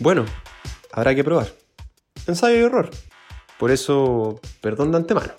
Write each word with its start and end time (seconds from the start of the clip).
Bueno, 0.00 0.24
habrá 0.92 1.14
que 1.14 1.24
probar. 1.24 1.48
Ensayo 2.26 2.56
y 2.56 2.62
error. 2.62 2.90
Por 3.58 3.70
eso, 3.72 4.40
perdón 4.60 4.92
de 4.92 4.98
antemano. 4.98 5.32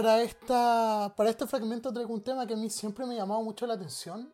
Para 0.00 0.22
esta 0.22 1.12
para 1.14 1.28
este 1.28 1.46
fragmento 1.46 1.92
traigo 1.92 2.14
un 2.14 2.22
tema 2.22 2.46
que 2.46 2.54
a 2.54 2.56
mí 2.56 2.70
siempre 2.70 3.04
me 3.04 3.14
ha 3.14 3.18
llamado 3.18 3.42
mucho 3.42 3.66
la 3.66 3.74
atención, 3.74 4.32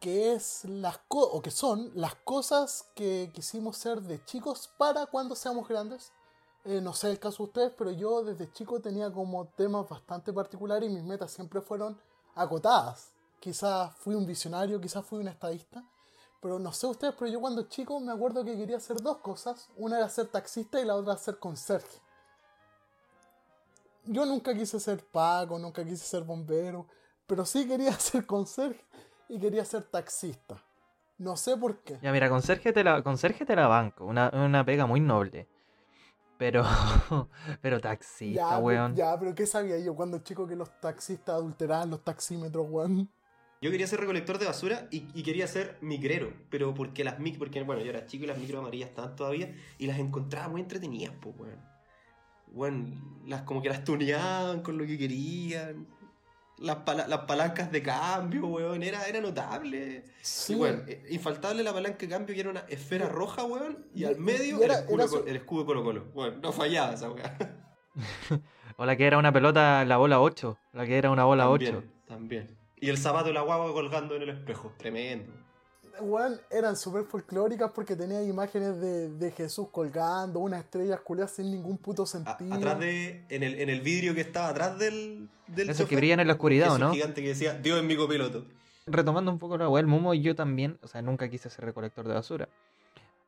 que 0.00 0.32
es 0.32 0.64
las 0.64 0.96
co- 1.06 1.30
o 1.36 1.42
que 1.42 1.50
son 1.50 1.90
las 1.94 2.14
cosas 2.14 2.86
que 2.94 3.30
quisimos 3.34 3.76
ser 3.76 4.00
de 4.00 4.24
chicos 4.24 4.70
para 4.78 5.04
cuando 5.04 5.34
seamos 5.36 5.68
grandes. 5.68 6.12
Eh, 6.64 6.80
no 6.80 6.94
sé 6.94 7.10
el 7.10 7.18
caso 7.18 7.42
de 7.42 7.48
ustedes, 7.48 7.72
pero 7.76 7.90
yo 7.90 8.24
desde 8.24 8.50
chico 8.52 8.80
tenía 8.80 9.12
como 9.12 9.48
temas 9.48 9.86
bastante 9.86 10.32
particulares 10.32 10.88
y 10.88 10.94
mis 10.94 11.04
metas 11.04 11.30
siempre 11.30 11.60
fueron 11.60 12.00
acotadas. 12.34 13.12
Quizás 13.38 13.94
fui 13.98 14.14
un 14.14 14.24
visionario, 14.24 14.80
quizás 14.80 15.04
fui 15.04 15.18
un 15.18 15.28
estadista, 15.28 15.84
pero 16.40 16.58
no 16.58 16.72
sé 16.72 16.86
ustedes, 16.86 17.14
pero 17.18 17.30
yo 17.30 17.38
cuando 17.38 17.64
chico 17.68 18.00
me 18.00 18.12
acuerdo 18.12 18.44
que 18.46 18.56
quería 18.56 18.78
hacer 18.78 18.96
dos 19.02 19.18
cosas. 19.18 19.68
Una 19.76 19.98
era 19.98 20.08
ser 20.08 20.28
taxista 20.28 20.80
y 20.80 20.86
la 20.86 20.96
otra 20.96 21.18
ser 21.18 21.38
conserje 21.38 22.00
yo 24.04 24.24
nunca 24.26 24.54
quise 24.54 24.78
ser 24.80 25.04
Paco, 25.04 25.58
nunca 25.58 25.84
quise 25.84 26.04
ser 26.04 26.22
bombero, 26.24 26.86
pero 27.26 27.44
sí 27.44 27.66
quería 27.66 27.92
ser 27.98 28.26
conserje 28.26 28.84
y 29.28 29.38
quería 29.38 29.64
ser 29.64 29.84
taxista. 29.84 30.62
No 31.18 31.36
sé 31.36 31.56
por 31.56 31.78
qué. 31.82 31.98
Ya, 32.02 32.10
mira, 32.12 32.28
conserje 32.28 32.72
te 32.72 32.82
la, 32.82 33.02
conserje 33.02 33.44
te 33.44 33.54
la 33.54 33.68
banco. 33.68 34.04
Una, 34.04 34.30
una 34.34 34.64
pega 34.64 34.86
muy 34.86 35.00
noble. 35.00 35.48
Pero. 36.38 36.64
Pero 37.62 37.80
taxista, 37.80 38.50
Ya, 38.50 38.58
weón. 38.58 38.96
ya, 38.96 39.16
pero 39.18 39.32
¿qué 39.34 39.46
sabía 39.46 39.78
yo 39.78 39.94
cuando 39.94 40.18
chico 40.18 40.46
que 40.48 40.56
los 40.56 40.80
taxistas 40.80 41.36
adulteraban 41.36 41.90
los 41.90 42.02
taxímetros, 42.02 42.66
weón? 42.68 43.08
Yo 43.60 43.70
quería 43.70 43.86
ser 43.86 44.00
recolector 44.00 44.38
de 44.38 44.46
basura 44.46 44.88
y, 44.90 45.06
y 45.14 45.22
quería 45.22 45.46
ser 45.46 45.78
micrero, 45.80 46.32
pero 46.50 46.74
porque 46.74 47.04
las 47.04 47.20
mic, 47.20 47.38
porque 47.38 47.62
bueno, 47.62 47.80
yo 47.82 47.90
era 47.90 48.06
chico 48.06 48.24
y 48.24 48.26
las 48.26 48.38
micro 48.38 48.58
amarillas 48.58 48.88
estaban 48.88 49.14
todavía 49.14 49.54
y 49.78 49.86
las 49.86 50.00
encontraba 50.00 50.48
muy 50.48 50.60
entretenidas, 50.62 51.14
pues, 51.20 51.36
weón. 51.38 51.71
Weón, 52.52 53.22
las 53.26 53.42
como 53.42 53.62
que 53.62 53.68
las 53.68 53.84
tuneaban 53.84 54.62
con 54.62 54.78
lo 54.78 54.86
que 54.86 54.96
querían. 54.98 55.86
Las, 56.58 56.76
pala- 56.76 57.08
las 57.08 57.20
palancas 57.20 57.72
de 57.72 57.82
cambio, 57.82 58.46
weón, 58.46 58.82
era, 58.84 59.04
era 59.06 59.20
notable. 59.20 60.04
Sí. 60.20 60.52
Y 60.52 60.56
bueno, 60.56 60.82
eh, 60.86 61.04
infaltable 61.10 61.62
la 61.64 61.72
palanca 61.72 61.98
de 61.98 62.08
cambio 62.08 62.34
que 62.34 62.40
era 62.40 62.50
una 62.50 62.60
esfera 62.68 63.08
roja, 63.08 63.42
weón, 63.44 63.86
y 63.94 64.04
al 64.04 64.16
medio 64.18 64.60
y 64.60 64.62
era- 64.62 64.74
el, 64.74 64.80
escudo, 64.82 64.94
era 64.94 65.04
de 65.04 65.08
Colo- 65.10 65.22
su- 65.22 65.28
el 65.28 65.36
escudo 65.36 65.66
Colo 65.66 65.82
Colo. 65.82 66.04
Bueno, 66.14 66.36
no 66.40 66.52
fallaba 66.52 66.92
esa 66.94 67.10
weá. 67.10 67.36
O 68.76 68.86
la 68.86 68.96
que 68.96 69.06
era 69.06 69.18
una 69.18 69.32
pelota, 69.32 69.84
la 69.84 69.96
bola 69.98 70.20
8. 70.20 70.56
La 70.72 70.86
que 70.86 70.96
era 70.96 71.10
una 71.10 71.24
bola 71.24 71.50
8. 71.50 71.64
También, 71.72 71.92
también. 72.06 72.56
Y 72.76 72.88
el 72.88 72.96
zapato 72.98 73.26
de 73.26 73.34
la 73.34 73.42
guagua 73.42 73.72
colgando 73.72 74.16
en 74.16 74.22
el 74.22 74.30
espejo. 74.30 74.72
Tremendo. 74.78 75.30
Weón, 76.02 76.40
eran 76.50 76.76
súper 76.76 77.04
folclóricas 77.04 77.70
porque 77.72 77.96
tenían 77.96 78.28
imágenes 78.28 78.80
de, 78.80 79.08
de 79.10 79.30
Jesús 79.30 79.68
colgando, 79.70 80.40
unas 80.40 80.60
estrellas 80.64 81.00
culiadas 81.00 81.32
sin 81.32 81.50
ningún 81.50 81.78
puto 81.78 82.02
A- 82.02 82.06
sentido. 82.06 82.54
atrás 82.54 82.78
de. 82.80 83.24
En 83.28 83.42
el, 83.42 83.60
en 83.60 83.68
el 83.70 83.80
vidrio 83.80 84.14
que 84.14 84.20
estaba 84.20 84.48
atrás 84.48 84.78
del. 84.78 85.28
del 85.46 85.70
Esos 85.70 85.88
que 85.88 85.96
brillan 85.96 86.20
en 86.20 86.26
la 86.26 86.34
oscuridad, 86.34 86.68
¿o 86.70 86.76
ese 86.76 86.84
no? 86.84 86.92
gigante 86.92 87.22
que 87.22 87.28
decía, 87.28 87.54
Dios 87.54 87.78
es 87.78 87.84
mi 87.84 87.96
copiloto. 87.96 88.44
Retomando 88.86 89.30
un 89.30 89.38
poco 89.38 89.56
la 89.56 89.68
weá 89.68 89.80
del 89.80 89.86
Momo, 89.86 90.12
yo 90.14 90.34
también, 90.34 90.78
o 90.82 90.88
sea, 90.88 91.02
nunca 91.02 91.28
quise 91.30 91.48
ser 91.50 91.64
recolector 91.64 92.06
de 92.08 92.14
basura. 92.14 92.48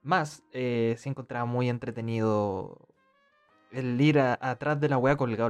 Más, 0.03 0.43
eh, 0.53 0.97
sí 0.99 1.09
encontraba 1.09 1.45
muy 1.45 1.69
entretenido 1.71 2.77
el 3.71 4.01
ir 4.01 4.19
a- 4.19 4.37
atrás 4.41 4.81
de 4.81 4.89
la 4.89 4.99
weá 4.99 5.17
colgado. 5.17 5.49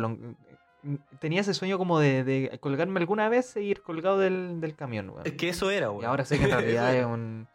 Tenía 1.19 1.41
ese 1.41 1.55
sueño 1.55 1.79
como 1.79 1.99
de, 1.99 2.25
de 2.25 2.59
colgarme 2.61 3.01
alguna 3.01 3.29
vez 3.29 3.57
e 3.57 3.63
ir 3.63 3.83
colgado 3.83 4.19
del, 4.19 4.61
del 4.61 4.75
camión, 4.77 5.11
weón. 5.11 5.23
Es 5.27 5.33
que 5.35 5.49
eso 5.49 5.71
era, 5.71 5.91
Y 6.01 6.05
ahora 6.05 6.25
sé 6.25 6.39
que 6.39 6.45
en 6.45 6.51
realidad 6.59 6.95
es 6.95 7.05
un. 7.07 7.47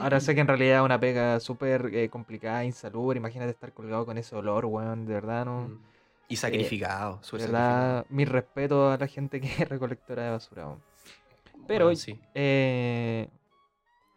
Ahora 0.00 0.18
sé 0.20 0.34
que 0.34 0.40
en 0.40 0.48
realidad 0.48 0.78
es 0.80 0.84
una 0.84 0.98
pega 0.98 1.38
súper 1.40 1.94
eh, 1.94 2.08
complicada, 2.08 2.64
insalubre. 2.64 3.18
Imagínate 3.18 3.50
estar 3.52 3.72
colgado 3.72 4.04
con 4.06 4.18
ese 4.18 4.34
olor, 4.34 4.64
weón. 4.64 5.06
De 5.06 5.14
verdad, 5.14 5.44
no. 5.44 5.68
Mm. 5.68 5.78
Y 6.30 6.36
sacrificado, 6.36 7.18
De 7.18 7.24
súper 7.24 7.46
verdad, 7.46 8.06
mi 8.10 8.24
respeto 8.24 8.90
a 8.90 8.96
la 8.98 9.06
gente 9.06 9.40
que 9.40 9.46
es 9.48 9.58
recolectora 9.68 10.24
de 10.24 10.30
basura, 10.30 10.66
weón. 10.66 10.82
Pero 11.66 11.84
Bueno, 11.86 11.96
sí. 11.96 12.18
eh, 12.34 13.28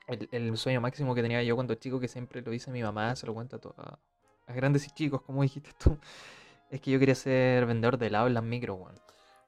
el, 0.08 0.28
el 0.32 0.58
sueño 0.58 0.82
máximo 0.82 1.14
que 1.16 1.22
tenía 1.22 1.44
yo 1.44 1.56
cuando 1.56 1.76
chico, 1.76 2.00
que 2.00 2.08
siempre 2.08 2.42
lo 2.42 2.52
dice 2.52 2.72
mi 2.72 2.82
mamá, 2.82 3.16
se 3.16 3.26
lo 3.28 3.34
cuenta 3.34 3.58
a- 3.78 4.00
a 4.48 4.54
grandes 4.54 4.86
y 4.88 4.92
chicos, 4.92 5.22
como 5.22 5.42
dijiste 5.44 5.72
tú, 5.78 5.98
es 6.72 6.82
que 6.82 6.90
yo 6.90 7.00
quería 7.00 7.16
ser 7.16 7.66
vendedor 7.66 7.98
de 7.98 8.08
helado 8.08 8.28
en 8.28 8.34
las 8.34 8.44
micro, 8.44 8.76
weón. 8.76 8.96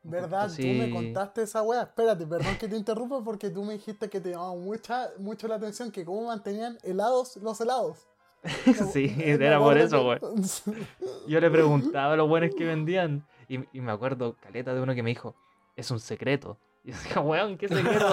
¿Verdad? 0.04 0.52
Tú 0.54 0.62
me 0.62 0.90
contaste 0.90 1.44
esa 1.44 1.62
weá. 1.62 1.84
Espérate, 1.84 2.28
perdón 2.28 2.58
que 2.60 2.68
te 2.68 2.76
interrumpa 2.76 3.24
porque 3.24 3.50
tú 3.50 3.64
me 3.64 3.74
dijiste 3.74 4.10
que 4.10 4.20
te 4.20 4.32
llamaba 4.32 4.54
mucha, 4.56 5.10
mucho 5.18 5.48
la 5.48 5.56
atención 5.56 5.92
que 5.92 6.04
cómo 6.04 6.28
mantenían 6.28 6.78
helados 6.84 7.38
los 7.38 7.62
helados. 7.62 8.06
sí, 8.92 9.16
era 9.18 9.60
por 9.60 9.78
eso, 9.78 10.06
weón. 10.06 10.44
Yo 11.28 11.40
le 11.40 11.50
preguntaba 11.50 12.14
a 12.14 12.18
los 12.18 12.28
buenos 12.28 12.54
que 12.54 12.66
vendían 12.66 13.26
y, 13.48 13.60
y 13.72 13.80
me 13.80 13.94
acuerdo, 13.94 14.36
caleta, 14.42 14.74
de 14.76 14.82
uno 14.82 14.94
que 14.94 15.04
me 15.04 15.12
dijo, 15.12 15.36
es 15.78 15.90
un 15.90 16.02
secreto. 16.02 16.58
Y 16.84 16.92
yo 16.92 16.98
decía, 16.98 17.22
weón, 17.22 17.58
¿qué 17.58 17.70
secreto? 17.70 18.08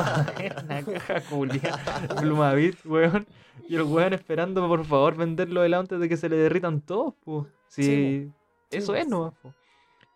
Una 0.64 0.82
caja 0.84 1.20
culia, 1.22 1.76
plumavit, 2.20 2.86
weón. 2.86 3.26
Y 3.68 3.74
el 3.74 3.82
weón 3.82 4.12
esperando, 4.12 4.66
por 4.68 4.84
favor, 4.84 5.16
venderlo 5.16 5.64
helado 5.64 5.80
antes 5.80 5.98
de 5.98 6.08
que 6.08 6.16
se 6.16 6.28
le 6.28 6.36
derritan 6.36 6.80
todos, 6.80 7.14
pues. 7.24 7.46
Sí, 7.66 7.82
Sí, 7.82 8.32
eso 8.70 8.94
Sí, 8.94 9.00
es 9.00 9.08
nomás, 9.08 9.34
po. 9.34 9.54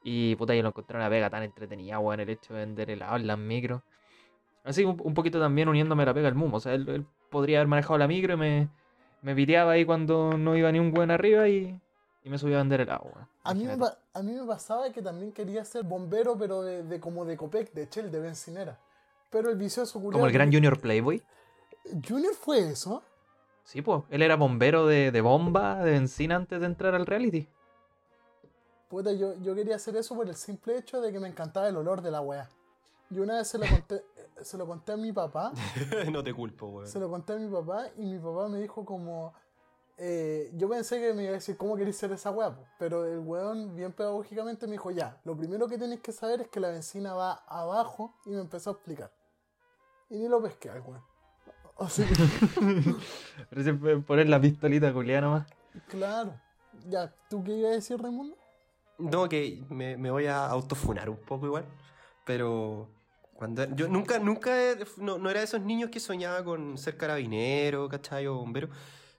Y 0.03 0.37
puta, 0.37 0.55
yo 0.55 0.63
lo 0.63 0.69
encontré 0.69 0.97
una 0.97 1.09
pega 1.09 1.31
tan 1.31 1.43
entretenida, 1.43 1.99
weón, 1.99 2.21
el 2.21 2.29
hecho 2.29 2.53
de 2.55 2.61
vender 2.61 2.91
helado 2.91 3.17
en 3.17 3.27
las 3.27 3.39
micros. 3.39 3.83
Así 4.63 4.85
un, 4.85 5.01
un 5.03 5.15
poquito 5.15 5.41
también 5.41 5.69
uniéndome 5.69 6.03
a 6.03 6.07
la 6.07 6.15
pega 6.15 6.29
al 6.29 6.35
mumo. 6.35 6.59
O 6.59 6.61
sea, 6.61 6.75
él, 6.75 6.89
él 6.89 7.07
podría 7.31 7.59
haber 7.59 7.69
manejado 7.69 7.99
la 7.99 8.07
micro 8.07 8.35
y 8.35 8.37
me, 8.37 8.69
me 9.23 9.35
piteaba 9.35 9.73
ahí 9.73 9.85
cuando 9.85 10.37
no 10.37 10.57
iba 10.57 10.71
ni 10.73 10.79
un 10.79 10.93
buen 10.93 11.11
arriba 11.11 11.49
y, 11.49 11.81
y 12.23 12.29
me 12.31 12.39
subía 12.39 12.57
a 12.57 12.59
vender 12.59 12.83
helado, 12.83 13.11
weón. 13.15 13.29
A 13.45 13.55
mí, 13.55 13.65
me, 13.65 13.73
a 14.15 14.23
mí 14.23 14.33
me 14.33 14.47
pasaba 14.47 14.91
que 14.91 15.03
también 15.03 15.33
quería 15.33 15.65
ser 15.65 15.85
bombero, 15.85 16.37
pero 16.39 16.63
de, 16.63 16.83
de 16.83 17.01
como 17.01 17.25
de 17.25 17.37
Copec, 17.37 17.73
de 17.73 17.89
Shell, 17.91 18.11
de 18.11 18.21
bencinera. 18.21 18.79
Pero 19.31 19.51
el 19.51 19.57
vicioso 19.57 20.01
culiao 20.01 20.13
Como 20.13 20.27
el 20.27 20.33
gran 20.33 20.53
Junior 20.53 20.81
Playboy. 20.81 21.23
Junior 22.07 22.35
fue 22.35 22.71
eso. 22.71 23.03
Sí, 23.65 23.83
pues. 23.83 24.03
Él 24.11 24.23
era 24.23 24.37
bombero 24.37 24.87
de, 24.87 25.11
de 25.11 25.21
bomba, 25.21 25.83
de 25.83 25.93
benzina 25.93 26.37
antes 26.37 26.61
de 26.61 26.67
entrar 26.67 26.95
al 26.95 27.07
reality. 27.07 27.49
Puta, 28.95 29.11
yo, 29.11 29.35
yo 29.43 29.57
quería 29.57 29.75
hacer 29.75 29.97
eso 29.97 30.15
por 30.15 30.29
el 30.29 30.37
simple 30.37 30.79
hecho 30.79 31.01
de 31.01 31.11
que 31.11 31.19
me 31.19 31.27
encantaba 31.27 31.67
el 31.67 31.77
olor 31.77 32.01
de 32.01 32.13
la 32.13 32.21
weá. 32.21 32.49
Y 33.11 33.19
una 33.19 33.39
vez 33.39 33.49
se 33.49 33.59
lo 33.59 33.67
conté, 33.67 34.05
se 34.41 34.57
lo 34.57 34.69
conté 34.69 34.93
a 34.93 34.97
mi 34.97 35.13
papá, 35.13 35.53
no 36.13 36.23
te 36.23 36.33
culpo, 36.33 36.69
weón. 36.69 36.87
se 36.87 37.01
lo 37.01 37.11
conté 37.11 37.33
a 37.33 37.37
mi 37.37 37.53
papá 37.53 37.89
y 37.97 38.05
mi 38.05 38.21
papá 38.21 38.49
me 38.49 38.61
dijo 38.61 38.85
como... 38.85 39.35
eh, 39.99 40.49
yo 40.55 40.69
pensé 40.69 41.01
que 41.01 41.13
me 41.13 41.25
iba 41.25 41.33
a 41.33 41.35
decir, 41.35 41.57
¿cómo 41.57 41.75
queréis 41.75 41.97
ser 41.97 42.13
esa 42.13 42.31
weá? 42.31 42.55
po?". 42.55 42.63
Pero 42.79 43.05
el 43.05 43.19
weón, 43.19 43.75
bien 43.75 43.91
pedagógicamente, 43.93 44.69
me 44.69 44.75
dijo, 44.75 44.93
ya, 44.93 45.21
lo 45.25 45.37
primero 45.37 45.67
que 45.67 45.77
tenéis 45.77 46.01
que 46.01 46.13
saber 46.13 46.43
es 46.43 46.49
que 46.49 46.61
la 46.61 46.69
benzina 46.69 47.15
va 47.15 47.43
abajo 47.49 48.15
y 48.27 48.31
me 48.31 48.43
empezó 48.43 48.71
a 48.71 48.73
explicar. 48.75 49.11
Y 50.09 50.19
ni 50.19 50.29
lo 50.29 50.41
pesqué 50.41 50.71
al 50.71 50.83
weón. 50.83 51.03
Así 51.79 52.05
que, 52.05 52.15
Pero 53.51 53.63
siempre 53.65 53.99
poner 53.99 54.29
la 54.29 54.41
pistolita 54.41 54.93
culiada 54.93 55.23
nomás. 55.23 55.49
claro. 55.89 56.41
Ya, 56.89 57.13
¿tú 57.29 57.43
qué 57.43 57.57
ibas 57.57 57.73
a 57.73 57.75
decir, 57.75 58.01
Raimundo? 58.01 58.37
No, 59.11 59.29
que 59.29 59.63
me, 59.69 59.97
me 59.97 60.11
voy 60.11 60.27
a 60.27 60.47
autofunar 60.47 61.11
un 61.11 61.17
poco 61.17 61.47
igual. 61.47 61.65
Pero 62.25 62.89
cuando 63.35 63.65
yo 63.75 63.89
nunca, 63.89 64.19
nunca 64.19 64.53
no, 64.97 65.19
no 65.19 65.31
era 65.31 65.41
de 65.41 65.45
esos 65.45 65.61
niños 65.61 65.91
que 65.91 66.01
soñaba 66.01 66.45
con 66.45 66.79
ser 66.79 66.97
carabinero, 66.97 67.89
¿cachai? 67.89 68.27
Bombero. 68.27 68.69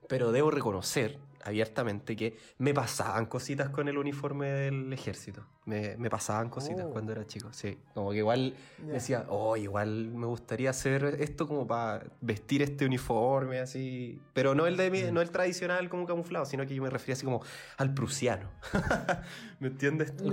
Pero 0.08 0.32
debo 0.32 0.52
reconocer 0.52 1.20
abiertamente 1.46 2.16
que 2.16 2.38
me 2.58 2.74
pasaban 2.74 3.28
cositas 3.28 3.70
con 3.70 3.88
el 3.88 3.98
uniforme 3.98 4.48
del 4.48 4.92
ejército. 4.92 5.46
Me, 5.66 5.96
me 5.98 6.10
pasaban 6.10 6.50
cositas 6.50 6.86
Oh. 6.88 6.92
cuando 6.92 7.12
era 7.12 7.26
chico, 7.26 7.54
sí. 7.54 7.78
Como 7.94 8.12
que 8.12 8.18
igual 8.18 8.56
Ya. 8.86 8.94
decía, 8.94 9.26
oh, 9.30 9.56
igual 9.56 10.08
me 10.14 10.26
gustaría 10.28 10.70
hacer 10.72 11.18
esto 11.20 11.48
como 11.48 11.66
para 11.66 12.04
vestir 12.22 12.62
este 12.62 12.86
uniforme 12.86 13.60
así. 13.60 14.20
Pero 14.34 14.54
no 14.56 14.68
el 14.68 14.76
de 14.78 14.92
mi- 14.92 15.04
Mm. 15.04 15.14
no 15.14 15.22
el 15.22 15.32
tradicional 15.32 15.88
como 15.90 16.06
camuflado, 16.06 16.46
sino 16.46 16.66
que 16.66 16.76
yo 16.76 16.84
me 16.84 16.90
refería 16.90 17.14
así 17.14 17.24
como 17.26 17.42
al 17.78 17.94
prusiano. 17.94 18.50
¿Me 19.60 19.68
entiendes? 19.70 20.14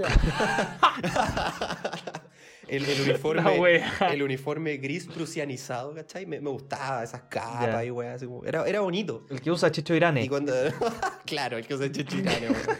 el, 2.77 2.85
el 2.85 3.01
uniforme. 3.11 3.83
El 4.11 4.23
uniforme 4.23 4.77
gris 4.79 5.07
prusianizado, 5.07 5.95
¿cachai? 5.95 6.27
Me, 6.27 6.41
me 6.41 6.51
gustaba 6.51 7.03
esas 7.03 7.23
capas 7.23 7.67
Ya. 7.67 7.85
y 7.85 7.91
weas, 7.91 8.17
así 8.17 8.27
como- 8.27 8.45
Era, 8.45 8.67
era 8.67 8.81
bonito. 8.81 9.27
El 9.31 9.41
que 9.41 9.51
usa 9.51 9.71
Checho 9.71 9.95
Irane. 9.95 10.25
Y 10.25 10.29
cuando... 10.29 10.53
claro, 11.27 11.59
el 11.59 11.67
que 11.67 11.75
usa 11.75 11.91
chichirane, 11.91 12.49
weón. 12.51 12.79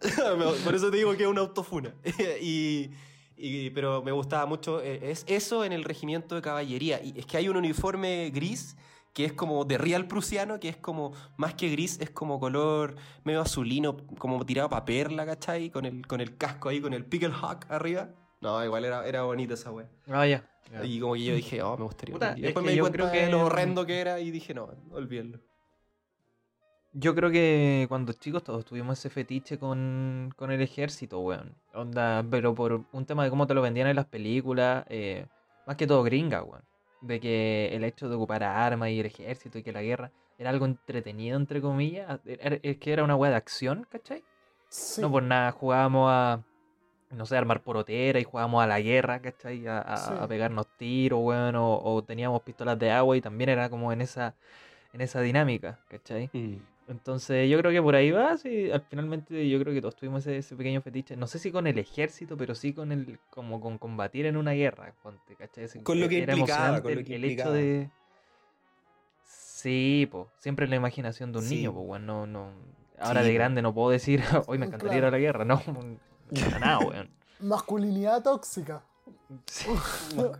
Por 0.64 0.74
eso 0.74 0.90
te 0.90 0.96
digo 0.98 1.16
que 1.16 1.22
es 1.24 1.28
una 1.28 1.40
autofuna. 1.40 1.94
y, 2.40 2.90
y- 3.36 3.70
pero 3.70 4.02
me 4.02 4.12
gustaba 4.12 4.46
mucho. 4.46 4.80
eh, 4.82 5.10
Es 5.10 5.24
eso 5.28 5.64
en 5.64 5.72
el 5.72 5.84
regimiento 5.84 6.34
de 6.34 6.42
caballería. 6.42 7.00
Y 7.02 7.14
es 7.18 7.26
que 7.26 7.36
hay 7.36 7.48
un 7.48 7.56
uniforme 7.56 8.30
gris 8.30 8.76
que 9.14 9.24
es 9.24 9.32
como 9.32 9.64
de 9.64 9.78
real 9.78 10.06
prusiano, 10.06 10.60
que 10.60 10.68
es 10.68 10.76
como, 10.76 11.12
más 11.36 11.54
que 11.54 11.68
gris, 11.70 11.98
es 12.00 12.10
como 12.10 12.38
color 12.38 12.94
medio 13.24 13.40
azulino, 13.40 13.96
como 14.18 14.44
tirado 14.46 14.68
para 14.68 14.84
perla, 14.84 15.26
¿cachai? 15.26 15.70
Con 15.70 15.86
el, 15.86 16.06
con 16.06 16.20
el 16.20 16.36
casco 16.36 16.68
ahí, 16.68 16.80
con 16.80 16.94
el 16.94 17.04
pickle 17.04 17.32
hawk 17.32 17.66
arriba. 17.68 18.10
No, 18.40 18.64
igual 18.64 18.84
era, 18.84 19.06
era 19.06 19.22
bonita 19.22 19.54
esa 19.54 19.70
wea. 19.72 19.88
Ah, 20.08 20.26
ya. 20.26 20.44
Ya. 20.72 20.84
Y 20.84 21.00
como 21.00 21.14
que 21.14 21.24
yo 21.24 21.34
dije, 21.34 21.62
oh, 21.62 21.76
me 21.78 21.84
gustaría. 21.84 22.12
Puta, 22.12 22.34
y 22.36 22.42
después 22.42 22.62
que 22.62 22.66
me 22.66 22.72
di 22.74 22.80
cuenta 22.80 22.96
creo 22.98 23.10
que- 23.10 23.24
de 23.26 23.30
lo 23.30 23.46
horrendo 23.46 23.86
que 23.86 24.00
era 24.00 24.20
y 24.20 24.30
dije, 24.30 24.52
no, 24.54 24.68
olvídenlo. 24.90 25.40
Yo 26.92 27.14
creo 27.14 27.30
que 27.30 27.86
cuando 27.88 28.12
chicos 28.12 28.42
todos 28.42 28.64
tuvimos 28.64 28.98
ese 28.98 29.10
fetiche 29.10 29.58
con, 29.58 30.32
con 30.36 30.50
el 30.50 30.60
ejército, 30.60 31.20
weón. 31.20 31.54
Onda, 31.74 32.24
pero 32.30 32.54
por 32.54 32.84
un 32.92 33.06
tema 33.06 33.24
de 33.24 33.30
cómo 33.30 33.46
te 33.46 33.54
lo 33.54 33.62
vendían 33.62 33.88
en 33.88 33.96
las 33.96 34.06
películas, 34.06 34.84
eh, 34.88 35.26
más 35.66 35.76
que 35.76 35.86
todo 35.86 36.02
gringa, 36.02 36.42
weón. 36.42 36.62
De 37.00 37.20
que 37.20 37.70
el 37.72 37.84
hecho 37.84 38.08
de 38.08 38.16
ocupar 38.16 38.42
armas 38.42 38.88
y 38.90 38.98
el 39.00 39.06
ejército 39.06 39.58
y 39.58 39.62
que 39.62 39.72
la 39.72 39.82
guerra 39.82 40.10
era 40.38 40.50
algo 40.50 40.64
entretenido, 40.66 41.36
entre 41.36 41.60
comillas. 41.60 42.20
era- 42.24 42.58
Es 42.62 42.78
que 42.78 42.92
era 42.92 43.04
una 43.04 43.16
weá 43.16 43.30
de 43.30 43.36
acción, 43.36 43.86
¿cachai? 43.88 44.24
Sí. 44.68 45.00
No 45.00 45.10
por 45.10 45.22
nada, 45.22 45.52
jugábamos 45.52 46.08
a, 46.10 46.42
no 47.10 47.26
sé, 47.26 47.36
armar 47.36 47.62
porotera 47.62 48.20
y 48.20 48.24
jugábamos 48.24 48.62
a 48.62 48.66
la 48.66 48.80
guerra, 48.80 49.20
¿cachai? 49.20 49.66
A, 49.66 49.78
a- 49.80 50.06
Sí. 50.06 50.14
a 50.24 50.28
pegarnos 50.28 50.66
tiros, 50.78 51.20
weón, 51.22 51.56
o, 51.56 51.78
o 51.82 52.02
teníamos 52.02 52.42
pistolas 52.42 52.78
de 52.78 52.90
agua 52.90 53.16
y 53.16 53.20
también 53.20 53.50
era 53.50 53.68
como 53.70 53.92
en 53.92 54.00
esa, 54.00 54.34
en 54.92 55.00
esa 55.00 55.20
dinámica, 55.20 55.78
¿cachai? 55.88 56.30
Entonces 56.88 57.50
yo 57.50 57.58
creo 57.58 57.70
que 57.70 57.82
por 57.82 57.94
ahí 57.94 58.10
va, 58.10 58.36
sí, 58.38 58.70
al 58.70 58.80
finalmente 58.80 59.46
yo 59.48 59.60
creo 59.60 59.74
que 59.74 59.80
todos 59.82 59.94
tuvimos 59.96 60.20
ese, 60.26 60.38
ese 60.38 60.56
pequeño 60.56 60.80
fetiche, 60.80 61.16
no 61.16 61.26
sé 61.26 61.38
si 61.38 61.52
con 61.52 61.66
el 61.66 61.78
ejército, 61.78 62.36
pero 62.36 62.54
sí 62.54 62.72
con 62.72 62.92
el, 62.92 63.18
como 63.30 63.60
con 63.60 63.76
combatir 63.76 64.24
en 64.26 64.36
una 64.38 64.52
guerra, 64.52 64.94
¿cachai? 65.38 65.68
Con 65.82 66.00
lo 66.00 66.08
que 66.08 66.22
era 66.22 66.32
implicaba, 66.32 66.80
con 66.82 66.94
lo 66.94 67.00
el- 67.00 67.06
que 67.06 67.16
el 67.16 67.24
hecho 67.24 67.52
de... 67.52 67.90
Sí, 69.24 70.08
pues, 70.10 70.26
siempre 70.38 70.64
en 70.64 70.70
la 70.70 70.76
imaginación 70.76 71.32
de 71.32 71.38
un 71.40 71.44
Sí. 71.44 71.56
niño, 71.56 71.72
pues, 71.74 71.86
bueno, 71.86 72.26
no, 72.26 72.48
no... 72.48 72.50
Ahora 73.00 73.20
Sí, 73.20 73.26
de 73.28 73.32
po. 73.32 73.38
grande 73.38 73.62
no 73.62 73.74
puedo 73.74 73.90
decir, 73.90 74.22
hoy 74.46 74.58
me 74.58 74.66
encantaría 74.66 74.98
ir 74.98 75.04
a 75.04 75.10
la 75.10 75.18
guerra, 75.18 75.44
no, 75.44 75.60
para 76.28 76.58
nada, 76.58 76.78
weón. 76.80 77.10
Masculinidad 77.40 78.22
tóxica. 78.22 78.82
Sí. 79.46 79.66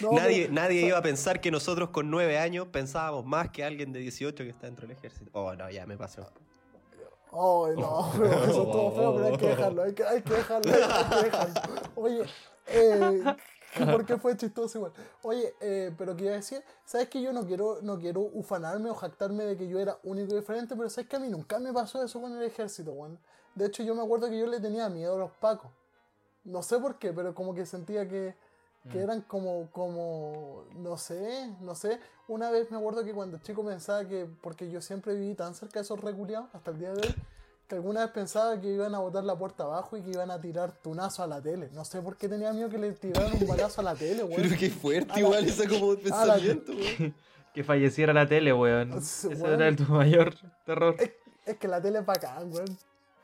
No, 0.00 0.12
nadie 0.12 0.42
pero- 0.42 0.54
nadie 0.54 0.86
iba 0.86 0.96
a 0.98 1.02
pensar 1.02 1.40
que 1.40 1.50
nosotros 1.50 1.90
con 1.90 2.10
nueve 2.10 2.38
años 2.38 2.68
pensábamos 2.68 3.26
más 3.26 3.50
que 3.50 3.64
alguien 3.64 3.92
de 3.92 3.98
18 3.98 4.44
que 4.44 4.50
está 4.50 4.66
dentro 4.66 4.86
del 4.86 4.96
ejército. 4.96 5.30
Oh, 5.34 5.54
no, 5.54 5.68
ya 5.70 5.84
me 5.86 5.96
pasó. 5.98 6.22
Ay, 7.30 7.76
no, 7.76 8.10
pero 8.16 8.32
eso 8.44 8.62
estuvo 8.62 8.92
feo, 8.92 9.14
pero 9.16 9.26
hay 9.26 9.36
que 9.36 9.46
dejarlo, 9.48 9.82
hay 9.82 9.92
que, 9.94 10.04
hay 10.04 10.22
que 10.22 10.32
dejarlo, 10.34 10.72
hay 10.72 11.08
que 11.20 11.24
dejarlo. 11.26 11.54
Oye, 11.96 12.22
eh, 12.68 13.24
¿por 13.84 14.06
qué 14.06 14.16
fue 14.16 14.34
chistoso 14.36 14.78
igual? 14.78 14.92
Oye, 15.22 15.54
eh, 15.60 15.92
pero 15.98 16.16
que 16.16 16.24
iba 16.24 16.32
a 16.32 16.36
decir, 16.36 16.62
¿sabes 16.86 17.08
que 17.08 17.20
yo 17.20 17.32
no 17.34 17.44
quiero, 17.44 17.80
no 17.82 17.98
quiero 17.98 18.20
ufanarme 18.20 18.88
o 18.90 18.94
jactarme 18.94 19.44
de 19.44 19.56
que 19.58 19.68
yo 19.68 19.78
era 19.78 19.98
único 20.04 20.32
y 20.34 20.38
diferente, 20.38 20.74
pero 20.74 20.88
¿sabes 20.88 21.08
que 21.10 21.16
a 21.16 21.20
mí 21.20 21.28
nunca 21.28 21.58
me 21.58 21.72
pasó 21.72 22.02
eso 22.02 22.18
con 22.20 22.34
el 22.34 22.42
ejército, 22.44 22.92
weón? 22.92 23.18
De 23.58 23.66
hecho, 23.66 23.82
yo 23.82 23.94
me 23.94 24.02
acuerdo 24.02 24.28
que 24.30 24.38
yo 24.38 24.46
le 24.46 24.60
tenía 24.60 24.88
miedo 24.88 25.16
a 25.16 25.18
los 25.18 25.30
pacos. 25.32 25.70
No 26.44 26.62
sé 26.62 26.78
por 26.78 26.98
qué, 26.98 27.12
pero 27.12 27.34
como 27.34 27.54
que 27.54 27.66
sentía 27.66 28.08
que, 28.08 28.34
que 28.90 28.98
Mm. 28.98 29.02
eran 29.02 29.20
como, 29.22 29.68
como, 29.72 30.64
no 30.76 30.96
sé, 30.96 31.50
no 31.60 31.74
sé. 31.74 31.98
Una 32.28 32.50
vez 32.50 32.70
me 32.70 32.76
acuerdo 32.78 33.04
que 33.04 33.12
cuando 33.12 33.38
chico 33.38 33.64
pensaba 33.64 34.06
que, 34.06 34.26
porque 34.40 34.70
yo 34.70 34.80
siempre 34.80 35.14
viví 35.14 35.34
tan 35.34 35.54
cerca 35.54 35.80
de 35.80 35.82
esos 35.84 36.00
reculeados 36.00 36.48
hasta 36.54 36.70
el 36.70 36.78
día 36.78 36.92
de 36.92 37.06
hoy, 37.06 37.14
que 37.66 37.74
alguna 37.74 38.00
vez 38.02 38.10
pensaba 38.12 38.58
que 38.60 38.68
iban 38.72 38.94
a 38.94 38.98
botar 39.00 39.24
la 39.24 39.36
puerta 39.36 39.64
abajo 39.64 39.96
y 39.96 40.02
que 40.02 40.10
iban 40.10 40.30
a 40.30 40.40
tirar 40.40 40.72
tunazo 40.72 41.22
a 41.22 41.26
la 41.26 41.42
tele. 41.42 41.68
No 41.74 41.84
sé 41.84 42.00
por 42.00 42.16
qué 42.16 42.28
tenía 42.28 42.52
miedo 42.52 42.70
que 42.70 42.78
le 42.78 42.92
tiraran 42.92 43.32
un 43.38 43.46
balazo 43.46 43.80
a 43.82 43.84
la 43.84 43.94
tele, 43.94 44.22
weón. 44.24 44.40
Pero 44.42 44.56
qué 44.58 44.70
fuerte 44.70 45.10
A 45.12 45.14
la- 45.16 45.20
igual 45.20 45.44
ese 45.46 45.68
como 45.68 45.96
pensamiento, 45.96 46.72
weón. 46.72 47.14
Que 47.54 47.64
falleciera 47.64 48.12
la 48.12 48.28
tele, 48.28 48.52
weón. 48.52 48.92
Ese 48.92 49.28
weón. 49.28 49.54
era 49.54 49.68
el 49.68 49.76
tu 49.76 49.82
mayor 49.92 50.34
terror. 50.64 50.94
Es, 50.98 51.10
es 51.44 51.56
que 51.56 51.66
la 51.66 51.80
tele 51.82 51.98
es 51.98 52.06
bacán, 52.06 52.52
weón. 52.52 52.78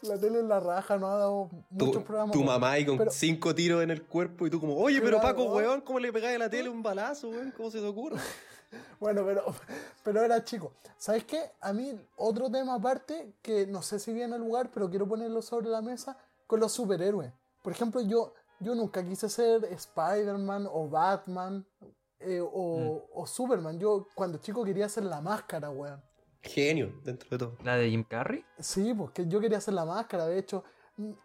La 0.09 0.19
tele 0.19 0.39
es 0.41 0.45
la 0.45 0.61
raja, 0.61 0.97
no 0.99 1.09
ha 1.09 1.17
dado 1.19 1.51
muchos 1.71 1.93
Tu, 1.93 2.05
programas. 2.05 2.33
tu 2.33 2.43
mamá 2.43 2.73
ahí 2.73 2.85
con 2.87 2.99
Pero- 2.99 3.11
cinco 3.11 3.55
tiros 3.55 3.83
en 3.83 3.91
el 3.91 4.03
cuerpo 4.05 4.47
y 4.47 4.51
tú 4.51 4.61
como, 4.61 4.77
oye, 4.77 5.01
pero. 5.01 5.21
Paco, 5.21 5.45
weón, 5.45 5.81
¿cómo 5.81 5.99
le 5.99 6.13
pegáis 6.13 6.37
a 6.37 6.39
la 6.39 6.51
tele 6.51 6.69
un 6.69 6.83
balazo, 6.83 7.29
weón? 7.31 7.53
¿Cómo 7.57 7.71
se 7.71 7.81
te 7.81 7.87
ocurre? 7.87 8.17
Bueno, 8.99 9.23
pero, 9.25 9.45
pero 10.03 10.21
era 10.25 10.43
chico. 10.43 10.73
¿Sabes 10.99 11.23
qué? 11.25 11.53
A 11.61 11.73
mí, 11.73 11.95
otro 12.17 12.51
tema 12.51 12.75
aparte, 12.75 13.33
que 13.41 13.69
no 13.69 13.83
sé 13.83 14.01
si 14.01 14.13
viene 14.13 14.35
al 14.35 14.41
lugar, 14.41 14.69
pero 14.75 14.91
quiero 14.91 15.07
ponerlo 15.07 15.43
sobre 15.43 15.69
la 15.69 15.81
mesa, 15.81 16.17
con 16.49 16.59
los 16.59 16.73
superhéroes. 16.73 17.33
Por 17.63 17.73
ejemplo, 17.73 18.01
yo, 18.01 18.35
yo 18.59 18.75
nunca 18.75 19.05
quise 19.05 19.29
ser 19.29 19.65
Spider-Man 19.65 20.67
o 20.69 20.89
Batman 20.89 21.65
eh, 22.19 22.41
o, 22.43 23.05
o 23.15 23.27
Superman. 23.29 23.79
Yo 23.79 24.09
cuando 24.13 24.39
chico 24.39 24.65
quería 24.65 24.89
ser 24.89 25.05
la 25.05 25.21
máscara, 25.21 25.71
weón. 25.71 26.03
Genio, 26.45 26.93
dentro 27.03 27.29
de 27.31 27.39
todo. 27.39 27.57
¿La 27.65 27.77
de 27.77 27.91
Jim 27.91 28.05
Carrey? 28.05 28.45
Sí, 28.59 28.95
porque 28.95 29.27
yo 29.27 29.41
quería 29.41 29.59
hacer 29.59 29.75
la 29.75 29.85
máscara. 29.85 30.27
De 30.27 30.39
hecho, 30.39 30.63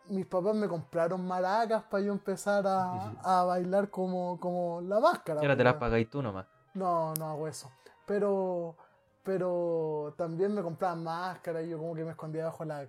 mis 0.07 0.25
papás 0.25 0.55
me 0.55 0.67
compraron 0.67 1.25
maracas 1.27 1.83
para 1.83 2.03
yo 2.03 2.11
empezar 2.11 2.65
a, 2.65 3.11
a 3.23 3.43
bailar 3.43 3.89
como, 3.89 4.39
como 4.39 4.81
la 4.81 4.99
máscara. 4.99 5.41
Y 5.41 5.45
ahora 5.45 5.57
te 5.57 5.63
las 5.63 5.75
pagáis 5.75 6.09
tú 6.09 6.21
nomás. 6.21 6.47
No, 6.73 7.13
no 7.15 7.25
hago 7.29 7.47
eso. 7.47 7.69
Pero, 8.05 8.75
pero 9.23 10.13
también 10.17 10.53
me 10.53 10.61
compraban 10.63 11.03
máscara 11.03 11.61
y 11.61 11.69
yo 11.69 11.77
como 11.77 11.93
que 11.95 12.03
me 12.03 12.11
escondía 12.11 12.41
debajo 12.43 12.63
de 12.63 12.67
la, 12.67 12.87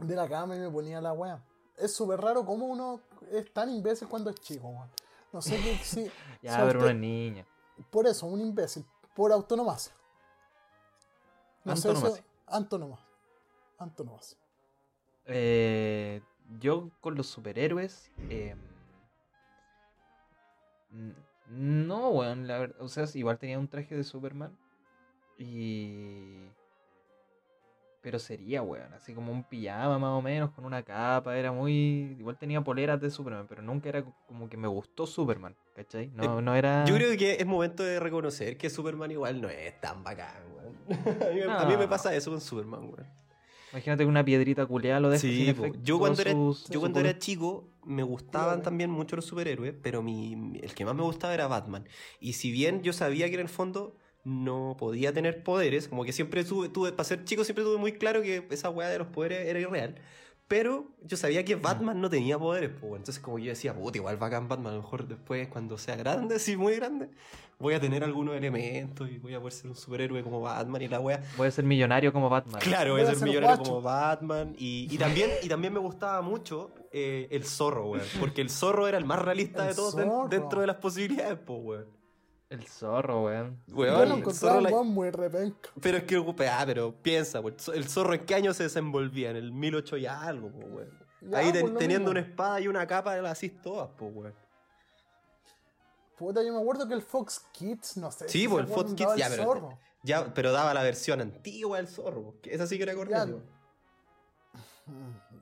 de 0.00 0.16
la 0.16 0.28
cama 0.28 0.56
y 0.56 0.58
me 0.58 0.70
ponía 0.70 1.00
la 1.00 1.12
weá. 1.12 1.42
Es 1.76 1.94
súper 1.94 2.20
raro 2.20 2.44
cómo 2.44 2.66
uno 2.66 3.00
es 3.32 3.52
tan 3.52 3.70
imbécil 3.70 4.08
cuando 4.08 4.30
es 4.30 4.36
chico, 4.36 4.68
weón. 4.68 4.90
No 5.32 5.40
sé 5.42 5.56
qué 5.56 5.76
si. 5.82 6.04
Ya, 6.42 6.54
si 6.56 6.60
a 6.60 6.66
pero 6.66 6.80
usted- 6.80 6.90
una 6.90 7.00
niña. 7.00 7.46
Por 7.90 8.06
eso, 8.06 8.26
un 8.26 8.40
imbécil. 8.40 8.84
Por 9.14 9.32
autonomacia. 9.32 9.92
No 11.64 11.72
sé 11.76 11.88
Antonomasia. 13.78 14.38
Eh, 15.26 16.20
yo 16.60 16.90
con 17.00 17.14
los 17.14 17.26
superhéroes. 17.26 18.10
eh, 18.30 18.54
n- 20.92 21.14
no, 21.48 22.10
weón, 22.10 22.46
la 22.46 22.58
verdad. 22.58 22.76
O 22.80 22.88
sea, 22.88 23.04
igual 23.14 23.38
tenía 23.38 23.58
un 23.58 23.68
traje 23.68 23.94
de 23.96 24.04
Superman. 24.04 24.56
Y. 25.38 26.38
Pero 28.02 28.18
sería, 28.18 28.60
weón, 28.60 28.92
así 28.92 29.14
como 29.14 29.32
un 29.32 29.42
pijama 29.44 29.98
más 29.98 30.10
o 30.10 30.20
menos, 30.20 30.50
con 30.50 30.66
una 30.66 30.82
capa, 30.82 31.38
era 31.38 31.52
muy... 31.52 32.14
Igual 32.18 32.36
tenía 32.36 32.60
poleras 32.62 33.00
de 33.00 33.10
Superman, 33.10 33.46
pero 33.48 33.62
nunca 33.62 33.88
era 33.88 34.04
como 34.28 34.46
que 34.50 34.58
me 34.58 34.68
gustó 34.68 35.06
Superman, 35.06 35.56
¿cachai? 35.74 36.08
No, 36.08 36.42
no 36.42 36.54
era... 36.54 36.84
Yo 36.84 36.96
creo 36.96 37.16
que 37.16 37.36
es 37.40 37.46
momento 37.46 37.82
de 37.82 37.98
reconocer 38.00 38.58
que 38.58 38.68
Superman 38.68 39.10
igual 39.10 39.40
no 39.40 39.48
es 39.48 39.80
tan 39.80 40.04
bacán, 40.04 40.36
weón. 40.52 40.53
a, 41.28 41.30
mí, 41.32 41.40
me- 41.40 41.52
a 41.52 41.64
mí 41.66 41.76
me 41.76 41.84
No. 41.84 41.88
pasa 41.90 42.14
eso 42.14 42.30
con 42.30 42.40
Superman. 42.40 42.90
Imagínate 43.72 44.04
que 44.04 44.08
una 44.08 44.24
piedrita 44.24 44.66
culeada 44.66 45.00
lo 45.00 45.10
deja 45.10 45.20
Sí, 45.20 45.46
sin 45.46 45.54
po. 45.56 45.62
efecto, 45.64 45.80
yo 45.82 45.98
cuando, 45.98 46.22
era, 46.22 46.32
yo 46.70 46.80
cuando 46.80 47.00
era 47.00 47.18
chico 47.18 47.68
me 47.84 48.04
gustaban 48.04 48.62
también 48.62 48.88
mucho 48.90 49.16
los 49.16 49.24
superhéroes, 49.24 49.74
pero 49.82 50.00
mi, 50.02 50.36
mi- 50.36 50.60
el 50.60 50.74
que 50.74 50.84
más 50.84 50.94
me 50.94 51.02
gustaba 51.02 51.34
era 51.34 51.48
Batman. 51.48 51.88
Y 52.20 52.34
si 52.34 52.52
bien 52.52 52.82
yo 52.82 52.92
sabía 52.92 53.28
que 53.28 53.34
en 53.34 53.40
el 53.40 53.48
fondo 53.48 53.96
no 54.22 54.76
podía 54.78 55.12
tener 55.12 55.42
poderes, 55.42 55.88
como 55.88 56.04
que 56.04 56.12
siempre 56.12 56.44
tuve, 56.44 56.68
tuve 56.68 56.92
para 56.92 57.04
ser 57.04 57.24
chico 57.24 57.42
siempre 57.44 57.64
tuve 57.64 57.76
muy 57.78 57.92
claro 57.92 58.22
que 58.22 58.46
esa 58.50 58.70
weá 58.70 58.88
de 58.88 58.98
los 58.98 59.08
poderes 59.08 59.46
era 59.48 59.58
irreal. 59.58 59.96
Pero 60.46 60.94
yo 61.02 61.16
sabía 61.16 61.44
que 61.44 61.56
Batman 61.56 62.00
no 62.02 62.08
tenía 62.10 62.38
poderes, 62.38 62.70
pues, 62.78 62.92
entonces 63.00 63.18
como 63.18 63.38
yo 63.38 63.46
decía, 63.46 63.74
puta, 63.74 63.96
igual 63.98 64.18
bacán 64.18 64.46
Batman, 64.46 64.74
a 64.74 64.76
lo 64.76 64.82
mejor 64.82 65.08
después 65.08 65.48
cuando 65.48 65.78
sea 65.78 65.96
grande, 65.96 66.38
sí, 66.38 66.56
muy 66.56 66.76
grande, 66.76 67.08
voy 67.58 67.74
a 67.74 67.80
tener 67.80 68.04
algunos 68.04 68.34
elementos 68.36 69.08
y 69.10 69.18
voy 69.18 69.34
a 69.34 69.38
poder 69.38 69.52
ser 69.52 69.70
un 69.70 69.76
superhéroe 69.76 70.22
como 70.22 70.40
Batman 70.40 70.82
y 70.82 70.88
la 70.88 71.00
weá. 71.00 71.22
Voy 71.36 71.48
a 71.48 71.50
ser 71.50 71.64
millonario 71.64 72.12
como 72.12 72.28
Batman. 72.28 72.60
Claro, 72.60 72.92
voy 72.92 73.00
a 73.00 73.04
Voy 73.04 73.12
a 73.12 73.14
ser 73.14 73.18
ser 73.20 73.28
millonario 73.28 73.56
guacho. 73.56 73.70
como 73.70 73.82
Batman. 73.82 74.54
Y, 74.58 74.88
y 74.90 74.98
también, 74.98 75.30
y 75.42 75.48
también 75.48 75.72
me 75.72 75.78
gustaba 75.80 76.20
mucho 76.22 76.70
eh, 76.92 77.28
el 77.30 77.44
zorro, 77.44 77.90
weón. 77.90 78.04
Porque 78.20 78.40
el 78.40 78.50
zorro 78.50 78.86
era 78.88 78.98
el 78.98 79.04
más 79.04 79.20
realista 79.22 79.62
El 79.62 79.68
de 79.70 79.74
todos 79.74 79.92
zorro. 79.94 80.28
dentro 80.28 80.60
de 80.60 80.66
las 80.66 80.76
posibilidades, 80.76 81.38
pues, 81.44 81.58
weón. 81.62 81.86
El 82.50 82.62
zorro, 82.68 83.24
weón. 83.24 83.58
Weón, 83.72 83.98
Yo 83.98 84.04
lo 84.06 84.14
encontraba 84.16 84.60
la- 84.60 84.68
weón 84.70 84.88
muy 84.88 85.10
repenca. 85.10 85.70
Pero 85.80 85.96
es 85.98 86.04
que, 86.04 86.16
ah, 86.48 86.62
pero 86.66 86.94
piensa, 87.02 87.40
pues, 87.42 87.68
el 87.74 87.84
zorro 87.88 88.14
en 88.14 88.24
qué 88.26 88.34
año 88.34 88.52
se 88.54 88.64
desenvolvía, 88.64 89.30
en 89.30 89.36
el 89.36 89.50
1008 89.52 89.96
y 89.96 90.06
algo, 90.06 90.48
weón. 90.48 90.90
Ya, 91.22 91.38
Ahí 91.38 91.50
ten- 91.52 91.74
teniendo 91.78 92.10
mismo. 92.10 92.10
una 92.10 92.20
espada 92.20 92.60
y 92.60 92.68
una 92.68 92.86
capa, 92.86 93.16
las 93.16 93.32
hacís 93.32 93.60
todas, 93.62 93.88
pues, 93.96 94.12
weón. 94.14 94.34
Puta, 96.16 96.42
yo 96.42 96.52
me 96.52 96.60
acuerdo 96.60 96.86
que 96.86 96.94
el 96.94 97.02
Fox 97.02 97.40
Kids, 97.52 97.96
no 97.96 98.10
sé. 98.10 98.28
Sí, 98.28 98.46
pues, 98.48 98.66
el 98.66 98.72
Fox 98.72 98.94
Kids, 98.94 99.16
ya, 99.16 99.26
el 99.26 99.32
pero- 99.32 99.44
zorro. 99.44 99.78
Ya, 100.02 100.34
pero 100.34 100.52
daba 100.52 100.74
la 100.74 100.82
versión 100.82 101.20
antigua 101.22 101.78
del 101.78 101.88
zorro, 101.88 102.34
que 102.42 102.54
esa 102.54 102.66
sí 102.66 102.76
que 102.76 102.82
era 102.82 102.94
correcta. 102.94 103.26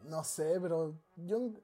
No 0.05 0.23
sé, 0.25 0.59
pero 0.61 0.95
yo 1.17 1.37
en- 1.39 1.63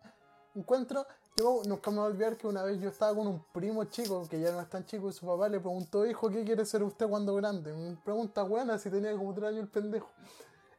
encuentro. 0.55 1.07
Yo 1.37 1.62
nunca 1.67 1.93
me 1.93 1.99
voy 1.99 2.07
a 2.07 2.09
olvidar 2.11 2.37
que 2.37 2.49
una 2.49 2.65
vez 2.65 2.81
yo 2.81 2.88
estaba 2.88 3.15
con 3.15 3.29
un 3.29 3.45
primo 3.53 3.85
chico, 3.85 4.27
que 4.29 4.41
ya 4.41 4.50
no 4.50 4.61
es 4.61 4.69
tan 4.69 4.85
chico, 4.85 5.09
y 5.09 5.12
su 5.12 5.25
papá 5.25 5.49
le 5.49 5.61
preguntó, 5.61 6.05
hijo, 6.05 6.29
¿qué 6.29 6.43
quiere 6.45 6.67
ser 6.67 6.83
usted 6.83 7.07
cuando 7.09 7.33
grande? 7.37 7.73
Me 7.73 7.95
pregunta 7.97 8.43
buena 8.43 8.77
si 8.79 8.91
tenía 8.91 9.12
como 9.17 9.33
tres 9.33 9.50
años 9.50 9.61
el 9.62 9.69
pendejo. 9.69 10.11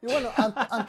Y 0.01 0.07
bueno, 0.07 0.29
an- 0.35 0.53
an- 0.57 0.87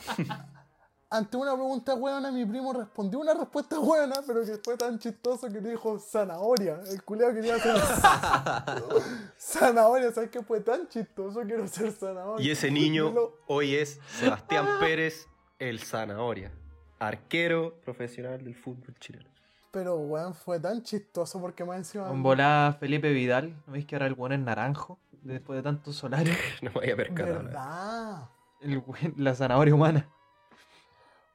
ante 1.11 1.37
una 1.37 1.55
pregunta 1.55 1.95
buena, 1.95 2.31
mi 2.31 2.47
primo 2.47 2.73
respondió 2.73 3.19
una 3.19 3.35
respuesta 3.35 3.79
buena, 3.79 4.15
pero 4.27 4.45
que 4.45 4.57
fue 4.63 4.77
tan 4.77 4.99
chistoso 4.99 5.49
que 5.49 5.61
dijo 5.61 5.99
zanahoria. 5.99 6.81
El 6.89 7.03
culiao 7.03 7.33
quería 7.35 7.59
ser 7.59 7.75
zanahoria, 9.39 10.13
¿sabes 10.13 10.31
qué? 10.31 10.43
Fue 10.43 10.61
tan 10.61 10.89
chistoso, 10.89 11.41
quiero 11.43 11.67
ser 11.67 11.93
zanahoria. 11.93 12.47
Y 12.47 12.51
ese 12.51 12.71
niño 12.71 13.11
lo- 13.11 13.37
hoy 13.47 13.75
es 13.75 13.99
Sebastián 14.19 14.67
Pérez, 14.81 15.27
el 15.59 15.81
zanahoria, 15.81 16.53
arquero 16.99 17.75
profesional 17.85 18.43
del 18.45 18.55
fútbol 18.55 18.95
chileno. 18.99 19.29
Pero, 19.73 19.97
weón, 19.97 20.35
fue 20.35 20.59
tan 20.59 20.83
chistoso 20.83 21.41
porque 21.41 21.65
más 21.65 21.77
encima. 21.79 22.09
Con 22.09 22.23
volada 22.25 22.73
Felipe 22.73 23.13
Vidal. 23.13 23.55
¿No 23.67 23.75
veis 23.75 23.87
que 23.87 23.95
ahora 23.95 24.07
el 24.07 24.15
weón 24.15 24.33
es 24.33 24.41
naranjo? 24.41 24.99
Después 25.23 25.59
de 25.59 25.63
tanto 25.63 25.93
solario. 25.93 26.35
No 26.63 26.71
me 26.73 26.81
había 26.81 26.97
percatado. 26.97 27.43
verdad. 27.45 28.29
El 28.61 28.83
la 29.17 29.35
zanahoria 29.35 29.75
humana. 29.75 30.09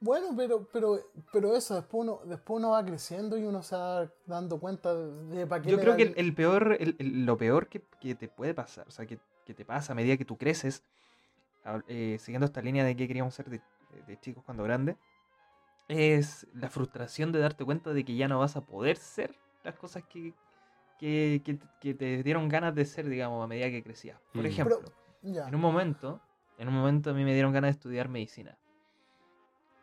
Bueno, 0.00 0.28
pero, 0.36 0.66
pero, 0.72 1.00
pero 1.32 1.56
eso, 1.56 1.74
después 1.74 2.02
uno, 2.02 2.20
después 2.26 2.58
uno 2.58 2.70
va 2.70 2.84
creciendo 2.84 3.36
y 3.38 3.44
uno 3.44 3.62
se 3.62 3.76
va 3.76 4.10
dando 4.26 4.60
cuenta 4.60 4.94
de 4.94 5.46
para 5.46 5.62
qué 5.62 5.70
Yo 5.70 5.76
le 5.76 5.82
creo 5.82 5.92
da 5.92 5.96
que 5.96 6.02
el, 6.04 6.14
el 6.16 6.34
peor, 6.34 6.76
el- 6.78 6.96
el- 6.98 7.26
lo 7.26 7.36
peor 7.36 7.68
que, 7.68 7.82
que 8.00 8.14
te 8.14 8.28
puede 8.28 8.54
pasar, 8.54 8.86
o 8.88 8.90
sea, 8.90 9.06
que, 9.06 9.18
que 9.44 9.54
te 9.54 9.64
pasa 9.64 9.92
a 9.92 9.96
medida 9.96 10.16
que 10.16 10.24
tú 10.24 10.36
creces, 10.36 10.82
eh, 11.88 12.18
siguiendo 12.20 12.46
esta 12.46 12.62
línea 12.62 12.84
de 12.84 12.94
qué 12.94 13.08
queríamos 13.08 13.34
ser 13.34 13.48
de, 13.50 13.60
de 14.06 14.20
chicos 14.20 14.44
cuando 14.44 14.62
grandes, 14.64 14.96
es 15.88 16.46
la 16.54 16.68
frustración 16.68 17.32
de 17.32 17.38
darte 17.40 17.64
cuenta 17.64 17.92
de 17.92 18.04
que 18.04 18.16
ya 18.16 18.28
no 18.28 18.38
vas 18.40 18.56
a 18.56 18.60
poder 18.60 18.96
ser 18.96 19.34
las 19.64 19.74
cosas 19.76 20.02
que, 20.04 20.34
que, 20.98 21.42
que- 21.44 21.58
que 21.80 21.94
te 21.94 22.22
dieron 22.22 22.48
ganas 22.48 22.74
de 22.74 22.84
ser, 22.84 23.08
digamos, 23.08 23.42
a 23.44 23.46
medida 23.46 23.70
que 23.70 23.82
crecías. 23.82 24.18
Por 24.34 24.44
Mm. 24.44 24.48
ejemplo, 24.50 24.80
en 25.22 25.54
un 25.54 25.60
momento, 25.60 26.20
en 26.58 26.68
un 26.68 26.74
momento 26.74 27.10
a 27.10 27.14
mí 27.14 27.24
me 27.24 27.32
dieron 27.34 27.52
ganas 27.52 27.68
de 27.68 27.72
estudiar 27.78 28.08
medicina. 28.08 28.56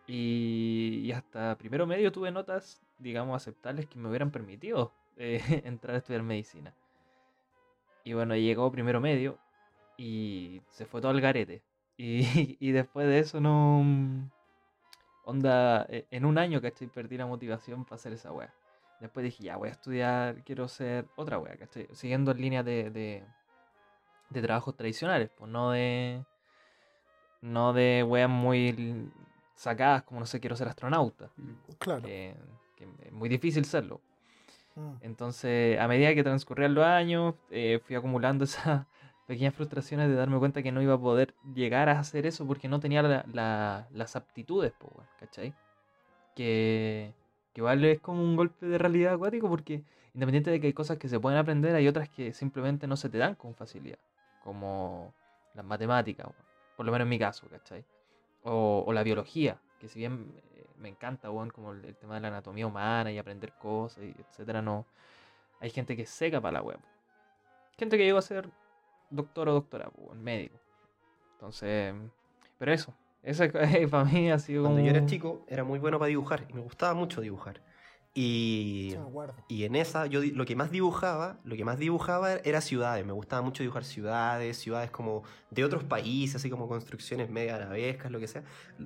Y, 0.07 1.11
hasta 1.13 1.57
primero 1.57 1.87
medio 1.87 2.11
tuve 2.11 2.31
notas, 2.31 2.81
digamos, 2.99 3.35
aceptables 3.37 3.87
que 3.87 3.97
me 3.97 4.09
hubieran 4.09 4.31
permitido 4.31 4.91
eh, 5.17 5.41
entrar 5.65 5.95
a 5.95 5.99
estudiar 5.99 6.23
medicina. 6.23 6.73
Y 8.03 8.13
bueno, 8.13 8.35
llegó 8.35 8.71
primero 8.71 8.99
medio 8.99 9.37
y 9.97 10.61
se 10.69 10.85
fue 10.85 11.01
todo 11.01 11.11
al 11.11 11.21
garete. 11.21 11.61
Y, 11.97 12.57
y 12.59 12.71
después 12.71 13.07
de 13.07 13.19
eso 13.19 13.39
no... 13.39 13.81
mm, 13.83 14.29
Onda, 15.25 15.85
eh, 15.89 16.05
en 16.11 16.25
un 16.25 16.37
año, 16.37 16.61
¿cachai? 16.61 16.87
Perdí 16.87 17.17
la 17.17 17.25
motivación 17.25 17.85
para 17.85 17.95
hacer 17.95 18.13
esa 18.13 18.31
wea. 18.33 18.53
Después 18.99 19.23
dije, 19.23 19.43
ya, 19.43 19.55
voy 19.57 19.69
a 19.69 19.71
estudiar, 19.71 20.43
quiero 20.43 20.67
ser 20.67 21.07
otra 21.15 21.39
wea, 21.39 21.55
¿cachai? 21.57 21.87
Siguiendo 21.93 22.31
en 22.31 22.41
línea 22.41 22.63
de, 22.63 22.89
de, 22.89 23.23
de 24.29 24.41
trabajos 24.41 24.75
tradicionales, 24.75 25.29
pues 25.37 25.49
no 25.49 25.71
de... 25.71 26.25
No 27.41 27.73
de 27.73 28.03
weas 28.03 28.29
muy 28.29 29.11
sacadas 29.55 30.03
como, 30.03 30.19
no 30.19 30.25
sé, 30.25 30.39
quiero 30.39 30.55
ser 30.55 30.67
astronauta. 30.67 31.29
Claro. 31.79 32.01
Que, 32.03 32.35
que 32.75 32.87
es 33.05 33.11
muy 33.11 33.29
difícil 33.29 33.65
serlo. 33.65 34.01
Mm. 34.75 34.93
Entonces, 35.01 35.79
a 35.79 35.87
medida 35.87 36.13
que 36.15 36.23
transcurrían 36.23 36.73
los 36.73 36.83
años, 36.85 37.35
eh, 37.51 37.79
fui 37.85 37.95
acumulando 37.95 38.43
esas 38.45 38.85
pequeñas 39.27 39.53
frustraciones 39.53 40.09
de 40.09 40.15
darme 40.15 40.37
cuenta 40.39 40.61
que 40.63 40.71
no 40.71 40.81
iba 40.81 40.95
a 40.95 40.99
poder 40.99 41.33
llegar 41.53 41.87
a 41.89 41.99
hacer 41.99 42.25
eso 42.25 42.45
porque 42.45 42.67
no 42.67 42.79
tenía 42.79 43.01
la- 43.03 43.25
la- 43.31 43.87
las 43.91 44.15
aptitudes, 44.15 44.71
po, 44.73 44.91
¿cachai? 45.19 45.53
Que, 46.35 47.13
que 47.53 47.61
igual 47.61 47.83
es 47.85 47.99
como 47.99 48.21
un 48.21 48.35
golpe 48.35 48.65
de 48.65 48.77
realidad 48.77 49.13
acuático 49.13 49.47
porque 49.47 49.83
independiente 50.13 50.51
de 50.51 50.59
que 50.59 50.67
hay 50.67 50.73
cosas 50.73 50.97
que 50.97 51.07
se 51.07 51.19
pueden 51.19 51.39
aprender, 51.39 51.75
hay 51.75 51.87
otras 51.87 52.09
que 52.09 52.33
simplemente 52.33 52.85
no 52.87 52.97
se 52.97 53.09
te 53.09 53.17
dan 53.17 53.35
con 53.35 53.55
facilidad, 53.55 53.97
como 54.43 55.13
las 55.53 55.65
matemáticas, 55.65 56.27
por 56.75 56.85
lo 56.85 56.91
menos 56.91 57.05
en 57.05 57.09
mi 57.09 57.19
caso, 57.19 57.47
¿cachai? 57.49 57.85
O, 58.43 58.83
o 58.85 58.93
la 58.93 59.03
biología, 59.03 59.57
que 59.79 59.87
si 59.87 59.99
bien 59.99 60.33
eh, 60.55 60.65
me 60.77 60.89
encanta, 60.89 61.31
weón, 61.31 61.49
como 61.49 61.71
el, 61.71 61.85
el 61.85 61.95
tema 61.95 62.15
de 62.15 62.21
la 62.21 62.27
anatomía 62.27 62.67
humana 62.67 63.11
y 63.11 63.17
aprender 63.17 63.53
cosas, 63.53 64.03
y 64.03 64.13
etcétera, 64.19 64.61
no. 64.61 64.85
Hay 65.59 65.69
gente 65.69 65.95
que 65.95 66.05
seca 66.05 66.41
para 66.41 66.53
la 66.53 66.61
web. 66.61 66.79
Gente 67.77 67.97
que 67.97 68.03
llegó 68.03 68.17
a 68.17 68.21
ser 68.21 68.49
doctor 69.09 69.47
o 69.49 69.53
doctora, 69.53 69.89
weón, 69.97 70.21
médico. 70.23 70.57
Entonces, 71.33 71.93
pero 72.57 72.73
eso, 72.73 72.93
eso 73.23 73.43
para 73.91 74.05
mí 74.05 74.31
ha 74.31 74.39
sido. 74.39 74.63
Cuando 74.63 74.81
yo 74.81 74.89
era 74.89 75.05
chico, 75.05 75.43
era 75.47 75.63
muy 75.63 75.79
bueno 75.79 75.99
para 75.99 76.09
dibujar 76.09 76.45
y 76.49 76.53
me 76.53 76.61
gustaba 76.61 76.93
mucho 76.93 77.21
dibujar. 77.21 77.61
Y, 78.15 78.95
y 79.47 79.63
en 79.63 79.75
esa, 79.75 80.05
yo 80.05 80.21
lo 80.21 80.45
que 80.45 80.55
más 80.55 80.69
dibujaba, 80.69 81.39
lo 81.43 81.55
que 81.55 81.65
más 81.65 81.79
dibujaba 81.79 82.33
era 82.33 82.61
ciudades. 82.61 83.03
Me 83.03 83.11
gustaba 83.11 83.41
mucho 83.41 83.63
dibujar 83.63 83.83
ciudades, 83.83 84.57
ciudades 84.57 84.91
como 84.91 85.23
de 85.49 85.65
otros 85.65 85.83
países, 85.83 86.35
así 86.35 86.49
como 86.51 86.67
construcciones 86.67 87.31
medio 87.31 87.55
arabescas, 87.55 88.11
lo 88.11 88.19
que 88.19 88.27
sea. 88.27 88.43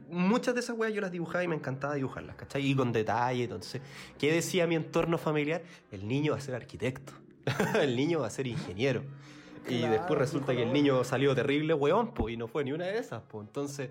Muchas 0.10 0.53
de 0.53 0.62
esas 0.62 0.77
weas 0.77 0.93
yo 0.93 1.01
las 1.01 1.12
dibujaba 1.12 1.43
y 1.43 1.50
me 1.50 1.55
encantaba 1.55 1.96
dibujarlas, 1.96 2.38
¿cachai? 2.38 2.65
Y 2.65 2.74
con 2.74 2.93
detalle, 2.93 3.43
entonces. 3.43 3.81
¿Qué 4.17 4.31
decía 4.31 4.65
mi 4.65 4.75
entorno 4.75 5.17
familiar? 5.17 5.62
El 5.91 6.07
niño 6.07 6.31
va 6.31 6.38
a 6.38 6.41
ser 6.41 6.55
arquitecto. 6.55 7.12
el 7.81 7.98
niño 7.98 8.22
va 8.22 8.27
a 8.27 8.31
ser 8.31 8.48
ingeniero. 8.48 9.03
Y 9.69 9.81
después 9.81 10.17
resulta 10.17 10.55
que 10.55 10.63
el 10.63 10.72
niño 10.72 11.03
salió 11.03 11.36
terrible, 11.36 11.74
weón, 11.74 12.13
pues, 12.13 12.34
y 12.34 12.38
no 12.38 12.48
fue 12.48 12.63
ni 12.63 12.72
una 12.72 12.86
de 12.86 12.98
esas, 12.98 13.22
pues. 13.27 13.46
Entonces, 13.46 13.89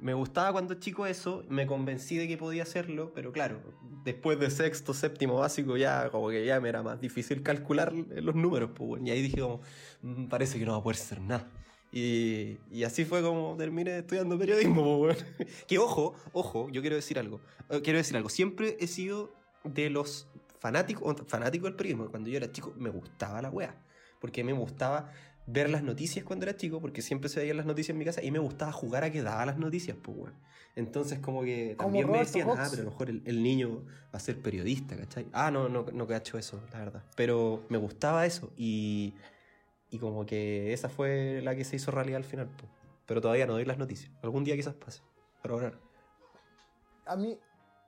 me 0.00 0.14
gustaba 0.14 0.52
cuando 0.52 0.74
chico 0.74 1.06
eso, 1.06 1.44
me 1.48 1.66
convencí 1.66 2.16
de 2.16 2.28
que 2.28 2.36
podía 2.36 2.62
hacerlo, 2.64 3.12
pero 3.14 3.32
claro, 3.32 3.60
después 4.04 4.38
de 4.38 4.50
sexto, 4.50 4.94
séptimo 4.94 5.36
básico, 5.36 5.76
ya 5.76 6.10
como 6.10 6.28
que 6.28 6.44
ya 6.44 6.60
me 6.60 6.68
era 6.68 6.82
más 6.82 7.00
difícil 7.00 7.42
calcular 7.42 7.92
los 7.92 8.34
números, 8.34 8.70
pues. 8.74 9.02
Y 9.04 9.10
ahí 9.10 9.22
dije 9.22 9.40
como, 9.40 9.60
"Mm, 10.02 10.26
parece 10.26 10.58
que 10.58 10.66
no 10.66 10.72
va 10.72 10.78
a 10.78 10.82
poder 10.82 10.96
ser 10.96 11.20
nada. 11.20 11.48
Y, 11.92 12.58
y 12.70 12.84
así 12.84 13.04
fue 13.04 13.22
como 13.22 13.56
terminé 13.56 13.98
estudiando 13.98 14.38
periodismo, 14.38 14.98
pues. 14.98 15.24
Que 15.66 15.78
ojo, 15.78 16.14
ojo, 16.32 16.68
yo 16.70 16.80
quiero 16.80 16.96
decir 16.96 17.18
algo. 17.18 17.40
Eh, 17.70 17.80
Quiero 17.82 17.98
decir 17.98 18.16
algo. 18.16 18.28
Siempre 18.28 18.76
he 18.80 18.86
sido 18.86 19.32
de 19.64 19.88
los 19.90 20.28
fanáticos, 20.58 21.16
fanáticos 21.26 21.68
del 21.70 21.76
periodismo. 21.76 22.10
Cuando 22.10 22.28
yo 22.28 22.36
era 22.36 22.50
chico 22.52 22.74
me 22.76 22.90
gustaba 22.90 23.40
la 23.40 23.50
wea. 23.50 23.74
Porque 24.20 24.44
me 24.44 24.52
gustaba 24.52 25.10
ver 25.46 25.70
las 25.70 25.82
noticias 25.82 26.24
cuando 26.24 26.44
era 26.44 26.56
chico, 26.56 26.80
porque 26.80 27.02
siempre 27.02 27.28
se 27.28 27.40
veían 27.40 27.56
las 27.56 27.66
noticias 27.66 27.90
en 27.90 27.98
mi 27.98 28.04
casa, 28.04 28.22
y 28.22 28.30
me 28.30 28.38
gustaba 28.38 28.72
jugar 28.72 29.04
a 29.04 29.10
que 29.10 29.22
daba 29.22 29.46
las 29.46 29.58
noticias, 29.58 29.96
pues, 30.02 30.16
weón. 30.16 30.34
Entonces, 30.74 31.20
como 31.20 31.42
que 31.42 31.74
Como 31.76 31.88
también 31.88 32.10
me 32.10 32.18
decían, 32.18 32.48
ah, 32.50 32.66
pero 32.70 32.82
a 32.82 32.84
lo 32.84 32.90
mejor 32.90 33.08
el, 33.08 33.22
el 33.24 33.42
niño 33.42 33.84
va 34.12 34.18
a 34.18 34.20
ser 34.20 34.42
periodista, 34.42 34.96
¿cachai? 34.96 35.26
Ah, 35.32 35.50
no, 35.50 35.68
no, 35.68 35.86
no 35.92 36.06
cacho 36.06 36.36
eso, 36.36 36.60
la 36.72 36.80
verdad. 36.80 37.04
Pero 37.16 37.64
me 37.70 37.78
gustaba 37.78 38.26
eso, 38.26 38.52
y, 38.56 39.14
y 39.90 39.98
como 39.98 40.26
que 40.26 40.72
esa 40.72 40.88
fue 40.88 41.40
la 41.42 41.54
que 41.54 41.64
se 41.64 41.76
hizo 41.76 41.90
realidad 41.90 42.18
al 42.18 42.24
final, 42.24 42.50
pues. 42.58 42.70
Pero 43.06 43.20
todavía 43.20 43.46
no 43.46 43.52
doy 43.52 43.64
las 43.64 43.78
noticias. 43.78 44.10
Algún 44.22 44.44
día 44.44 44.56
quizás 44.56 44.74
pase. 44.74 45.00
Pero 45.42 45.54
ahora. 45.54 45.72
A 47.06 47.14
mí, 47.14 47.38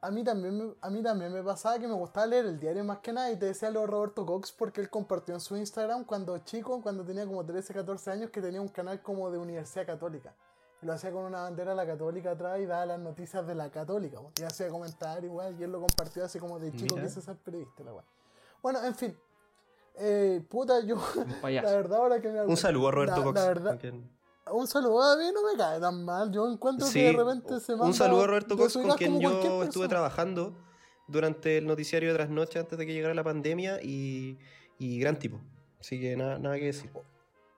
a 0.00 0.10
mí 0.10 0.22
también 0.22 0.56
me, 0.56 0.74
a 0.80 0.90
mí 0.90 1.02
también 1.02 1.32
me 1.32 1.42
pasaba 1.42 1.78
que 1.78 1.88
me 1.88 1.94
gustaba 1.94 2.26
leer 2.26 2.46
el 2.46 2.60
diario 2.60 2.84
más 2.84 2.98
que 2.98 3.12
nada 3.12 3.30
y 3.32 3.36
te 3.36 3.46
decía 3.46 3.70
lo 3.70 3.80
de 3.80 3.86
Roberto 3.88 4.24
Cox 4.24 4.52
porque 4.52 4.80
él 4.80 4.90
compartió 4.90 5.34
en 5.34 5.40
su 5.40 5.56
Instagram 5.56 6.04
cuando 6.04 6.38
chico, 6.38 6.80
cuando 6.80 7.04
tenía 7.04 7.26
como 7.26 7.44
13, 7.44 7.74
14 7.74 8.10
años, 8.10 8.30
que 8.30 8.40
tenía 8.40 8.60
un 8.60 8.68
canal 8.68 9.02
como 9.02 9.30
de 9.30 9.38
Universidad 9.38 9.86
Católica. 9.86 10.34
Y 10.80 10.86
lo 10.86 10.92
hacía 10.92 11.10
con 11.10 11.24
una 11.24 11.42
bandera 11.42 11.72
de 11.72 11.76
la 11.76 11.86
católica 11.86 12.30
atrás 12.30 12.60
y 12.60 12.66
daba 12.66 12.86
las 12.86 13.00
noticias 13.00 13.44
de 13.44 13.54
la 13.56 13.70
católica. 13.70 14.20
Y 14.40 14.44
hacía 14.44 14.68
comentarios 14.68 15.24
igual 15.24 15.56
y 15.58 15.64
él 15.64 15.72
lo 15.72 15.80
compartió 15.80 16.24
así 16.24 16.38
como 16.38 16.60
de 16.60 16.70
chico 16.70 16.94
Mira. 16.94 17.08
quise 17.08 17.20
ser 17.20 17.36
periodista. 17.36 17.82
La. 17.82 17.92
Bueno, 18.62 18.84
en 18.84 18.94
fin. 18.94 19.18
Eh, 19.96 20.44
puta, 20.48 20.78
yo... 20.80 20.94
Un 20.94 21.42
La 21.42 21.62
verdad 21.62 21.98
ahora 21.98 22.20
que 22.20 22.28
me 22.28 22.42
Un 22.42 22.56
saludo 22.56 22.88
a 22.88 22.90
Roberto 22.92 23.16
la, 23.16 23.24
Cox. 23.24 23.34
La 23.34 23.46
verdad, 23.46 23.78
un 24.52 24.66
saludo 24.66 25.02
a 25.02 25.16
mí 25.16 25.24
no 25.32 25.42
me 25.50 25.56
cae 25.56 25.80
tan 25.80 26.04
mal. 26.04 26.30
Yo 26.32 26.50
encuentro 26.50 26.86
Sí, 26.86 27.00
que 27.00 27.04
de 27.06 27.12
repente 27.12 27.60
se 27.60 27.72
manda 27.72 27.86
un 27.86 27.94
saludo 27.94 28.24
a 28.24 28.26
Roberto 28.26 28.56
Cox 28.56 28.74
con 28.74 28.90
quien 28.96 29.20
yo 29.20 29.62
estuve 29.64 29.88
trabajando 29.88 30.54
durante 31.06 31.58
el 31.58 31.66
noticiario 31.66 32.10
de 32.10 32.14
trasnoche 32.16 32.58
antes 32.58 32.78
de 32.78 32.86
que 32.86 32.92
llegara 32.92 33.14
la 33.14 33.24
pandemia 33.24 33.80
y, 33.82 34.38
y 34.78 34.98
gran 35.00 35.18
tipo. 35.18 35.40
Así 35.80 36.00
que 36.00 36.16
nada, 36.16 36.38
nada 36.38 36.56
que 36.56 36.66
decir. 36.66 36.90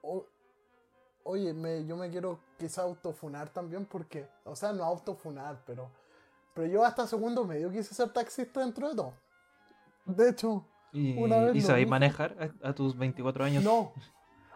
O- 0.01 0.25
oye, 1.23 1.53
me, 1.53 1.85
yo 1.85 1.95
me 1.97 2.09
quiero 2.09 2.39
quizá 2.57 2.83
autofunar 2.83 3.49
también 3.49 3.85
porque, 3.85 4.27
o 4.45 4.55
sea, 4.55 4.71
no 4.73 4.83
autofunar, 4.83 5.63
pero, 5.65 5.89
pero 6.53 6.67
yo 6.67 6.83
hasta 6.85 7.05
segundo 7.07 7.43
medio 7.45 7.71
quise 7.71 7.93
ser 7.93 8.09
taxista 8.13 8.59
dentro 8.61 8.89
de 8.89 8.95
todo. 8.95 9.13
De 10.05 10.29
hecho, 10.29 10.65
¿Y, 10.93 11.17
Una 11.17 11.39
vez 11.45 11.55
¿y 11.55 11.61
sabéis 11.61 11.87
manejar 11.87 12.51
a, 12.63 12.69
a 12.69 12.73
tus 12.75 12.97
24 12.97 13.45
años? 13.45 13.63
No. 13.63 13.93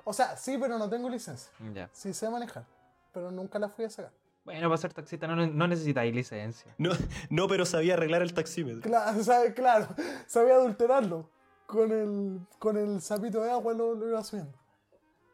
O 0.05 0.13
sea, 0.13 0.37
sí, 0.37 0.57
pero 0.57 0.77
no 0.77 0.87
tengo 0.89 1.09
licencia. 1.09 1.51
Ya. 1.73 1.89
Sí 1.91 2.13
sé 2.13 2.29
manejar, 2.29 2.65
pero 3.11 3.29
nunca 3.31 3.59
la 3.59 3.67
fui 3.67 3.83
a 3.85 3.89
sacar. 3.89 4.13
Bueno, 4.45 4.69
para 4.69 4.77
ser 4.77 4.93
taxista 4.93 5.25
no, 5.27 5.35
no 5.35 5.67
necesitáis 5.67 6.13
licencia. 6.15 6.73
No, 6.77 6.91
no, 7.29 7.47
pero 7.47 7.65
sabía 7.65 7.95
arreglar 7.95 8.21
el 8.21 8.33
taxímetro. 8.33 8.81
Claro, 8.81 9.21
sabe- 9.23 9.53
claro, 9.53 9.87
sabía 10.27 10.53
adulterarlo. 10.55 11.29
Con 11.65 11.91
el, 11.91 12.39
con 12.59 12.77
el 12.77 13.01
sapito 13.01 13.41
de 13.41 13.49
agua 13.49 13.73
lo, 13.73 13.95
lo 13.95 14.07
iba 14.07 14.23
subiendo. 14.23 14.55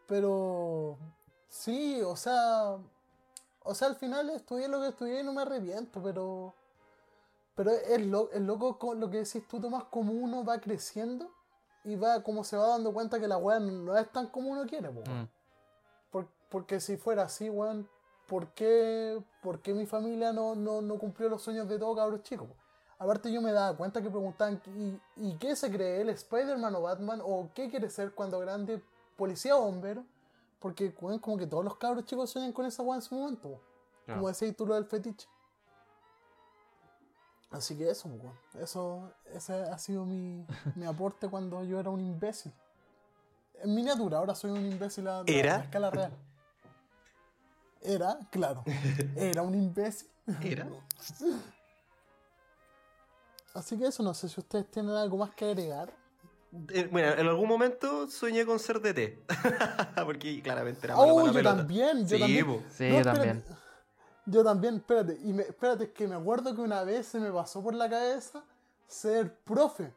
Pero 0.08 0.98
sí, 1.50 2.02
o 2.02 2.16
sea, 2.16 2.78
o 3.64 3.76
sea, 3.76 3.90
al 3.90 3.96
final 3.98 4.30
estudié 4.30 4.70
lo 4.70 4.80
que 4.82 4.88
estudié 4.88 5.20
y 5.20 5.24
no 5.24 5.34
me 5.34 5.42
arrepiento, 5.42 6.02
pero 6.02 6.54
pero 7.56 7.72
es, 7.72 8.06
lo, 8.08 8.32
es 8.32 8.42
loco 8.42 8.80
con 8.80 9.00
lo 9.02 9.10
que 9.10 9.18
decís 9.18 9.46
tú, 9.48 9.60
Tomás, 9.60 9.84
como 9.92 10.14
uno 10.14 10.44
va 10.46 10.60
creciendo 10.62 11.30
y 11.84 11.96
va 11.96 12.22
como 12.24 12.44
se 12.44 12.58
va 12.58 12.68
dando 12.68 12.94
cuenta 12.94 13.20
que 13.20 13.28
la 13.28 13.38
weá 13.38 13.60
no 13.60 13.98
es 13.98 14.12
tan 14.12 14.28
como 14.28 14.50
uno 14.52 14.66
quiere, 14.66 14.90
po. 14.90 15.02
Mm. 15.02 15.28
Por- 16.12 16.28
porque 16.50 16.80
si 16.80 16.98
fuera 16.98 17.24
así, 17.24 17.50
weón, 17.50 17.88
¿por 18.28 18.48
qué, 18.54 19.22
por 19.42 19.62
qué 19.62 19.74
mi 19.74 19.86
familia 19.86 20.32
no, 20.34 20.56
no, 20.56 20.82
no 20.82 20.98
cumplió 21.00 21.30
los 21.30 21.42
sueños 21.42 21.68
de 21.68 21.80
todos 21.80 21.96
cabros 21.98 22.24
chicos? 22.24 22.48
po? 22.48 22.56
Aparte 23.00 23.32
yo 23.32 23.42
me 23.42 23.52
daba 23.52 23.76
cuenta 23.76 24.02
que 24.02 24.10
preguntaban, 24.10 24.62
¿y, 24.76 25.00
y 25.30 25.38
qué 25.38 25.56
se 25.56 25.72
cree 25.72 26.02
él? 26.02 26.10
¿Spider-Man 26.10 26.76
o 26.76 26.82
Batman? 26.84 27.22
¿O 27.24 27.50
qué 27.56 27.68
quiere 27.70 27.90
ser 27.90 28.14
cuando 28.14 28.38
grande? 28.40 28.84
¿Policía 29.18 29.56
o 29.58 29.62
bombero? 29.66 30.06
Porque, 30.60 30.94
weón, 31.02 31.18
como 31.18 31.38
que 31.38 31.48
todos 31.48 31.64
los 31.64 31.76
cabros 31.78 32.06
chicos 32.06 32.30
sueñan 32.30 32.54
con 32.54 32.66
esa 32.68 32.84
weá 32.84 32.98
en 32.98 33.02
su 33.02 33.16
momento, 33.16 33.50
po. 33.50 33.60
Como 34.16 34.28
decías 34.28 34.56
tú 34.56 34.66
lo 34.68 34.76
del 34.76 34.86
fetiche. 34.86 35.28
Así 37.52 37.78
que 37.78 37.90
eso, 37.90 38.08
weón. 38.08 38.34
Eso, 38.60 39.12
ese 39.34 39.54
ha 39.54 39.78
sido 39.78 40.06
mi, 40.06 40.46
mi 40.76 40.86
aporte 40.86 41.28
cuando 41.28 41.64
yo 41.66 41.80
era 41.80 41.90
un 41.90 42.00
imbécil. 42.00 42.52
En 43.62 43.76
miniatura, 43.76 44.18
ahora 44.20 44.34
soy 44.36 44.52
un 44.52 44.66
imbécil 44.66 45.08
a, 45.08 45.20
a- 45.20 45.24
¿Era? 45.28 45.56
a 45.58 45.62
escala 45.64 45.90
real. 45.90 46.14
Era, 47.82 48.18
claro. 48.32 48.64
Era 49.16 49.42
un 49.42 49.56
imbécil. 49.56 50.10
¿Era? 50.42 50.68
Así 53.54 53.78
que 53.78 53.88
eso, 53.88 54.02
no 54.02 54.14
sé 54.14 54.30
si 54.30 54.40
ustedes 54.40 54.70
tienen 54.72 54.96
algo 54.96 55.18
más 55.18 55.32
que 55.36 55.46
agregar. 55.46 55.92
Eh, 56.70 56.88
bueno, 56.92 57.10
en 57.14 57.28
algún 57.28 57.48
momento 57.50 58.08
soñé 58.10 58.46
con 58.46 58.60
ser 58.60 58.80
DT. 58.82 59.24
Porque 60.06 60.42
claramente 60.42 60.86
era 60.86 60.96
malo 60.96 61.10
Oh, 61.12 61.16
para 61.16 61.28
la 61.28 61.34
yo 61.34 61.40
pelota. 61.40 61.58
también, 61.58 62.08
yo 62.08 62.16
sí, 62.16 62.20
también. 62.20 62.66
Sí, 62.72 62.88
No, 62.90 62.98
yo 63.00 63.04
también. 63.04 63.44
Yo 64.26 64.44
también, 64.44 64.76
espérate. 64.76 65.20
Y 65.24 65.34
me, 65.34 65.44
espérate, 65.44 65.92
que 65.92 66.08
me 66.08 66.16
acuerdo 66.16 66.56
que 66.56 66.62
una 66.62 66.84
vez 66.84 67.08
se 67.08 67.20
me 67.20 67.32
pasó 67.32 67.64
por 67.64 67.74
la 67.74 67.90
cabeza 67.90 68.44
ser 68.88 69.36
profe. 69.44 69.94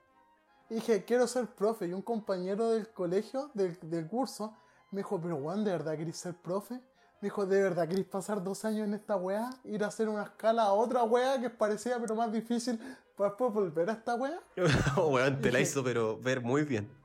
Y 0.71 0.77
dije, 0.77 1.05
quiero 1.05 1.27
ser 1.27 1.47
profe. 1.47 1.87
Y 1.87 1.93
un 1.93 2.03
compañero 2.03 2.71
del 2.71 2.89
colegio, 2.89 3.51
del, 3.55 3.79
del 3.83 4.07
curso, 4.07 4.57
me 4.91 4.99
dijo, 5.01 5.21
pero 5.21 5.37
Juan, 5.37 5.65
¿de 5.65 5.73
verdad 5.73 5.97
querés 5.97 6.17
ser 6.17 6.35
profe? 6.35 6.75
Me 7.21 7.29
dijo, 7.29 7.47
¿de 7.47 7.63
verdad 7.63 7.89
querés 7.89 8.07
pasar 8.07 8.43
dos 8.43 8.65
años 8.65 8.87
en 8.87 8.95
esta 8.95 9.17
weá? 9.17 9.51
Ir 9.65 9.83
a 9.85 9.89
hacer 9.89 10.09
una 10.09 10.25
escala 10.25 10.65
a 10.65 10.73
otra 10.73 11.03
weá 11.05 11.39
que 11.41 11.47
es 11.47 11.53
parecida 11.53 11.99
pero 12.01 12.15
más 12.15 12.31
difícil 12.31 12.79
para 13.17 13.31
después 13.31 13.53
volver 13.53 13.91
a 13.91 13.95
esta 13.95 14.15
weá. 14.15 14.41
Weón, 14.97 15.41
te 15.41 15.51
la 15.51 15.61
hizo, 15.61 15.83
pero 15.83 16.19
ver 16.19 16.41
muy 16.41 16.65
bien. 16.65 17.04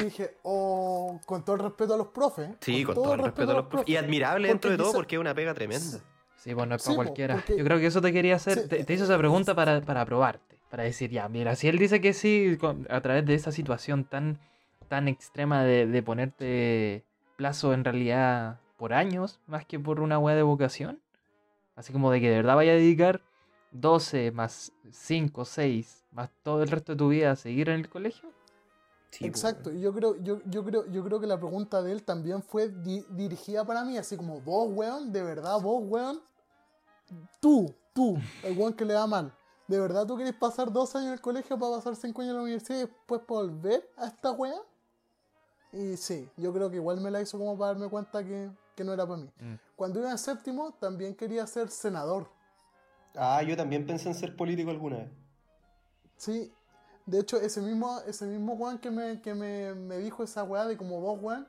Y 0.00 0.04
dije, 0.04 0.36
oh, 0.42 1.20
con 1.26 1.44
todo 1.44 1.56
el 1.56 1.62
respeto 1.62 1.94
a 1.94 1.96
los 1.98 2.08
profes. 2.08 2.48
¿eh? 2.50 2.54
Sí, 2.60 2.84
con, 2.84 2.94
todo 2.94 3.14
el 3.14 3.20
respeto 3.22 3.50
a 3.50 3.54
los 3.54 3.66
profes. 3.66 3.88
Y 3.88 3.96
admirable 3.96 4.48
dentro 4.48 4.70
de 4.70 4.76
todo 4.76 4.88
quizá- 4.88 4.96
porque 4.96 5.16
es 5.16 5.20
una 5.20 5.34
pega 5.34 5.54
tremenda. 5.54 5.98
Sí, 6.36 6.54
pues 6.54 6.68
no 6.68 6.74
es 6.74 6.82
para 6.82 6.96
po, 6.96 7.02
cualquiera. 7.02 7.34
porque- 7.36 7.56
Yo 7.58 7.64
creo 7.64 7.78
que 7.78 7.86
eso 7.86 8.00
te 8.00 8.12
quería 8.12 8.36
hacer. 8.36 8.58
Sí, 8.60 8.68
te, 8.68 8.84
te 8.84 8.92
hizo 8.94 9.04
esa 9.04 9.18
pregunta 9.18 9.54
para, 9.54 9.80
para 9.80 10.04
probarte. 10.04 10.58
Para 10.70 10.82
decir, 10.84 11.10
ya, 11.10 11.28
mira, 11.28 11.54
si 11.56 11.68
él 11.68 11.78
dice 11.78 12.00
que 12.00 12.12
sí, 12.12 12.56
con- 12.60 12.86
a 12.90 13.00
través 13.00 13.24
de 13.26 13.34
esa 13.34 13.52
situación 13.52 14.04
tan, 14.04 14.38
tan 14.88 15.08
extrema 15.08 15.62
de, 15.64 15.86
de 15.86 16.02
ponerte 16.02 17.04
plazo 17.36 17.72
en 17.74 17.84
realidad 17.84 18.60
por 18.76 18.92
años, 18.92 19.40
más 19.46 19.64
que 19.64 19.78
por 19.78 20.00
una 20.00 20.18
weá 20.18 20.34
de 20.36 20.42
vocación. 20.42 21.00
Así 21.76 21.92
como 21.92 22.10
de 22.10 22.20
que 22.20 22.28
de 22.30 22.36
verdad 22.36 22.56
vaya 22.56 22.72
a 22.72 22.76
dedicar 22.76 23.20
12 23.72 24.30
más 24.30 24.72
5, 24.90 25.44
6, 25.44 26.04
más 26.12 26.30
todo 26.42 26.62
el 26.62 26.68
resto 26.68 26.92
de 26.92 26.98
tu 26.98 27.08
vida 27.08 27.32
a 27.32 27.36
seguir 27.36 27.68
en 27.68 27.80
el 27.80 27.88
colegio. 27.88 28.30
Sí, 29.14 29.24
Exacto, 29.26 29.70
y 29.70 29.80
yo 29.80 29.94
creo, 29.94 30.16
yo, 30.24 30.40
yo 30.46 30.64
creo, 30.64 30.86
yo 30.90 31.04
creo 31.04 31.20
que 31.20 31.28
la 31.28 31.38
pregunta 31.38 31.80
de 31.82 31.92
él 31.92 32.02
también 32.02 32.42
fue 32.42 32.68
di- 32.68 33.06
dirigida 33.10 33.64
para 33.64 33.84
mí, 33.84 33.96
así 33.96 34.16
como 34.16 34.40
vos, 34.40 34.68
weón, 34.72 35.12
de 35.12 35.22
verdad, 35.22 35.60
vos, 35.60 35.84
weón, 35.86 36.20
tú, 37.38 37.72
tú, 37.92 38.18
el 38.42 38.58
weón 38.58 38.72
que 38.72 38.84
le 38.84 38.94
da 38.94 39.06
mal, 39.06 39.32
¿de 39.68 39.78
verdad 39.78 40.04
tú 40.04 40.16
querés 40.16 40.34
pasar 40.34 40.72
dos 40.72 40.96
años 40.96 41.06
en 41.06 41.12
el 41.12 41.20
colegio 41.20 41.56
para 41.56 41.76
pasar 41.76 41.94
cinco 41.94 42.22
años 42.22 42.32
en 42.32 42.36
la 42.38 42.42
universidad 42.42 42.76
y 42.78 42.80
después 42.80 43.20
volver 43.24 43.88
a 43.96 44.06
esta 44.08 44.32
weá? 44.32 44.60
Y 45.72 45.96
sí, 45.96 46.28
yo 46.36 46.52
creo 46.52 46.68
que 46.68 46.76
igual 46.76 47.00
me 47.00 47.08
la 47.12 47.20
hizo 47.20 47.38
como 47.38 47.56
para 47.56 47.72
darme 47.72 47.88
cuenta 47.88 48.24
que, 48.24 48.50
que 48.74 48.82
no 48.82 48.92
era 48.92 49.06
para 49.06 49.22
mí. 49.22 49.30
Mm. 49.38 49.54
Cuando 49.76 50.00
iba 50.00 50.10
en 50.10 50.18
séptimo, 50.18 50.72
también 50.72 51.14
quería 51.14 51.46
ser 51.46 51.68
senador. 51.68 52.28
Ah, 53.14 53.40
yo 53.44 53.56
también 53.56 53.86
pensé 53.86 54.08
en 54.08 54.16
ser 54.16 54.34
político 54.34 54.70
alguna 54.72 54.96
vez. 54.96 55.10
Sí, 56.16 56.52
de 57.06 57.20
hecho, 57.20 57.36
ese 57.40 57.60
mismo, 57.60 58.00
ese 58.06 58.26
mismo 58.26 58.54
weón 58.54 58.78
que, 58.78 58.90
me, 58.90 59.20
que 59.20 59.34
me, 59.34 59.74
me 59.74 59.98
dijo 59.98 60.22
esa 60.24 60.42
weá 60.44 60.64
de 60.66 60.76
como 60.76 61.00
vos, 61.00 61.18
weón, 61.20 61.46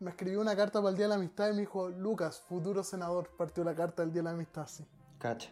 me 0.00 0.10
escribió 0.10 0.40
una 0.40 0.54
carta 0.54 0.80
para 0.80 0.90
el 0.90 0.96
Día 0.96 1.06
de 1.06 1.10
la 1.10 1.14
Amistad 1.16 1.48
y 1.50 1.54
me 1.54 1.60
dijo, 1.60 1.88
Lucas, 1.88 2.40
futuro 2.48 2.84
senador, 2.84 3.30
partió 3.36 3.64
la 3.64 3.74
carta 3.74 4.02
del 4.02 4.12
Día 4.12 4.20
de 4.20 4.24
la 4.24 4.30
Amistad, 4.30 4.66
sí. 4.66 4.84
Cacha. 5.18 5.50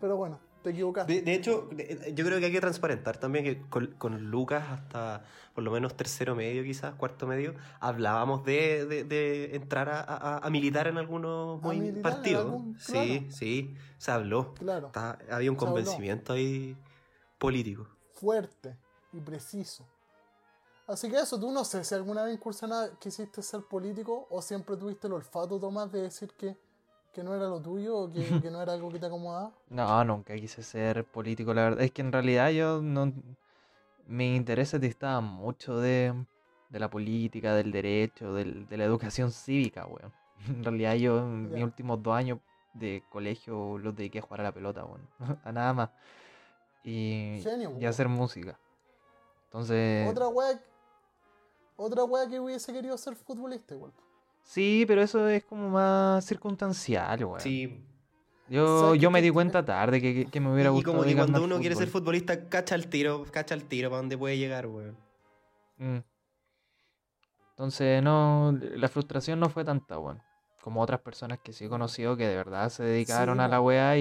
Pero 0.00 0.16
bueno, 0.16 0.40
te 0.62 0.70
equivocaste. 0.70 1.12
De, 1.12 1.22
de 1.22 1.34
hecho, 1.34 1.68
de- 1.70 2.12
yo 2.14 2.24
creo 2.24 2.40
que 2.40 2.46
hay 2.46 2.52
que 2.52 2.60
transparentar 2.60 3.18
también 3.18 3.44
que 3.44 3.62
con, 3.68 3.88
con 3.98 4.30
Lucas 4.30 4.64
hasta 4.70 5.22
por 5.54 5.62
lo 5.62 5.70
menos 5.70 5.94
tercero 5.94 6.34
medio 6.34 6.64
quizás, 6.64 6.94
cuarto 6.94 7.26
medio, 7.26 7.54
hablábamos 7.80 8.44
de, 8.44 9.04
de- 9.04 9.54
entrar 9.54 9.88
a, 9.90 10.00
a- 10.00 10.38
a 10.38 10.50
militar 10.50 10.88
en 10.88 10.96
algunos 10.98 11.60
partidos. 12.02 12.46
algún- 12.46 12.76
Sí, 12.80 12.92
claro. 12.92 13.30
sí, 13.30 13.74
se 13.98 14.10
habló. 14.10 14.54
Claro, 14.54 14.86
Está- 14.88 15.18
había 15.30 15.50
un 15.52 15.58
Se 15.58 15.64
habló. 15.66 15.74
convencimiento 15.76 16.32
ahí 16.32 16.76
político. 17.38 17.86
Fuerte 18.20 18.76
y 19.12 19.20
preciso. 19.20 19.84
Así 20.86 21.08
que 21.08 21.18
eso, 21.20 21.38
tú 21.38 21.50
no 21.52 21.64
sé 21.64 21.84
si 21.84 21.94
alguna 21.94 22.24
vez 22.24 22.34
incursionada 22.34 22.90
quisiste 22.98 23.42
ser 23.42 23.62
político 23.62 24.26
o 24.30 24.42
siempre 24.42 24.76
tuviste 24.76 25.06
el 25.06 25.12
olfato, 25.14 25.58
Tomás, 25.58 25.90
de 25.92 26.02
decir 26.02 26.32
que, 26.36 26.56
que 27.12 27.22
no 27.22 27.34
era 27.34 27.46
lo 27.48 27.60
tuyo 27.60 27.96
o 27.96 28.12
que, 28.12 28.22
que 28.42 28.50
no 28.50 28.60
era 28.60 28.72
algo 28.72 28.90
que 28.90 28.98
te 28.98 29.06
acomodaba. 29.06 29.52
No, 29.68 30.04
nunca 30.04 30.34
quise 30.34 30.62
ser 30.62 31.04
político, 31.04 31.54
la 31.54 31.62
verdad. 31.62 31.80
Es 31.82 31.92
que 31.92 32.02
en 32.02 32.12
realidad 32.12 32.50
yo 32.50 32.80
no. 32.82 33.12
Mis 34.06 34.36
intereses 34.36 34.80
distaban 34.80 35.22
mucho 35.24 35.78
de, 35.78 36.12
de 36.70 36.80
la 36.80 36.90
política, 36.90 37.54
del 37.54 37.70
derecho, 37.70 38.34
del- 38.34 38.66
de 38.68 38.76
la 38.76 38.84
educación 38.84 39.30
cívica, 39.30 39.86
weón. 39.86 40.12
En 40.48 40.64
realidad 40.64 40.94
yo 40.94 41.18
en 41.18 41.52
mis 41.52 41.62
últimos 41.62 42.02
dos 42.02 42.14
años 42.16 42.38
de 42.74 43.04
colegio 43.08 43.78
los 43.78 43.94
dediqué 43.94 44.18
a 44.18 44.22
jugar 44.22 44.40
a 44.40 44.44
la 44.44 44.52
pelota, 44.52 44.84
weón. 44.84 45.08
A 45.44 45.52
nada 45.52 45.72
más. 45.72 45.90
Y, 46.84 47.40
Genio, 47.42 47.76
y 47.78 47.84
hacer 47.84 48.08
música. 48.08 48.58
Entonces. 49.44 50.08
Otra 50.10 50.28
wea, 50.28 50.60
otra 51.76 52.04
wea 52.04 52.28
que 52.28 52.40
hubiese 52.40 52.72
querido 52.72 52.96
ser 52.96 53.14
futbolista 53.16 53.74
igual. 53.74 53.92
Sí, 54.42 54.84
pero 54.86 55.02
eso 55.02 55.28
es 55.28 55.44
como 55.44 55.68
más 55.68 56.24
circunstancial, 56.24 57.24
weón. 57.24 57.40
Sí. 57.40 57.84
Yo, 58.48 58.80
¿Sabes 58.80 59.00
yo 59.00 59.10
me 59.10 59.22
di 59.22 59.30
cuenta 59.30 59.64
tarde 59.64 60.00
que, 60.00 60.26
que- 60.26 60.40
me 60.40 60.52
hubiera 60.52 60.70
Y 60.70 60.72
gustado. 60.72 60.96
como 60.96 61.06
que 61.06 61.14
cuando 61.14 61.44
uno 61.44 61.58
quiere 61.60 61.76
ser 61.76 61.88
futbolista, 61.88 62.48
cacha 62.48 62.74
el 62.74 62.88
tiro, 62.88 63.24
cacha 63.30 63.54
el 63.54 63.64
tiro 63.64 63.90
para 63.90 63.98
dónde 63.98 64.18
puede 64.18 64.38
llegar, 64.38 64.66
weón. 64.66 64.96
Mm. 65.78 65.98
Entonces, 67.50 68.02
no, 68.02 68.58
la 68.60 68.88
frustración 68.88 69.38
no 69.38 69.50
fue 69.50 69.64
tanta, 69.64 69.98
weón. 69.98 70.20
Como 70.62 70.80
otras 70.82 71.00
personas 71.00 71.38
que 71.38 71.52
sí 71.52 71.66
he 71.66 71.68
conocido 71.68 72.16
que 72.16 72.26
de 72.26 72.34
verdad 72.36 72.68
se 72.70 72.82
dedicaron 72.82 73.38
Sí, 73.38 73.42
a 73.44 73.48
la 73.48 73.98
y, 73.98 74.00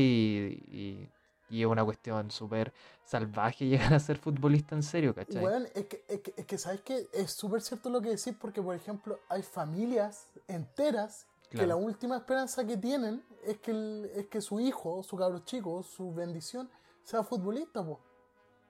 y, 0.68 1.10
y 1.50 1.62
es 1.62 1.68
una 1.68 1.84
cuestión 1.86 2.32
súper 2.32 2.74
salvaje 3.06 3.66
llegar 3.70 3.94
a 3.94 4.00
ser 4.00 4.18
futbolista 4.18 4.76
en 4.76 4.84
serio, 4.84 5.14
¿cachai? 5.16 5.44
Weón, 5.44 5.68
es 5.74 5.86
que, 5.88 6.04
es 6.08 6.22
que, 6.22 6.34
es 6.38 6.46
que 6.46 6.58
sabes 6.58 6.82
que 6.82 7.08
es 7.14 7.32
súper 7.32 7.62
cierto 7.62 7.90
lo 7.90 8.02
que 8.02 8.10
decís 8.10 8.34
porque, 8.40 8.62
por 8.62 8.76
ejemplo, 8.76 9.20
hay 9.30 9.42
familias 9.44 10.28
enteras 10.48 11.26
que 11.50 11.66
la 11.66 11.76
última 11.76 12.16
esperanza 12.18 12.66
que 12.66 12.78
tienen 12.78 13.24
es 13.44 13.58
que, 13.58 13.72
el- 13.72 14.12
es 14.16 14.28
que 14.28 14.40
su 14.42 14.60
hijo, 14.60 15.02
su 15.04 15.18
cabro 15.18 15.40
chico, 15.40 15.82
su 15.84 16.14
bendición, 16.14 16.70
sea 17.04 17.24
futbolista, 17.24 17.84
po. 17.84 18.00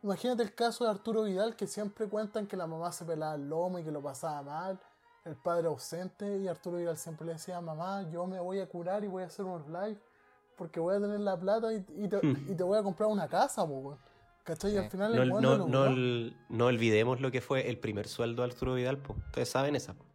Imagínate 0.01 0.43
el 0.43 0.55
caso 0.55 0.85
de 0.85 0.91
Arturo 0.91 1.23
Vidal, 1.23 1.57
que 1.57 1.67
siempre 1.67 2.07
cuentan 2.07 2.47
que 2.47 2.55
la 2.55 2.65
mamá 2.67 2.89
se 2.93 3.03
pelaba 3.03 3.35
el 3.35 3.49
lomo 3.49 3.79
y 3.79 3.83
que 3.83 3.91
lo 3.91 4.01
pasaba 4.01 4.41
mal, 4.43 4.79
el 5.25 5.35
padre 5.35 5.67
ausente, 5.67 6.37
y 6.37 6.47
Arturo 6.47 6.77
Vidal 6.77 6.97
siempre 6.97 7.25
le 7.27 7.33
decía, 7.33 7.59
mamá, 7.59 8.09
yo 8.09 8.25
me 8.25 8.39
voy 8.39 8.61
a 8.61 8.69
curar 8.69 9.03
y 9.03 9.07
voy 9.07 9.23
a 9.23 9.25
hacer 9.25 9.43
unos 9.43 9.67
live, 9.67 9.99
porque 10.59 10.79
voy 10.79 10.95
a 10.95 10.99
tener 10.99 11.19
la 11.21 11.39
plata 11.39 11.73
y, 11.73 11.83
y 11.97 12.07
te, 12.07 12.19
y 12.49 12.53
te 12.53 12.63
voy 12.63 12.77
a 12.77 12.83
comprar 12.83 13.09
una 13.09 13.27
casa, 13.27 13.65
po, 13.65 13.73
weón. 13.79 13.97
¿Cachai? 14.43 14.73
Y 14.73 14.77
al 14.77 14.89
final 14.91 15.15
No, 15.15 15.21
el 15.23 15.29
no, 15.29 15.39
lo 15.57 15.67
no, 15.67 15.83
ol- 15.85 16.35
no 16.49 16.65
olvidemos 16.67 17.19
lo 17.21 17.31
que 17.31 17.39
fue 17.41 17.67
el 17.69 17.77
primer 17.79 18.07
sueldo 18.07 18.43
de 18.43 18.49
Arturo 18.49 18.73
Vidal, 18.75 18.97
po. 18.97 19.15
Ustedes 19.27 19.49
saben 19.49 19.75
esa. 19.75 19.93
po. 19.93 20.05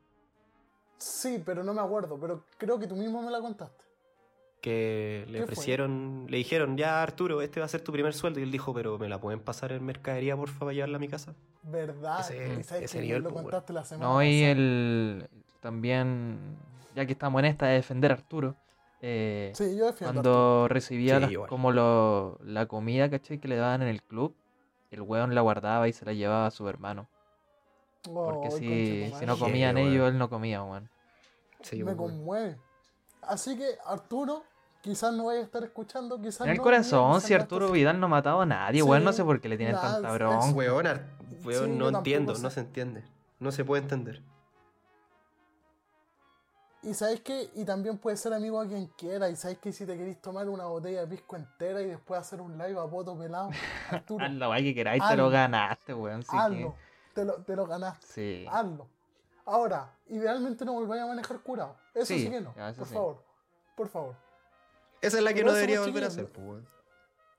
Sí, 0.99 1.43
pero 1.45 1.63
no 1.65 1.75
me 1.75 1.81
acuerdo, 1.81 2.19
pero 2.21 2.45
creo 2.59 2.79
que 2.79 2.87
tú 2.87 2.95
mismo 2.97 3.21
me 3.23 3.31
la 3.31 3.41
contaste. 3.41 3.85
que 4.61 5.27
le 5.29 5.43
ofrecieron, 5.43 6.25
le 6.31 6.39
dijeron, 6.39 6.77
ya 6.79 7.03
Arturo, 7.03 7.43
este 7.43 7.61
va 7.61 7.67
a 7.67 7.69
ser 7.69 7.83
tu 7.83 7.93
primer 7.93 8.15
sueldo. 8.15 8.41
Y 8.41 8.45
él 8.45 8.51
dijo, 8.51 8.73
pero 8.73 8.99
¿me 8.99 9.09
la 9.11 9.21
pueden 9.21 9.41
pasar 9.41 9.73
en 9.73 9.85
mercadería, 9.85 10.37
por 10.37 10.49
favor, 10.49 10.61
para 10.61 10.73
llevarla 10.73 10.97
a 10.97 11.01
mi 11.01 11.09
casa? 11.09 11.35
¿Verdad? 11.65 12.21
Ese- 12.21 12.61
ese 12.85 12.99
que 12.99 13.05
nivel, 13.05 13.23
lo 13.23 13.31
contaste 13.31 13.73
la 13.75 13.85
semana 13.85 14.09
No, 14.11 14.23
y 14.23 14.41
pasada. 14.41 14.51
el 14.53 15.29
también, 15.61 16.39
ya 16.97 17.05
que 17.07 17.13
estamos 17.13 17.39
en 17.41 17.45
esta 17.47 17.67
de 17.67 17.75
defender 17.75 18.11
a 18.11 18.15
Arturo, 18.15 18.57
eh, 19.01 19.53
Sí, 19.55 19.77
yo 19.77 19.95
cuando 19.99 20.67
recibía 20.69 21.17
Sí, 21.17 21.21
las- 21.23 21.31
igual. 21.31 21.49
como 21.49 21.73
lo- 21.73 22.39
la 22.43 22.67
comida, 22.67 23.11
¿cachai? 23.11 23.39
Que 23.39 23.49
le 23.49 23.57
daban 23.57 23.83
en 23.83 23.89
el 23.89 24.03
club, 24.03 24.35
el 24.91 25.03
weón 25.03 25.35
la 25.35 25.41
guardaba 25.43 25.89
y 25.89 25.93
se 25.93 26.05
la 26.05 26.13
llevaba 26.13 26.47
a 26.47 26.51
su 26.51 26.69
hermano. 26.69 27.09
Porque 28.05 28.49
Oh, 28.49 28.51
si, 28.51 29.11
si 29.19 29.27
no 29.27 29.35
Sí, 29.35 29.41
comían 29.41 29.77
weón. 29.77 29.89
ellos, 29.89 30.09
él 30.11 30.19
no 30.19 30.29
comía, 30.29 30.63
weón. 30.63 30.89
Sí, 31.63 31.77
me 31.79 31.85
weón. 31.95 31.97
conmueve. 31.97 32.57
Así 33.23 33.57
que, 33.57 33.67
Arturo, 33.87 34.43
quizás 34.83 35.15
no 35.15 35.27
vaya 35.27 35.41
a 35.41 35.45
estar 35.45 35.65
escuchando, 35.65 36.21
quizás 36.21 36.43
En 36.43 36.51
el 36.53 36.57
no, 36.59 36.63
corazón, 36.63 37.21
si 37.23 37.33
Arturo 37.33 37.71
Vidal 37.71 37.99
no 37.99 38.07
ha 38.07 38.11
matado 38.11 38.43
a 38.43 38.47
nadie, 38.47 38.83
Sí, 38.83 38.89
weón, 38.89 39.05
no 39.05 39.13
sé 39.15 39.25
por 39.25 39.41
qué 39.41 39.49
le 39.49 39.57
tienen 39.57 39.75
nada, 39.77 39.95
tanta 39.95 40.13
bronca. 40.13 40.49
es- 40.49 40.55
Weón, 40.55 40.87
Ar- 40.87 41.07
weón, 41.45 41.71
Sí, 41.71 41.77
no 41.79 41.89
entiendo, 41.89 42.35
sé. 42.35 42.43
no 42.43 42.51
se 42.51 42.61
entiende. 42.61 43.05
No 43.39 43.51
se 43.51 43.65
puede 43.65 43.83
entender. 43.83 44.23
Y 46.85 46.93
sabéis 46.95 47.21
que, 47.21 47.51
y 47.55 47.65
también 47.65 47.97
puede 47.99 48.17
ser 48.17 48.33
amigo 48.35 48.61
a 48.61 48.67
quien 48.67 48.87
quiera. 48.89 49.29
Y 49.31 49.37
sabéis 49.37 49.59
que 49.59 49.73
si 49.73 49.87
te 49.87 49.97
queréis 49.97 50.21
tomar 50.21 50.49
una 50.49 50.67
botella 50.67 51.01
de 51.01 51.07
pisco 51.07 51.37
entera 51.37 51.81
y 51.81 51.87
después 51.87 52.21
hacer 52.21 52.41
un 52.41 52.59
live 52.59 52.79
a 52.79 52.87
poto 52.87 53.17
pelado, 53.19 53.51
Arturo, 53.91 54.25
Haz 54.25 54.33
la 54.35 54.49
weá 54.51 54.61
que 54.63 54.75
queráis, 54.75 55.03
te 55.03 55.09
Hazlo. 55.09 55.25
lo 55.25 55.31
ganaste, 55.31 55.95
weón. 55.95 56.23
Que- 56.23 56.37
hazlo. 56.37 56.75
Te 57.15 57.25
lo, 57.25 57.35
te 57.43 57.57
lo 57.57 57.67
ganaste. 57.67 58.07
Sí. 58.07 58.47
Hazlo. 58.51 58.89
Ahora, 59.47 59.93
idealmente 60.09 60.65
no 60.65 60.73
volváis 60.73 61.03
a 61.03 61.07
manejar 61.07 61.39
curado. 61.41 61.77
Eso 61.95 62.07
sí, 62.07 62.25
Sí, 62.25 62.31
que 62.31 62.41
no. 62.41 62.53
por 62.55 62.87
sí. 62.87 62.95
favor. 62.95 63.25
Por 63.77 63.89
favor. 63.89 64.17
Esa 65.01 65.19
es 65.19 65.23
la 65.25 65.31
que 65.33 65.41
Pero 65.41 65.49
no 65.49 65.53
debería 65.55 65.81
volver 65.81 66.05
a 66.05 66.07
hacer, 66.09 66.31
pues. 66.33 66.65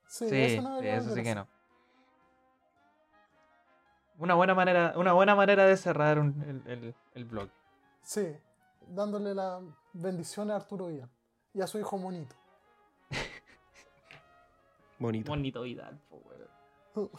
Sí, 0.07 0.29
Sí, 0.29 0.35
eso 0.41 0.61
no 0.61 0.69
sí, 0.69 0.75
debería 0.85 0.95
eso 0.97 1.09
sí 1.09 1.21
que 1.21 1.25
ser. 1.25 1.35
no. 1.37 1.47
Una 4.17 4.33
buena 4.35 4.53
manera, 4.53 4.93
una 4.95 5.13
buena 5.13 5.35
manera 5.35 5.65
de 5.65 5.75
cerrar 5.77 6.19
un- 6.19 6.41
el, 6.65 6.71
el, 6.71 6.95
el 7.15 7.25
blog. 7.25 7.49
Sí, 8.01 8.37
dándole 8.87 9.33
la 9.35 9.59
bendición 9.93 10.51
a 10.51 10.55
Arturo 10.57 10.87
Vidal 10.87 11.09
y 11.53 11.61
a 11.61 11.67
su 11.67 11.79
hijo 11.79 11.97
Monito. 11.97 12.35
Bonito. 14.99 15.29
Bonito 15.29 15.61
Vidal, 15.63 15.99
po, 16.09 16.17
weón. 16.25 16.45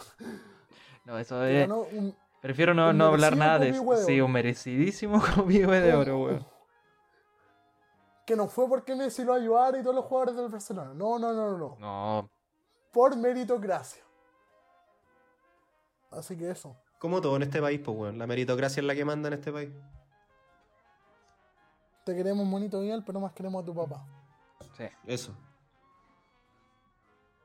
No, 1.05 1.19
eso 1.19 1.45
es. 1.45 1.69
un- 1.69 2.17
Prefiero 2.43 2.75
no, 2.75 2.93
no 2.93 3.07
hablar 3.07 3.37
nada 3.37 3.59
de 3.59 3.71
eso. 3.71 3.97
Sí, 4.05 4.21
un 4.21 4.33
merecidísimo 4.33 5.21
copihue 5.37 5.81
de 5.81 5.95
oro, 5.95 6.19
weón. 6.23 6.47
Que 8.27 8.35
no 8.35 8.49
fue 8.49 8.69
porque 8.69 8.95
Messi 8.97 9.25
lo 9.25 9.33
ayudara 9.35 9.79
y 9.79 9.83
todos 9.83 9.95
los 9.95 10.05
jugadores 10.05 10.37
del 10.37 10.49
Barcelona. 10.49 10.93
No, 10.95 11.19
no, 11.19 11.33
no, 11.33 11.51
no, 11.53 11.59
no. 11.59 11.77
No, 11.79 12.31
Por 12.93 13.17
meritocracia. 13.17 14.03
Así 16.11 16.37
que 16.37 16.51
eso. 16.51 16.77
Como 16.99 17.21
todo 17.21 17.37
en 17.37 17.43
este 17.43 17.61
país, 17.61 17.81
pues, 17.85 17.97
weón. 17.97 18.19
La 18.19 18.27
meritocracia 18.27 18.81
es 18.81 18.87
la 18.87 18.95
que 18.95 19.05
manda 19.05 19.29
en 19.29 19.35
este 19.35 19.53
país. 19.53 19.71
Te 22.07 22.15
queremos 22.15 22.47
Monito 22.47 22.79
Vidal, 22.81 23.03
pero 23.05 23.19
más 23.19 23.33
queremos 23.33 23.61
a 23.65 23.67
tu 23.67 23.75
papá. 23.75 24.07
sí, 24.77 24.85
Eso. 25.07 25.33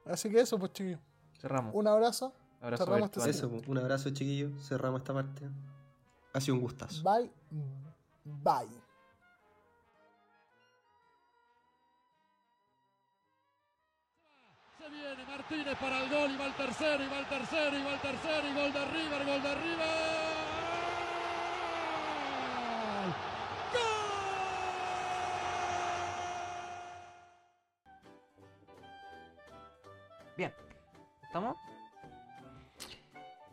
Así 0.05 0.29
que 0.29 0.39
eso, 0.39 0.59
pues 0.59 0.71
chiquillos. 0.71 0.99
cerramos. 1.39 1.73
Un 1.73 1.87
abrazo. 1.87 2.31
Abrazo 2.61 2.85
cerramos 2.85 3.09
virtual. 3.09 3.29
este 3.31 3.45
Eso, 3.47 3.61
un 3.71 3.77
abrazo, 3.79 4.11
chiquillos. 4.11 4.51
Cerramos 4.67 5.01
esta 5.01 5.15
parte. 5.15 5.49
Ha 6.33 6.39
sido 6.39 6.55
un 6.55 6.61
gustazo. 6.61 7.01
Bye. 7.01 7.31
Bye. 8.23 8.69
Se 14.77 14.89
viene 14.89 15.25
Martínez 15.25 15.77
para 15.79 16.03
el 16.03 16.09
gol 16.09 16.31
y 16.31 16.37
va 16.37 16.45
el 16.47 16.55
tercero 16.55 17.03
y 17.03 17.07
va 17.07 17.19
el 17.19 17.27
tercero 17.27 17.77
y 17.77 17.83
va 17.83 17.93
el 17.93 18.01
tercero 18.01 18.47
y 18.47 18.53
gol 18.53 18.73
de 18.73 18.85
River, 18.85 19.25
gol 19.25 19.41
de 19.41 19.55
River. 19.55 20.30
Bien, 30.37 30.53
¿estamos? 31.23 31.57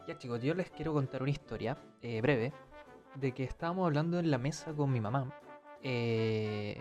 Ya 0.06 0.16
chicos, 0.16 0.40
yo 0.42 0.54
les 0.54 0.70
quiero 0.70 0.92
contar 0.92 1.22
una 1.22 1.30
historia 1.30 1.76
eh, 2.02 2.20
breve 2.20 2.52
de 3.16 3.32
que 3.32 3.44
estábamos 3.44 3.86
hablando 3.86 4.18
en 4.18 4.30
la 4.30 4.38
mesa 4.38 4.72
con 4.72 4.92
mi 4.92 5.00
mamá 5.00 5.34
eh, 5.82 6.80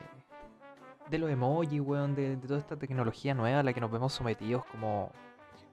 de 1.10 1.18
los 1.18 1.30
emojis, 1.30 1.82
weón, 1.82 2.16
de, 2.16 2.36
de 2.36 2.48
toda 2.48 2.60
esta 2.60 2.78
tecnología 2.78 3.34
nueva 3.34 3.60
a 3.60 3.64
la 3.64 3.74
que 3.74 3.82
nos 3.82 3.92
vemos 3.92 4.14
sometidos 4.14 4.66
como, 4.66 5.12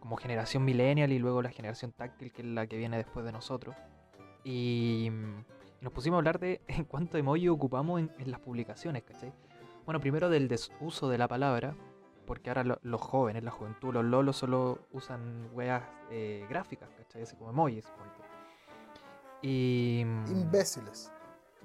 como 0.01 0.17
generación 0.17 0.65
millennial 0.65 1.13
y 1.13 1.19
luego 1.19 1.43
la 1.43 1.51
generación 1.51 1.93
táctil 1.93 2.33
que 2.33 2.43
es 2.43 2.49
la 2.49 2.67
que 2.67 2.77
viene 2.77 2.97
después 2.97 3.25
de 3.25 3.33
nosotros. 3.33 3.77
Y, 4.43 5.11
nos 5.81 5.93
pusimos 5.93 6.17
a 6.17 6.19
hablar 6.19 6.41
de 6.41 6.63
en 6.69 6.85
cuánto 6.85 7.19
emoji 7.19 7.49
ocupamos 7.49 8.01
en, 8.01 8.11
en 8.19 8.31
las 8.31 8.41
publicaciones, 8.41 9.03
¿cachai? 9.03 9.33
Bueno, 9.85 10.01
primero 10.01 10.31
del 10.31 10.49
desuso 10.49 11.11
de 11.11 11.19
la 11.19 11.29
palabra, 11.29 11.77
porque 12.27 12.51
ahora 12.51 12.65
lo- 12.65 12.79
los 12.83 13.01
jóvenes, 13.01 13.43
la 13.45 13.51
juventud, 13.51 13.93
los 13.95 14.05
lolos 14.05 14.37
solo 14.37 14.79
usan 14.93 15.49
weas 15.53 15.83
eh, 16.11 16.45
gráficas, 16.49 16.89
¿cachai? 16.97 17.23
Así 17.23 17.37
como 17.37 17.51
emojis. 17.51 17.85
ponte. 17.87 18.21
Y. 19.43 20.03
mm, 20.05 20.27
Imbéciles. 20.43 21.13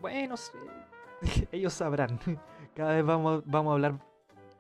Bueno, 0.01 0.35
sí, 0.37 0.51
ellos 1.51 1.73
sabrán. 1.73 2.19
Cada 2.75 2.93
vez 2.93 3.05
vamos, 3.05 3.43
vamos 3.45 3.71
a 3.71 3.73
hablar. 3.73 3.99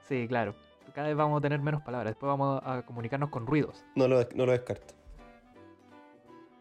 Sí, 0.07 0.27
claro. 0.27 0.55
Cada 0.93 1.07
vez 1.07 1.15
vamos 1.17 1.37
a 1.37 1.41
tener 1.41 1.61
menos 1.61 1.81
palabras. 1.81 2.11
Después 2.11 2.27
vamos 2.29 2.61
a 2.65 2.81
comunicarnos 2.83 3.29
con 3.29 3.45
ruidos. 3.45 3.85
No 3.95 4.07
lo, 4.07 4.19
no 4.35 4.45
lo 4.45 4.51
descarto. 4.51 4.95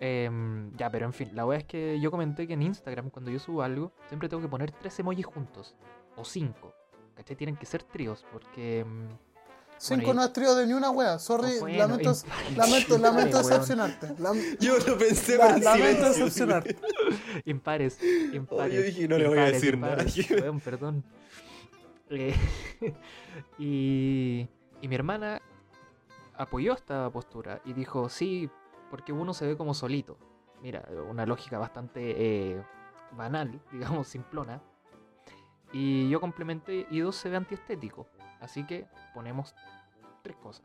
Em, 0.01 0.71
ya, 0.77 0.91
pero 0.91 1.07
en 1.07 1.13
fin, 1.13 1.31
la 1.35 1.45
wea 1.45 1.59
es 1.59 1.65
que 1.65 1.99
yo 1.99 2.11
comenté 2.11 2.47
que 2.47 2.53
en 2.55 2.63
Instagram, 2.63 3.11
cuando 3.11 3.31
yo 3.33 3.39
subo 3.41 3.63
algo, 3.63 3.91
siempre 4.07 4.29
tengo 4.29 4.41
que 4.43 4.49
poner 4.49 4.71
tres 4.71 4.99
emojis 5.01 5.27
juntos. 5.27 5.75
O 6.17 6.25
cinco. 6.25 6.73
¿Cachai? 7.15 7.35
Tienen 7.37 7.57
que 7.57 7.67
ser 7.67 7.83
tríos, 7.83 8.25
porque. 8.33 8.85
Cinco 9.79 10.13
no 10.15 10.23
has 10.23 10.33
trío 10.33 10.55
de 10.55 10.67
ni 10.67 10.73
una 10.73 10.91
wea. 10.91 11.19
Sorry, 11.19 11.59
bueno, 11.61 11.79
lamento, 11.79 12.13
y- 12.51 12.55
lamento, 12.57 12.99
lamento 12.99 13.39
decepcionarte. 13.39 14.09
Lam- 14.19 14.59
Yo 14.59 14.77
lo 14.79 14.99
pensé 14.99 15.37
la- 15.39 15.57
lamento 15.59 15.73
silencio. 15.73 16.09
decepcionarte. 16.25 16.77
Impares, 17.45 17.99
impares. 18.33 18.75
yo 18.75 18.83
dije, 18.83 19.09
no 19.09 19.19
le 19.19 19.29
voy 19.29 19.39
a 19.39 19.49
impares, 19.51 19.63
decir 19.63 19.79
nada. 19.79 20.05
Weón, 20.43 20.61
perdón. 20.61 21.05
Eh, 22.11 22.35
y, 23.59 24.49
y 24.81 24.89
mi 24.89 24.95
hermana 24.95 25.41
apoyó 26.37 26.73
esta 26.75 27.09
postura 27.11 27.61
y 27.65 27.73
dijo, 27.73 28.09
sí, 28.09 28.49
porque 28.91 29.13
uno 29.13 29.33
se 29.35 29.47
ve 29.47 29.57
como 29.57 29.75
solito. 29.75 30.17
Mira, 30.63 30.89
una 31.09 31.25
lógica 31.27 31.59
bastante 31.59 32.01
eh, 32.53 32.63
banal, 33.13 33.61
digamos, 33.73 34.09
simplona. 34.09 34.61
Y 35.73 36.09
yo 36.09 36.21
complementé, 36.21 36.87
y 36.91 37.01
dos 37.01 37.17
se 37.17 37.29
ve 37.29 37.37
antiestético. 37.37 38.09
Así 38.41 38.65
que 38.65 38.87
ponemos 39.15 39.55
tres 40.23 40.37
cosas. 40.37 40.65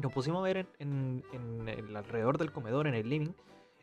Nos 0.00 0.12
pusimos 0.12 0.40
a 0.40 0.42
ver 0.42 0.58
en, 0.78 1.24
en- 1.32 1.68
en 1.68 1.68
el 1.68 1.96
alrededor 1.96 2.36
del 2.38 2.52
comedor, 2.52 2.86
en 2.86 2.94
el 2.94 3.08
living. 3.08 3.32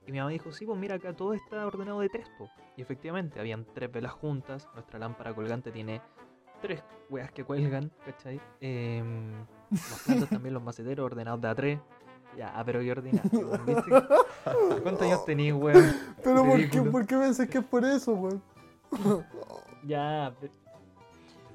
Y 0.05 0.11
mi 0.11 0.19
mamá 0.19 0.29
dijo, 0.31 0.51
sí, 0.51 0.65
pues 0.65 0.77
mira, 0.77 0.95
acá 0.95 1.13
todo 1.13 1.33
está 1.33 1.65
ordenado 1.65 2.01
de 2.01 2.09
tres, 2.09 2.27
po. 2.37 2.49
Y 2.75 2.81
efectivamente, 2.81 3.39
habían 3.39 3.65
tres 3.73 3.91
velas 3.91 4.11
juntas. 4.11 4.67
Nuestra 4.73 4.99
lámpara 4.99 5.33
colgante 5.33 5.71
tiene 5.71 6.01
tres 6.61 6.83
weas 7.09 7.31
que 7.31 7.43
cuelgan, 7.43 7.89
¿cachai? 8.05 8.39
Em, 8.59 9.31
los 9.71 10.01
platos 10.05 10.29
también, 10.29 10.53
los 10.53 10.61
maceteros 10.63 11.05
ordenados 11.05 11.41
de 11.41 11.47
a 11.47 11.55
tres. 11.55 11.79
Ya, 12.37 12.51
ah, 12.57 12.63
pero 12.65 12.81
weón, 13.31 13.65
¿viste? 13.65 13.91
¿Cuántos 14.81 15.01
años 15.03 15.23
tenías, 15.25 15.55
weón? 15.55 15.93
Pero 16.23 16.43
¿por 16.43 16.69
qué. 16.69 16.81
¿por 16.81 17.05
qué 17.07 17.15
pensás 17.17 17.47
que 17.47 17.57
es 17.59 17.63
por 17.65 17.85
eso, 17.85 18.11
weón? 18.13 18.43
Ya, 19.83 20.33
pe- 20.39 20.51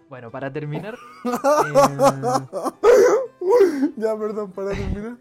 Bueno, 0.09 0.31
para 0.31 0.53
terminar... 0.53 0.97
Ya, 3.97 4.17
perdón, 4.17 4.53
para 4.53 4.71
terminar. 4.71 5.17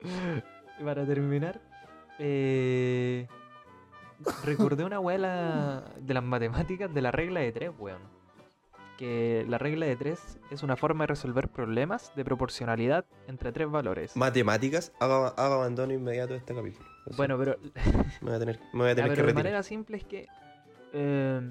para 0.84 1.06
terminar, 1.06 1.60
eh, 2.18 3.26
recordé 4.44 4.84
una 4.84 5.00
weá 5.00 5.16
de 5.16 5.22
la- 5.22 5.84
de 5.98 6.14
las 6.14 6.22
matemáticas 6.22 6.92
de 6.92 7.02
la 7.02 7.10
regla 7.10 7.40
de 7.40 7.52
tres, 7.52 7.70
weón. 7.78 8.02
Que 8.98 9.46
la 9.48 9.56
regla 9.58 9.86
de 9.86 9.96
tres 9.96 10.38
es 10.50 10.62
una 10.62 10.76
forma 10.76 11.04
de 11.04 11.08
resolver 11.08 11.48
problemas 11.48 12.12
de 12.16 12.24
proporcionalidad 12.24 13.06
entre 13.26 13.50
tres 13.52 13.70
valores. 13.70 14.14
Matemáticas, 14.16 14.92
haga, 15.00 15.28
haga 15.28 15.54
abandono 15.54 15.92
inmediato 15.94 16.34
de 16.34 16.38
este 16.40 16.54
capítulo. 16.54 16.86
Así, 17.06 17.16
Bueno, 17.16 17.38
pero, 17.38 17.56
me 18.20 18.28
voy 18.28 18.34
a 18.34 18.38
tener, 18.38 18.60
me 18.74 18.80
voy 18.80 18.88
a 18.90 18.92
ya, 18.94 18.94
tener 18.96 19.08
pero 19.10 19.14
que 19.14 19.20
de 19.22 19.22
retirar. 19.22 19.34
manera 19.34 19.62
simple 19.62 19.96
es 19.96 20.04
que 20.04 20.26
eh, 20.92 21.50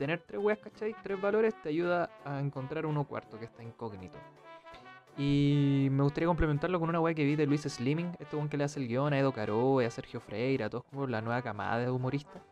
tener 0.00 0.22
tres 0.26 0.40
weas, 0.42 0.58
¿cachai? 0.58 0.96
Tres 1.02 1.20
valores 1.20 1.54
te 1.62 1.68
ayuda 1.68 2.08
a 2.24 2.40
encontrar 2.40 2.86
uno 2.86 3.04
cuarto 3.04 3.38
que 3.38 3.44
está 3.44 3.62
incógnito. 3.62 4.16
Y 5.18 5.88
me 5.90 6.02
gustaría 6.02 6.26
complementarlo 6.26 6.80
con 6.80 6.88
una 6.88 7.00
wea 7.00 7.12
que 7.12 7.22
vi 7.22 7.36
de 7.36 7.44
Luis 7.44 7.62
Slimming, 7.62 8.16
este 8.18 8.34
one 8.34 8.48
que 8.48 8.56
le 8.56 8.64
hace 8.64 8.80
el 8.80 8.88
guion 8.88 9.12
a 9.12 9.18
Edo 9.18 9.30
Caro, 9.30 9.80
a 9.80 9.90
Sergio 9.90 10.18
Freire, 10.20 10.64
a 10.64 10.70
todos 10.70 10.84
como 10.84 11.06
la 11.06 11.20
nueva 11.20 11.42
camada 11.42 11.78
de 11.78 11.90
humoristas. 11.90 12.42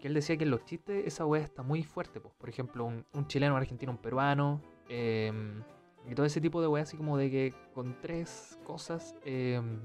Que 0.00 0.06
él 0.06 0.14
decía 0.14 0.36
que 0.36 0.44
en 0.44 0.52
los 0.52 0.64
chistes 0.64 1.04
esa 1.04 1.26
wea 1.26 1.42
está 1.42 1.64
muy 1.64 1.82
fuerte, 1.82 2.20
pues. 2.20 2.32
Por 2.34 2.48
ejemplo, 2.48 2.84
un, 2.84 3.04
un 3.12 3.26
chileno, 3.26 3.54
un 3.54 3.60
argentino, 3.60 3.90
un 3.90 3.98
peruano, 3.98 4.60
em, 4.88 5.60
y 6.08 6.14
todo 6.14 6.26
ese 6.26 6.40
tipo 6.40 6.60
de 6.62 6.68
weas, 6.68 6.88
así 6.88 6.96
como 6.96 7.18
de 7.18 7.28
que 7.28 7.54
con 7.74 8.00
tres 8.00 8.56
cosas 8.62 9.16
em, 9.24 9.80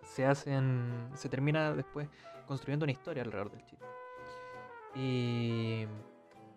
se 0.00 0.24
hacen. 0.24 1.10
Se 1.14 1.28
termina 1.28 1.74
después 1.74 2.08
construyendo 2.46 2.84
una 2.84 2.92
historia 2.92 3.22
alrededor 3.22 3.50
del 3.50 3.62
chiste. 3.66 3.84
Y. 4.94 5.84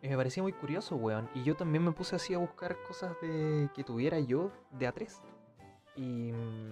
y 0.02 0.08
me 0.08 0.16
parecía 0.16 0.44
muy 0.44 0.54
curioso, 0.54 0.96
weón. 0.96 1.30
Y 1.36 1.44
yo 1.44 1.56
también 1.56 1.84
me 1.84 1.92
puse 1.92 2.16
así 2.16 2.34
a 2.34 2.38
buscar 2.38 2.78
cosas 2.88 3.12
de 3.22 3.70
que 3.76 3.84
tuviera 3.84 4.20
yo 4.20 4.52
de 4.72 4.88
A3. 4.88 5.10
Y. 5.96 6.32
mm, 6.32 6.72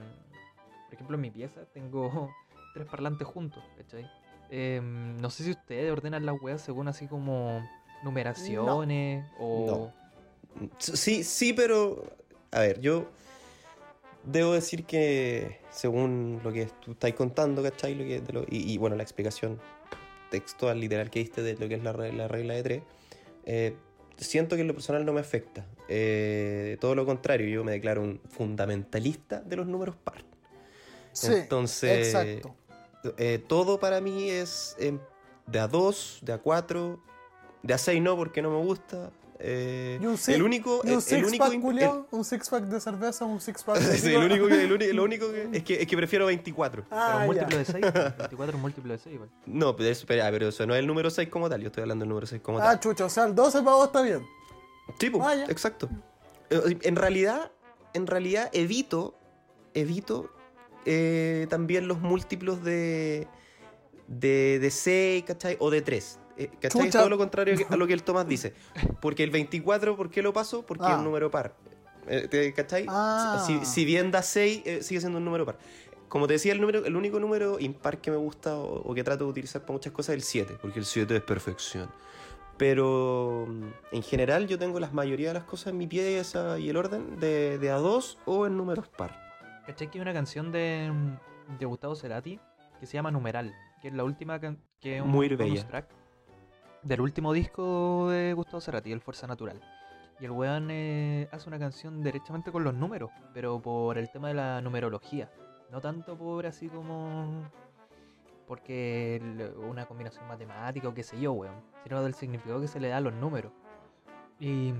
Por 0.85 0.93
ejemplo, 0.93 1.15
en 1.15 1.21
mi 1.21 1.31
pieza 1.31 1.65
tengo 1.73 2.29
tres 2.73 2.87
parlantes 2.87 3.27
juntos, 3.27 3.63
¿cachai? 3.77 4.09
Em, 4.49 5.17
no 5.17 5.29
sé 5.29 5.43
si 5.43 5.51
ustedes 5.51 5.91
ordenan 5.91 6.25
las 6.25 6.41
weas 6.41 6.61
según 6.61 6.87
así 6.87 7.07
como 7.07 7.61
numeraciones 8.03 9.25
o. 9.39 9.91
Sí, 10.77 11.23
sí, 11.23 11.53
pero. 11.53 12.03
A 12.51 12.59
ver, 12.61 12.79
yo. 12.79 13.07
Debo 14.23 14.51
decir 14.53 14.83
que, 14.85 15.61
según 15.69 16.41
lo 16.43 16.51
que 16.51 16.65
tú 16.81 16.91
estás 16.91 17.13
contando, 17.13 17.63
¿cachai? 17.63 17.95
Lo 17.95 18.03
que, 18.03 18.19
de 18.19 18.33
lo- 18.33 18.43
y, 18.49 18.73
y, 18.73 18.77
bueno, 18.77 18.97
la 18.97 19.03
explicación 19.03 19.57
textual, 20.29 20.79
literal 20.79 21.09
que 21.09 21.19
diste 21.19 21.41
de 21.41 21.55
lo 21.55 21.67
que 21.67 21.75
es 21.75 21.83
la, 21.83 21.93
re- 21.93 22.13
la 22.13 22.27
regla 22.27 22.53
de 22.55 22.63
tres, 22.63 22.81
eh, 23.45 23.75
siento 24.17 24.55
que 24.55 24.61
en 24.61 24.67
lo 24.67 24.73
personal 24.73 25.05
no 25.05 25.13
me 25.13 25.21
afecta. 25.21 25.65
Eh, 25.89 26.77
todo 26.81 26.95
lo 26.95 27.05
contrario, 27.05 27.47
yo 27.47 27.63
me 27.63 27.71
declaro 27.71 28.01
un 28.01 28.19
fundamentalista 28.29 29.41
de 29.41 29.55
los 29.55 29.67
números 29.67 29.95
par. 29.95 30.23
Sí, 31.11 31.27
Entonces, 31.33 32.07
exacto. 32.07 32.55
eh, 33.17 33.43
todo 33.47 33.79
para 33.79 34.01
mí 34.01 34.29
es 34.29 34.75
em, 34.79 34.99
de 35.47 35.59
A2, 35.61 36.19
de 36.21 36.33
A4, 36.41 36.99
de 37.63 37.73
A6 37.73 38.01
no, 38.01 38.15
porque 38.15 38.41
no 38.41 38.51
me 38.51 38.63
gusta. 38.65 39.11
Eh, 39.39 39.99
Y 40.01 40.05
un 40.05 40.17
six- 40.17 40.35
el 40.35 40.41
único, 40.43 40.81
Y 40.83 40.87
el, 40.87 40.93
un 40.93 40.97
el 40.97 41.01
six 41.03 41.27
único, 41.27 41.45
pack, 41.45 41.61
culiao, 41.61 42.07
un 42.11 42.23
six 42.25 42.49
pack 42.49 42.63
de 42.63 42.79
cerveza, 42.79 43.25
un 43.25 43.39
six 43.39 43.63
pack 43.63 43.77
el- 43.77 43.87
de 43.87 43.97
sí, 43.97 44.13
el 44.13 44.23
único 44.23 44.47
que, 44.47 44.63
el 44.63 44.95
lo 44.95 45.03
único 45.03 45.31
que 45.31 45.49
es 45.53 45.63
que 45.63 45.81
es 45.81 45.87
que 45.87 45.97
prefiero 45.97 46.25
24. 46.25 46.83
Pero 46.89 47.01
Ah, 47.01 47.13
un 47.15 47.21
ya. 47.21 47.25
múltiplo 47.25 47.57
de 47.57 47.65
6. 47.65 47.73
24 47.93 48.45
es 48.49 48.55
un 48.55 48.61
múltiplo 48.61 48.93
de 48.93 48.99
6, 48.99 49.13
igual. 49.15 49.29
No, 49.45 49.75
pero 49.75 49.89
eso, 49.89 50.05
pero, 50.07 50.23
ah, 50.25 50.29
pero 50.31 50.47
eso 50.49 50.65
no 50.65 50.73
es 50.75 50.79
el 50.79 50.87
número 50.87 51.09
6 51.09 51.29
como 51.29 51.49
tal, 51.49 51.61
yo 51.61 51.67
estoy 51.67 51.81
hablando 51.81 52.03
del 52.03 52.09
número 52.09 52.27
6 52.27 52.41
como 52.41 52.59
Ah, 52.59 52.63
tal. 52.63 52.79
chucha, 52.79 53.05
o 53.05 53.09
sea, 53.09 53.25
el 53.25 53.35
12 53.35 53.59
para 53.61 53.75
vos 53.75 53.85
está 53.87 54.01
bien. 54.01 54.25
Sí, 54.99 55.11
ah, 55.21 55.35
exacto. 55.49 55.89
Eh, 56.49 56.77
En 56.83 56.95
realidad, 56.95 57.51
en 57.93 58.07
realidad 58.07 58.49
evito, 58.53 59.15
evito 59.73 60.29
eh, 60.85 61.45
también 61.49 61.87
los 61.87 61.99
múltiplos 61.99 62.63
de, 62.63 63.27
de, 64.07 64.57
de 64.59 64.71
6, 64.71 65.25
¿cachai? 65.27 65.57
O 65.59 65.69
de 65.69 65.81
3. 65.81 66.19
Eh, 66.37 66.49
¿Cachai? 66.61 66.83
Chucha. 66.85 66.99
Todo 66.99 67.09
lo 67.09 67.17
contrario 67.17 67.55
a 67.69 67.75
lo 67.75 67.87
que 67.87 67.93
el 67.93 68.03
Tomás 68.03 68.27
dice. 68.27 68.53
Porque 69.01 69.23
el 69.23 69.31
24, 69.31 69.95
¿por 69.97 70.09
qué 70.09 70.21
lo 70.21 70.33
paso? 70.33 70.65
Porque 70.65 70.83
es 70.85 70.89
Ah. 70.91 70.97
un 70.97 71.03
número 71.03 71.31
par. 71.31 71.55
Eh, 72.07 72.27
¿te- 72.29 72.53
¿Cachai? 72.53 72.85
Ah. 72.87 73.43
Si, 73.45 73.65
si 73.65 73.83
bien 73.85 74.11
da 74.11 74.21
6, 74.21 74.61
eh, 74.65 74.83
sigue 74.83 74.99
siendo 75.01 75.17
un 75.17 75.25
número 75.25 75.45
par. 75.45 75.57
Como 76.07 76.25
te 76.27 76.33
decía, 76.33 76.53
el, 76.53 76.61
número, 76.61 76.85
el 76.85 76.95
único 76.95 77.19
número 77.19 77.59
impar 77.59 77.97
que 77.99 78.11
me 78.11 78.17
gusta 78.17 78.55
o, 78.55 78.89
o 78.89 78.93
que 78.93 79.03
trato 79.03 79.25
de 79.25 79.29
utilizar 79.31 79.61
para 79.63 79.73
muchas 79.73 79.91
cosas 79.91 80.09
es 80.15 80.15
el 80.15 80.21
7, 80.21 80.57
porque 80.61 80.79
el 80.79 80.85
7 80.85 81.15
es 81.17 81.21
perfección. 81.21 81.89
Pero 82.57 83.45
mm, 83.47 83.63
en 83.95 84.03
general 84.03 84.47
yo 84.47 84.57
tengo 84.57 84.79
la 84.79 84.89
mayoría 84.91 85.29
de 85.29 85.33
las 85.35 85.43
cosas 85.43 85.67
en 85.67 85.77
mi 85.77 85.87
pieza 85.87 86.57
y 86.59 86.69
el 86.69 86.77
orden 86.77 87.19
de, 87.19 87.57
de 87.59 87.71
A2 87.73 88.17
o 88.25 88.47
en 88.47 88.57
números 88.57 88.87
par. 88.87 89.19
¿Cachai 89.65 89.89
que 89.91 89.97
hay 89.97 90.01
una 90.01 90.13
canción 90.13 90.51
de, 90.51 90.91
de 91.59 91.65
Gustavo 91.65 91.95
Cerati 91.95 92.39
que 92.79 92.85
se 92.85 92.93
llama 92.93 93.11
Numeral? 93.11 93.53
Que 93.81 93.89
es 93.89 93.93
la 93.93 94.03
última 94.03 94.39
que 94.39 94.55
es 94.97 95.01
un 95.01 95.09
Muy 95.09 95.27
bella. 95.27 95.67
track 95.67 95.87
del 96.87 97.01
último 97.01 97.33
disco 97.33 98.09
de 98.09 98.33
Gustavo 98.33 98.61
Cerati, 98.61 98.91
El 98.91 99.01
Fuerza 99.01 99.27
Natural. 99.27 99.59
Y 100.19 100.25
el 100.25 100.31
weón 100.31 100.69
eh, 100.71 101.27
hace 101.31 101.47
una 101.49 101.59
canción 101.59 102.01
derechamente 102.01 102.51
con 102.51 102.63
los 102.63 102.73
números, 102.73 103.11
pero 103.33 103.61
por 103.61 103.97
el 103.97 104.09
tema 104.09 104.29
de 104.29 104.33
la 104.35 104.61
numerología. 104.61 105.29
No 105.69 105.81
tanto 105.81 106.17
por 106.17 106.45
así 106.45 106.69
como. 106.69 107.43
Porque 108.47 109.17
el- 109.17 109.53
una 109.69 109.85
combinación 109.85 110.25
matemática 110.27 110.87
o 110.87 110.93
qué 110.93 111.03
sé 111.03 111.19
yo, 111.19 111.33
weón. 111.33 111.55
Sino 111.83 112.01
del 112.01 112.13
significado 112.13 112.61
que 112.61 112.67
se 112.67 112.79
le 112.79 112.87
da 112.87 112.97
a 112.97 113.01
los 113.01 113.13
números. 113.13 113.51
Y 114.39 114.73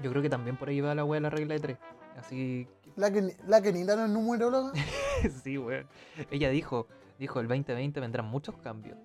yo 0.00 0.10
creo 0.10 0.22
que 0.22 0.30
también 0.30 0.56
por 0.56 0.68
ahí 0.68 0.80
va 0.80 0.94
la 0.94 1.04
weá 1.04 1.16
de 1.18 1.22
la 1.22 1.30
regla 1.30 1.54
de 1.54 1.60
tres. 1.60 1.78
Así 2.16 2.68
La 2.94 3.10
que, 3.10 3.20
ni- 3.22 3.32
la 3.46 3.60
que 3.60 3.72
ni 3.72 3.82
no 3.84 3.92
es 3.94 4.10
numeróloga. 4.10 4.72
sí, 5.42 5.58
weón. 5.58 5.86
Ella 6.30 6.50
dijo, 6.50 6.86
dijo, 7.18 7.40
el 7.40 7.48
2020 7.48 7.98
vendrán 8.00 8.26
muchos 8.26 8.56
cambios. 8.58 8.96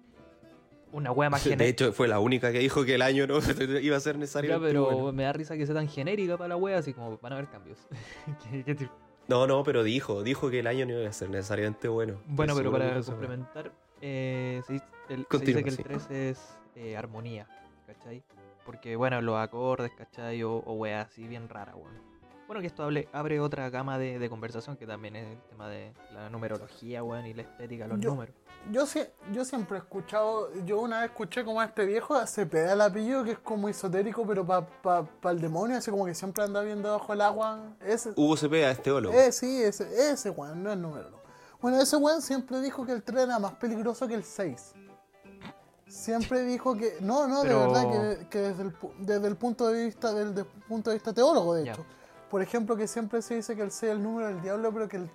Una 0.91 1.12
wea 1.12 1.30
más 1.30 1.43
De 1.43 1.50
genérica. 1.52 1.86
hecho, 1.86 1.93
fue 1.93 2.08
la 2.08 2.19
única 2.19 2.52
que 2.52 2.60
dijo 2.60 2.86
que 2.86 2.95
el 2.95 3.02
año 3.02 3.28
no 3.28 3.39
iba 3.82 3.97
a 3.97 4.00
ser 4.00 4.17
necesario. 4.17 4.52
Ya, 4.52 4.60
pero 4.60 5.12
me 5.12 5.23
da 5.23 5.34
risa 5.34 5.56
que 5.58 5.65
sea 5.65 5.76
tan 5.76 5.88
genérica 5.88 6.38
para 6.38 6.50
la 6.50 6.56
wea, 6.58 6.78
así 6.78 6.93
como 6.93 7.17
van 7.17 7.34
a 7.34 7.36
haber 7.38 7.50
cambios. 7.50 7.78
¿Qué- 8.52 8.63
qué 8.63 8.76
tipo? 8.76 8.91
No, 9.28 9.45
no, 9.45 9.63
pero 9.63 9.84
dijo, 9.84 10.23
dijo 10.23 10.50
que 10.50 10.60
el 10.60 10.67
año 10.67 10.86
no 10.86 10.93
iba 11.02 11.10
a 11.10 11.13
ser 11.13 11.30
necesariamente 11.30 11.89
bueno. 11.89 12.21
bueno, 12.28 12.56
pero 12.56 12.71
para 12.71 13.02
complementar, 13.02 13.71
eh, 14.02 14.62
se, 14.65 14.73
dice- 14.73 14.86
el- 15.10 15.19
se 15.19 15.26
Continúa, 15.26 15.62
dice 15.62 15.63
que 15.63 15.69
el 15.69 15.76
sí. 15.76 15.84
3 15.84 16.12
es 16.12 16.58
eh, 16.78 16.95
armonía, 16.95 17.45
¿cachai? 17.86 18.23
Porque, 18.65 18.95
bueno, 18.95 19.21
los 19.21 19.36
acordes, 19.38 19.91
¿cachai? 19.97 20.43
O, 20.43 20.54
o 20.65 20.73
wea 20.76 21.02
así 21.02 21.28
bien 21.28 21.50
rara, 21.50 21.76
weón. 21.76 21.91
Bueno, 22.47 22.62
que 22.62 22.67
esto 22.67 22.83
hable- 22.83 23.10
abre 23.12 23.39
otra 23.41 23.69
gama 23.69 23.97
de, 23.97 24.19
de 24.19 24.29
conversación 24.29 24.77
que 24.77 24.88
también 24.88 25.17
es 25.17 25.27
el 25.27 25.38
tema 25.49 25.67
de 25.67 25.93
la 26.13 26.29
numerología, 26.29 27.03
weón, 27.03 27.25
y 27.25 27.33
la 27.33 27.41
estética, 27.41 27.88
los 27.88 27.99
Yo- 27.99 28.12
números. 28.12 28.33
Yo, 28.71 28.86
sie- 28.86 29.10
yo 29.33 29.43
siempre 29.45 29.77
he 29.77 29.79
escuchado, 29.81 30.49
yo 30.65 30.79
una 30.79 31.01
vez 31.01 31.10
escuché 31.12 31.43
como 31.45 31.60
a 31.62 31.65
este 31.65 31.86
viejo 31.86 32.25
se 32.25 32.45
pega 32.45 32.73
el 32.73 32.81
apellido 32.81 33.23
que 33.23 33.31
es 33.31 33.39
como 33.39 33.67
esotérico, 33.69 34.25
pero 34.25 34.45
para 34.45 34.65
pa, 34.65 35.03
pa 35.03 35.31
el 35.31 35.39
demonio, 35.41 35.77
así 35.77 35.91
como 35.91 36.05
que 36.05 36.13
siempre 36.15 36.43
anda 36.43 36.62
viendo 36.62 36.91
bajo 36.91 37.12
el 37.13 37.21
agua. 37.21 37.75
Ese, 37.86 38.12
Hugo 38.15 38.36
Cepeda, 38.38 38.71
este 38.71 38.83
teólogo. 38.83 39.13
eh, 39.17 39.31
sí, 39.31 39.62
ese, 39.62 40.12
ese 40.12 40.29
weón, 40.29 40.63
no 40.63 40.71
es 40.71 40.77
numerólogo. 40.77 41.21
Bueno, 41.62 41.79
ese 41.81 41.97
weón 41.97 42.21
siempre 42.21 42.60
dijo 42.62 42.86
que 42.86 42.91
el 42.93 43.03
3 43.03 43.23
era 43.25 43.39
más 43.39 43.53
peligroso 43.55 44.07
que 44.07 44.13
el 44.15 44.23
6. 44.23 44.73
Siempre 45.88 46.41
dijo 46.43 46.75
que. 46.75 46.97
No, 47.01 47.27
no, 47.27 47.41
Pero- 47.43 47.60
de 47.62 47.67
verdad, 47.67 48.17
que, 48.19 48.27
que 48.29 48.39
desde, 48.39 48.63
el, 48.63 48.77
pu- 48.77 48.93
desde 48.99 49.27
el 49.27 49.36
punto 49.38 49.67
de 49.69 49.86
vista 49.86 50.13
del, 50.13 50.45
punto 50.67 50.89
de 50.89 50.97
vista 50.97 51.13
teólogo, 51.13 51.53
de 51.55 51.65
Ya. 51.65 51.71
hecho. 51.73 51.86
Por 52.30 52.42
ejemplo, 52.42 52.76
que 52.76 52.88
siempre 52.88 53.22
se 53.22 53.36
dice 53.36 53.56
que 53.56 53.62
el 53.62 53.72
6 53.72 53.84
es 53.92 53.98
el 53.98 54.04
número 54.04 54.28
del 54.28 54.42
diablo, 54.42 54.72
pero 54.74 54.88
que 54.88 54.98
el, 54.98 55.10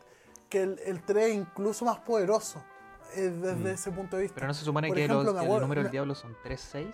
que 0.49 0.63
el, 0.63 0.79
el 0.85 1.03
3 1.03 1.27
es 1.31 1.35
incluso 1.37 1.85
más 1.85 1.99
poderoso. 1.99 2.63
eh, 3.15 3.29
desde 3.29 3.73
ese 3.73 3.91
punto 3.91 4.17
de 4.17 4.23
vista. 4.23 4.35
Pero 4.37 4.47
no 4.47 4.55
se 4.55 4.65
supone 4.65 4.89
Por 4.89 4.97
que, 4.97 5.05
ejemplo, 5.05 5.33
los- 5.35 5.43
el 5.43 5.49
número 5.61 5.81
del 5.83 5.85
me- 5.85 5.91
diablo 5.91 6.15
son 6.15 6.35
3, 6.43 6.59
6. 6.73 6.87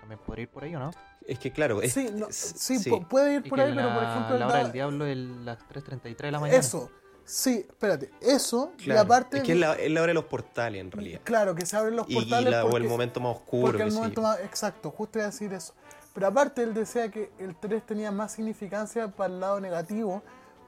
También 0.00 0.18
podría 0.24 0.44
ir 0.44 0.48
por 0.48 0.64
ahí, 0.64 0.74
¿o 0.74 0.78
no? 0.78 0.90
Es 1.26 1.38
que 1.38 1.52
claro, 1.52 1.82
es, 1.82 1.92
sí, 1.92 2.08
no, 2.14 2.28
sí, 2.30 2.78
sí. 2.78 2.90
pu- 2.90 3.06
puede 3.06 3.34
ir 3.34 3.48
por 3.48 3.60
ahí, 3.60 3.74
pero 3.74 3.88
por 3.92 4.02
la- 4.02 4.10
ejemplo. 4.10 4.38
la 4.38 4.46
hora 4.46 4.58
del 4.62 4.72
diablo 4.72 5.04
es 5.06 5.16
las 5.18 5.58
3.33 5.68 6.16
de 6.28 6.32
la 6.32 6.40
mañana. 6.40 6.58
Eso, 6.58 6.90
sí, 7.24 7.66
espérate, 7.68 8.10
eso, 8.22 8.72
Claro, 8.78 9.00
y 9.00 9.04
aparte. 9.04 9.36
es 9.38 9.42
que 9.42 9.52
es 9.52 9.58
la, 9.58 9.74
es 9.74 9.90
la 9.90 10.00
hora 10.00 10.08
de 10.10 10.14
los 10.14 10.24
portales 10.24 10.80
en 10.80 10.90
realidad. 10.90 11.20
Claro, 11.24 11.54
que 11.54 11.64
se 11.66 11.76
abren 11.76 11.96
los 11.96 12.08
Y, 12.08 12.12
y 12.12 12.20
portales. 12.20 12.50
la- 12.50 12.64
o 12.64 12.66
el 12.68 12.72
porque- 12.72 12.88
momento 12.88 13.20
más 13.20 13.36
oscuro. 13.36 13.66
Porque 13.66 13.82
el 13.82 13.92
momento 13.92 14.22
más. 14.22 14.40
Exacto, 14.40 14.90
justo 14.90 15.18
iba 15.18 15.26
a 15.26 15.30
decir 15.30 15.52
eso. 15.52 15.74
Pero 16.14 16.28
aparte, 16.28 16.62
él 16.62 16.72
decía 16.72 17.10
que 17.10 17.32
el 17.38 17.56
3 17.56 17.84
tenía 17.84 18.10
más 18.12 18.32
significancia 18.32 19.08
para 19.08 19.34
el 19.34 19.40
lado 19.40 19.60
negativo, 19.60 20.22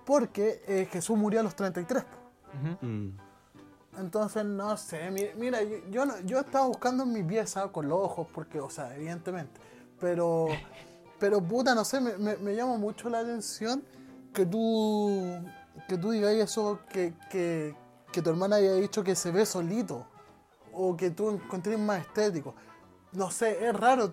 porque 0.05 0.63
eh, 0.67 0.89
Jesús 0.91 1.17
murió 1.17 1.41
a 1.41 1.43
los 1.45 1.55
33. 1.55 2.05
po. 2.05 2.11
Ujú. 2.59 2.87
Mm. 2.87 3.19
Entonces, 3.99 4.45
no 4.45 4.77
sé, 4.77 5.11
mi- 5.11 5.31
mira, 5.37 5.63
yo, 5.63 5.77
yo, 5.91 6.05
no- 6.07 6.21
yo 6.21 6.41
estaba 6.41 6.67
buscando 6.67 7.05
en 7.05 7.13
mi 7.13 7.23
pieza 7.23 7.69
con 7.69 7.89
los 7.89 7.99
ojos, 7.99 8.27
porque, 8.35 8.61
o 8.61 8.69
sea, 8.69 8.95
evidentemente. 8.95 9.59
Pero, 10.01 10.49
pero 11.19 11.41
puta, 11.41 11.75
no 11.75 11.85
sé, 11.85 12.01
me, 12.01 12.17
me- 12.19 12.37
me 12.37 12.55
llama 12.55 12.77
mucho 12.77 13.09
la 13.09 13.21
atención 13.21 13.83
que 14.35 14.45
tú, 14.45 15.39
que 15.89 15.97
tú 15.97 16.11
digas 16.11 16.33
eso, 16.35 16.81
que, 16.91 17.15
que, 17.31 17.75
que 18.13 18.21
tu 18.21 18.29
hermana 18.31 18.57
haya 18.57 18.75
dicho 18.75 19.03
que 19.03 19.15
se 19.15 19.31
ve 19.31 19.47
solito, 19.47 20.05
o 20.73 20.95
que 20.97 21.11
tú 21.11 21.31
encontrés 21.31 21.79
más 21.79 22.01
estético. 22.01 22.55
No 23.13 23.31
sé, 23.31 23.67
es 23.67 23.75
raro, 23.75 24.13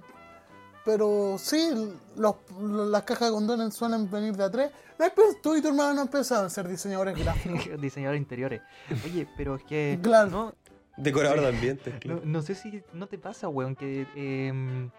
pero 0.86 1.38
sí, 1.38 1.70
los, 2.16 2.36
los- 2.60 2.88
las 2.90 3.04
cajas 3.04 3.30
de 3.30 3.34
condones 3.34 3.74
suelen 3.74 4.10
venir 4.10 4.36
de 4.36 4.44
a 4.44 4.52
tres. 4.52 4.72
No 5.00 5.06
Tú 5.42 5.56
y 5.56 5.62
tu 5.62 5.70
hermana 5.70 5.94
no 5.94 6.02
han 6.02 6.08
pensado 6.08 6.44
en 6.44 6.50
ser 6.50 6.68
diseñadores 6.68 7.18
gráficos. 7.18 7.70
Diseñador 7.82 8.16
interiores. 8.16 8.62
Oye, 9.06 9.28
pero 9.36 9.56
es 9.56 9.64
que. 9.64 10.00
Claro. 10.02 10.30
No, 10.30 10.56
Decorador 10.96 11.42
de 11.42 11.48
ambientes, 11.48 11.92
no, 11.94 12.00
claro. 12.00 12.22
no 12.24 12.42
sé 12.44 12.54
si 12.54 12.84
no 12.94 13.08
te 13.08 13.18
pasa, 13.18 13.48
weón, 13.48 13.76
que 13.76 14.06
em, 14.16 14.92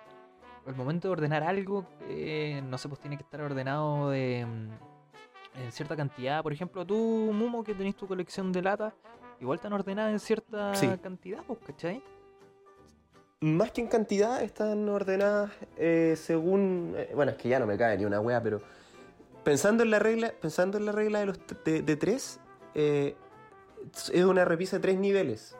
al 0.66 0.74
momento 0.74 1.06
de 1.06 1.12
ordenar 1.12 1.44
algo, 1.44 1.86
eh, 2.08 2.60
no 2.68 2.78
sé, 2.78 2.88
pues 2.88 3.00
tiene 3.00 3.16
que 3.16 3.22
estar 3.22 3.40
ordenado 3.40 4.10
de, 4.10 4.40
em, 4.40 4.70
en 5.62 5.70
cierta 5.70 5.94
cantidad. 5.94 6.42
Por 6.42 6.52
ejemplo, 6.52 6.84
tú, 6.84 6.96
Mumo, 7.32 7.62
que 7.62 7.74
tenés 7.74 7.94
tu 7.94 8.08
colección 8.08 8.50
de 8.50 8.62
latas, 8.62 8.92
igual 9.40 9.56
están 9.58 9.72
ordenadas 9.72 10.12
en 10.12 10.18
cierta 10.18 10.74
Sí. 10.74 10.88
cantidad, 11.00 11.44
pues, 11.46 11.60
¿cachai? 11.64 12.02
Más 13.40 13.70
que 13.72 13.80
en 13.82 13.88
cantidad, 13.88 14.42
están 14.42 14.88
ordenadas 14.88 15.50
eh, 15.76 16.16
según. 16.20 16.94
eh, 16.96 17.12
bueno, 17.14 17.32
es 17.32 17.38
que 17.38 17.48
ya 17.48 17.58
no 17.58 17.66
me 17.66 17.76
cae 17.76 17.96
ni 17.98 18.04
una 18.04 18.20
wea, 18.20 18.42
pero. 18.42 18.60
Pensando 19.42 19.82
en 19.82 19.90
la 19.90 19.98
regla, 19.98 20.32
pensando 20.40 20.78
en 20.78 20.86
la 20.86 20.92
regla 20.92 21.18
de 21.20 21.26
los 21.26 21.38
de, 21.66 21.82
de 21.82 21.96
tres, 21.96 22.40
eh, 22.74 23.14
es 24.12 24.24
una 24.24 24.44
repisa 24.46 24.76
de 24.76 24.82
tres 24.82 24.98
niveles, 24.98 25.54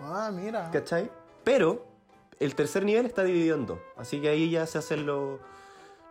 Ah, 0.00 0.30
mira. 0.30 0.70
¿cachai? 0.70 1.10
Pero 1.42 1.86
el 2.38 2.54
tercer 2.54 2.84
nivel 2.84 3.06
está 3.06 3.24
dividido 3.24 3.56
en 3.56 3.64
dos. 3.64 3.78
Así 3.96 4.20
que 4.20 4.28
ahí 4.28 4.50
ya 4.50 4.66
se 4.66 4.76
hacen 4.76 5.06
los, 5.06 5.40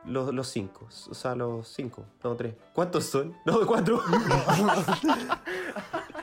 Los, 0.05 0.33
los 0.33 0.47
cinco. 0.47 0.87
O 1.11 1.13
sea, 1.13 1.35
los 1.35 1.67
cinco. 1.67 2.03
No, 2.23 2.35
tres. 2.35 2.55
¿Cuántos 2.73 3.05
son? 3.05 3.35
No, 3.45 3.67
cuatro. 3.67 4.01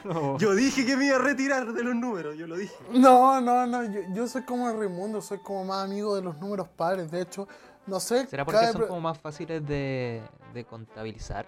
No. 0.05 0.38
Yo 0.38 0.55
dije 0.55 0.85
que 0.87 0.97
me 0.97 1.07
iba 1.07 1.17
a 1.17 1.21
retirar 1.21 1.73
de 1.73 1.85
los 1.85 1.95
números, 1.95 2.37
yo 2.37 2.47
lo 2.47 2.57
dije. 2.57 2.75
No, 2.93 3.41
no, 3.41 3.67
no, 3.67 3.85
yo, 3.85 4.01
yo 4.12 4.27
soy 4.27 4.43
como 4.43 4.69
el 4.71 4.79
Raimundo, 4.79 5.21
soy 5.21 5.38
como 5.38 5.65
más 5.65 5.85
amigo 5.85 6.17
de 6.17 6.23
los 6.23 6.37
números 6.38 6.69
pares. 6.69 7.11
De 7.11 7.21
hecho, 7.23 7.47
no 7.87 8.01
sé. 8.01 8.27
¿Será 8.27 8.45
porque 8.45 8.61
cada 8.61 8.73
son 8.73 8.87
como 8.87 9.01
más 9.01 9.19
fáciles 9.19 9.67
de, 9.67 10.23
de 10.55 10.65
contabilizar? 10.65 11.47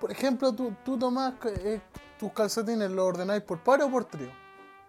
Por 0.00 0.10
ejemplo, 0.10 0.52
tú, 0.52 0.72
tú 0.84 0.98
tomás 0.98 1.34
eh, 1.46 1.80
tus 2.18 2.32
calcetines, 2.32 2.90
¿los 2.90 3.04
ordenáis 3.06 3.42
por 3.42 3.58
par 3.60 3.82
o 3.82 3.90
por 3.90 4.04
trío? 4.04 4.30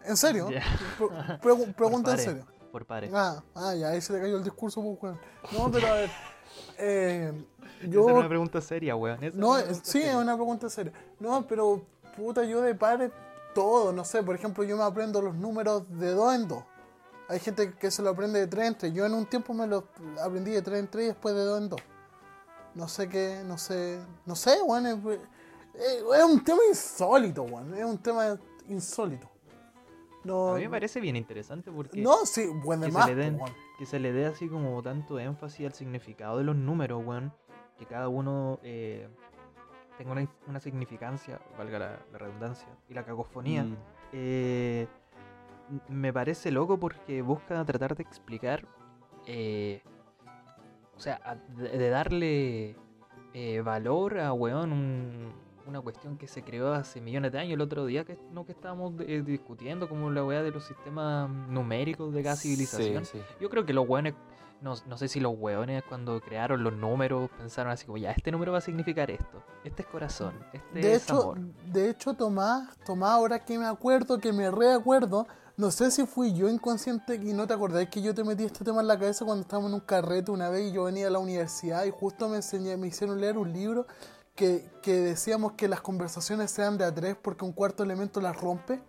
¿En 0.04 0.16
serio? 0.18 0.50
Ya. 0.50 0.62
Pre- 0.98 1.08
pregu- 1.52 1.74
pregunta 1.76 2.12
en 2.12 2.20
serio. 2.20 2.46
Por 2.72 2.86
pares. 2.86 3.12
Ah, 3.14 3.42
ah, 3.56 3.74
ya, 3.76 3.90
ahí 3.90 4.02
se 4.02 4.14
le 4.14 4.20
cayó 4.22 4.38
el 4.38 4.44
discurso, 4.44 4.82
pues, 4.82 4.98
weón. 5.02 5.20
No, 5.52 5.72
pero 5.72 5.88
a 5.88 5.94
ver. 5.94 6.10
Eh, 6.78 7.32
Esa 7.80 7.88
yo. 7.90 8.06
una 8.06 8.28
pregunta 8.28 8.60
seria, 8.60 8.96
weón. 8.96 9.24
Esa 9.24 9.38
No, 9.38 9.56
sí, 9.84 10.02
es 10.02 10.16
una 10.16 10.36
pregunta 10.36 10.68
seria. 10.70 10.92
No, 11.20 11.46
pero 11.46 11.86
puta, 12.16 12.44
yo 12.44 12.62
de 12.62 12.76
pares 12.76 13.12
todo, 13.54 13.92
no 13.92 14.04
sé, 14.06 14.22
por 14.24 14.36
ejemplo, 14.36 14.64
yo 14.64 14.78
me 14.78 14.84
aprendo 14.84 15.22
los 15.22 15.36
números 15.36 15.84
de 16.00 16.12
dos 16.12 16.34
en 16.36 16.48
dos. 16.48 16.64
Hay 17.28 17.40
gente 17.40 17.74
que 17.74 17.92
se 17.92 18.02
lo 18.02 18.10
aprende 18.10 18.40
de 18.40 18.48
tres 18.48 18.68
en 18.68 18.76
tres. 18.78 18.94
Yo 18.94 19.06
en 19.06 19.14
un 19.14 19.26
tiempo 19.26 19.54
me 19.54 19.68
lo 19.68 19.88
aprendí 20.24 20.52
de 20.52 20.62
tres 20.62 20.80
en 20.80 20.88
tres 20.88 21.06
y 21.06 21.08
después 21.10 21.36
de 21.36 21.42
dos 21.44 21.62
en 21.62 21.70
dos. 21.70 21.82
No 22.76 22.88
sé 22.88 23.08
qué, 23.10 23.42
no 23.46 23.58
sé, 23.58 24.00
no 24.26 24.36
sé, 24.36 24.62
weón. 24.64 24.86
Es, 24.88 24.98
es- 25.76 26.04
es 26.18 26.24
un 26.24 26.44
tema 26.44 26.60
insólito, 26.70 27.44
weón. 27.44 27.74
Es 27.76 27.86
un 27.86 27.98
tema 28.00 28.38
insólito. 28.68 29.30
No, 30.24 30.50
A 30.50 30.56
mí 30.56 30.64
me 30.64 30.70
parece 30.70 31.00
bien 31.00 31.16
interesante 31.16 31.72
porque 31.72 32.02
no, 32.02 32.26
sí, 32.26 32.46
buen 32.48 32.82
de 32.82 32.88
que, 32.88 32.92
más, 32.94 33.06
se 33.06 33.16
le 33.16 33.22
den, 33.24 33.40
que 33.78 33.86
se 33.86 34.00
le 34.00 34.12
dé 34.12 34.26
así 34.26 34.50
como 34.50 34.82
tanto 34.84 35.18
énfasis 35.18 35.68
al 35.68 35.74
significado 35.74 36.38
de 36.40 36.44
los 36.44 36.56
números, 36.56 37.02
weón. 37.06 37.34
Que 37.78 37.86
cada 37.86 38.10
uno 38.10 38.60
eh, 38.64 39.08
tenga 40.00 40.14
una, 40.14 40.28
una 40.48 40.60
significancia, 40.62 41.40
valga 41.58 41.78
la, 41.78 42.00
la 42.12 42.18
redundancia, 42.18 42.68
y 42.90 42.94
la 42.94 43.04
cacofonía. 43.04 43.64
Mm. 43.66 43.76
eh, 44.14 44.88
me 45.88 46.12
parece 46.12 46.50
loco 46.52 46.80
porque 46.80 47.22
busca 47.22 47.64
tratar 47.66 47.96
de 47.96 48.02
explicar, 48.04 48.66
eh, 49.28 49.84
o 50.96 51.00
sea, 51.00 51.20
a- 51.24 51.36
de, 51.36 51.78
de 51.78 51.90
darle 51.90 52.76
eh, 53.34 53.62
valor 53.62 54.20
a, 54.20 54.34
weón, 54.34 54.72
un- 54.74 55.34
una 55.68 55.82
cuestión 55.82 56.18
que 56.18 56.28
se 56.28 56.42
creó 56.44 56.74
hace 56.74 57.00
millones 57.00 57.32
de 57.32 57.38
años. 57.40 57.54
El 57.54 57.62
otro 57.62 57.86
día 57.86 58.04
que, 58.04 58.18
no, 58.32 58.44
que 58.46 58.54
estábamos 58.54 58.94
eh, 59.02 59.22
discutiendo 59.24 59.88
como 59.88 60.10
la 60.10 60.24
weá 60.24 60.42
de 60.42 60.50
los 60.50 60.64
sistemas 60.64 61.30
numéricos 61.30 62.12
de 62.12 62.24
cada 62.24 62.36
civilización. 62.38 63.06
Sí, 63.06 63.20
sí. 63.20 63.24
Yo 63.40 63.50
creo 63.52 63.64
que 63.66 63.74
los 63.74 63.88
weones, 63.88 64.16
no, 64.62 64.76
no 64.88 64.98
sé 64.98 65.08
si 65.08 65.20
los 65.20 65.34
weones 65.38 65.84
cuando 65.84 66.20
crearon 66.22 66.64
los 66.64 66.74
números 66.74 67.30
pensaron 67.38 67.72
así 67.72 67.86
como, 67.86 67.98
ya, 67.98 68.12
este 68.12 68.32
número 68.32 68.52
va 68.52 68.58
a 68.60 68.62
significar 68.62 69.10
esto. 69.12 69.44
Este 69.64 69.84
es 69.84 69.88
corazón, 69.88 70.34
este 70.54 70.80
De 70.80 70.94
es 70.94 71.04
hecho, 71.04 71.22
amor. 71.22 71.40
de 71.40 71.90
hecho, 71.90 72.14
Tomás, 72.14 72.78
Tomás, 72.86 73.12
ahora 73.12 73.44
que 73.44 73.58
me 73.58 73.66
acuerdo, 73.66 74.20
que 74.20 74.34
me 74.34 74.52
reacuerdo, 74.52 75.28
no 75.58 75.72
sé 75.72 75.92
si 75.92 76.06
fui 76.06 76.34
yo 76.34 76.50
inconsciente 76.50 77.16
y 77.16 77.34
no 77.34 77.46
te 77.48 77.54
acordáis 77.54 77.90
que 77.90 78.02
yo 78.02 78.14
te 78.16 78.24
metí 78.24 78.46
este 78.46 78.64
tema 78.64 78.82
en 78.82 78.88
la 78.88 78.98
cabeza 78.98 79.26
cuando 79.26 79.42
estábamos 79.42 79.70
en 79.70 79.76
un 79.76 79.82
carrete 79.82 80.32
una 80.32 80.50
vez 80.50 80.70
y 80.70 80.74
yo 80.74 80.86
venía 80.86 81.08
a 81.08 81.10
la 81.10 81.20
universidad 81.20 81.84
y 81.86 81.92
justo 81.92 82.30
me 82.30 82.38
enseñé, 82.38 82.78
me 82.78 82.88
hicieron 82.88 83.20
leer 83.20 83.38
un 83.38 83.52
libro 83.52 83.86
que, 84.36 84.70
que 84.82 84.94
decíamos 84.94 85.54
que 85.54 85.68
las 85.68 85.82
conversaciones 85.82 86.52
sean 86.52 86.78
de 86.78 86.86
a 86.86 86.96
tres 86.96 87.18
porque 87.22 87.44
un 87.44 87.52
cuarto 87.52 87.84
elemento 87.84 88.22
las 88.22 88.40
rompe. 88.40 88.82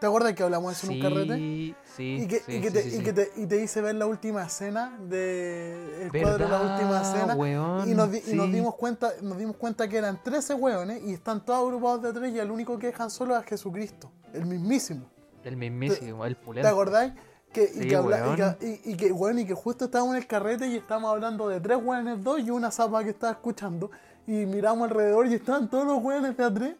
¿Te 0.00 0.06
acuerdas 0.06 0.32
que 0.34 0.42
hablamos 0.42 0.70
de 0.72 0.76
eso 0.78 0.86
en 0.86 0.92
un 0.94 1.02
carrete? 1.02 1.36
Sí, 1.36 1.74
sí, 1.96 2.16
Y 2.22 2.26
que, 2.26 2.38
sí, 2.40 2.52
y 2.56 2.60
que 2.60 2.68
sí, 2.68 2.72
te, 2.74 2.82
sí, 2.90 2.96
y 2.96 3.02
que 3.02 3.12
te- 3.12 3.30
y 3.36 3.46
te 3.46 3.62
hice 3.62 3.80
ver 3.82 3.94
la 3.96 4.06
última 4.06 4.42
escena 4.44 4.98
de 5.08 6.04
el 6.06 6.10
cuadro 6.10 6.38
de 6.44 6.48
la 6.50 6.58
¿Verdad, 6.58 6.72
última 6.72 7.00
escena 7.02 7.34
weón? 7.34 7.88
y, 7.88 7.94
nos, 7.94 8.14
y 8.14 8.36
dimos 8.50 8.74
cuenta 8.76 9.12
nos 9.22 9.36
dimos 9.38 9.56
cuenta 9.56 9.86
que 9.88 9.98
eran 9.98 10.22
13 10.22 10.54
hueones 10.54 11.02
y 11.04 11.12
están 11.12 11.44
todos 11.44 11.60
agrupados 11.66 12.02
de 12.02 12.12
tres 12.12 12.34
y 12.34 12.38
el 12.38 12.50
único 12.50 12.78
que 12.78 12.86
dejan 12.88 13.10
solo 13.10 13.36
es 13.38 13.44
Jesucristo 13.44 14.10
el 14.32 14.46
mismísimo 14.46 15.06
El 15.44 15.56
mismísimo, 15.56 16.24
el 16.24 16.34
¿te 16.36 16.42
pulento. 16.44 16.68
acordáis? 16.68 17.12
Que, 17.52 17.64
y, 17.74 17.86
que 17.88 17.96
habla- 17.96 18.56
y, 18.60 18.96
que, 18.96 19.10
weón, 19.12 19.38
y 19.40 19.50
justo 19.50 19.86
estábamos 19.86 20.14
en 20.14 20.22
el 20.22 20.26
carrete 20.28 20.66
y 20.68 20.76
estábamos 20.76 21.10
hablando 21.10 21.48
de 21.48 21.60
tres 21.60 21.78
hueones, 21.82 22.22
dos 22.22 22.38
y 22.40 22.48
una 22.50 22.70
zapa 22.70 23.02
que 23.04 23.10
estaba 23.10 23.32
escuchando 23.32 23.90
y 24.26 24.46
miramos 24.46 24.88
alrededor 24.88 25.26
y 25.26 25.34
estaban 25.34 25.68
todos 25.68 25.84
los 25.84 25.98
hueones 26.02 26.36
de 26.36 26.44
a 26.44 26.54
tres 26.54 26.76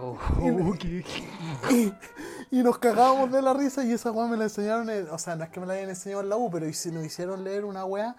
Oh, 0.00 0.16
y, 1.70 1.92
y 2.50 2.62
nos 2.62 2.78
cagábamos 2.78 3.30
de 3.32 3.42
la 3.42 3.52
risa 3.54 3.84
y 3.84 3.92
esa 3.92 4.10
weá 4.10 4.26
me 4.26 4.36
la 4.36 4.44
enseñaron, 4.44 4.88
en- 4.90 5.08
o 5.10 5.18
sea, 5.18 5.36
no 5.36 5.44
es 5.44 5.50
que 5.50 5.60
me 5.60 5.66
la 5.66 5.74
hayan 5.74 5.88
enseñado 5.90 6.22
en 6.22 6.28
la 6.28 6.36
U, 6.36 6.50
pero 6.50 6.66
y 6.68 6.72
si 6.74 6.90
nos 6.90 7.04
hicieron 7.04 7.44
leer 7.44 7.64
una 7.64 7.84
weá 7.84 8.16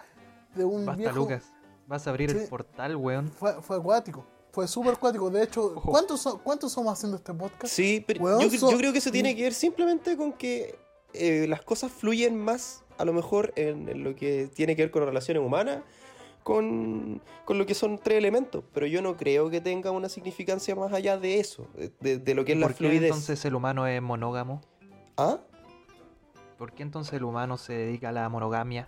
de 0.56 0.64
un 0.66 0.86
Basta, 0.86 0.98
viejo... 1.00 1.16
Lucas. 1.16 1.44
Vas 1.88 2.06
a 2.06 2.12
abrir 2.12 2.30
Sí. 2.32 2.38
el 2.38 2.48
portal, 2.48 2.96
weón. 2.96 3.32
Fue, 3.32 3.62
fue 3.64 3.78
acuático, 3.78 4.24
fue 4.52 4.68
súper 4.68 4.94
acuático. 4.94 5.30
De 5.32 5.42
hecho, 5.44 5.74
Ojo. 5.76 5.90
¿cuántos, 5.90 6.22
so- 6.22 6.38
¿cuántos 6.44 6.72
somos 6.72 6.94
haciendo 6.94 7.18
este 7.18 7.34
podcast? 7.34 7.74
Sí, 7.74 8.04
pero 8.06 8.24
Weón, 8.24 8.40
yo, 8.42 8.60
so- 8.60 8.70
yo 8.72 8.78
creo 8.78 8.92
que 8.92 9.00
eso 9.00 9.10
tiene 9.12 9.36
que 9.36 9.42
ver 9.44 9.54
simplemente 9.56 10.16
con 10.16 10.34
que 10.34 10.78
eh, 11.14 11.48
las 11.50 11.64
cosas 11.64 11.92
fluyen 11.92 12.38
más, 12.38 12.84
a 13.00 13.06
lo 13.06 13.14
mejor, 13.14 13.52
en, 13.56 13.90
en 13.90 14.04
lo 14.04 14.16
que 14.16 14.48
tiene 14.54 14.76
que 14.76 14.84
ver 14.84 14.92
con 14.92 15.02
las 15.02 15.08
relaciones 15.10 15.42
humanas, 15.44 15.82
con, 16.50 17.22
con 17.46 17.60
lo 17.60 17.66
que 17.68 17.76
son 17.76 18.00
tres 18.00 18.18
elementos. 18.18 18.64
Pero 18.74 18.88
yo 18.88 19.04
no 19.04 19.16
creo 19.16 19.52
que 19.52 19.62
tenga 19.62 19.92
una 19.92 20.10
significancia 20.10 20.76
más 20.76 20.92
allá 20.94 21.16
de 21.18 21.40
eso, 21.40 21.68
de, 22.02 22.34
lo 22.34 22.44
que 22.44 22.54
es 22.54 22.58
la 22.58 22.66
¿Por 22.66 22.74
qué 22.76 22.78
fluidez. 22.86 23.04
entonces 23.04 23.46
el 23.46 23.54
humano 23.54 23.86
es 23.86 24.02
monógamo? 24.02 24.60
¿Ah? 25.16 25.38
¿Por 26.58 26.72
qué 26.74 26.82
entonces 26.82 27.14
el 27.14 27.24
humano 27.24 27.58
se 27.58 27.74
dedica 27.74 28.10
a 28.10 28.12
la 28.12 28.28
monogamia? 28.30 28.88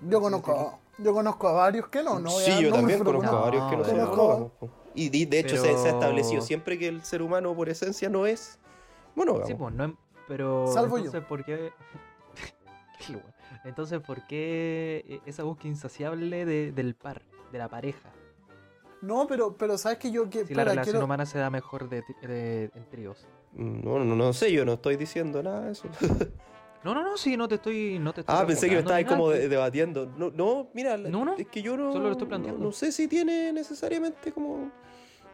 Yo 0.00 0.22
conozco, 0.22 0.52
a- 0.52 0.78
yo 1.02 1.12
conozco 1.12 1.48
a 1.48 1.52
varios 1.52 1.88
que 1.88 2.02
no, 2.02 2.18
no 2.18 2.30
sí, 2.30 2.50
yo 2.62 2.70
nombres, 2.70 2.72
también 2.72 3.04
conozco 3.04 3.28
a 3.28 3.32
no, 3.32 3.40
varios 3.42 3.64
que 3.68 3.76
no 3.76 3.84
son 3.84 3.98
monógamos. 3.98 4.52
Y 4.94 5.10
di- 5.10 5.26
de 5.26 5.38
hecho 5.40 5.56
se, 5.58 5.76
se 5.76 5.88
ha 5.88 5.90
establecido 5.92 6.40
siempre 6.40 6.78
que 6.78 6.88
el 6.88 7.04
ser 7.04 7.20
humano 7.20 7.54
por 7.54 7.68
esencia 7.68 8.08
no 8.08 8.24
es 8.24 8.58
monógamo. 9.14 9.46
Sí, 9.46 9.52
pues, 9.54 9.74
no 9.74 9.84
es- 9.84 9.92
pero 10.26 10.66
Salvo 10.72 10.96
yo. 10.96 11.04
entonces, 11.04 11.28
¿por 11.28 11.44
qué? 11.44 11.72
Entonces, 13.64 14.00
¿por 14.00 14.26
qué 14.26 15.04
eh, 15.08 15.20
esa 15.26 15.42
búsqueda 15.42 15.68
insaciable 15.68 16.44
de- 16.46 16.72
del 16.72 16.94
par, 16.94 17.22
de 17.52 17.58
la 17.58 17.68
pareja? 17.68 18.10
No, 19.02 19.26
pero, 19.26 19.56
pero 19.56 19.78
sabes 19.78 19.98
que 19.98 20.10
yo 20.10 20.28
que 20.28 20.46
Si 20.46 20.54
la 20.54 20.64
relación 20.64 20.84
quiero- 20.94 21.04
humana 21.04 21.26
se 21.26 21.38
da 21.38 21.50
mejor 21.50 21.88
de, 21.88 22.02
ti- 22.02 22.26
de- 22.26 22.70
en 22.74 22.84
tríos. 22.90 23.26
No, 23.54 23.98
no, 24.04 24.14
no 24.16 24.32
sé, 24.32 24.52
yo 24.52 24.64
no 24.64 24.74
estoy 24.74 24.96
diciendo 24.96 25.42
nada 25.42 25.66
de 25.66 25.72
eso. 25.72 25.88
No, 26.82 26.94
no, 26.94 27.02
no, 27.02 27.18
sí, 27.18 27.36
no 27.36 27.46
te 27.46 27.56
estoy. 27.56 27.98
No 27.98 28.14
te 28.14 28.22
estoy 28.22 28.34
Ah, 28.38 28.46
pensé 28.46 28.62
que 28.66 28.76
me 28.76 28.76
refutando 28.78 29.00
estabas 29.00 29.14
como 29.18 29.24
pues. 29.28 29.40
de- 29.40 29.48
debatiendo. 29.50 30.06
No, 30.16 30.30
no, 30.30 30.70
mira, 30.72 30.96
No, 30.96 31.26
no, 31.26 31.34
es 31.36 31.46
que 31.46 31.60
yo 31.60 31.76
no, 31.76 31.92
solo 31.92 32.06
lo 32.06 32.12
estoy 32.12 32.24
no, 32.24 32.28
planteando. 32.30 32.64
no 32.64 32.72
sé 32.72 32.90
si 32.90 33.06
tiene 33.06 33.52
necesariamente 33.52 34.32
como... 34.32 34.70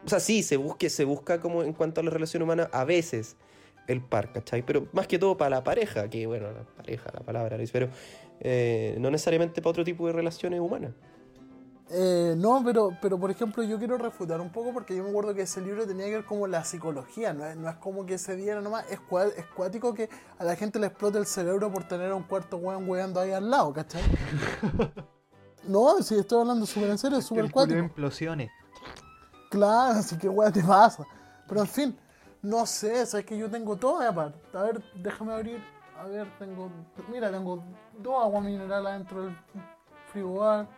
O 0.05 0.09
sea, 0.09 0.19
sí, 0.19 0.43
se, 0.43 0.57
busque, 0.57 0.91
se 0.91 1.05
busca 1.05 1.41
como 1.41 1.63
en 1.63 1.73
cuanto 1.73 2.01
a 2.01 2.03
la 2.03 2.11
relación 2.11 2.43
humana 2.43 2.69
a 2.73 2.85
veces 2.85 3.37
el 3.87 4.01
par, 4.03 4.33
¿cachai? 4.33 4.63
Pero 4.65 4.87
más 4.93 5.07
que 5.07 5.19
todo 5.19 5.37
para 5.37 5.51
la 5.51 5.65
pareja, 5.65 6.09
que 6.09 6.27
bueno, 6.27 6.51
la 6.51 6.63
pareja, 6.77 7.11
la 7.13 7.21
palabra, 7.21 7.57
Luis, 7.57 7.71
pero 7.71 7.89
eh, 8.41 8.97
no 8.99 9.11
necesariamente 9.11 9.61
para 9.63 9.71
otro 9.71 9.85
tipo 9.85 10.07
de 10.07 10.13
relaciones 10.13 10.61
humanas. 10.61 10.93
Eh, 11.89 12.35
no, 12.37 12.63
pero, 12.65 12.89
pero 13.01 13.17
por 13.17 13.31
ejemplo 13.31 13.63
yo 13.63 13.79
quiero 13.79 13.97
refutar 13.97 14.41
un 14.41 14.51
poco 14.51 14.73
porque 14.73 14.97
yo 14.97 15.05
me 15.05 15.11
acuerdo 15.11 15.35
que 15.35 15.43
ese 15.43 15.61
libro 15.61 15.87
tenía 15.87 16.07
que 16.07 16.17
ver 16.17 16.25
como 16.25 16.49
la 16.49 16.65
psicología, 16.65 17.33
no 17.33 17.47
es, 17.47 17.57
no 17.57 17.71
es 17.71 17.77
como 17.77 18.05
que 18.05 18.19
se 18.19 18.35
diera 18.35 18.61
nomás, 18.61 18.91
es, 18.91 18.99
cua- 19.09 19.33
es 19.37 19.47
cuático 19.47 19.95
que 19.95 20.09
a 20.37 20.43
la 20.43 20.57
gente 20.57 20.81
le 20.81 20.89
explote 20.89 21.19
el 21.19 21.27
cerebro 21.27 21.71
por 21.71 21.85
tener 21.87 22.11
a 22.11 22.17
un 22.17 22.25
cuarto 22.25 22.57
weón 22.57 22.89
weando 22.89 23.21
ahí 23.21 23.31
al 23.31 23.49
lado, 23.49 23.73
¿cachai? 23.73 24.03
no, 25.69 26.03
si 26.03 26.17
estoy 26.19 26.41
hablando 26.41 26.67
súper 26.67 26.91
en 26.91 26.99
serio, 26.99 27.21
súper 27.21 27.51
cuático. 27.53 27.79
implosione. 27.79 28.51
Claro, 29.51 29.99
así 30.01 30.17
que 30.19 30.29
weón 30.29 30.53
te 30.53 30.63
pasa. 30.65 31.05
Pero 31.49 31.61
en 31.61 31.67
fin, 31.69 31.97
no 32.47 32.65
sé, 32.67 33.05
sabes 33.07 33.27
que 33.27 33.37
yo 33.37 33.51
tengo 33.51 33.77
todo 33.77 33.99
de 34.01 34.07
aparte. 34.07 34.39
A 34.57 34.63
ver, 34.63 34.83
déjame 34.95 35.33
abrir. 35.35 35.61
A 35.99 36.05
ver, 36.07 36.27
tengo. 36.39 36.71
Mira, 37.11 37.31
tengo 37.31 37.63
dos 37.99 38.23
aguas 38.23 38.45
minerales 38.45 38.93
dentro 38.93 39.25
del 39.25 39.37
frigobar. 40.13 40.69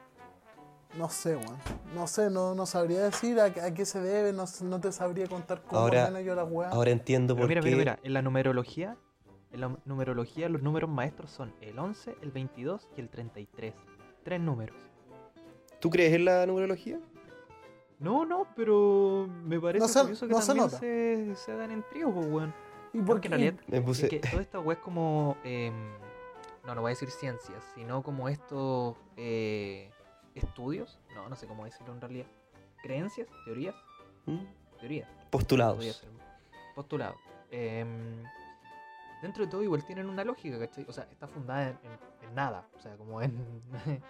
No 0.97 1.09
sé, 1.11 1.37
weón. 1.37 1.57
No 1.95 2.07
sé, 2.07 2.31
no, 2.31 2.55
no 2.55 2.65
sabría 2.65 3.03
decir 3.03 3.39
a, 3.39 3.45
a 3.45 3.75
qué 3.75 3.85
se 3.85 4.01
debe, 4.01 4.33
no, 4.33 4.45
no 4.63 4.81
te 4.81 4.91
sabría 4.91 5.27
contar 5.27 5.63
cómo 5.63 5.83
Ahora- 5.83 6.21
yo 6.23 6.35
la 6.35 6.45
weá. 6.45 6.71
Ahora 6.71 6.91
entiendo 6.91 7.37
por 7.37 7.47
mira, 7.47 7.61
qué... 7.61 7.67
mira, 7.67 7.79
mira, 7.79 7.99
en 8.03 8.13
la 8.15 8.23
numerología, 8.23 8.97
en 9.53 9.61
la 9.61 9.77
numerología 9.85 10.49
los 10.49 10.63
números 10.63 10.89
maestros 10.89 11.31
son 11.31 11.53
el 11.61 11.79
11, 11.79 12.17
el 12.23 12.31
22 12.31 12.89
y 12.97 13.01
el 13.01 13.11
33. 13.11 13.75
Tres 14.25 14.41
números. 14.41 14.77
¿Tú 15.79 15.91
crees 15.91 16.15
en 16.15 16.25
la 16.25 16.47
numerología? 16.47 16.99
No, 17.99 18.25
no, 18.25 18.47
pero 18.55 19.29
me 19.45 19.59
parece 19.61 19.83
No 19.85 19.89
se- 19.89 20.01
curioso 20.01 20.27
que 20.29 20.33
no 20.33 20.41
se 20.41 20.47
también 20.55 20.71
se, 20.71 21.35
se 21.37 21.53
hagan 21.53 21.71
en 21.73 21.83
tríos, 21.91 22.13
pues, 22.15 22.27
weón. 22.27 22.55
¿Y 22.93 22.99
por 22.99 23.07
Porque 23.07 23.29
qué? 23.29 23.35
en 23.35 23.41
realidad, 23.41 23.65
Me 23.69 23.81
puse... 23.83 24.05
es 24.05 24.11
que 24.11 24.19
toda 24.21 24.41
esta 24.43 24.61
weá 24.61 24.77
es 24.79 24.83
como. 24.83 25.37
em, 25.45 25.91
no, 26.65 26.75
no 26.75 26.81
voy 26.83 26.91
a 26.91 26.95
decir 26.95 27.11
ciencias, 27.11 27.63
sino 27.75 28.03
como 28.03 28.29
estos 28.29 28.97
eh, 29.17 29.91
estudios. 30.35 30.99
No, 31.15 31.29
no 31.29 31.37
sé 31.37 31.47
cómo 31.47 31.65
decirlo 31.65 31.93
en 31.95 32.01
realidad. 32.01 32.27
Creencias, 32.83 33.27
teorías, 33.45 33.75
¿Mm? 34.27 34.39
teorías. 34.79 35.09
Postulados. 35.31 35.77
Podría 35.77 35.93
ser. 35.93 36.09
Postulado. 36.75 37.17
Em, 37.51 38.23
dentro 39.23 39.45
de 39.45 39.51
todo 39.51 39.63
igual 39.63 39.85
tienen 39.85 40.09
una 40.09 40.23
lógica, 40.25 40.59
¿cachai? 40.59 40.85
O 40.89 40.93
sea, 40.93 41.05
está 41.11 41.27
fundada 41.27 41.71
en, 41.71 41.79
en- 41.83 42.29
en 42.29 42.35
nada. 42.35 42.69
O 42.77 42.81
sea, 42.81 42.97
como 42.97 43.21
en, 43.21 43.33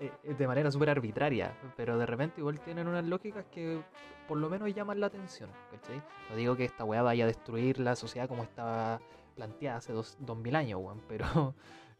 eh, 0.00 0.34
de 0.34 0.46
manera 0.46 0.70
súper 0.70 0.90
arbitraria, 0.90 1.56
pero 1.76 1.98
de 1.98 2.06
repente 2.06 2.40
igual 2.40 2.60
tienen 2.60 2.86
unas 2.86 3.04
lógicas 3.04 3.44
que 3.50 3.80
por 4.28 4.38
lo 4.38 4.50
menos 4.50 4.74
llaman 4.74 5.00
la 5.00 5.06
atención, 5.06 5.50
¿cachai? 5.70 6.02
No 6.30 6.36
digo 6.36 6.56
que 6.56 6.64
esta 6.64 6.84
weá 6.84 7.02
vaya 7.02 7.24
a 7.24 7.26
destruir 7.26 7.78
la 7.78 7.96
sociedad 7.96 8.28
como 8.28 8.42
estaba 8.42 9.00
planteada 9.34 9.78
hace 9.78 9.92
dos, 9.92 10.16
dos 10.20 10.36
mil 10.36 10.54
años, 10.54 10.80
weón, 10.82 11.00
pero 11.08 11.54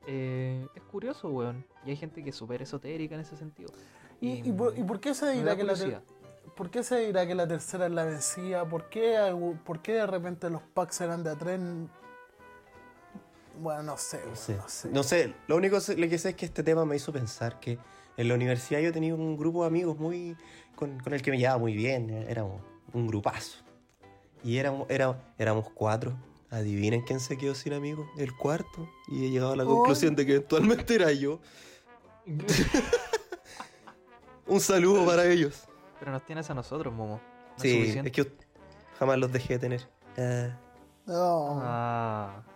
eh, 0.07 0.66
es 0.74 0.82
curioso, 0.82 1.28
weón. 1.28 1.64
Y 1.84 1.90
hay 1.90 1.97
gente 1.97 2.22
que 2.22 2.30
es 2.30 2.36
súper 2.36 2.62
esotérica 2.62 3.14
en 3.14 3.22
ese 3.22 3.36
sentido. 3.36 3.72
¿Y, 4.20 4.49
y 4.49 4.53
por, 4.53 4.76
y 4.76 4.82
por 4.82 5.01
qué 5.01 5.14
se 5.14 5.30
dirá 5.32 5.57
que 5.57 5.64
la. 5.64 5.74
¿Por 6.55 6.70
qué 6.70 6.82
se 6.82 7.01
dirá 7.01 7.26
que 7.26 7.34
la 7.34 7.47
tercera 7.47 7.86
es 7.86 7.92
la 7.92 8.05
vencida? 8.05 8.66
¿Por 8.66 8.88
qué, 8.88 9.57
por 9.64 9.80
qué 9.82 9.92
de 9.94 10.07
repente 10.07 10.49
los 10.49 10.62
packs 10.62 11.03
eran 11.03 11.22
de 11.22 11.30
a 11.30 11.36
tren? 11.36 11.90
Bueno, 13.59 13.82
no 13.82 13.96
sé, 13.96 14.20
No 14.28 14.36
sé. 14.36 14.57
no 14.57 14.68
sé. 14.68 14.88
No 14.90 15.02
sé, 15.02 15.34
lo 15.46 15.57
único 15.57 15.76
lo 15.96 16.09
que 16.09 16.18
sé 16.18 16.30
es 16.30 16.34
que 16.36 16.46
este 16.46 16.62
tema 16.62 16.84
me 16.84 16.96
hizo 16.96 17.12
pensar 17.12 17.59
que 17.61 17.78
en 18.16 18.28
la 18.28 18.34
universidad 18.34 18.80
yo 18.80 18.92
tenía 18.92 19.14
un 19.14 19.36
grupo 19.36 19.62
de 19.62 19.68
amigos 19.68 19.98
muy 19.98 20.36
con, 20.74 20.98
con 21.00 21.14
el 21.14 21.22
que 21.22 21.30
me 21.30 21.38
llevaba 21.38 21.59
muy 21.59 21.74
bien, 21.74 22.11
éramos 22.11 22.61
un 22.92 23.07
grupazo. 23.07 23.59
Y 24.44 24.59
éramos, 24.59 24.88
era- 24.90 25.34
éramos 25.38 25.70
cuatro. 25.70 26.14
Adivinen 26.50 27.02
quién 27.02 27.18
se 27.18 27.36
quedó 27.36 27.54
sin 27.54 27.72
amigos, 27.72 28.07
el 28.18 28.34
cuarto. 28.36 28.88
Y 29.09 29.26
he 29.26 29.30
llegado 29.30 29.52
a 29.52 29.57
la 29.57 29.64
Oh. 29.64 29.68
conclusión 29.68 30.14
de 30.14 30.24
que 30.26 30.32
eventualmente 30.36 30.94
era 30.94 31.11
yo. 31.12 31.40
Un 34.46 34.61
saludo 34.61 35.04
para 35.04 35.24
ellos. 35.26 35.64
Pero 35.98 36.12
nos 36.12 36.24
tienes 36.24 36.48
a 36.50 36.54
nosotros, 36.54 36.92
Momo. 36.94 37.20
¿No 37.50 37.54
es 37.57 37.62
sí, 37.62 37.98
es 38.04 38.12
que 38.12 38.30
jamás 38.98 39.18
los 39.18 39.32
dejé 39.32 39.54
de 39.54 39.59
tener. 39.59 39.88
Ah. 40.16 40.57
No. 41.07 41.61
Ah, 41.62 42.42
O- 42.46 42.55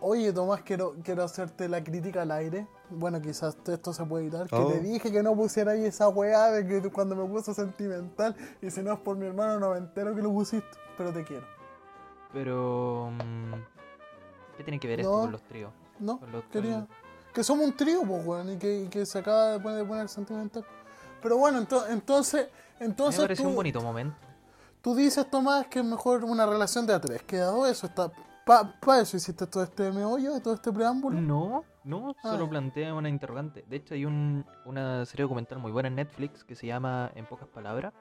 oye, 0.00 0.32
Tomás, 0.32 0.62
quiero, 0.62 0.94
quiero 1.02 1.22
hacerte 1.24 1.68
la 1.68 1.82
crítica 1.82 2.22
al 2.22 2.30
aire. 2.30 2.66
Bueno, 2.90 3.20
quizás 3.20 3.56
esto 3.66 3.92
se 3.92 4.04
puede 4.04 4.24
evitar. 4.26 4.46
Que 4.48 4.56
Oh. 4.56 4.68
te 4.68 4.80
dije 4.80 5.10
que 5.12 5.22
no 5.22 5.34
pusiera 5.34 5.72
ahí 5.72 5.84
esa 5.84 6.08
weá 6.08 6.50
de 6.50 6.66
que 6.66 6.80
tú- 6.80 6.90
cuando 6.92 7.14
me 7.16 7.24
puso 7.26 7.52
sentimental. 7.54 8.34
Y 8.62 8.70
si 8.70 8.82
no 8.82 8.92
es 8.94 8.98
por 9.00 9.16
mi 9.16 9.26
hermano, 9.26 9.58
no 9.58 9.70
me 9.70 9.78
entero 9.78 10.14
que 10.14 10.22
lo 10.22 10.32
pusiste. 10.32 10.68
Pero 10.96 11.12
te 11.12 11.24
quiero. 11.24 11.46
pero... 12.32 13.10
mm, 13.12 13.54
¿Qué 14.56 14.64
tiene 14.64 14.78
que 14.80 14.88
ver 14.88 15.00
esto 15.00 15.12
No. 15.12 15.20
con 15.22 15.32
los 15.32 15.42
tríos? 15.42 15.72
¿No? 16.00 16.18
Con 16.20 16.32
los- 16.32 16.44
Quería. 16.44 16.74
con- 16.80 16.88
Que 17.32 17.44
somos 17.44 17.66
un 17.66 17.76
trío, 17.76 18.02
pues, 18.02 18.26
weón. 18.26 18.50
Y 18.52 18.56
que, 18.56 18.80
y 18.80 18.88
que 18.88 19.06
se 19.06 19.18
acaba 19.18 19.52
de 19.52 19.60
poner, 19.60 19.78
de 19.78 19.84
poner 19.84 20.08
sentimental. 20.08 20.64
Pero 21.22 21.36
bueno, 21.38 21.60
ento- 21.60 21.84
entonces. 21.88 22.48
Me 22.80 22.86
Entonces 22.86 23.20
pareció 23.20 23.44
tú, 23.44 23.50
un 23.50 23.56
bonito 23.56 23.80
momento. 23.80 24.16
tú 24.82 24.94
dices, 24.94 25.28
Tomás, 25.30 25.66
que 25.68 25.80
es 25.80 25.84
mejor 25.84 26.24
una 26.24 26.46
relación 26.46 26.86
de 26.86 26.94
a 26.94 27.00
tres. 27.00 27.22
Que 27.22 27.36
dado 27.38 27.66
eso 27.66 27.86
está. 27.86 28.10
Para 28.48 29.02
eso 29.02 29.16
hiciste 29.18 29.46
todo 29.46 29.62
este 29.62 29.92
meollo, 29.92 30.40
todo 30.40 30.54
este 30.54 30.72
preámbulo. 30.72 31.20
No, 31.20 31.64
no, 31.84 32.14
Ah, 32.24 32.30
solo 32.30 32.48
plantea 32.48 32.94
una 32.94 33.08
interrogante. 33.10 33.64
De 33.68 33.76
hecho, 33.76 33.92
hay 33.94 34.06
un, 34.06 34.44
una 34.64 35.04
serie 35.04 35.24
documental 35.24 35.58
muy 35.58 35.70
buena 35.70 35.88
en 35.88 35.96
Netflix 35.96 36.44
que 36.44 36.54
se 36.54 36.66
llama 36.66 37.10
En 37.14 37.26
pocas 37.26 37.46
palabras, 37.48 37.92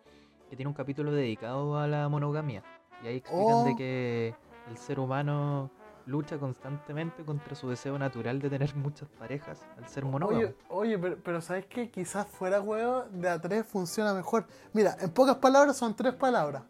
que 0.49 0.55
tiene 0.55 0.69
un 0.69 0.73
capítulo 0.73 1.11
dedicado 1.11 1.77
a 1.77 1.85
la 1.87 2.07
monogamia. 2.07 2.63
Y 3.03 3.07
ahí 3.07 3.17
explican 3.17 3.53
Oh. 3.53 3.65
de 3.65 3.75
que 3.75 4.35
el 4.69 4.77
ser 4.77 4.99
humano 5.01 5.69
lucha 6.05 6.37
constantemente 6.37 7.25
contra 7.25 7.53
su 7.53 7.67
deseo 7.69 7.99
natural 7.99 8.39
de 8.39 8.49
tener 8.49 8.73
muchas 8.77 9.09
parejas 9.09 9.65
al 9.77 9.89
ser 9.89 10.05
monógamo. 10.05 10.39
Oye, 10.39 10.55
oye, 10.69 10.97
pero, 10.97 11.17
pero 11.21 11.41
¿sabes 11.41 11.65
qué? 11.65 11.91
Quizás 11.91 12.25
fuera 12.25 12.61
huevo, 12.61 13.03
de 13.11 13.27
a 13.27 13.41
tres 13.41 13.65
funciona 13.67 14.13
mejor. 14.13 14.45
Mira, 14.71 14.95
en 15.01 15.09
pocas 15.11 15.35
palabras 15.35 15.75
son 15.75 15.93
tres 15.93 16.13
palabras. 16.13 16.63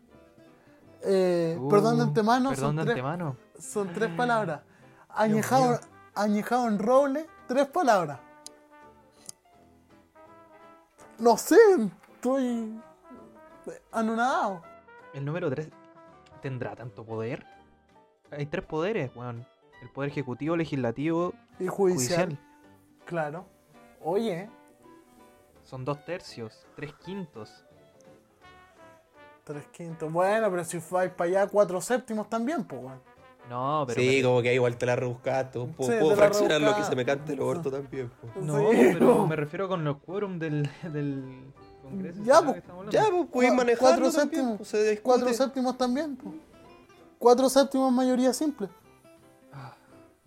Eh, 1.04 1.56
Uh, 1.60 1.70
perdón 1.70 1.98
de 1.98 2.04
antemano, 2.04 2.50
Perdón 2.50 2.66
son, 2.70 2.76
de 2.78 2.82
tres, 2.82 2.94
antemano. 2.96 3.38
Son 3.60 3.92
tres 3.94 4.10
palabras. 4.16 4.62
Añejado, 5.10 5.80
añejado 6.16 6.68
en 6.68 6.80
roble, 6.80 7.28
tres 7.48 7.68
palabras. 7.68 8.20
No 11.20 11.38
sé, 11.38 11.58
estoy 12.14 12.80
anonadado. 13.92 14.62
El 15.14 15.26
número 15.26 15.50
3 15.50 15.70
tendrá 16.42 16.76
tanto 16.76 17.04
poder. 17.04 17.44
Hay 18.32 18.46
tres 18.46 18.64
poderes, 18.66 19.16
weón. 19.16 19.46
El 19.82 19.90
poder 19.90 20.12
ejecutivo, 20.12 20.56
legislativo, 20.56 21.34
Y 21.60 21.68
judicial, 21.68 22.26
judicial. 22.30 22.40
claro. 23.06 23.46
Oye, 24.04 24.50
Son 25.64 25.84
dos 25.84 26.04
tercios, 26.06 26.66
tres 26.76 26.94
quintos. 27.04 27.64
tres 29.44 29.66
quintos. 29.68 30.12
Bueno, 30.12 30.50
pero 30.52 30.64
si 30.64 30.78
vais 30.92 31.12
para 31.12 31.30
allá, 31.30 31.48
cuatro 31.48 31.82
séptimos 31.82 32.30
también, 32.30 32.64
pues, 32.64 32.82
bueno. 32.82 33.02
No, 33.50 33.86
pero. 33.88 34.02
sí, 34.02 34.18
me- 34.18 34.24
como 34.24 34.42
que 34.42 34.50
ahí 34.50 34.56
igual 34.56 34.78
te 34.78 34.86
la 34.86 34.96
rebuscaste. 34.96 35.60
un 35.60 35.74
poco 35.74 35.92
Sí, 35.92 35.98
puedo 36.00 36.16
fraccionar 36.16 36.60
lo 36.62 36.76
que 36.76 36.84
se 36.84 36.96
me 36.96 37.06
cante 37.06 37.34
el 37.34 37.42
orto 37.42 37.72
también. 37.72 38.10
po. 38.10 38.42
No, 38.42 38.58
Sí, 38.72 38.78
pero 38.94 39.00
no. 39.16 39.28
me 39.28 39.36
refiero 39.38 39.68
con 39.68 39.84
los 39.84 39.98
quórum 39.98 40.38
del, 40.40 40.70
del 40.84 41.46
Congreso. 41.82 42.22
Ya, 42.24 42.36
¿sabes 42.36 42.64
pues? 42.68 42.90
Ya, 42.92 43.04
pues 43.10 43.28
puedes 43.32 43.54
manejarlo 43.54 43.88
cuatro 43.88 44.12
séptimos. 44.12 44.58
pues, 44.58 44.70
se. 44.70 45.02
Cuatro 45.02 45.34
séptimos 45.34 45.78
también, 45.78 46.16
pues. 46.18 46.36
Cuatro 47.18 47.50
séptimos 47.50 47.92
mayoría 47.92 48.34
simple. 48.34 48.68
Ah, 49.54 49.74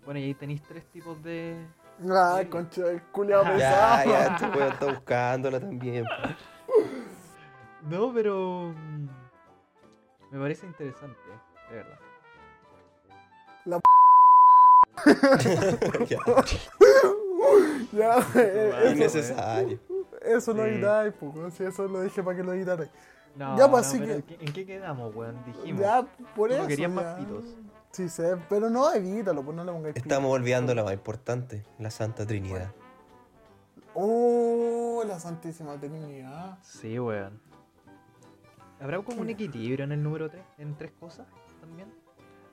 Bueno, 0.03 0.19
y 0.19 0.23
ahí 0.23 0.33
tenéis 0.33 0.61
tres 0.63 0.85
tipos 0.87 1.21
de. 1.23 1.63
Sí. 2.01 2.45
concha, 2.49 2.87
el 2.89 3.01
culiao 3.11 3.43
Ya, 3.43 3.51
Ya, 3.57 3.57
pesado. 3.57 4.09
ya, 4.09 4.25
este 4.35 4.57
weón 4.57 4.71
está 4.73 4.85
buscándola 4.87 5.59
también. 5.59 6.05
po. 6.05 7.87
No, 7.89 8.11
pero. 8.13 8.73
mm, 8.75 9.07
Me 10.31 10.39
parece 10.39 10.65
interesante, 10.65 11.19
de 11.69 11.75
verdad. 11.75 11.99
Ya, 16.07 16.17
Ya, 17.91 18.19
eh, 18.35 18.71
eso, 18.83 18.91
innecesario. 18.93 19.79
eso 20.21 20.53
lo 20.53 20.63
Sí. 20.63 20.69
editáis, 20.69 21.13
pues. 21.19 21.53
Si 21.55 21.63
eso 21.63 21.87
lo 21.87 22.01
dije 22.01 22.21
para 22.23 22.37
que 22.37 22.43
lo 22.43 22.53
editarais. 22.53 22.89
No, 23.35 23.57
Ya, 23.57 23.69
pues, 23.69 23.83
no, 23.83 23.89
así 23.89 23.99
pero 23.99 24.07
que- 24.07 24.15
¿en 24.15 24.21
qué- 24.39 24.45
¿en 24.45 24.53
qué 24.53 24.65
quedamos, 24.65 25.15
weón? 25.15 25.43
Dijimos. 25.45 25.81
Ya, 25.81 26.05
por 26.35 26.49
No 26.49 26.55
eso. 26.57 26.67
querían 26.67 26.93
más 26.93 27.03
ya. 27.05 27.17
pitos. 27.17 27.43
Sí, 27.91 28.07
sé, 28.09 28.37
pero 28.47 28.69
no, 28.69 28.93
evítalo, 28.93 29.43
pues 29.43 29.55
no 29.57 29.63
le 29.65 29.71
pongáis 29.71 29.95
Estamos 29.97 30.31
olvidando 30.31 30.73
la 30.75 30.83
más 30.83 30.93
importante, 30.93 31.65
la 31.79 31.91
Santa 31.91 32.25
Trinidad. 32.25 32.71
Oh, 33.93 35.03
la 35.05 35.19
Santísima 35.19 35.77
Trinidad. 35.77 36.57
Sí, 36.61 36.97
weón. 36.99 37.41
¿Habrá 38.79 39.01
como 39.01 39.21
un 39.21 39.29
equilibrio 39.29 39.83
en 39.83 39.91
el 39.91 40.01
número 40.01 40.29
3? 40.29 40.41
¿En 40.57 40.75
tres 40.77 40.91
cosas 40.99 41.27
también? 41.59 41.91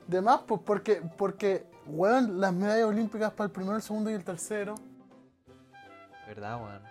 De 0.09 0.23
más, 0.23 0.41
pues 0.47 0.63
porque, 0.65 1.03
porque, 1.17 1.67
weón, 1.87 2.41
las 2.41 2.53
medallas 2.53 2.87
olímpicas 2.87 3.31
para 3.33 3.45
el 3.47 3.53
primero, 3.53 3.77
el 3.77 3.83
segundo 3.83 4.11
y 4.11 4.15
el 4.15 4.25
tercero. 4.25 4.75
¿Verdad, 6.27 6.57
weón? 6.61 6.83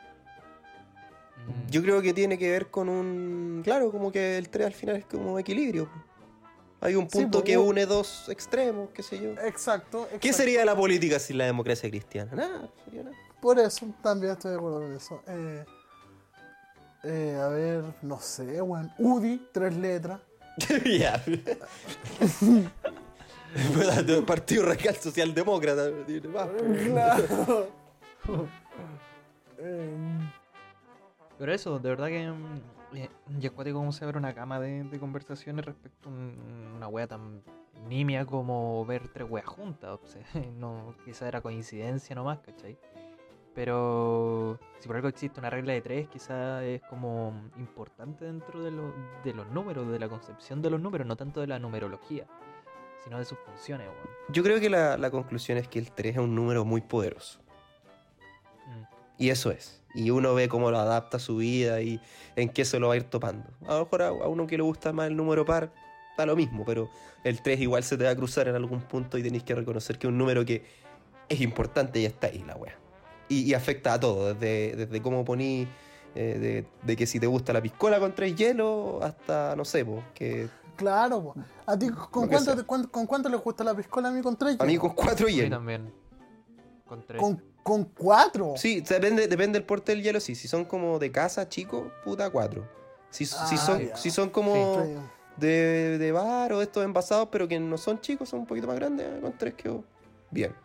Mm, 1.48 1.70
Yo 1.72 1.82
creo 1.82 2.02
que 2.02 2.14
tiene 2.14 2.38
que 2.38 2.50
ver 2.52 2.70
con 2.70 2.88
un. 2.88 3.62
Claro, 3.64 3.92
como 3.92 4.12
que 4.12 4.38
el 4.38 4.50
3 4.50 4.68
al 4.68 4.74
final 4.74 4.96
es 4.98 5.06
como 5.06 5.40
equilibrio. 5.40 5.90
Hay 6.80 6.96
un 6.96 7.08
punto 7.08 7.40
po, 7.40 7.44
que 7.44 7.58
une 7.58 7.88
dos 7.88 8.30
extremos, 8.30 8.90
qué 8.94 9.02
sé 9.02 9.20
yo. 9.20 9.32
Exacto, 9.32 10.04
exacto. 10.04 10.20
¿Qué 10.20 10.32
sería 10.32 10.64
la 10.64 10.76
política 10.76 11.18
sin 11.18 11.40
la 11.40 11.46
democracia 11.46 11.90
cristiana? 11.90 12.32
Nada, 12.36 12.70
sería 12.86 13.02
nada. 13.02 13.16
Por 13.42 13.58
eso, 13.58 13.88
también 14.04 14.34
estoy 14.34 14.52
de 14.52 14.58
acuerdo 14.58 14.82
con 14.82 14.94
eso. 14.94 15.24
Eh, 15.26 15.66
eh, 17.04 17.40
a 17.42 17.48
ver, 17.48 17.84
no 18.04 18.20
sé, 18.20 18.62
weón. 18.62 18.92
UDI, 19.00 19.48
tres 19.52 19.76
letras. 19.76 20.22
ya. 20.86 21.24
Del 24.06 24.24
Partido 24.24 24.66
Radical 24.66 24.96
Socialdemócrata. 24.96 25.90
Claro. 26.86 27.68
Pero 31.38 31.54
eso, 31.54 31.80
de 31.80 31.90
verdad 31.90 32.08
que. 32.08 32.30
mm, 32.32 32.96
eh, 32.96 33.10
y 33.40 33.46
es 33.46 33.52
cuático 33.52 33.78
cómo 33.80 33.92
se 33.92 34.06
abre 34.06 34.18
una 34.18 34.34
cama 34.34 34.60
de, 34.60 34.98
conversaciones 35.00 35.66
respecto 35.66 36.10
a 36.10 36.12
un- 36.12 36.74
una 36.78 36.88
wea 36.88 37.08
tan 37.08 37.42
nimia 37.88 38.26
como 38.26 38.86
ver 38.86 39.08
tres 39.10 39.28
weas 39.30 39.46
juntas. 39.46 39.92
O 39.92 40.00
no, 40.58 40.96
quizá 41.06 41.28
era 41.28 41.42
coincidencia 41.42 42.16
nomás, 42.16 42.40
¿cachai? 42.40 42.78
Pero 43.54 44.60
si 44.80 44.88
por 44.88 44.98
algo 44.98 45.08
existe 45.08 45.40
una 45.40 45.50
regla 45.50 45.74
de 45.74 45.82
tres, 45.82 46.08
quizá 46.10 46.64
es 46.64 46.82
como 46.84 47.34
importante 47.58 48.26
dentro 48.26 48.64
de, 48.64 48.70
lo- 48.72 48.94
de 49.24 49.34
los 49.34 49.48
números, 49.48 49.90
de 49.90 50.00
la 50.00 50.08
concepción 50.08 50.62
de 50.62 50.70
los 50.70 50.80
números, 50.80 51.08
no 51.08 51.16
tanto 51.16 51.40
de 51.42 51.48
la 51.48 51.58
numerología, 51.58 52.26
sino 53.08 53.20
de 53.20 53.26
sus 53.26 53.38
funciones, 53.40 53.88
weón. 53.88 54.18
Yo 54.30 54.44
creo 54.44 54.60
que 54.60 54.70
la, 54.70 54.98
la 54.98 55.10
conclusión 55.10 55.58
es 55.58 55.68
que 55.68 55.80
el 55.80 55.92
3 55.92 56.16
es 56.16 56.22
un 56.22 56.36
número 56.36 56.66
muy 56.66 56.82
poderoso. 56.82 57.40
Mm. 58.68 59.24
Y 59.24 59.30
eso 59.30 59.52
es. 59.52 59.82
Y 59.96 60.10
uno 60.10 60.34
ve 60.34 60.50
cómo 60.50 60.70
lo 60.70 60.78
adapta 60.78 61.18
a 61.18 61.20
su 61.20 61.38
vida 61.38 61.82
y 61.82 62.02
en 62.36 62.50
qué 62.50 62.66
se 62.66 62.80
lo 62.80 62.90
va 62.90 62.96
a 62.96 62.98
ir 62.98 63.04
topando. 63.04 63.48
A 63.66 63.76
lo 63.76 63.86
mejor 63.86 64.02
a, 64.02 64.08
a 64.08 64.28
uno 64.28 64.46
que 64.46 64.58
le 64.58 64.64
gusta 64.64 64.92
más 64.92 65.08
el 65.08 65.16
número 65.16 65.46
par, 65.46 65.72
da 66.18 66.26
lo 66.26 66.36
mismo, 66.36 66.66
pero 66.66 66.90
el 67.24 67.42
3 67.42 67.62
igual 67.62 67.84
se 67.84 67.98
te 67.98 68.04
va 68.04 68.12
a 68.12 68.16
cruzar 68.16 68.48
en 68.48 68.56
algún 68.56 68.82
punto 68.82 69.18
y 69.18 69.24
tenéis 69.24 69.44
que 69.44 69.56
reconocer 69.56 69.98
que 69.98 70.08
es 70.08 70.12
un 70.12 70.18
número 70.18 70.44
que 70.44 70.66
es 71.30 71.42
importante 71.42 72.00
y 72.00 72.06
está 72.06 72.28
ahí 72.28 72.44
la 72.46 72.58
wea. 72.58 72.78
Y, 73.30 73.50
y 73.50 73.54
afecta 73.54 73.94
a 73.94 74.00
todo, 74.00 74.34
desde, 74.34 74.76
desde 74.76 75.02
cómo 75.02 75.24
poní, 75.24 75.68
eh, 76.16 76.38
de, 76.40 76.66
de 76.82 76.96
que 76.96 77.06
si 77.06 77.20
te 77.20 77.28
gusta 77.28 77.54
la 77.54 77.62
piscola 77.62 78.00
con 78.00 78.14
tres 78.14 78.36
hielos, 78.36 79.02
hasta, 79.04 79.56
no 79.56 79.66
sé, 79.66 79.86
po, 79.86 80.04
que 80.14 80.48
claro, 80.78 81.22
po. 81.22 81.36
¿A 81.66 81.78
ti 81.78 81.90
con 81.90 82.28
cuánto, 82.30 82.56
te- 82.56 82.64
cuán- 82.64 82.88
con 82.88 83.06
cuánto 83.06 83.28
le 83.28 83.36
gusta 83.38 83.64
la 83.66 83.76
piscola 83.76 84.08
a 84.08 84.12
mí 84.12 84.22
con 84.22 84.38
tres? 84.38 84.56
a 84.60 84.64
mí 84.64 84.78
con 84.78 84.92
cuatro 84.94 85.26
A 85.26 85.30
mí 85.30 85.36
hielos. 85.36 85.50
también. 85.52 85.94
Con 86.86 87.06
tres. 87.06 87.20
Con, 87.22 87.44
Con 87.64 87.84
cuatro. 87.84 88.54
Sí, 88.56 88.80
depende, 88.80 89.28
depende 89.28 89.60
del 89.60 89.66
porte 89.66 89.92
del 89.92 90.02
hielo, 90.02 90.22
sí. 90.22 90.36
Si 90.36 90.48
son 90.48 90.64
como 90.64 91.00
de 91.00 91.12
casa, 91.12 91.50
chico, 91.50 91.92
puta, 92.06 92.30
cuatro. 92.30 92.66
Si, 93.10 93.26
si 93.26 93.36
Ah, 93.38 93.58
son, 93.58 93.90
si 93.96 94.10
son 94.10 94.30
como 94.30 94.54
Sí. 94.86 94.94
de, 95.36 95.98
de 95.98 96.12
bar 96.14 96.54
o 96.54 96.62
estos 96.62 96.86
envasados, 96.86 97.28
pero 97.30 97.46
que 97.46 97.60
no 97.60 97.78
son 97.78 98.00
chicos, 98.00 98.30
son 98.30 98.40
un 98.40 98.46
poquito 98.46 98.68
más 98.68 98.78
grandes, 98.78 99.20
con 99.22 99.38
tres 99.38 99.54
quedó 99.56 99.84
bien. 100.32 100.56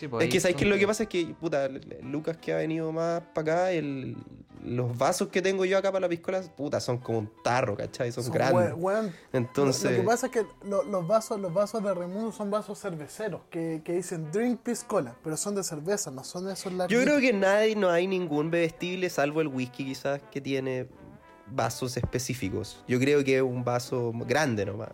Sí, 0.00 0.08
pues, 0.08 0.24
Es 0.26 0.32
que 0.32 0.40
¿sabes 0.40 0.56
qué? 0.56 0.62
son 0.64 0.70
lo 0.70 0.78
que 0.78 0.86
pasa 0.86 1.02
es 1.02 1.08
que, 1.10 1.26
puta, 1.38 1.68
Lucas 2.02 2.38
que 2.38 2.52
ha 2.54 2.56
venido 2.56 2.90
más 2.90 3.20
para 3.34 3.52
acá, 3.52 3.72
el, 3.72 4.16
los 4.64 4.96
vasos 4.96 5.28
que 5.28 5.42
tengo 5.42 5.64
yo 5.66 5.76
acá 5.76 5.92
para 5.92 6.00
la 6.00 6.08
piscola, 6.08 6.40
puta, 6.56 6.80
son 6.80 6.98
como 6.98 7.18
un 7.18 7.30
tarro, 7.44 7.76
¿cachai? 7.76 8.10
Son, 8.10 8.24
Son 8.24 8.32
grandes. 8.32 8.72
Entonces, 9.32 9.84
Lo, 9.84 9.90
lo 9.90 9.96
que 9.98 10.02
pasa 10.06 10.26
es 10.26 10.32
que 10.32 10.46
lo- 10.64 10.82
los 10.84 11.06
vasos 11.06 11.38
los 11.40 11.52
vasos 11.52 11.82
de 11.82 11.92
Raimundo 11.94 12.32
son 12.32 12.50
vasos 12.50 12.78
cerveceros 12.80 13.42
que, 13.50 13.82
que 13.84 13.92
dicen 13.94 14.30
drink 14.32 14.60
piscola, 14.60 15.14
pero 15.22 15.36
son 15.36 15.54
de 15.54 15.62
cerveza, 15.64 16.10
no 16.10 16.24
son 16.24 16.46
de 16.46 16.54
esos 16.54 16.72
yo 16.72 16.78
larguitos. 16.78 17.04
creo 17.04 17.20
que 17.20 17.32
nadie, 17.32 17.76
no 17.76 17.90
hay 17.90 18.06
ningún 18.06 18.50
bebestible, 18.50 19.08
salvo 19.10 19.40
el 19.42 19.48
whisky 19.48 19.84
quizás, 19.84 20.20
que 20.30 20.40
tiene 20.40 20.86
vasos 21.46 21.96
específicos. 21.96 22.82
Yo 22.88 22.98
creo 22.98 23.22
que 23.24 23.36
es 23.36 23.42
un 23.42 23.64
vaso 23.64 24.12
grande 24.26 24.64
nomás. 24.66 24.90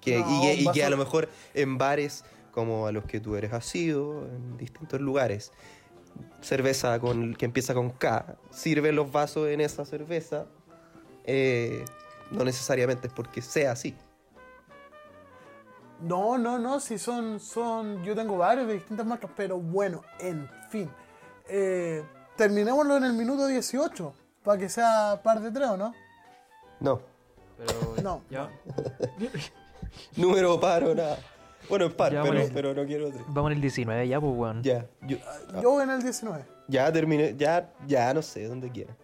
Que, 0.00 0.18
No, 0.20 0.44
y, 0.44 0.64
que, 0.64 0.72
que 0.72 0.84
a 0.84 0.90
lo 0.90 0.96
mejor 0.96 1.28
en 1.54 1.76
bares 1.76 2.24
como 2.58 2.88
a 2.88 2.92
los 2.92 3.04
que 3.04 3.20
tú 3.20 3.36
eres 3.36 3.52
asido, 3.52 4.26
en 4.26 4.56
distintos 4.56 5.00
lugares, 5.00 5.52
cerveza 6.40 6.98
con, 6.98 7.36
que 7.36 7.44
empieza 7.44 7.72
con 7.72 7.90
K, 7.90 8.34
sirven 8.50 8.96
los 8.96 9.12
vasos 9.12 9.48
en 9.48 9.60
esa 9.60 9.84
cerveza, 9.84 10.46
eh, 11.22 11.84
no 12.32 12.42
necesariamente 12.42 13.06
es 13.06 13.12
porque 13.12 13.42
sea 13.42 13.70
así. 13.70 13.94
No, 16.00 16.36
no, 16.36 16.58
no, 16.58 16.80
si 16.80 16.98
son, 16.98 17.38
son, 17.38 18.02
yo 18.02 18.16
tengo 18.16 18.36
varios 18.36 18.66
de 18.66 18.74
distintas 18.74 19.06
marcas, 19.06 19.30
pero 19.36 19.60
bueno, 19.60 20.02
en 20.18 20.50
fin. 20.68 20.90
Eh, 21.48 22.02
terminémoslo 22.36 22.96
en 22.96 23.04
el 23.04 23.12
minuto 23.12 23.46
18, 23.46 24.12
para 24.42 24.58
que 24.58 24.68
sea 24.68 25.20
par 25.22 25.40
de 25.40 25.52
tres, 25.52 25.68
¿o 25.68 25.76
no? 25.76 25.94
No, 26.80 27.00
Pero 27.56 28.02
No. 28.02 28.22
ya. 28.28 28.50
número 30.16 30.58
par 30.58 30.82
o 30.82 30.92
nada. 30.96 31.18
Bueno, 31.68 31.86
es 31.86 31.94
par, 31.94 32.12
Ya, 32.12 32.22
pero, 32.22 32.34
bueno. 32.34 32.50
pero 32.54 32.74
no 32.74 32.84
quiero 32.86 33.08
otro. 33.08 33.24
Vamos 33.28 33.50
en 33.50 33.56
el 33.56 33.60
19 33.62 34.08
ya, 34.08 34.20
pues, 34.20 34.32
weón. 34.36 34.62
Ya, 34.62 34.86
yo, 35.02 35.18
Yo 35.62 35.70
voy 35.70 35.82
en 35.84 35.90
el 35.90 36.02
19. 36.02 36.44
ya 36.68 36.92
terminé, 36.92 37.34
ya, 37.36 37.72
ya 37.86 38.12
no 38.14 38.22
sé, 38.22 38.46
donde 38.46 38.70
quiera. 38.70 38.96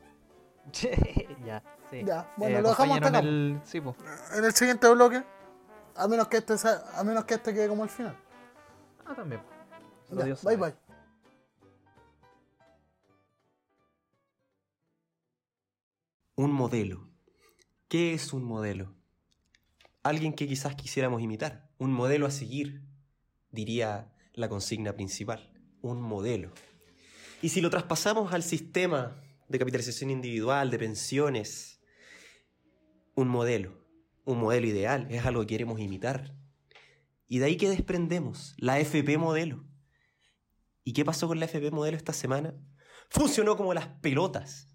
ya, 1.45 1.63
sí. 1.91 2.03
Ya, 2.05 2.33
bueno, 2.37 2.61
lo 2.63 2.69
dejamos 2.71 2.97
hasta 2.97 3.09
acompáñanos 3.09 3.09
acá. 3.09 3.19
en 3.21 3.27
el... 3.27 3.61
Sí, 3.65 3.81
pues. 3.81 3.97
En 4.37 4.45
el 4.45 4.53
siguiente 4.55 4.89
bloque, 4.89 5.23
a 5.97 6.09
menos 6.09 6.29
que 6.29 6.39
este, 6.39 6.57
sea- 6.57 6.83
a 6.97 7.05
menos 7.05 7.25
que 7.25 7.35
este 7.35 7.53
quede 7.53 7.69
como 7.69 7.85
el 7.85 7.91
final. 7.91 8.17
Ah, 9.07 9.15
también. 9.15 9.43
Solo 10.09 10.21
Ya, 10.21 10.27
Dios 10.27 10.43
bye 10.43 10.55
sabe. 10.57 10.73
bye. 10.73 10.79
Un 16.37 16.53
modelo. 16.53 17.09
¿Qué 17.89 18.15
es 18.15 18.33
un 18.33 18.45
modelo? 18.45 18.93
Alguien 20.05 20.33
que 20.33 20.47
quizás 20.47 20.77
quisiéramos 20.77 21.21
imitar. 21.21 21.69
Un 21.79 21.93
modelo 21.93 22.27
a 22.27 22.31
seguir, 22.31 22.83
diría 23.51 24.15
la 24.35 24.49
consigna 24.49 24.93
principal. 24.93 25.53
Un 25.83 26.01
modelo. 26.01 26.53
Y 27.43 27.49
si 27.49 27.61
lo 27.61 27.71
traspasamos 27.71 28.33
al 28.33 28.45
sistema 28.45 29.21
de 29.49 29.59
capitalización 29.59 30.11
individual, 30.11 30.71
de 30.71 30.79
pensiones, 30.79 31.81
un 33.17 33.27
modelo, 33.27 33.85
un 34.25 34.39
modelo 34.39 34.69
ideal, 34.69 35.09
es 35.11 35.27
algo 35.27 35.41
que 35.41 35.49
queremos 35.49 35.81
imitar. 35.81 36.37
Y 37.27 37.39
de 37.39 37.47
ahí 37.47 37.57
que 37.57 37.69
desprendemos 37.69 38.55
la 38.59 38.79
FP 38.79 39.19
modelo. 39.19 39.65
¿Y 40.85 40.93
qué 40.93 41.05
pasó 41.05 41.27
con 41.27 41.41
la 41.41 41.47
FP 41.47 41.73
modelo 41.73 41.97
esta 41.97 42.13
semana? 42.13 42.55
Funcionó 43.09 43.57
como 43.57 43.75
las 43.75 43.89
pelotas 43.89 44.69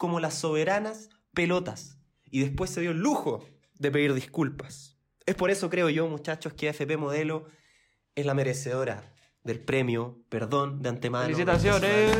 como 0.00 0.18
las 0.18 0.32
soberanas 0.32 1.10
pelotas. 1.34 1.98
Y 2.24 2.40
después 2.40 2.70
se 2.70 2.80
dio 2.80 2.94
lujo 2.94 3.44
de 3.80 3.90
pedir 3.90 4.14
disculpas. 4.14 4.96
Es 5.26 5.34
por 5.34 5.50
eso, 5.50 5.68
creo 5.70 5.88
yo, 5.88 6.06
muchachos, 6.06 6.52
que 6.52 6.68
AFP 6.68 6.96
Modelo 6.96 7.46
es 8.14 8.26
la 8.26 8.34
merecedora 8.34 9.02
del 9.42 9.58
premio, 9.58 10.18
perdón, 10.28 10.82
de 10.82 10.90
antemano. 10.90 11.24
¡Felicitaciones! 11.24 12.14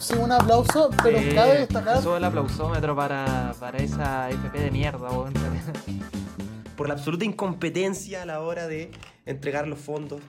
Sí, 0.00 0.14
un 0.14 0.32
aplauso, 0.32 0.90
pero 1.02 1.18
Eh, 1.18 1.32
cabe 1.34 1.58
destacar. 1.60 2.02
Sube 2.02 2.16
el 2.16 2.24
aplausómetro 2.24 2.96
para, 2.96 3.54
para 3.60 3.78
esa 3.78 4.28
FP 4.30 4.58
de 4.58 4.70
mierda, 4.72 5.08
weón. 5.10 5.32
Por 6.76 6.88
la 6.88 6.94
absoluta 6.94 7.24
incompetencia 7.24 8.22
a 8.22 8.26
la 8.26 8.40
hora 8.40 8.66
de 8.66 8.90
entregar 9.24 9.68
los 9.68 9.78
fondos, 9.78 10.20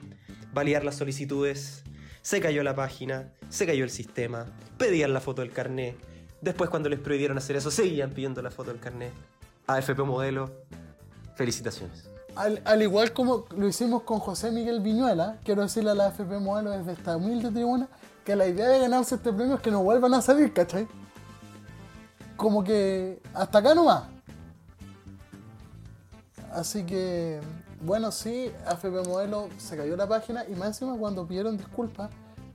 validar 0.52 0.84
las 0.84 0.94
solicitudes. 0.94 1.82
Se 2.22 2.40
cayó 2.40 2.62
la 2.62 2.76
página, 2.76 3.32
se 3.48 3.66
cayó 3.66 3.82
el 3.82 3.90
sistema, 3.90 4.46
pedían 4.78 5.12
la 5.12 5.20
foto 5.20 5.42
del 5.42 5.50
carnet. 5.50 5.96
Después, 6.40 6.70
cuando 6.70 6.88
les 6.88 7.00
prohibieron 7.00 7.38
hacer 7.38 7.56
eso, 7.56 7.70
seguían 7.72 8.10
pidiendo 8.10 8.40
la 8.40 8.50
foto 8.52 8.70
del 8.70 8.80
carnet. 8.80 9.12
AFP 9.66 9.98
Modelo, 10.00 10.50
felicitaciones. 11.34 12.08
Al, 12.36 12.60
al 12.64 12.82
igual 12.82 13.12
como 13.12 13.44
lo 13.56 13.68
hicimos 13.68 14.02
con 14.02 14.18
José 14.18 14.50
Miguel 14.50 14.80
Viñuela, 14.80 15.38
quiero 15.44 15.62
decirle 15.62 15.90
a 15.90 15.94
la 15.94 16.08
FP 16.08 16.38
Modelo 16.38 16.70
desde 16.70 16.92
esta 16.92 17.16
humilde 17.16 17.50
tribuna 17.50 17.88
que 18.24 18.34
la 18.34 18.46
idea 18.46 18.68
de 18.68 18.80
ganarse 18.80 19.14
este 19.16 19.32
premio 19.32 19.56
es 19.56 19.60
que 19.60 19.70
no 19.70 19.82
vuelvan 19.82 20.14
a 20.14 20.22
salir, 20.22 20.52
¿cachai? 20.52 20.88
Como 22.36 22.64
que 22.64 23.20
hasta 23.32 23.58
acá 23.58 23.74
nomás. 23.74 24.04
Así 26.52 26.84
que, 26.84 27.40
bueno, 27.80 28.10
sí, 28.12 28.50
AFP 28.66 29.06
Modelo 29.06 29.48
se 29.58 29.76
cayó 29.76 29.96
la 29.96 30.08
página 30.08 30.44
y 30.48 30.54
más 30.54 30.68
encima 30.68 30.96
cuando 30.96 31.26
pidieron 31.26 31.56
disculpas, 31.56 32.10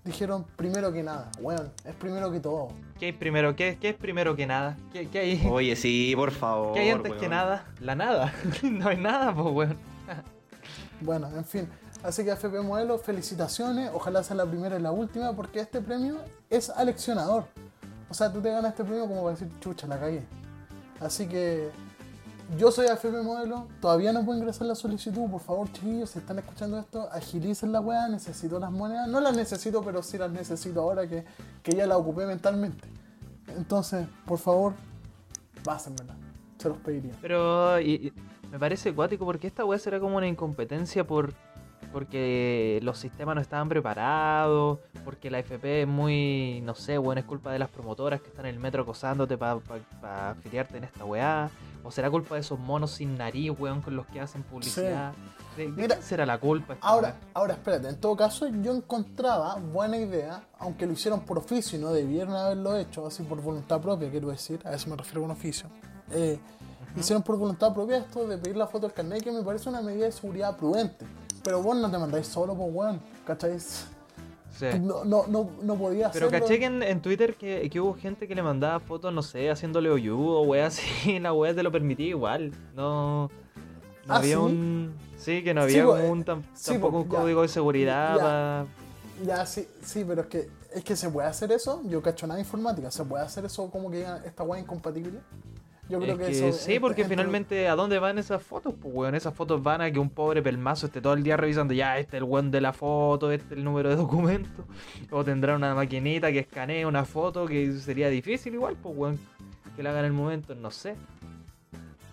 dijeron 0.10 0.44
primero 0.56 0.92
que 0.92 1.04
nada, 1.04 1.30
bueno, 1.40 1.64
es 1.86 1.94
primero 1.96 2.32
que 2.32 2.40
todo. 2.40 2.70
¿Qué 3.00 3.08
hay 3.08 3.12
primero? 3.12 3.56
¿Qué, 3.56 3.78
qué 3.80 3.90
es 3.90 3.96
primero 3.96 4.36
que 4.36 4.48
nada? 4.48 4.76
¿Qué, 4.92 5.08
qué 5.08 5.20
hay, 5.20 5.48
Oye, 5.48 5.76
sí, 5.76 6.14
por 6.16 6.32
favor. 6.32 6.74
¿qué 6.74 6.80
hay 6.80 6.90
antes 6.90 7.14
que 7.14 7.20
weón. 7.20 7.32
nada? 7.32 7.66
La 7.80 7.96
nada. 7.96 8.34
no 8.64 8.90
hay 8.90 8.98
nada, 8.98 9.34
pues, 9.34 9.56
weón. 9.56 9.78
Bueno, 11.02 11.30
en 11.36 11.46
fin. 11.46 11.70
Así 12.04 12.24
que 12.24 12.32
FP 12.32 12.62
Modelo, 12.62 12.98
felicitaciones. 12.98 13.92
Ojalá 13.94 14.24
sea 14.24 14.36
la 14.36 14.46
primera 14.46 14.80
y 14.80 14.82
la 14.82 14.92
última, 14.92 15.34
porque 15.34 15.60
este 15.60 15.80
premio 15.80 16.18
es 16.50 16.70
aleccionador. 16.72 17.46
O 18.10 18.14
sea, 18.14 18.34
tú 18.34 18.42
te 18.42 18.50
ganas 18.50 18.72
este 18.72 18.84
premio 18.84 19.08
como 19.08 19.24
para 19.24 19.36
decir, 19.36 19.50
chucha, 19.60 19.86
la 19.86 20.00
cagué. 20.00 20.24
Así 21.00 21.28
que 21.28 21.70
yo 22.58 22.72
soy 22.72 22.88
AFP 22.88 23.22
Modelo. 23.24 23.68
Todavía 23.82 24.12
no 24.12 24.26
puedo 24.26 24.38
ingresar 24.38 24.68
la 24.68 24.76
solicitud. 24.76 25.30
Por 25.30 25.42
favor, 25.42 25.72
chiquillos, 25.72 26.10
si 26.10 26.20
están 26.20 26.40
escuchando 26.40 26.80
esto, 26.80 27.10
agilicen 27.12 27.72
la 27.72 27.82
weá. 27.82 28.08
Necesito 28.08 28.60
las 28.60 28.72
monedas. 28.72 29.08
No 29.08 29.20
las 29.20 29.36
necesito, 29.36 29.84
pero 29.84 30.02
sí 30.04 30.18
las 30.18 30.32
necesito 30.32 30.82
ahora 30.82 31.08
que, 31.08 31.26
que 31.64 31.72
ya 31.76 31.86
las 31.86 31.98
ocupé 31.98 32.26
mentalmente. 32.26 32.88
Entonces, 33.56 34.08
por 34.26 34.40
favor, 34.40 34.74
pásenmela. 35.64 36.16
Se 36.58 36.70
los 36.70 36.78
pediría. 36.78 37.14
Pero 37.22 37.76
me 38.52 38.60
parece 38.60 38.94
cuático 38.94 39.26
porque 39.26 39.48
esta 39.48 39.64
weá 39.66 39.80
será 39.80 40.00
como 40.00 40.18
una 40.18 40.28
incompetencia 40.28 41.06
por 41.06 41.34
porque 41.92 42.80
los 42.84 43.00
sistemas 43.00 43.36
no 43.36 43.42
estaban 43.42 43.68
preparados, 43.68 44.80
porque 45.04 45.32
la 45.32 45.40
FP 45.40 45.82
es 45.82 45.88
muy, 45.88 46.62
no 46.64 46.76
sé, 46.76 47.00
weón, 47.00 47.18
es 47.18 47.26
culpa 47.26 47.52
de 47.52 47.58
las 47.58 47.70
promotoras 47.70 48.22
que 48.22 48.28
están 48.28 48.46
en 48.46 48.56
el 48.56 48.60
metro 48.60 48.84
acosándote 48.84 49.38
para 49.38 50.30
afiliarte 50.30 50.78
en 50.78 50.84
esta 50.84 51.06
weá, 51.06 51.50
o 51.84 51.92
será 51.92 52.10
culpa 52.10 52.36
de 52.36 52.42
esos 52.42 52.60
monos 52.60 52.92
sin 52.92 53.18
nariz, 53.18 53.52
weón, 53.58 53.82
con 53.82 53.96
los 53.96 54.06
que 54.08 54.20
hacen 54.20 54.44
publicidad. 54.44 55.14
¿De, 55.56 55.64
de 55.66 55.72
Mira, 55.72 56.02
será 56.02 56.26
la 56.26 56.40
culpa? 56.40 56.78
Ahora, 56.82 57.16
ahora 57.34 57.54
espérate, 57.54 57.90
en 57.90 58.00
todo 58.00 58.16
caso 58.16 58.48
yo 58.48 58.74
encontraba 58.76 59.56
buena 59.56 59.98
idea, 59.98 60.44
aunque 60.58 60.86
lo 60.86 60.94
hicieron 60.94 61.22
por 61.22 61.38
oficio 61.38 61.78
y 61.78 61.82
no 61.82 61.92
debieron 61.92 62.36
haberlo 62.36 62.76
hecho, 62.78 63.06
así 63.08 63.24
por 63.24 63.42
voluntad 63.42 63.82
propia, 63.82 64.10
quiero 64.10 64.30
decir, 64.30 64.60
a 64.66 64.74
eso 64.74 64.90
me 64.90 64.96
refiero 64.96 65.22
con 65.22 65.32
oficio. 65.32 65.68
Eh, 66.12 66.40
Hicieron 66.96 67.22
por 67.22 67.38
voluntad 67.38 67.74
propia 67.74 67.98
esto 67.98 68.28
de 68.28 68.38
pedir 68.38 68.58
la 68.58 68.66
foto 68.68 68.88
del 68.88 68.94
carnet, 68.94 69.24
que 69.24 69.32
me 69.32 69.44
parece 69.44 69.70
una 69.70 69.82
medida 69.82 70.06
de 70.06 70.12
seguridad 70.12 70.58
prudente. 70.58 71.06
Pero 71.44 71.62
vos 71.62 71.78
no 71.78 71.90
te 71.90 71.98
mandáis 71.98 72.28
solo, 72.28 72.56
pues 72.56 72.70
weón, 72.74 73.00
¿cachai? 73.26 73.58
Sí. 74.58 74.66
No, 74.82 75.04
no, 75.06 75.26
no, 75.28 75.50
no 75.62 75.76
podía 75.76 76.12
Pero 76.12 76.28
hacerlo. 76.28 76.46
caché 76.46 76.60
que 76.60 76.66
en, 76.66 76.84
en 76.84 77.02
Twitter 77.02 77.36
que, 77.36 77.70
que 77.70 77.80
hubo 77.80 77.94
gente 77.94 78.28
que 78.28 78.36
le 78.36 78.42
mandaba 78.44 78.80
fotos, 78.80 79.14
no 79.14 79.22
sé, 79.22 79.50
haciéndole 79.50 79.90
oyudo 79.90 80.40
o 80.40 80.44
weá 80.44 80.68
así, 80.68 81.20
la 81.20 81.34
weá 81.34 81.54
te 81.54 81.64
lo 81.64 81.72
permitía 81.72 82.08
igual. 82.08 82.52
No, 82.76 83.28
no 84.06 84.14
¿Ah, 84.14 84.18
había 84.18 84.36
sí? 84.36 84.42
un. 84.42 84.94
Sí, 85.18 85.44
que 85.44 85.54
no 85.54 85.62
había 85.62 85.84
po, 85.84 85.92
como 85.92 86.02
eh, 86.04 86.10
un 86.10 86.26
tam- 86.26 86.44
sí, 86.54 86.72
tampoco 86.72 86.92
po, 86.94 87.00
un 87.04 87.10
ya. 87.12 87.20
código 87.20 87.42
de 87.44 87.48
seguridad 87.48 88.16
Ya. 88.18 88.22
pa- 88.24 88.66
Ya, 89.26 89.46
sí, 89.46 89.68
sí, 89.84 90.04
pero 90.08 90.22
es 90.22 90.28
que, 90.28 90.50
es 90.74 90.84
que 90.84 90.96
se 90.96 91.10
puede 91.10 91.28
hacer 91.28 91.52
eso. 91.52 91.82
Yo 91.86 92.02
cacho 92.02 92.26
nada 92.26 92.38
de 92.38 92.42
informática, 92.44 92.90
se 92.90 93.04
puede 93.06 93.24
hacer 93.24 93.46
eso 93.46 93.70
como 93.70 93.92
que 93.92 94.06
esta 94.26 94.44
weá 94.44 94.60
incompatible. 94.62 95.20
Yo 95.90 96.00
creo 96.00 96.14
Es 96.14 96.20
que, 96.20 96.26
que 96.40 96.50
eso. 96.50 96.58
sí, 96.58 96.80
porque 96.80 97.02
entre- 97.02 97.16
finalmente, 97.18 97.68
¿a 97.68 97.76
dónde 97.76 97.98
van 97.98 98.20
esas 98.20 98.44
fotos? 98.44 98.76
Pues, 98.80 98.94
weón, 98.94 99.16
esas 99.16 99.34
fotos 99.34 99.62
van 99.64 99.82
a 99.82 99.92
que 99.92 99.98
un 100.00 100.10
pobre 100.12 100.42
pelmazo 100.42 100.86
esté 100.86 101.02
todo 101.02 101.14
el 101.14 101.24
día 101.24 101.36
revisando, 101.36 101.74
ya, 101.74 101.98
este 101.98 102.18
es 102.18 102.22
el 102.22 102.26
weón 102.30 102.52
de 102.52 102.62
la 102.62 102.74
foto, 102.74 103.32
este 103.32 103.48
es 103.54 103.58
el 103.58 103.64
número 103.64 103.90
de 103.90 103.96
documento. 103.96 104.66
O 105.12 105.24
tendrá 105.24 105.56
una 105.56 105.74
maquinita 105.74 106.32
que 106.32 106.40
escanee 106.40 106.86
una 106.86 107.06
foto 107.06 107.48
que 107.48 107.72
sería 107.74 108.10
difícil 108.10 108.54
igual, 108.54 108.76
pues, 108.82 108.96
weón, 108.96 109.20
que 109.76 109.82
la 109.82 109.90
haga 109.90 110.00
en 110.00 110.06
el 110.06 110.14
momento, 110.14 110.54
no 110.54 110.70
sé. 110.70 110.96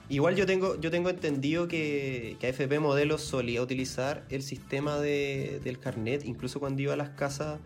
Igual 0.09 0.37
yo 0.37 0.47
tengo, 0.47 0.81
yo 0.81 0.91
tengo 0.91 1.11
entendido 1.11 1.67
que, 1.67 2.37
que 2.39 2.47
AFP 2.47 2.79
Modelo 2.79 3.19
solía 3.19 3.61
utilizar 3.61 4.25
el 4.31 4.43
sistema 4.43 4.99
de- 5.01 5.61
del 5.65 5.81
carnet, 5.81 6.25
incluso 6.25 6.61
cuando 6.61 6.81
iba 6.81 6.93
a 6.93 6.97
las 6.97 7.09
casas 7.11 7.59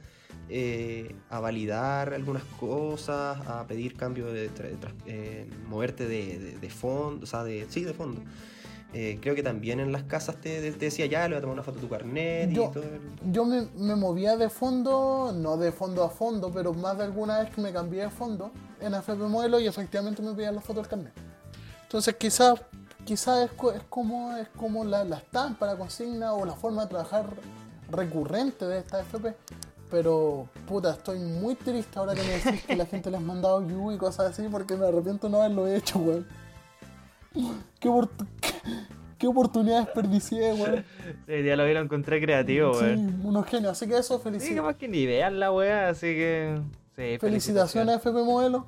eh, 0.49 1.15
a 1.29 1.41
validar 1.41 2.13
algunas 2.15 2.43
cosas, 2.59 3.39
a 3.47 3.67
pedir 3.67 3.97
cambio 3.97 4.27
de, 4.33 4.51
tra- 4.51 4.93
eh, 5.07 5.49
moverte 5.69 6.07
de, 6.07 6.39
de- 6.39 6.59
de 6.59 6.71
fondo, 6.71 7.25
o 7.25 7.27
sea, 7.27 7.45
de, 7.45 7.67
sí, 7.71 7.83
de 7.85 7.95
fondo. 7.95 8.21
Eh, 8.93 9.19
creo 9.23 9.37
que 9.37 9.43
también 9.45 9.79
en 9.79 9.93
las 9.93 10.03
casas 10.03 10.41
te, 10.41 10.61
te 10.73 10.87
decía 10.87 11.07
ya, 11.07 11.23
le 11.29 11.35
voy 11.35 11.39
a 11.39 11.41
tomar 11.43 11.55
una 11.55 11.63
foto 11.63 11.77
de 11.77 11.83
tu 11.83 11.89
carnet 11.89 12.51
Yo- 12.51 12.71
y 12.71 12.73
todo. 12.73 12.83
el- 12.83 13.33
Yo 13.33 13.45
me, 13.45 13.69
me 13.77 13.95
movía 13.95 14.37
de 14.37 14.49
fondo, 14.51 15.33
no 15.33 15.57
de 15.57 15.71
fondo 15.71 16.03
a 16.03 16.11
fondo, 16.11 16.51
pero 16.53 16.75
más 16.75 16.99
de 16.99 17.05
alguna 17.05 17.39
vez 17.41 17.51
que 17.55 17.61
me 17.61 17.73
cambié 17.73 18.03
de 18.03 18.11
fondo 18.11 18.51
en 18.81 18.93
FP 18.95 19.23
Modelo 19.29 19.61
y 19.61 19.67
efectivamente 19.69 20.21
me 20.23 20.33
pedían 20.35 20.57
la 20.57 20.61
foto 20.61 20.81
del 20.81 20.89
carnet. 20.89 21.13
Entonces 21.85 22.15
quizás 22.17 22.61
quizás 23.05 23.45
es, 23.45 23.51
es 23.75 23.83
como, 23.89 24.37
es 24.37 24.49
como 24.57 24.85
la, 24.85 25.05
la 25.05 25.19
estampa, 25.19 25.67
la 25.67 25.77
consigna 25.77 26.33
o 26.35 26.45
la 26.45 26.55
forma 26.55 26.83
de 26.83 26.89
trabajar 26.89 27.27
recurrente 27.91 28.67
de 28.67 28.79
esta 28.79 29.01
FP. 29.01 29.35
Pero, 29.91 30.49
puta, 30.69 30.93
estoy 30.93 31.19
muy 31.19 31.55
triste 31.57 31.99
ahora 31.99 32.15
que 32.15 32.23
me 32.23 32.29
decís 32.39 32.63
que 32.65 32.77
la 32.77 32.87
gente 32.87 33.11
les 33.11 33.19
ha 33.21 33.23
mandado 33.25 33.67
You 33.69 33.91
y 33.93 33.97
cosas 33.99 34.31
así 34.31 34.47
porque 34.51 34.77
me 34.77 34.87
arrepiento 34.87 35.29
no 35.29 35.39
haberlo 35.43 35.67
hecho, 35.67 35.99
weón. 35.99 36.27
Qué, 37.33 37.91
qué, 38.41 38.51
qué 39.19 39.27
oportunidad 39.27 39.85
desperdicié, 39.87 40.53
weón. 40.55 40.85
Sí, 41.27 41.43
ya 41.45 41.57
lo 41.57 41.65
vieron 41.65 41.85
encontré 41.85 42.21
creativo, 42.21 42.75
Sí, 42.75 42.85
weón. 42.85 43.21
unos 43.25 43.47
genios. 43.47 43.73
Así 43.73 43.87
que 43.89 43.99
eso, 43.99 44.19
Sí, 44.19 44.29
felici- 44.29 44.55
que 44.55 44.63
más 44.63 44.77
que 44.77 44.89
ni 44.89 45.07
vean 45.07 45.41
la 45.41 45.53
wea, 45.53 45.89
así 45.89 46.07
que. 46.07 46.61
Sí, 46.97 47.19
felicitaciones 47.19 47.95
a 47.95 47.99
FP 47.99 48.23
Modelo. 48.23 48.67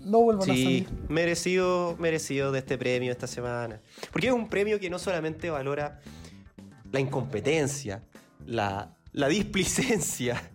No 0.00 0.20
vuelvan 0.20 0.50
a 0.50 0.54
Sí, 0.54 0.62
salir. 0.62 0.88
merecido, 1.08 1.96
merecido 1.98 2.52
de 2.52 2.60
este 2.60 2.78
premio 2.78 3.10
esta 3.10 3.26
semana. 3.26 3.80
Porque 4.12 4.28
es 4.28 4.32
un 4.32 4.48
premio 4.48 4.78
que 4.78 4.88
no 4.90 4.98
solamente 4.98 5.50
valora 5.50 6.00
la 6.92 7.00
incompetencia, 7.00 8.02
la, 8.46 8.94
la 9.16 9.28
displicencia, 9.28 10.50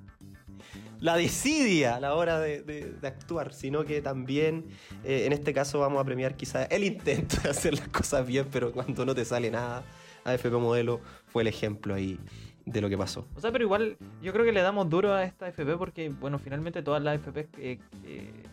la 1.00 1.18
desidia 1.18 1.96
a 1.96 2.00
la 2.00 2.14
hora 2.14 2.40
de, 2.40 2.96
actuar, 3.02 3.54
sino 3.54 3.84
que 3.84 4.02
también 4.04 4.66
eh, 5.04 5.24
en 5.26 5.34
este 5.34 5.52
caso 5.52 5.80
vamos 5.80 6.00
a 6.00 6.06
premiar 6.06 6.36
quizás 6.38 6.68
el 6.70 6.84
intento 6.84 7.38
de 7.42 7.50
hacer 7.50 7.74
las 7.74 7.88
cosas 7.90 8.26
bien, 8.26 8.46
pero 8.52 8.72
cuando 8.72 9.04
no 9.04 9.16
te 9.16 9.26
sale 9.26 9.50
nada, 9.50 9.84
AFP 10.24 10.52
Modelo 10.52 11.02
fue 11.26 11.42
el 11.42 11.48
ejemplo 11.48 11.96
ahí 11.96 12.20
de 12.64 12.82
lo 12.82 12.88
que 12.88 12.98
pasó. 13.00 13.28
O 13.36 13.42
sea, 13.42 13.52
pero 13.52 13.64
igual 13.64 13.98
yo 14.22 14.32
creo 14.32 14.46
que 14.46 14.52
le 14.52 14.62
damos 14.62 14.88
duro 14.88 15.12
a 15.12 15.24
esta 15.24 15.48
FP 15.48 15.78
porque, 15.78 16.10
bueno, 16.10 16.38
finalmente 16.38 16.84
todas 16.84 17.02
las 17.02 17.16
FP 17.16 17.50
eh, 17.58 17.80
eh, 18.06 18.44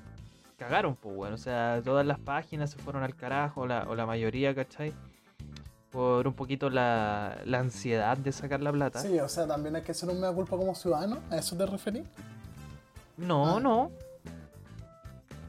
cagaron, 0.56 0.96
pues, 0.96 1.14
bueno. 1.14 1.34
O 1.34 1.38
sea, 1.38 1.82
todas 1.84 2.06
las 2.06 2.18
páginas 2.18 2.70
se 2.70 2.78
fueron 2.78 3.02
al 3.02 3.14
carajo, 3.14 3.66
la, 3.66 3.86
o 3.86 3.94
la 3.94 4.06
mayoría, 4.06 4.54
¿cachai? 4.54 4.94
Por 5.90 6.26
un 6.28 6.34
poquito 6.34 6.68
la, 6.68 7.40
la 7.46 7.60
ansiedad 7.60 8.16
de 8.18 8.30
sacar 8.32 8.60
la 8.60 8.70
plata. 8.72 9.00
Sí, 9.00 9.18
o 9.18 9.28
sea, 9.28 9.46
también 9.46 9.74
hay 9.76 9.82
que 9.82 9.92
hacer 9.92 10.08
un 10.10 10.20
mea 10.20 10.30
culpa 10.32 10.56
como 10.56 10.74
ciudadano. 10.74 11.18
¿A 11.30 11.36
eso 11.38 11.56
te 11.56 11.64
referís? 11.64 12.04
No, 13.16 13.56
Ah. 13.56 13.60
no. 13.60 13.90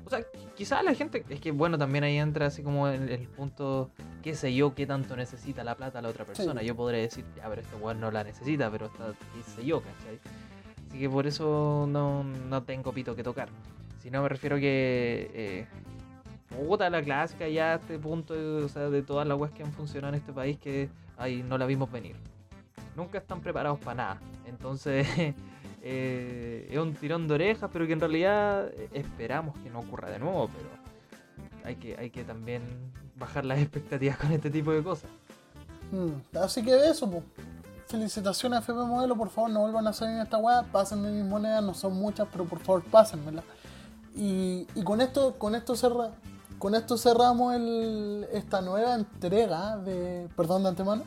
O 0.06 0.10
sea, 0.10 0.22
quizás 0.56 0.84
la 0.84 0.94
gente. 0.96 1.24
Es 1.30 1.40
que 1.40 1.52
bueno, 1.52 1.78
también 1.78 2.04
ahí 2.04 2.18
entra 2.18 2.48
así 2.48 2.64
como 2.64 2.88
el, 2.88 3.10
el 3.10 3.28
punto. 3.28 3.92
¿Qué 4.24 4.34
sé 4.34 4.54
yo? 4.56 4.74
¿Qué 4.74 4.88
tanto 4.88 5.16
necesita 5.16 5.64
la 5.64 5.76
plata 5.76 6.02
la 6.02 6.10
otra 6.10 6.26
persona? 6.26 6.62
Sí. 6.62 6.68
Yo 6.68 6.76
podré 6.76 7.02
decir, 7.02 7.26
ya, 7.36 7.48
pero 7.48 7.62
este 7.62 7.76
weón 7.76 8.00
no 8.00 8.10
la 8.10 8.24
necesita, 8.24 8.72
pero 8.72 8.88
está, 8.88 9.08
qué 9.36 9.44
sé 9.56 9.66
yo, 9.66 9.82
¿cachai? 9.82 10.20
Así 10.90 11.00
que 11.00 11.10
por 11.10 11.28
eso 11.28 11.86
no, 11.88 12.24
no 12.24 12.64
tengo 12.64 12.92
pito 12.92 13.16
que 13.16 13.24
tocar. 13.24 13.50
Si 14.02 14.10
no, 14.10 14.24
me 14.24 14.30
refiero 14.30 14.56
que. 14.58 15.30
Eh, 15.34 15.68
puta, 16.50 16.90
la 16.90 17.02
clásica 17.02 17.48
ya 17.48 17.74
a 17.74 17.76
este 17.76 18.00
punto, 18.00 18.34
o 18.34 18.70
sea, 18.70 18.90
de 18.90 19.02
todas 19.02 19.28
las 19.28 19.38
weas 19.38 19.54
que 19.54 19.64
han 19.64 19.72
funcionado 19.72 20.14
en 20.14 20.20
este 20.20 20.34
país 20.34 20.58
que 20.58 20.90
ahí 21.18 21.44
no 21.44 21.58
la 21.58 21.66
vimos 21.66 21.92
venir. 21.92 22.16
Nunca 22.96 23.18
están 23.18 23.42
preparados 23.42 23.80
para 23.80 23.96
nada. 23.96 24.22
Entonces. 24.46 25.08
eh, 25.82 26.68
es 26.70 26.78
un 26.78 26.94
tirón 26.94 27.28
de 27.28 27.36
orejas, 27.36 27.70
pero 27.72 27.88
que 27.88 27.94
en 27.94 28.00
realidad 28.00 28.68
eh, 28.68 28.90
esperamos 28.94 29.58
que 29.60 29.70
no 29.70 29.80
ocurra 29.80 30.10
de 30.10 30.20
nuevo, 30.20 30.50
pero 30.50 30.70
hay 31.64 31.76
que, 31.76 31.98
hay 31.98 32.10
que 32.10 32.24
también 32.24 32.64
bajar 33.16 33.46
las 33.46 33.60
expectativas 33.60 34.18
con 34.18 34.32
este 34.32 34.50
tipo 34.50 34.72
de 34.72 34.84
cosas. 34.84 35.10
Mm, 35.92 36.38
Así 36.38 36.64
que 36.64 36.76
eso, 36.90 37.10
pues. 37.10 37.24
Felicitaciones 37.88 38.60
a 38.60 38.62
FP 38.62 38.78
Modelo, 38.86 39.16
por 39.16 39.30
favor, 39.30 39.50
no 39.50 39.62
vuelvan 39.62 39.88
a 39.88 39.94
salir 39.94 40.18
en 40.18 40.22
esta 40.22 40.38
weá. 40.38 40.62
Pásenme 40.62 41.10
mis 41.10 41.26
monedas, 41.26 41.64
no 41.64 41.74
son 41.74 41.94
muchas, 41.94 42.28
pero 42.32 42.46
por 42.46 42.60
favor, 42.60 42.84
pásenmelas. 42.84 43.44
Y, 44.16 44.68
y 44.76 44.84
con 44.84 45.02
esto, 45.02 45.34
con 45.40 45.56
esto 45.56 45.76
cerra, 45.76 46.12
con 46.60 46.76
esto 46.76 46.98
cerramos 46.98 47.56
el, 47.56 48.28
esta 48.34 48.62
nueva 48.62 48.94
entrega 48.96 49.78
de. 49.78 50.28
Perdón 50.36 50.64
de 50.64 50.70
antemano. 50.70 51.04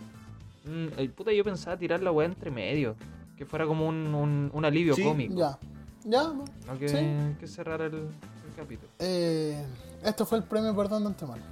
Mm, 0.65 0.87
el 0.97 1.11
puta, 1.11 1.33
yo 1.33 1.45
pensaba 1.45 1.77
tirar 1.77 2.01
la 2.03 2.11
weá 2.11 2.27
entre 2.27 2.51
medio, 2.51 2.97
que 3.37 3.45
fuera 3.45 3.67
como 3.67 3.87
un, 3.87 4.15
un, 4.15 4.51
un 4.53 4.65
alivio 4.65 4.95
Sí, 4.95 5.03
cómico, 5.05 5.35
Ya. 5.35 5.59
Ya, 6.05 6.23
no. 6.25 6.45
no 6.67 6.79
que, 6.79 6.89
Sí. 6.89 6.97
que 7.39 7.47
cerrar 7.47 7.81
el, 7.83 7.95
el 7.95 8.55
capítulo. 8.57 8.91
Eh, 8.99 9.65
este 10.03 10.25
fue 10.25 10.39
el 10.39 10.45
premio 10.45 10.75
Perdón 10.75 11.03
de 11.05 11.09
antemano. 11.11 11.43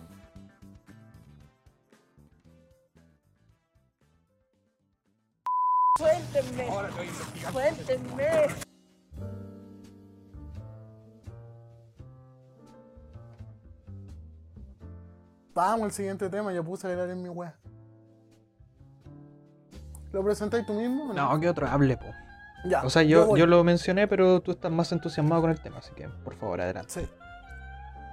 Suéltenme. 5.99 6.67
Suéltenme. 7.53 8.70
Vamos 15.61 15.85
al 15.85 15.93
siguiente 15.93 16.31
tema, 16.31 16.55
ya 16.55 16.63
puse 16.63 16.87
a 16.87 17.05
en 17.05 17.23
mi 17.23 17.29
wea. 17.29 17.55
¿Lo 20.11 20.25
presentáis 20.25 20.65
tú 20.65 20.73
mismo? 20.73 21.11
o 21.11 21.13
No, 21.13 21.39
que 21.39 21.51
otro 21.51 21.67
hable, 21.69 21.99
po. 21.99 22.07
Ya, 22.65 22.83
O 22.83 22.89
sea, 22.89 23.03
yo, 23.03 23.37
yo 23.37 23.47
lo 23.47 23.63
mencioné, 23.63 24.09
pero 24.09 24.41
tú 24.41 24.53
estás 24.53 24.73
más 24.73 24.91
entusiasmado 24.91 25.43
con 25.43 25.51
el 25.51 25.61
tema, 25.61 25.77
así 25.79 25.93
que 25.95 26.09
por 26.09 26.35
favor, 26.35 26.63
adelante. 26.63 26.91
Sí. 26.91 27.09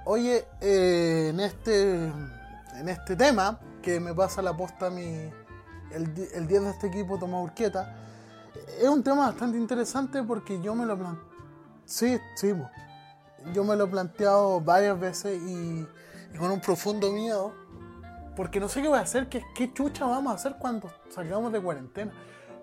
Oye, 0.04 0.46
eh, 0.60 1.28
en 1.30 1.40
este 1.40 1.94
en 2.80 2.88
este 2.90 3.16
tema, 3.16 3.58
que 3.80 3.98
me 3.98 4.12
pasa 4.12 4.42
la 4.42 4.54
posta 4.54 4.90
mi. 4.90 5.30
El, 5.90 6.14
di- 6.14 6.28
el 6.34 6.46
10 6.46 6.62
de 6.64 6.70
este 6.70 6.86
equipo, 6.88 7.18
Tomás 7.18 7.44
Urquieta, 7.44 7.96
es 8.78 8.88
un 8.88 9.02
tema 9.02 9.28
bastante 9.28 9.56
interesante 9.56 10.22
porque 10.22 10.60
yo 10.60 10.74
me 10.74 10.84
lo 10.84 10.98
plan... 10.98 11.18
Sí, 11.86 12.18
sí, 12.36 12.52
po. 12.52 12.68
yo 13.54 13.64
me 13.64 13.74
lo 13.74 13.84
he 13.84 13.88
planteado 13.88 14.60
varias 14.60 15.00
veces 15.00 15.40
y, 15.42 15.86
y 16.32 16.36
con 16.36 16.50
un 16.50 16.60
profundo 16.60 17.12
miedo, 17.12 17.54
porque 18.36 18.60
no 18.60 18.68
sé 18.68 18.82
qué 18.82 18.88
voy 18.88 18.98
a 18.98 19.02
hacer, 19.02 19.28
qué, 19.28 19.42
qué 19.54 19.72
chucha 19.72 20.06
vamos 20.06 20.32
a 20.32 20.36
hacer 20.36 20.56
cuando 20.58 20.90
salgamos 21.10 21.52
de 21.52 21.60
cuarentena. 21.60 22.12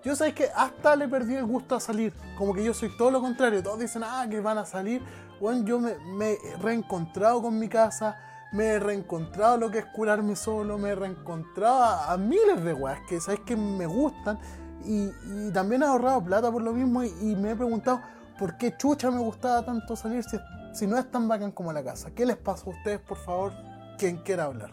Yo 0.04 0.14
sabes 0.14 0.34
que 0.34 0.48
hasta 0.54 0.94
le 0.94 1.08
perdí 1.08 1.34
el 1.34 1.46
gusto 1.46 1.74
a 1.74 1.80
salir, 1.80 2.12
como 2.38 2.54
que 2.54 2.62
yo 2.62 2.72
soy 2.72 2.96
todo 2.96 3.10
lo 3.10 3.20
contrario, 3.20 3.62
todos 3.62 3.80
dicen, 3.80 4.02
ah, 4.04 4.26
que 4.30 4.40
van 4.40 4.58
a 4.58 4.64
salir, 4.64 5.02
bueno, 5.40 5.64
yo 5.64 5.80
me, 5.80 5.96
me 6.16 6.34
he 6.34 6.56
reencontrado 6.62 7.42
con 7.42 7.58
mi 7.58 7.68
casa, 7.68 8.16
me 8.52 8.66
he 8.66 8.78
reencontrado 8.78 9.56
lo 9.58 9.70
que 9.70 9.78
es 9.78 9.86
curarme 9.86 10.36
solo, 10.36 10.78
me 10.78 10.90
he 10.90 10.94
reencontrado 10.94 11.82
a, 11.82 12.12
a 12.12 12.16
miles 12.16 12.62
de 12.62 12.72
weas 12.72 13.00
que 13.08 13.20
sabes 13.20 13.40
que 13.40 13.56
me 13.56 13.86
gustan 13.86 14.38
y, 14.84 15.10
y 15.26 15.50
también 15.52 15.82
he 15.82 15.86
ahorrado 15.86 16.22
plata 16.22 16.52
por 16.52 16.62
lo 16.62 16.72
mismo 16.72 17.02
y, 17.02 17.08
y 17.20 17.34
me 17.34 17.50
he 17.50 17.56
preguntado 17.56 18.00
por 18.38 18.56
qué 18.56 18.76
chucha 18.76 19.10
me 19.10 19.18
gustaba 19.18 19.64
tanto 19.64 19.96
salir 19.96 20.22
si, 20.24 20.38
si 20.72 20.86
no 20.86 20.98
es 20.98 21.10
tan 21.10 21.28
bacán 21.28 21.52
como 21.52 21.72
la 21.72 21.82
casa. 21.82 22.10
¿Qué 22.14 22.26
les 22.26 22.36
pasa 22.36 22.66
a 22.66 22.70
ustedes, 22.70 23.00
por 23.00 23.18
favor? 23.18 23.52
Quien 23.98 24.18
quiera 24.18 24.44
hablar. 24.44 24.70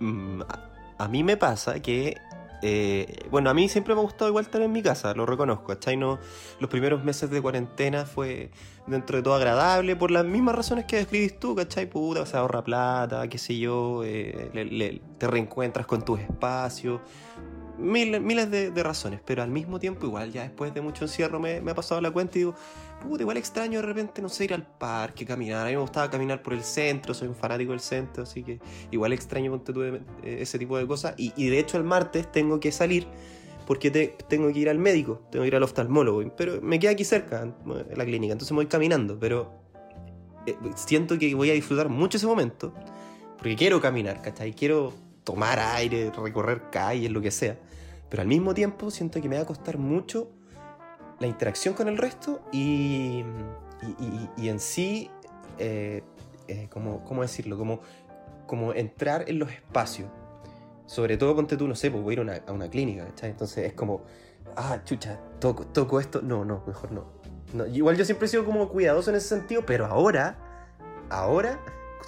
Mm, 0.00 0.42
a, 0.42 1.04
a 1.04 1.08
mí 1.08 1.24
me 1.24 1.36
pasa 1.36 1.80
que. 1.80 2.16
eh, 2.62 3.26
bueno, 3.30 3.48
a 3.48 3.54
mí 3.54 3.68
siempre 3.68 3.94
me 3.94 4.00
ha 4.00 4.04
gustado 4.04 4.28
igual 4.28 4.44
estar 4.44 4.60
en 4.60 4.70
mi 4.72 4.82
casa, 4.82 5.14
lo 5.14 5.24
reconozco. 5.24 5.74
No, 5.96 6.18
los 6.58 6.70
primeros 6.70 7.02
meses 7.04 7.30
de 7.30 7.40
cuarentena 7.40 8.04
fue 8.04 8.50
dentro 8.86 9.16
de 9.16 9.22
todo 9.22 9.34
agradable 9.34 9.96
por 9.96 10.10
las 10.10 10.24
mismas 10.26 10.54
razones 10.54 10.84
que 10.84 10.96
describís 10.96 11.38
tú, 11.38 11.54
¿cachai? 11.54 11.86
Puta, 11.88 12.26
se 12.26 12.36
ahorra 12.36 12.62
plata, 12.62 13.26
qué 13.28 13.38
sé 13.38 13.58
yo, 13.58 14.02
eh, 14.04 15.00
te 15.18 15.26
reencuentras 15.26 15.86
con 15.86 16.04
tus 16.04 16.20
espacios, 16.20 17.00
mil- 17.80 18.20
miles 18.20 18.50
de, 18.50 18.70
de 18.70 18.82
razones, 18.82 19.20
pero 19.24 19.42
al 19.42 19.50
mismo 19.50 19.78
tiempo 19.78 20.06
igual 20.06 20.30
ya 20.32 20.42
después 20.42 20.72
de 20.74 20.80
mucho 20.80 21.04
encierro 21.04 21.40
me, 21.40 21.60
me 21.60 21.70
ha 21.72 21.74
pasado 21.74 22.00
la 22.00 22.10
cuenta 22.10 22.36
y 22.38 22.42
digo, 22.42 22.54
puta, 23.02 23.22
igual 23.22 23.36
extraño 23.36 23.80
de 23.80 23.86
repente, 23.86 24.20
no 24.22 24.28
sé, 24.28 24.44
ir 24.44 24.54
al 24.54 24.66
parque, 24.66 25.24
caminar, 25.24 25.66
a 25.66 25.70
mí 25.70 25.74
me 25.76 25.80
gustaba 25.80 26.10
caminar 26.10 26.42
por 26.42 26.52
el 26.52 26.62
centro, 26.62 27.14
soy 27.14 27.28
un 27.28 27.34
fanático 27.34 27.72
del 27.72 27.80
centro, 27.80 28.22
así 28.24 28.42
que 28.42 28.60
igual 28.90 29.12
extraño 29.12 29.58
tú, 29.60 29.82
eh, 29.82 30.00
ese 30.22 30.58
tipo 30.58 30.76
de 30.78 30.86
cosas. 30.86 31.14
Y, 31.16 31.48
de 31.48 31.58
hecho 31.58 31.76
el 31.78 31.84
martes 31.84 32.30
tengo 32.30 32.60
que 32.60 32.70
salir 32.72 33.06
porque 33.66 33.90
te- 33.90 34.16
tengo 34.28 34.52
que 34.52 34.58
ir 34.58 34.68
al 34.68 34.78
médico, 34.78 35.22
tengo 35.30 35.44
que 35.44 35.48
ir 35.48 35.56
al 35.56 35.62
oftalmólogo, 35.62 36.22
pero 36.36 36.60
me 36.60 36.78
queda 36.78 36.92
aquí 36.92 37.04
cerca, 37.04 37.42
en 37.42 37.54
la 37.96 38.04
clínica, 38.04 38.32
entonces 38.32 38.52
me 38.52 38.56
voy 38.56 38.66
caminando, 38.66 39.18
pero 39.18 39.52
eh, 40.46 40.56
siento 40.74 41.18
que 41.18 41.34
voy 41.34 41.50
a 41.50 41.54
disfrutar 41.54 41.88
mucho 41.88 42.16
ese 42.18 42.26
momento, 42.26 42.74
porque 43.38 43.56
quiero 43.56 43.80
caminar, 43.80 44.20
¿cachai? 44.22 44.52
Quiero 44.52 44.92
tomar 45.24 45.58
aire, 45.58 46.10
recorrer 46.10 46.70
calles, 46.70 47.10
lo 47.10 47.20
que 47.20 47.30
sea, 47.30 47.56
pero 48.08 48.22
al 48.22 48.28
mismo 48.28 48.54
tiempo 48.54 48.90
siento 48.90 49.20
que 49.20 49.28
me 49.28 49.36
va 49.36 49.42
a 49.42 49.46
costar 49.46 49.78
mucho 49.78 50.30
la 51.20 51.26
interacción 51.26 51.74
con 51.74 51.88
el 51.88 51.98
resto 51.98 52.40
y, 52.50 53.24
y, 54.36 54.48
en 54.48 54.58
sí, 54.58 55.10
eh, 55.58 56.02
eh, 56.48 56.68
como, 56.70 57.04
¿cómo 57.04 57.22
decirlo? 57.22 57.56
Como, 57.58 57.80
como 58.46 58.72
entrar 58.72 59.28
en 59.28 59.38
los 59.38 59.50
espacios. 59.50 60.08
Sobre 60.86 61.16
todo, 61.16 61.36
ponte 61.36 61.56
tú, 61.56 61.68
no 61.68 61.76
sé, 61.76 61.90
pues 61.90 62.02
voy 62.02 62.12
a 62.12 62.14
ir 62.14 62.18
a 62.18 62.22
una, 62.22 62.42
a 62.48 62.52
una 62.52 62.68
clínica, 62.68 63.04
¿cachai? 63.06 63.30
Entonces 63.30 63.66
es 63.66 63.74
como, 63.74 64.02
ah, 64.56 64.80
chucha, 64.84 65.20
toco, 65.38 65.66
toco 65.66 66.00
esto. 66.00 66.20
No, 66.22 66.44
no, 66.44 66.64
mejor 66.66 66.90
no. 66.90 67.04
No, 67.52 67.66
Igual 67.66 67.96
yo 67.96 68.04
siempre 68.04 68.26
he 68.26 68.28
sido 68.28 68.44
como 68.44 68.68
cuidadoso 68.68 69.10
en 69.10 69.16
ese 69.16 69.28
sentido, 69.28 69.64
pero 69.64 69.86
ahora, 69.86 70.38
ahora, 71.10 71.60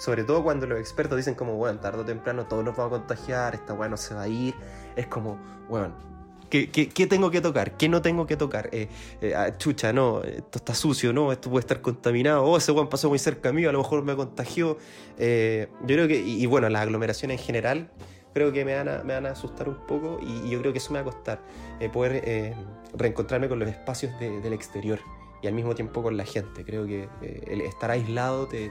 sobre 0.03 0.25
todo 0.25 0.43
cuando 0.43 0.67
los 0.67 0.77
expertos 0.81 1.15
dicen 1.15 1.33
como, 1.33 1.55
bueno, 1.55 1.79
tarde 1.79 2.01
o 2.01 2.03
temprano 2.03 2.45
todos 2.45 2.61
nos 2.61 2.75
vamos 2.75 2.91
a 2.91 2.99
contagiar, 2.99 3.55
esta 3.55 3.73
weá 3.73 3.87
no 3.87 3.95
se 3.95 4.13
va 4.13 4.23
a 4.23 4.27
ir, 4.27 4.53
es 4.97 5.07
como, 5.07 5.37
bueno, 5.69 5.93
¿qué, 6.49 6.69
qué, 6.69 6.89
qué 6.89 7.07
tengo 7.07 7.31
que 7.31 7.39
tocar? 7.39 7.77
¿Qué 7.77 7.87
no 7.87 8.01
tengo 8.01 8.27
que 8.27 8.35
tocar? 8.35 8.67
Eh, 8.73 8.89
eh, 9.21 9.33
ah, 9.33 9.57
chucha, 9.57 9.93
no, 9.93 10.21
esto 10.21 10.57
está 10.57 10.75
sucio, 10.75 11.13
no, 11.13 11.31
esto 11.31 11.49
puede 11.49 11.61
estar 11.61 11.79
contaminado, 11.79 12.43
oh, 12.43 12.57
ese 12.57 12.73
weón 12.73 12.89
pasó 12.89 13.07
muy 13.07 13.17
cerca 13.17 13.53
mío, 13.53 13.69
a 13.69 13.71
lo 13.71 13.77
mejor 13.77 14.03
me 14.03 14.13
contagió. 14.13 14.77
Eh, 15.17 15.69
yo 15.79 15.95
creo 15.95 16.09
que, 16.09 16.19
y, 16.19 16.45
bueno, 16.47 16.67
las 16.67 16.81
aglomeraciones 16.81 17.39
en 17.39 17.45
general, 17.45 17.89
creo 18.33 18.51
que 18.51 18.65
me 18.65 18.75
van 18.75 18.89
a, 18.89 19.03
me 19.03 19.13
van 19.13 19.25
a 19.25 19.31
asustar 19.31 19.69
un 19.69 19.87
poco 19.87 20.19
y, 20.21 20.49
yo 20.49 20.59
creo 20.59 20.73
que 20.73 20.79
eso 20.79 20.91
me 20.91 21.01
va 21.01 21.09
a 21.09 21.13
costar, 21.13 21.39
poder 21.93 22.53
reencontrarme 22.93 23.47
con 23.47 23.57
los 23.57 23.69
espacios 23.69 24.11
de- 24.19 24.41
del 24.41 24.51
exterior 24.51 24.99
y 25.41 25.47
al 25.47 25.53
mismo 25.53 25.75
tiempo 25.75 26.03
con 26.03 26.17
la 26.17 26.25
gente. 26.25 26.65
Creo 26.65 26.85
que 26.85 27.07
estar 27.65 27.89
aislado 27.89 28.47
te, 28.49 28.69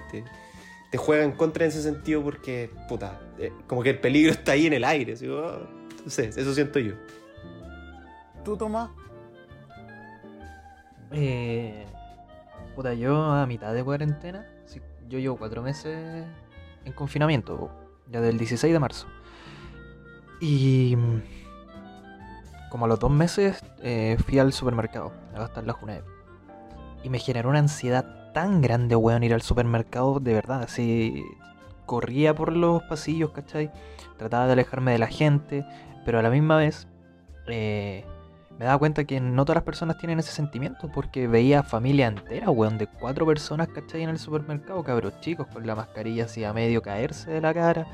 te 0.92 0.98
juega 0.98 1.24
en 1.24 1.32
contra 1.32 1.64
en 1.64 1.70
ese 1.70 1.82
sentido 1.82 2.22
porque, 2.22 2.70
puta, 2.86 3.18
eh, 3.38 3.50
como 3.66 3.82
que 3.82 3.90
el 3.90 3.98
peligro 3.98 4.30
está 4.32 4.52
ahí 4.52 4.66
en 4.66 4.74
el 4.74 4.84
aire. 4.84 5.16
¿sí? 5.16 5.26
Oh, 5.26 5.66
sé, 6.06 6.28
eso 6.28 6.54
siento 6.54 6.78
yo. 6.78 6.92
¿Tú, 8.44 8.58
Tomás? 8.58 8.90
Eh, 11.10 11.86
puta, 12.76 12.92
yo 12.92 13.22
a 13.24 13.46
mitad 13.46 13.72
de 13.72 13.82
cuarentena, 13.82 14.46
sí, 14.66 14.82
yo 15.08 15.18
llevo 15.18 15.38
cuatro 15.38 15.62
meses 15.62 16.26
en 16.84 16.92
confinamiento, 16.92 17.70
ya 18.10 18.20
del 18.20 18.36
16 18.36 18.70
de 18.70 18.78
marzo. 18.78 19.06
Y 20.42 20.94
mm, 20.94 21.22
como 22.70 22.84
a 22.84 22.88
los 22.88 22.98
dos 22.98 23.10
meses 23.10 23.64
eh, 23.82 24.18
fui 24.26 24.38
al 24.38 24.52
supermercado 24.52 25.10
a 25.34 25.38
gastar 25.38 25.64
la 25.64 25.72
Junaep. 25.72 26.04
Y 27.02 27.08
me 27.08 27.18
generó 27.18 27.48
una 27.48 27.60
ansiedad 27.60 28.21
tan 28.32 28.60
grande, 28.60 28.96
weón, 28.96 29.22
ir 29.22 29.34
al 29.34 29.42
supermercado, 29.42 30.20
de 30.20 30.34
verdad, 30.34 30.62
así 30.62 31.24
corría 31.86 32.34
por 32.34 32.56
los 32.56 32.82
pasillos, 32.84 33.30
¿cachai? 33.30 33.70
Trataba 34.16 34.46
de 34.46 34.52
alejarme 34.52 34.92
de 34.92 34.98
la 34.98 35.08
gente, 35.08 35.64
pero 36.04 36.18
a 36.18 36.22
la 36.22 36.30
misma 36.30 36.56
vez 36.56 36.86
eh, 37.48 38.04
me 38.58 38.64
daba 38.64 38.78
cuenta 38.78 39.04
que 39.04 39.20
no 39.20 39.44
todas 39.44 39.56
las 39.56 39.64
personas 39.64 39.98
tienen 39.98 40.18
ese 40.18 40.32
sentimiento, 40.32 40.90
porque 40.92 41.26
veía 41.26 41.62
familia 41.62 42.06
entera, 42.06 42.50
weón, 42.50 42.78
de 42.78 42.86
cuatro 42.86 43.26
personas, 43.26 43.68
¿cachai? 43.68 44.02
En 44.02 44.10
el 44.10 44.18
supermercado, 44.18 44.82
cabros 44.82 45.20
chicos, 45.20 45.46
con 45.48 45.66
la 45.66 45.74
mascarilla 45.74 46.24
así 46.24 46.44
a 46.44 46.52
medio 46.52 46.82
caerse 46.82 47.30
de 47.30 47.40
la 47.40 47.52
cara. 47.52 47.86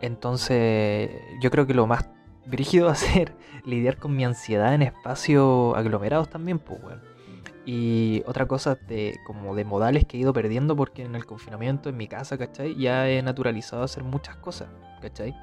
Entonces, 0.00 1.10
yo 1.40 1.50
creo 1.50 1.66
que 1.66 1.74
lo 1.74 1.86
más 1.86 2.08
brígido 2.46 2.88
a 2.88 2.94
ser 2.94 3.34
lidiar 3.64 3.96
con 3.96 4.14
mi 4.16 4.24
ansiedad 4.24 4.74
en 4.74 4.82
espacios 4.82 5.76
aglomerados 5.76 6.28
también, 6.28 6.58
pues, 6.58 6.82
weón. 6.82 7.11
Y 7.64 8.22
otra 8.26 8.46
cosa 8.46 8.74
de, 8.74 9.20
como 9.24 9.54
de 9.54 9.64
modales 9.64 10.04
que 10.04 10.16
he 10.16 10.20
ido 10.20 10.32
perdiendo 10.32 10.74
porque 10.74 11.04
en 11.04 11.14
el 11.14 11.26
confinamiento 11.26 11.88
en 11.88 11.96
mi 11.96 12.08
casa, 12.08 12.36
¿cachai? 12.36 12.74
Ya 12.76 13.08
he 13.08 13.22
naturalizado 13.22 13.84
hacer 13.84 14.02
muchas 14.02 14.36
cosas, 14.36 14.68
¿cachai? 15.00 15.34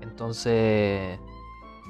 Entonces, 0.00 1.18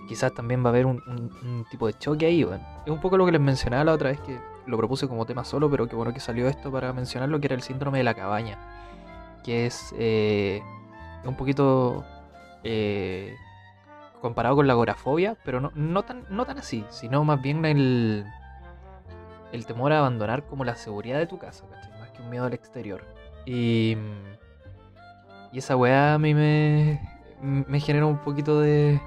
quizás 0.09 0.35
también 0.35 0.63
va 0.65 0.67
a 0.67 0.71
haber 0.71 0.87
un, 0.87 1.67
tipo 1.71 1.87
de 1.87 1.95
choque 1.95 2.27
ahí, 2.27 2.45
weón. 2.45 2.63
Es 2.85 2.91
un 2.91 3.01
poco 3.01 3.17
lo 3.17 3.27
que 3.27 3.33
les 3.33 3.41
mencionaba 3.41 3.85
la 3.85 3.93
otra 3.93 4.11
vez 4.11 4.21
que 4.21 4.39
lo 4.67 4.77
propuse 4.77 5.07
como 5.07 5.25
tema 5.25 5.45
solo, 5.45 5.71
pero 5.71 5.87
qué 5.87 5.95
bueno 5.95 6.13
que 6.13 6.21
salió 6.21 6.49
esto 6.49 6.73
para 6.73 6.93
mencionarlo, 6.93 7.39
que 7.39 7.47
era 7.47 7.55
el 7.55 7.63
síndrome 7.63 7.99
de 7.99 8.05
la 8.05 8.15
cabaña. 8.15 8.59
Que 9.45 9.67
es 9.67 9.95
eh, 9.99 10.63
un 11.25 11.37
poquito 11.37 12.05
eh, 12.65 13.37
comparado 14.21 14.57
con 14.57 14.67
la 14.67 14.73
agorafobia, 14.73 15.37
pero 15.45 15.61
no, 15.61 15.71
no, 15.77 16.03
tan, 16.03 16.25
no 16.29 16.45
tan 16.45 16.59
así, 16.59 16.85
sino 16.89 17.25
más 17.25 17.41
bien 17.41 17.65
el, 17.65 18.25
el 19.55 19.67
temor 19.67 19.93
a 19.93 19.99
abandonar 20.01 20.45
como 20.47 20.65
la 20.65 20.75
seguridad 20.75 21.19
de 21.19 21.27
tu 21.27 21.39
casa, 21.39 21.65
¿cachai? 21.71 21.93
Más 22.01 22.11
que 22.11 22.23
un 22.23 22.29
miedo 22.31 22.45
al 22.45 22.53
exterior. 22.55 23.05
Y, 23.47 23.97
y 25.53 25.59
esa 25.59 25.77
weá 25.77 26.15
a 26.15 26.19
mí 26.19 26.35
me, 26.35 27.01
me 27.41 27.79
genera 27.81 28.07
un 28.07 28.19
poquito 28.19 28.61
de, 28.61 29.01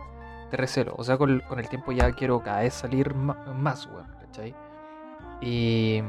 de 0.51 0.57
recelo. 0.57 0.95
O 0.97 1.03
sea, 1.03 1.17
con, 1.17 1.41
con 1.41 1.59
el 1.59 1.67
tiempo 1.67 1.91
ya 1.91 2.11
quiero 2.13 2.41
cada 2.41 2.61
vez 2.61 2.73
salir 2.73 3.13
ma- 3.13 3.43
más, 3.53 3.87
weón, 3.87 4.07
¿cachai? 4.21 4.55
Y, 5.41 6.01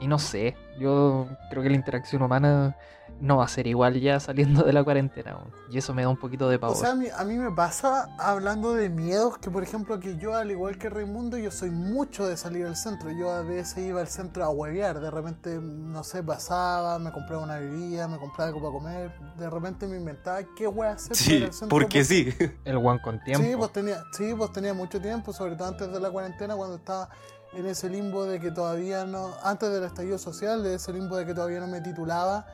y 0.00 0.06
no 0.08 0.18
sé, 0.18 0.56
yo 0.78 1.26
creo 1.50 1.62
que 1.62 1.70
la 1.70 1.76
interacción 1.76 2.22
humana 2.22 2.76
no 3.20 3.36
va 3.36 3.44
a 3.44 3.48
ser 3.48 3.68
igual 3.68 4.00
ya 4.00 4.18
saliendo 4.18 4.64
de 4.64 4.72
la 4.72 4.82
cuarentena. 4.82 5.38
Y 5.70 5.78
eso 5.78 5.94
me 5.94 6.02
da 6.02 6.08
un 6.08 6.16
poquito 6.16 6.48
de 6.48 6.56
O 6.56 6.60
pavor. 6.60 6.76
sea, 6.76 6.90
a 6.90 6.94
mí, 6.96 7.06
a 7.14 7.22
mí 7.24 7.36
me 7.38 7.52
pasa 7.52 8.08
hablando 8.18 8.74
de 8.74 8.88
miedos 8.88 9.38
que, 9.38 9.48
por 9.50 9.62
ejemplo, 9.62 10.00
que 10.00 10.16
yo, 10.16 10.34
al 10.34 10.50
igual 10.50 10.76
que 10.76 10.90
Raimundo, 10.90 11.38
yo 11.38 11.50
soy 11.52 11.70
mucho 11.70 12.26
de 12.26 12.36
salir 12.36 12.66
al 12.66 12.74
centro. 12.74 13.10
Yo 13.12 13.30
a 13.30 13.42
veces 13.42 13.78
iba 13.84 14.00
al 14.00 14.08
centro 14.08 14.42
a 14.44 14.50
huevear. 14.50 14.98
De 15.00 15.10
repente, 15.10 15.60
no 15.60 16.02
sé, 16.02 16.22
pasaba, 16.22 16.98
me 16.98 17.12
compraba 17.12 17.44
una 17.44 17.58
bebida, 17.58 18.08
me 18.08 18.18
compraba 18.18 18.48
algo 18.48 18.60
para 18.60 18.72
comer. 18.72 19.12
De 19.36 19.48
repente 19.48 19.86
me 19.86 19.98
inventaba 19.98 20.40
qué 20.56 20.66
voy 20.66 20.88
a 20.88 20.92
hacer 20.92 21.12
para 21.16 21.36
ir 21.36 21.44
al 21.44 21.52
centro. 21.52 21.68
porque 21.68 22.04
sí. 22.04 22.34
El 22.64 22.76
one 22.78 23.00
con 23.02 23.22
tiempo. 23.22 23.46
Sí, 23.46 23.54
pues 23.56 23.72
tenía, 23.72 24.02
sí, 24.16 24.34
pues 24.36 24.50
tenía 24.52 24.74
mucho 24.74 25.00
tiempo, 25.00 25.32
sobre 25.32 25.54
todo 25.54 25.68
antes 25.68 25.92
de 25.92 26.00
la 26.00 26.10
cuarentena, 26.10 26.56
cuando 26.56 26.76
estaba 26.76 27.08
en 27.54 27.66
ese 27.66 27.88
limbo 27.88 28.24
de 28.24 28.40
que 28.40 28.50
todavía 28.50 29.04
no, 29.04 29.30
antes 29.42 29.70
del 29.70 29.84
estallido 29.84 30.18
social, 30.18 30.62
de 30.62 30.74
ese 30.74 30.92
limbo 30.92 31.16
de 31.16 31.26
que 31.26 31.34
todavía 31.34 31.60
no 31.60 31.66
me 31.66 31.80
titulaba 31.80 32.46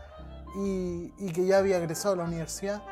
y, 0.56 1.12
y 1.18 1.32
que 1.32 1.46
ya 1.46 1.58
había 1.58 1.78
egresado 1.78 2.14
a 2.14 2.18
la 2.18 2.24
universidad, 2.24 2.82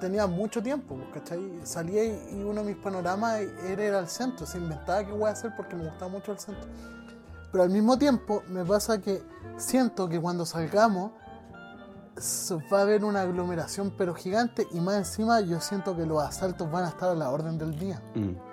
tenía 0.00 0.26
mucho 0.26 0.62
tiempo, 0.62 0.96
pues, 0.96 1.08
¿cachai? 1.14 1.60
Salía 1.64 2.04
y, 2.04 2.38
y 2.38 2.42
uno 2.42 2.62
de 2.62 2.74
mis 2.74 2.76
panoramas 2.76 3.40
era 3.66 3.84
ir 3.84 3.94
al 3.94 4.08
centro, 4.08 4.46
se 4.46 4.58
inventaba 4.58 5.04
qué 5.04 5.12
voy 5.12 5.28
a 5.28 5.32
hacer 5.32 5.52
porque 5.56 5.76
me 5.76 5.84
gustaba 5.84 6.10
mucho 6.10 6.32
el 6.32 6.38
centro. 6.38 6.68
Pero 7.50 7.64
al 7.64 7.70
mismo 7.70 7.98
tiempo 7.98 8.42
me 8.48 8.64
pasa 8.64 9.00
que 9.00 9.22
siento 9.56 10.08
que 10.08 10.20
cuando 10.20 10.44
salgamos 10.44 11.12
va 12.72 12.78
a 12.78 12.82
haber 12.82 13.04
una 13.04 13.22
aglomeración 13.22 13.92
pero 13.96 14.14
gigante 14.14 14.66
y 14.72 14.80
más 14.80 14.96
encima 14.96 15.40
yo 15.40 15.60
siento 15.60 15.96
que 15.96 16.04
los 16.04 16.22
asaltos 16.22 16.70
van 16.70 16.84
a 16.84 16.88
estar 16.88 17.10
a 17.10 17.14
la 17.14 17.30
orden 17.30 17.58
del 17.58 17.78
día. 17.78 18.02
Mm. 18.14 18.47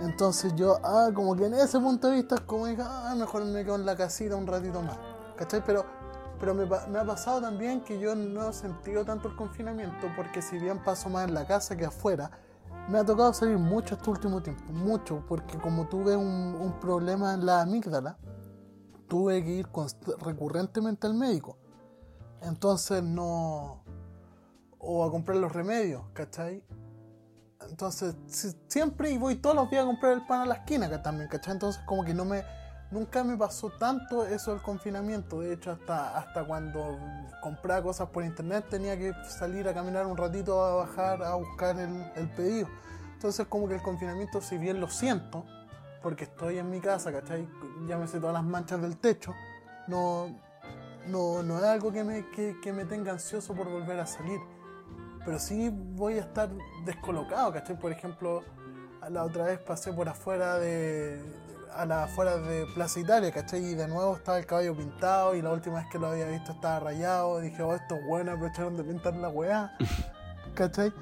Entonces 0.00 0.54
yo, 0.54 0.78
ah, 0.84 1.10
como 1.12 1.34
que 1.34 1.46
en 1.46 1.54
ese 1.54 1.80
punto 1.80 2.08
de 2.08 2.16
vista 2.16 2.36
es 2.36 2.40
como 2.42 2.66
ah, 2.66 3.14
mejor 3.16 3.44
me 3.44 3.64
quedo 3.64 3.76
en 3.76 3.86
la 3.86 3.96
casita 3.96 4.36
un 4.36 4.46
ratito 4.46 4.80
más. 4.80 4.98
¿Cachai? 5.36 5.62
Pero, 5.64 5.84
pero 6.38 6.54
me, 6.54 6.98
ha 6.98 7.04
pasado 7.04 7.40
también 7.40 7.82
que 7.82 7.98
yo 7.98 8.14
no 8.14 8.48
he 8.48 8.52
sentido 8.52 9.04
tanto 9.04 9.28
el 9.28 9.36
confinamiento 9.36 10.06
porque 10.16 10.40
si 10.42 10.58
bien 10.58 10.82
paso 10.82 11.08
más 11.08 11.28
en 11.28 11.34
la 11.34 11.46
casa 11.46 11.76
que 11.76 11.84
afuera, 11.84 12.30
me 12.88 12.98
ha 12.98 13.04
tocado 13.04 13.32
salir 13.32 13.58
mucho 13.58 13.96
este 13.96 14.10
último 14.10 14.42
tiempo, 14.42 14.72
mucho, 14.72 15.24
porque 15.28 15.58
como 15.58 15.88
tuve 15.88 16.16
un, 16.16 16.54
un 16.54 16.78
problema 16.80 17.34
en 17.34 17.44
la 17.44 17.60
amígdala, 17.60 18.16
tuve 19.08 19.42
que 19.44 19.50
ir 19.50 19.68
recurrentemente 20.20 21.06
al 21.06 21.14
médico. 21.14 21.58
Entonces 22.42 23.02
no... 23.02 23.82
O 24.80 25.04
a 25.04 25.10
comprar 25.10 25.38
los 25.38 25.52
remedios, 25.52 26.02
¿cachai? 26.12 26.62
Entonces, 27.68 28.14
si- 28.28 28.56
siempre 28.68 29.10
y 29.10 29.18
voy 29.18 29.36
todos 29.36 29.54
los 29.56 29.70
días 29.70 29.82
a 29.82 29.86
comprar 29.86 30.12
el 30.12 30.26
pan 30.26 30.42
a 30.42 30.46
la 30.46 30.54
esquina, 30.56 30.88
que 30.88 30.98
también, 30.98 31.28
¿cachai? 31.28 31.54
Entonces, 31.54 31.80
como 31.86 32.04
que 32.04 32.14
no 32.14 32.24
me. 32.24 32.42
Nunca 32.90 33.22
me 33.22 33.36
pasó 33.36 33.70
tanto 33.78 34.24
eso 34.24 34.52
del 34.52 34.62
confinamiento. 34.62 35.40
De 35.40 35.52
hecho, 35.52 35.72
hasta, 35.72 36.16
hasta 36.16 36.44
cuando 36.44 36.98
compraba 37.42 37.82
cosas 37.82 38.08
por 38.08 38.24
internet 38.24 38.64
tenía 38.70 38.96
que 38.96 39.12
salir 39.28 39.68
a 39.68 39.74
caminar 39.74 40.06
un 40.06 40.16
ratito 40.16 40.64
a 40.64 40.76
bajar 40.76 41.22
a 41.22 41.34
buscar 41.34 41.78
el, 41.78 42.10
el 42.16 42.30
pedido. 42.30 42.66
Entonces, 43.12 43.46
como 43.46 43.68
que 43.68 43.74
el 43.74 43.82
confinamiento, 43.82 44.40
si 44.40 44.56
bien 44.56 44.80
lo 44.80 44.88
siento, 44.88 45.44
porque 46.02 46.24
estoy 46.24 46.58
en 46.58 46.70
mi 46.70 46.80
casa, 46.80 47.12
¿cachai? 47.12 47.46
Llámese 47.86 48.20
todas 48.20 48.32
las 48.32 48.44
manchas 48.44 48.80
del 48.80 48.96
techo, 48.96 49.34
no, 49.86 50.34
no, 51.08 51.42
no 51.42 51.58
es 51.58 51.64
algo 51.64 51.92
que 51.92 52.04
me, 52.04 52.30
que, 52.30 52.56
que 52.62 52.72
me 52.72 52.84
tenga 52.86 53.12
ansioso 53.12 53.52
por 53.54 53.68
volver 53.68 53.98
a 54.00 54.06
salir 54.06 54.40
pero 55.28 55.38
sí 55.38 55.70
voy 55.70 56.14
a 56.14 56.20
estar 56.20 56.48
descolocado, 56.86 57.52
¿cachai? 57.52 57.78
Por 57.78 57.92
ejemplo, 57.92 58.42
la 59.10 59.24
otra 59.24 59.44
vez 59.44 59.58
pasé 59.58 59.92
por 59.92 60.08
afuera 60.08 60.56
de. 60.56 61.22
a 61.74 61.84
las 61.84 62.10
afueras 62.10 62.42
de 62.46 62.64
Plaza 62.74 62.98
Italia, 62.98 63.30
¿cachai? 63.30 63.62
Y 63.62 63.74
de 63.74 63.86
nuevo 63.88 64.16
estaba 64.16 64.38
el 64.38 64.46
caballo 64.46 64.74
pintado 64.74 65.34
y 65.34 65.42
la 65.42 65.52
última 65.52 65.80
vez 65.80 65.86
que 65.92 65.98
lo 65.98 66.06
había 66.06 66.24
visto 66.28 66.52
estaba 66.52 66.80
rayado. 66.80 67.40
Dije, 67.40 67.62
oh, 67.62 67.74
estos 67.74 67.98
buenos 68.08 68.36
aprovecharon 68.36 68.78
de 68.78 68.84
pintar 68.84 69.16
la 69.16 69.28
weá, 69.28 69.76
¿cachai? 70.54 70.94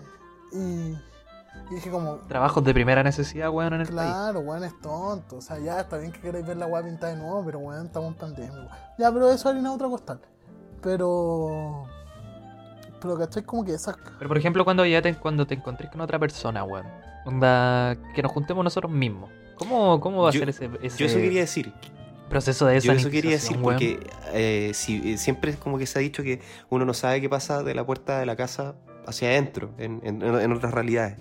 Y, 0.50 0.56
y 0.56 1.74
dije, 1.76 1.88
como, 1.88 2.16
Trabajos 2.26 2.64
de 2.64 2.74
primera 2.74 3.04
necesidad, 3.04 3.50
weón, 3.50 3.74
en 3.74 3.82
el 3.82 3.86
país. 3.86 4.10
Claro, 4.10 4.40
weón, 4.40 4.64
es 4.64 4.80
tonto. 4.80 5.36
O 5.36 5.40
sea, 5.40 5.60
ya 5.60 5.82
está 5.82 5.98
bien 5.98 6.10
que 6.10 6.20
queráis 6.20 6.44
ver 6.44 6.56
la 6.56 6.66
weá 6.66 6.82
pintada 6.82 7.14
de 7.14 7.20
nuevo, 7.20 7.44
pero 7.44 7.60
weón, 7.60 7.86
estamos 7.86 8.08
en 8.08 8.18
pandemia. 8.18 8.70
Ya, 8.98 9.12
pero 9.12 9.30
eso 9.30 9.48
harina 9.48 9.72
otro 9.72 9.88
costal. 9.88 10.18
Pero. 10.82 11.86
Pero, 13.00 13.18
¿cachai? 13.18 13.42
Como 13.44 13.64
que 13.64 13.74
esas. 13.74 13.96
Pero 14.18 14.28
por 14.28 14.38
ejemplo, 14.38 14.64
cuando 14.64 14.84
ya 14.86 15.02
te, 15.02 15.14
cuando 15.14 15.46
te 15.46 15.54
encontrés 15.54 15.90
con 15.90 16.00
otra 16.00 16.18
persona, 16.18 16.64
weón. 16.64 16.86
Onda, 17.24 17.96
que 18.14 18.22
nos 18.22 18.32
juntemos 18.32 18.62
nosotros 18.64 18.90
mismos. 18.92 19.30
¿Cómo, 19.56 20.00
cómo 20.00 20.22
va 20.22 20.30
Yo- 20.30 20.38
a 20.38 20.40
ser 20.40 20.48
ese, 20.50 20.70
ese 20.82 20.98
Yo 20.98 21.06
eso 21.06 21.16
quería 21.18 21.40
decir. 21.40 21.72
proceso 22.28 22.66
de 22.66 22.80
Yo 22.80 22.92
eso 22.92 23.08
quería 23.10 23.32
decir 23.32 23.56
weón? 23.56 23.62
porque 23.74 24.00
eh, 24.32 24.70
si, 24.74 25.12
eh, 25.12 25.18
siempre 25.18 25.50
es 25.52 25.56
como 25.56 25.78
que 25.78 25.86
se 25.86 25.98
ha 25.98 26.02
dicho 26.02 26.22
que 26.22 26.40
uno 26.70 26.84
no 26.84 26.92
sabe 26.94 27.20
qué 27.20 27.28
pasa 27.28 27.62
de 27.62 27.74
la 27.74 27.84
puerta 27.86 28.18
de 28.18 28.26
la 28.26 28.36
casa 28.36 28.74
hacia 29.06 29.28
adentro, 29.28 29.70
en, 29.78 30.00
en- 30.04 30.22
en 30.22 30.52
otras 30.52 30.72
realidades. 30.74 31.16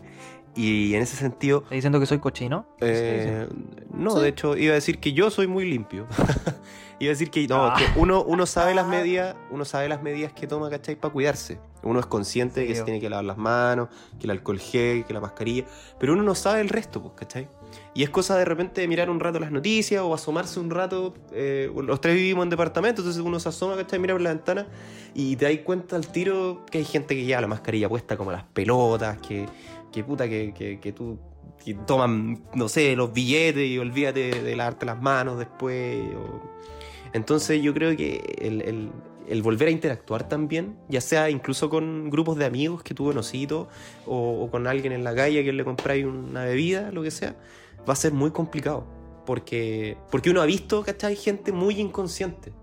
Y 0.56 0.96
en 0.96 1.02
ese 1.02 1.18
sentido, 1.18 1.60
¿Estás 1.60 1.72
diciendo 1.72 2.00
que 2.00 2.06
soy 2.06 2.20
cochino? 2.20 2.66
eh, 2.80 3.48
no, 3.94 4.12
Sí. 4.12 4.22
de 4.22 4.30
hecho, 4.30 4.56
iba 4.58 4.72
a 4.72 4.76
decir 4.76 5.00
que 5.00 5.14
yo 5.14 5.30
soy 5.30 5.48
muy 5.48 5.70
limpio. 5.70 6.08
iba 7.00 7.10
a 7.10 7.14
decir 7.14 7.30
que 7.30 7.46
no, 7.48 7.66
Ah. 7.66 7.76
que 7.78 8.00
uno, 8.00 8.24
uno 8.24 8.46
sabe 8.46 8.74
las 8.74 8.86
Ah. 8.86 8.90
medidas, 8.90 9.36
uno 9.52 9.66
sabe 9.66 9.90
las 9.90 10.02
medidas 10.02 10.32
que 10.32 10.48
toma, 10.48 10.70
¿cachai? 10.70 10.96
Para 10.96 11.12
cuidarse. 11.12 11.60
Uno 11.84 12.00
es 12.00 12.06
consciente 12.08 12.62
de 12.62 12.68
que 12.68 12.76
se 12.76 12.82
tiene 12.84 13.00
que 13.00 13.10
lavar 13.10 13.26
las 13.26 13.38
manos, 13.38 13.90
que 14.18 14.26
el 14.26 14.32
alcohol 14.32 14.58
gel, 14.60 15.04
que 15.06 15.14
la 15.14 15.20
mascarilla, 15.20 15.66
pero 16.00 16.14
uno 16.14 16.24
no 16.24 16.34
sabe 16.34 16.62
el 16.62 16.70
resto, 16.70 17.00
pues, 17.02 17.14
¿cachai? 17.16 17.48
Y 17.94 18.02
es 18.04 18.10
cosa 18.10 18.38
de 18.38 18.46
repente 18.46 18.82
de 18.82 18.88
mirar 18.88 19.10
un 19.10 19.20
rato 19.20 19.40
las 19.40 19.52
noticias 19.52 20.02
o 20.02 20.14
asomarse 20.14 20.60
un 20.60 20.70
rato. 20.72 21.14
eh, 21.34 21.70
los 21.84 22.00
tres 22.02 22.16
vivimos 22.16 22.44
en 22.44 22.50
departamento, 22.50 23.02
entonces 23.02 23.22
uno 23.22 23.40
se 23.40 23.50
asoma, 23.50 23.76
¿cachai? 23.76 24.00
Mira 24.00 24.14
por 24.14 24.22
la 24.22 24.30
ventana 24.30 24.66
y 25.14 25.36
te 25.36 25.46
das 25.46 25.64
cuenta 25.66 25.96
al 25.98 26.08
tiro 26.08 26.66
que 26.72 26.78
hay 26.80 26.86
gente 26.86 27.14
que 27.14 27.26
lleva 27.26 27.42
la 27.42 27.48
mascarilla 27.48 27.88
puesta 27.90 28.16
como 28.18 28.32
las 28.32 28.44
pelotas, 28.46 29.18
que, 29.20 29.46
que 29.96 30.04
puta, 30.04 30.28
que, 30.28 30.54
que, 30.54 30.80
que 30.80 30.92
tú 30.92 31.18
que 31.64 31.76
no 32.54 32.70
sé, 32.70 32.96
los 32.96 33.14
billetes 33.14 33.66
y 33.68 33.80
olvídate 33.80 34.42
de, 34.42 34.56
lavarte 34.56 34.86
las 34.86 35.02
manos 35.02 35.40
después. 35.40 36.06
Entonces 37.14 37.62
yo 37.62 37.74
creo 37.74 37.96
que 37.96 38.36
el, 38.40 38.92
el- 39.28 39.42
volver 39.42 39.70
a 39.70 39.72
interactuar 39.72 40.28
también, 40.28 40.78
ya 40.90 41.02
sea 41.02 41.30
incluso 41.30 41.70
con 41.70 42.10
grupos 42.10 42.38
de 42.38 42.46
amigos 42.46 42.84
que 42.84 42.94
tú 42.94 43.06
conocido 43.06 43.70
o, 44.06 44.44
o 44.44 44.52
con 44.52 44.68
alguien 44.68 44.92
en 44.92 45.04
la 45.04 45.16
calle 45.16 45.44
que 45.44 45.52
le 45.54 45.64
compráis 45.64 46.06
una 46.06 46.44
bebida, 46.44 46.92
lo 46.92 47.02
que 47.02 47.10
sea, 47.10 47.36
va 47.90 47.94
a 47.94 47.96
ser 47.96 48.14
muy 48.14 48.32
complicado. 48.32 48.86
Porque, 49.26 49.98
porque 50.12 50.30
uno 50.30 50.42
ha 50.42 50.46
visto, 50.46 50.84
¿cachai? 50.84 51.16
Gente 51.16 51.52
muy 51.52 51.80
inconsciente. 51.80 52.54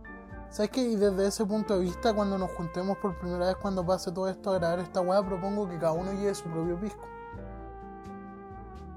¿Sabes 0.51 0.71
qué? 0.71 0.83
Y 0.83 0.97
desde 0.97 1.27
ese 1.27 1.45
punto 1.45 1.77
de 1.79 1.85
vista, 1.85 2.15
cuando 2.15 2.39
nos 2.39 2.51
juntemos 2.53 2.99
por 2.99 3.19
primera 3.19 3.47
vez, 3.47 3.57
cuando 3.57 3.85
pase 3.85 4.13
todo 4.13 4.29
esto 4.29 4.51
a 4.51 4.59
grabar 4.59 4.79
esta 4.79 5.01
weá, 5.01 5.27
propongo 5.27 5.69
que 5.69 5.77
cada 5.79 5.93
uno 5.93 6.13
lleve 6.13 6.35
su 6.35 6.45
propio 6.45 6.79
pisco. 6.79 7.09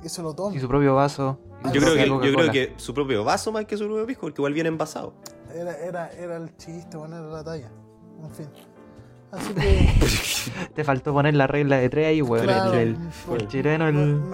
Y 0.05 0.09
se 0.09 0.21
lo 0.21 0.33
tome. 0.35 0.55
Y 0.55 0.59
su 0.59 0.67
propio 0.67 0.93
vaso. 0.95 1.39
Yo 1.73 1.81
creo, 1.81 1.95
que, 1.95 2.07
yo 2.07 2.19
creo 2.19 2.51
que 2.51 2.73
su 2.77 2.93
propio 2.93 3.23
vaso 3.23 3.51
más 3.51 3.65
que 3.65 3.75
su 3.75 3.85
propio 3.85 4.05
pisco, 4.05 4.21
porque 4.21 4.39
igual 4.39 4.53
viene 4.53 4.69
envasado. 4.69 5.13
Era, 5.53 5.75
era, 5.77 6.11
era 6.11 6.37
el 6.37 6.55
chiste, 6.57 6.95
bueno, 6.95 7.17
era 7.17 7.27
la 7.27 7.43
talla. 7.43 7.71
En 8.21 8.29
fin. 8.31 8.47
Así 9.31 9.53
que. 9.53 10.69
Te 10.75 10.83
faltó 10.83 11.11
poner 11.11 11.33
la 11.33 11.47
regla 11.47 11.77
de 11.77 11.89
tres 11.89 12.07
ahí, 12.07 12.21
weón. 12.21 12.43
claro, 12.45 12.73
el, 12.73 12.89
el- 12.89 12.97
pues, 13.25 13.41
el 13.41 13.47
chileno, 13.47 13.91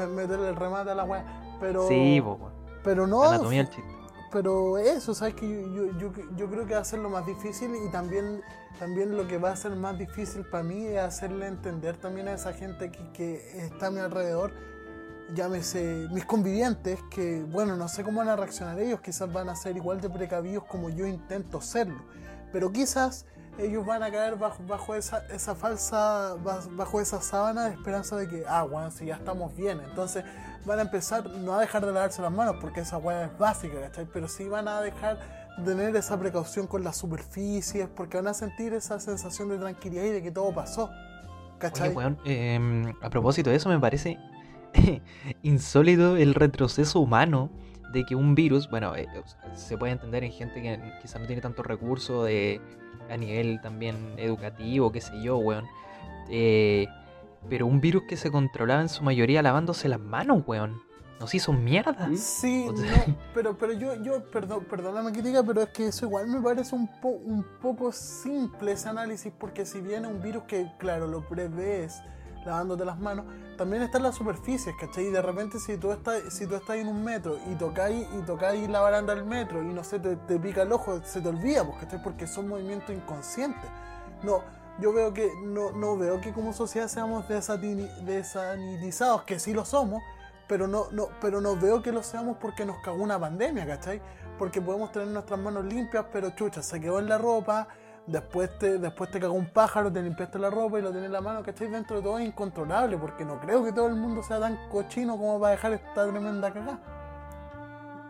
meterle 0.09 0.49
el 0.49 0.55
remate 0.57 0.91
a 0.91 0.95
la 0.95 1.05
weá. 1.05 1.57
Pero. 1.61 1.88
Sí, 1.88 2.19
po, 2.22 2.34
weón. 2.34 2.51
Pero 2.84 3.07
no. 3.07 3.24
Anatomía 3.24 3.63
del 3.63 3.69
chiste. 3.74 3.91
Pero 4.32 4.78
eso, 4.78 5.13
¿sabes? 5.13 5.36
Que 5.36 5.47
yo, 5.49 5.86
yo, 5.88 5.97
yo, 5.99 6.11
yo 6.38 6.49
creo 6.49 6.65
que 6.65 6.74
va 6.74 6.80
a 6.82 6.86
ser 6.86 6.99
lo 6.99 7.09
más 7.09 7.26
difícil 7.26 7.72
y 7.76 7.89
también, 7.91 8.41
también 8.80 9.15
lo 9.17 9.28
que 9.28 9.38
va 9.38 9.51
a 9.51 9.55
ser 9.55 9.76
más 9.76 9.97
difícil 9.97 10.45
para 10.45 10.63
mí 10.63 10.86
es 10.86 10.99
hacerle 10.99 11.47
entender 11.47 11.97
también 11.97 12.30
a 12.30 12.34
esa 12.34 12.53
gente 12.53 12.91
que, 12.91 13.11
que 13.11 13.65
está 13.65 13.88
a 13.88 13.91
mi 13.91 13.99
alrededor, 13.99 14.53
llámese 15.34 16.08
mis 16.12 16.26
convivientes, 16.26 17.00
que 17.10 17.44
bueno, 17.44 17.76
no 17.76 17.88
sé 17.88 18.04
cómo 18.04 18.20
van 18.20 18.30
a 18.30 18.36
reaccionar 18.36 18.80
ellos, 18.80 19.02
quizás 19.02 19.32
van 19.32 19.50
a 19.50 19.56
ser 19.56 19.76
igual 19.78 20.02
de 20.02 20.10
precavidos 20.10 20.64
como 20.66 20.90
yo 20.90 21.06
intento 21.08 21.62
serlo, 21.62 22.02
pero 22.52 22.72
quizás 22.72 23.26
ellos 23.58 23.86
van 23.86 24.02
a 24.02 24.10
caer 24.12 24.38
bajo, 24.38 24.64
bajo 24.66 24.96
esa, 24.96 25.26
esa 25.28 25.56
falsa, 25.56 26.36
ba- 26.44 26.62
bajo 26.72 27.02
esa 27.02 27.22
sábana 27.22 27.66
de 27.66 27.74
esperanza 27.74 28.16
de 28.16 28.28
que, 28.28 28.44
ah, 28.48 28.64
bueno, 28.64 28.90
si 28.92 29.06
ya 29.06 29.16
estamos 29.16 29.56
bien, 29.56 29.80
entonces 29.82 30.24
van 30.66 30.80
a 30.80 30.84
empezar 30.84 31.30
no 31.30 31.54
a 31.56 31.60
dejar 31.60 31.86
de 31.86 31.92
lavarse 31.92 32.22
las 32.22 32.32
manos 32.32 32.56
porque 32.62 32.82
esa 32.82 32.98
hueá 32.98 33.26
es 33.26 33.38
básica, 33.38 33.80
¿cachai? 33.82 34.06
Pero 34.12 34.28
sí 34.28 34.48
van 34.48 34.68
a 34.68 34.80
dejar 34.82 35.20
de 35.58 35.66
tener 35.66 35.96
esa 35.96 36.18
precaución 36.18 36.66
con 36.66 36.84
las 36.84 36.96
superficies 36.98 37.88
porque 37.94 38.18
van 38.18 38.28
a 38.28 38.34
sentir 38.34 38.74
esa 38.74 39.00
sensación 39.00 39.50
de 39.50 39.58
tranquilidad 39.58 40.04
y 40.06 40.12
de 40.12 40.22
que 40.24 40.32
todo 40.32 40.54
pasó, 40.54 40.90
¿cachai? 41.60 41.90
Oye, 41.90 41.98
weón, 41.98 42.18
eh, 42.26 42.94
a 43.02 43.10
propósito 43.10 43.50
de 43.50 43.58
eso, 43.58 43.68
me 43.70 43.80
parece 43.80 44.18
insólito 45.43 46.17
el 46.17 46.34
retroceso 46.34 46.99
humano 46.99 47.49
de 47.93 48.05
que 48.05 48.15
un 48.15 48.36
virus, 48.36 48.69
bueno, 48.69 48.95
eh, 48.95 49.07
se 49.53 49.78
puede 49.78 49.93
entender 49.93 50.24
en 50.24 50.32
gente 50.32 50.61
que 50.61 50.80
quizás 51.01 51.19
no 51.19 51.28
tiene 51.28 51.41
tantos 51.41 51.65
recursos 51.65 52.26
de, 52.26 52.61
a 53.09 53.17
nivel 53.17 53.59
también 53.61 54.13
educativo, 54.17 54.91
qué 54.91 55.01
sé 55.01 55.22
yo, 55.22 55.38
weón. 55.38 55.65
Eh, 56.30 56.88
pero 57.49 57.65
un 57.65 57.82
virus 57.82 58.03
que 58.07 58.15
se 58.17 58.32
controlaba 58.32 58.82
en 58.82 58.89
su 58.89 59.03
mayoría 59.03 59.41
lavándose 59.41 59.89
las 59.89 59.99
manos, 59.99 60.43
weón. 60.45 60.82
Nos 61.19 61.36
hizo 61.36 61.53
mierda. 61.53 62.09
Sí, 62.15 62.65
O 62.67 62.76
sea- 62.76 63.05
no, 63.07 63.15
pero, 63.36 63.55
pero 63.57 63.74
yo, 63.74 64.01
yo 64.01 64.24
perdón, 64.32 64.65
perdóname 64.69 65.11
que 65.11 65.22
diga, 65.22 65.43
pero 65.43 65.61
es 65.61 65.69
que 65.69 65.88
eso 65.88 66.05
igual 66.07 66.28
me 66.28 66.41
parece 66.41 66.74
un, 66.76 66.88
po- 66.99 67.09
un 67.09 67.45
poco 67.61 67.91
simple 67.91 68.72
ese 68.72 68.89
análisis, 68.89 69.32
porque 69.38 69.65
si 69.65 69.82
bien 69.82 70.05
es 70.05 70.11
un 70.11 70.22
virus 70.22 70.43
que, 70.43 70.72
claro, 70.80 71.07
lo 71.07 71.28
prevés 71.28 72.01
lavándote 72.46 72.86
las 72.86 73.00
manos, 73.00 73.26
también 73.58 73.84
están 73.84 74.04
las 74.04 74.16
superficies, 74.16 74.76
¿cachai? 74.80 75.08
Y 75.08 75.12
de 75.12 75.22
repente 75.22 75.60
si 75.60 75.78
tú 75.78 75.92
estás, 75.92 76.34
si 76.34 76.48
tú 76.48 76.56
estás 76.56 76.78
en 76.78 76.88
un 76.88 77.04
metro 77.04 77.38
y 77.52 77.56
tocáis, 77.56 78.08
y 78.18 78.22
tocáis 78.24 78.70
la 78.70 78.80
baranda 78.82 79.14
del 79.14 79.26
metro 79.26 79.62
y 79.62 79.74
no 79.74 79.84
sé, 79.84 80.00
te, 80.00 80.16
te 80.16 80.39
pica 80.39 80.64
el 80.64 80.72
ojo, 80.72 81.02
se 81.04 81.22
te 81.22 81.30
olvida, 81.30 81.64
pues, 81.64 81.78
¿cachai? 81.80 82.02
Porque 82.02 82.28
son 82.28 82.48
movimientos 82.48 82.96
inconscientes. 82.96 83.70
No, 84.24 84.42
yo 84.80 84.94
veo 84.94 85.14
que, 85.14 85.32
no, 85.44 85.72
no 85.72 85.98
veo 85.98 86.22
que 86.22 86.34
como 86.34 86.54
sociedad 86.54 86.88
seamos 86.88 87.28
desanitizados, 87.28 89.24
que 89.24 89.39
sí 89.39 89.54
lo 89.54 89.66
somos, 89.66 90.02
pero 90.48 90.68
no, 90.68 90.88
no, 90.92 91.10
pero 91.22 91.39
no 91.39 91.56
veo 91.56 91.82
que 91.82 91.92
lo 91.92 92.04
seamos 92.04 92.38
porque 92.38 92.66
nos 92.66 92.80
cagó 92.80 93.02
una 93.04 93.20
pandemia, 93.20 93.66
¿cachai? 93.68 94.02
Porque 94.38 94.60
podemos 94.62 94.92
tener 94.92 95.10
nuestras 95.10 95.39
manos 95.39 95.66
limpias, 95.66 96.06
pero 96.12 96.32
chucha, 96.32 96.64
se 96.64 96.82
quedó 96.82 97.00
en 97.00 97.08
la 97.08 97.18
ropa, 97.18 97.68
después 98.08 98.58
te, 98.60 98.78
después 98.78 99.10
te 99.12 99.20
cagó 99.20 99.34
un 99.34 99.47
pájaro, 99.49 99.91
te 99.91 100.02
limpiaste 100.02 100.39
la 100.39 100.49
ropa 100.49 100.80
y 100.80 100.82
lo 100.82 100.89
tenés 100.89 101.06
en 101.06 101.12
la 101.14 101.22
mano, 101.22 101.43
¿cachai? 101.43 101.68
Dentro 101.70 101.97
de 101.97 102.04
todo 102.04 102.20
es 102.20 102.26
incontrolable, 102.26 102.97
porque 102.97 103.24
no 103.26 103.39
creo 103.39 103.64
que 103.64 103.72
todo 103.72 103.88
el 103.88 103.95
mundo 103.95 104.24
sea 104.24 104.39
tan 104.39 104.58
cochino 104.70 105.18
como 105.18 105.39
para 105.39 105.52
dejar 105.52 105.74
esta 105.74 106.10
tremenda 106.10 106.52
cagada. 106.52 106.80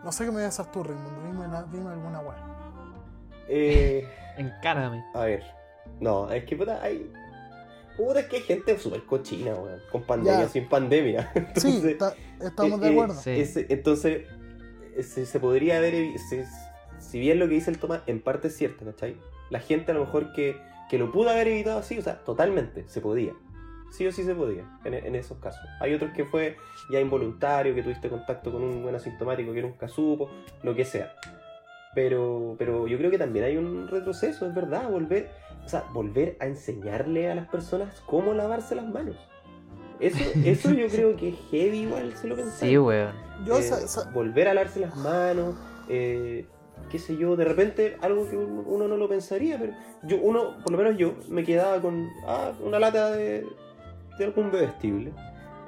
No 0.04 0.10
sé 0.10 0.24
qué 0.24 0.32
me 0.32 0.42
dices 0.44 0.70
tú, 0.72 0.82
Raimundo, 0.82 1.22
dime, 1.26 1.48
la- 1.48 1.62
dime 1.64 1.90
alguna 1.90 2.20
weá. 2.20 2.36
Eh, 3.48 4.08
Encárame. 4.36 5.04
a 5.14 5.20
ver. 5.20 5.42
No, 6.00 6.30
es 6.32 6.44
que 6.44 6.56
puta, 6.56 6.80
hay. 6.82 7.10
Puta, 7.96 8.20
es 8.20 8.26
que 8.26 8.36
hay 8.36 8.42
gente 8.42 8.78
súper 8.78 9.04
cochina, 9.04 9.54
weón. 9.54 9.78
Con 9.92 10.02
pandemia, 10.02 10.40
Ya. 10.44 10.48
sin 10.48 10.68
pandemia. 10.68 11.30
Sí, 11.56 11.82
está- 11.86 12.14
estamos 12.40 12.80
eh, 12.80 12.84
de 12.84 12.88
eh, 12.88 12.92
acuerdo. 12.92 13.14
Sí. 13.14 13.30
ese- 13.30 13.66
entonces, 13.68 14.26
eh, 14.96 15.02
se, 15.02 15.26
se 15.26 15.38
podría 15.38 15.76
haber. 15.76 16.18
se- 16.18 16.46
si 16.98 17.18
bien 17.20 17.38
lo 17.38 17.46
que 17.46 17.54
dice 17.54 17.70
el 17.70 17.78
Tomás 17.78 18.00
en 18.06 18.22
parte 18.22 18.48
es 18.48 18.56
cierto, 18.56 18.84
¿cachai? 18.84 19.16
La 19.52 19.60
gente 19.60 19.92
a 19.92 19.94
lo 19.94 20.00
mejor 20.00 20.32
que, 20.32 20.56
que 20.90 20.98
lo 20.98 21.12
pudo 21.12 21.30
haber 21.30 21.46
evitado 21.48 21.78
así, 21.78 21.98
o 21.98 22.02
sea, 22.02 22.16
totalmente, 22.24 22.84
se 22.88 23.00
podía. 23.00 23.34
Sí 23.90 24.06
o 24.06 24.12
sí 24.12 24.24
se 24.24 24.34
podía, 24.34 24.64
en, 24.84 24.94
en 24.94 25.14
esos 25.14 25.36
casos. 25.38 25.60
Hay 25.80 25.92
otros 25.92 26.12
que 26.12 26.24
fue 26.24 26.56
ya 26.90 26.98
involuntario, 26.98 27.74
que 27.74 27.82
tuviste 27.82 28.08
contacto 28.08 28.50
con 28.50 28.62
un 28.62 28.82
buen 28.82 28.94
asintomático 28.94 29.52
que 29.52 29.58
era 29.58 29.68
un 29.68 29.74
casupo, 29.74 30.30
lo 30.62 30.74
que 30.74 30.86
sea. 30.86 31.12
Pero, 31.94 32.56
pero 32.58 32.86
yo 32.86 32.96
creo 32.96 33.10
que 33.10 33.18
también 33.18 33.44
hay 33.44 33.58
un 33.58 33.86
retroceso, 33.88 34.46
es 34.46 34.54
verdad, 34.54 34.88
volver, 34.88 35.28
o 35.62 35.68
sea, 35.68 35.84
volver 35.92 36.38
a 36.40 36.46
enseñarle 36.46 37.30
a 37.30 37.34
las 37.34 37.48
personas 37.48 38.02
cómo 38.06 38.32
lavarse 38.32 38.74
las 38.74 38.86
manos. 38.86 39.16
Eso, 40.00 40.18
eso 40.44 40.70
yo 40.70 40.88
creo 40.88 41.14
que 41.16 41.28
es 41.28 41.34
heavy 41.50 41.80
igual, 41.80 42.16
se 42.16 42.28
lo 42.28 42.36
pensé. 42.36 42.66
Sí, 42.66 42.78
weón. 42.78 43.12
Yo, 43.44 43.58
Eh, 43.58 43.70
volver 44.14 44.48
a 44.48 44.54
lavarse 44.54 44.80
las 44.80 44.96
manos, 44.96 45.54
eh, 45.88 46.46
qué 46.92 46.98
sé 47.00 47.16
yo, 47.16 47.34
de 47.34 47.44
repente 47.44 47.96
algo 48.02 48.28
que 48.30 48.36
uno 48.36 48.86
no 48.86 48.96
lo 48.96 49.08
pensaría, 49.08 49.58
pero 49.58 49.72
yo, 50.04 50.18
uno, 50.22 50.58
por 50.62 50.70
lo 50.72 50.78
menos 50.78 50.96
yo, 50.98 51.14
me 51.28 51.42
quedaba 51.42 51.80
con 51.80 52.08
ah, 52.26 52.52
una 52.62 52.78
lata 52.78 53.10
de, 53.10 53.44
de 54.18 54.24
algún 54.24 54.52
bebestible. 54.52 55.10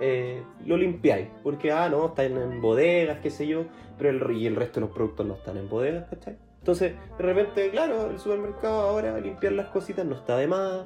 Eh, 0.01 0.43
lo 0.67 0.77
limpiáis, 0.77 1.29
porque 1.43 1.73
ah, 1.73 1.89
no, 1.89 2.07
están 2.07 2.37
en 2.37 2.61
bodegas, 2.61 3.19
qué 3.23 3.31
sé 3.31 3.47
yo, 3.47 3.65
pero 3.97 4.11
el, 4.11 4.37
y 4.37 4.47
el 4.47 4.55
resto 4.57 4.81
de 4.81 4.87
los 4.87 4.95
productos 4.95 5.25
no 5.27 5.35
están 5.35 5.57
en 5.57 5.69
bodegas, 5.69 6.07
¿cachai? 6.11 6.37
Entonces, 6.59 6.93
de 7.19 7.23
repente, 7.25 7.71
claro, 7.71 8.11
el 8.11 8.19
supermercado 8.19 8.81
ahora 8.83 9.19
limpiar 9.21 9.53
las 9.53 9.67
cositas 9.69 10.05
no 10.05 10.15
está 10.17 10.37
de 10.37 10.47
más. 10.47 10.85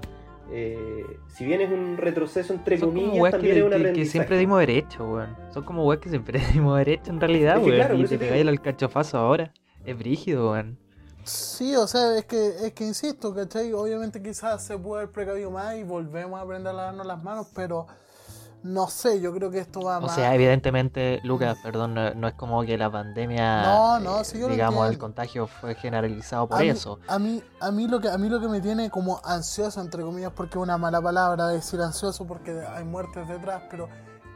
Eh, 0.50 1.04
si 1.28 1.44
bien 1.44 1.60
es 1.60 1.70
un 1.70 1.96
retroceso 1.98 2.52
entre 2.54 2.78
Son 2.78 2.88
comillas, 2.90 3.30
también 3.32 3.54
que, 3.54 3.58
es 3.60 3.64
un 3.64 3.70
que- 3.70 3.76
que 3.76 3.80
aprendizaje. 3.82 4.10
siempre 4.10 4.38
dimos 4.38 4.58
derecho, 4.60 5.04
weón. 5.04 5.36
Son 5.52 5.62
como 5.64 5.84
weas 5.86 6.00
que 6.00 6.08
siempre 6.08 6.40
dimos 6.52 6.76
derecho 6.78 7.10
en 7.10 7.20
realidad, 7.20 7.56
Es 7.58 7.62
que 7.62 7.66
weón. 7.70 7.76
claro, 7.80 7.94
y 7.98 8.04
te 8.06 8.18
pegáis 8.18 8.46
el 8.46 8.60
cachofazo 8.60 9.18
ahora. 9.18 9.52
Es 9.88 9.96
brígido, 9.98 10.50
weón. 10.50 10.78
Sí, 11.24 11.74
o 11.76 11.86
sea, 11.86 12.18
es 12.18 12.26
que, 12.26 12.66
es 12.66 12.74
que 12.74 12.84
insisto, 12.84 13.34
¿cachai? 13.34 13.72
Obviamente 13.72 14.22
quizás 14.22 14.62
se 14.62 14.76
puede 14.76 15.02
haber 15.02 15.12
precavido 15.12 15.50
más 15.50 15.76
y 15.76 15.82
volvemos 15.82 16.38
a 16.38 16.42
aprender 16.42 16.74
a 16.74 16.76
lavarnos 16.76 17.06
las 17.06 17.22
manos, 17.22 17.46
pero 17.54 17.86
no 18.62 18.88
sé, 18.88 19.18
yo 19.22 19.32
creo 19.32 19.50
que 19.50 19.60
esto 19.60 19.80
va 19.80 19.96
O 19.96 20.02
más... 20.02 20.14
sea, 20.14 20.34
evidentemente, 20.34 21.20
Lucas, 21.24 21.56
perdón, 21.62 21.94
no, 21.94 22.12
no 22.12 22.28
es 22.28 22.34
como 22.34 22.62
que 22.64 22.76
la 22.76 22.90
pandemia, 22.90 23.62
No, 23.62 23.98
no, 23.98 24.20
eh, 24.20 24.24
sí, 24.26 24.38
yo 24.38 24.48
lo 24.48 24.52
digamos, 24.52 24.90
el 24.90 24.98
contagio 24.98 25.46
fue 25.46 25.74
generalizado 25.74 26.48
por 26.48 26.58
a 26.58 26.60
mí, 26.60 26.68
eso. 26.68 26.98
A 27.08 27.18
mí, 27.18 27.42
a 27.60 27.70
mí 27.70 27.88
lo 27.88 27.98
que 27.98 28.10
a 28.10 28.18
mí 28.18 28.28
lo 28.28 28.40
que 28.40 28.48
me 28.48 28.60
tiene 28.60 28.90
como 28.90 29.22
ansioso 29.24 29.80
entre 29.80 30.02
comillas 30.02 30.32
porque 30.34 30.58
es 30.58 30.62
una 30.62 30.76
mala 30.76 31.00
palabra 31.00 31.48
decir 31.48 31.80
ansioso 31.80 32.26
porque 32.26 32.60
hay 32.60 32.84
muertes 32.84 33.26
detrás, 33.26 33.62
pero 33.70 33.88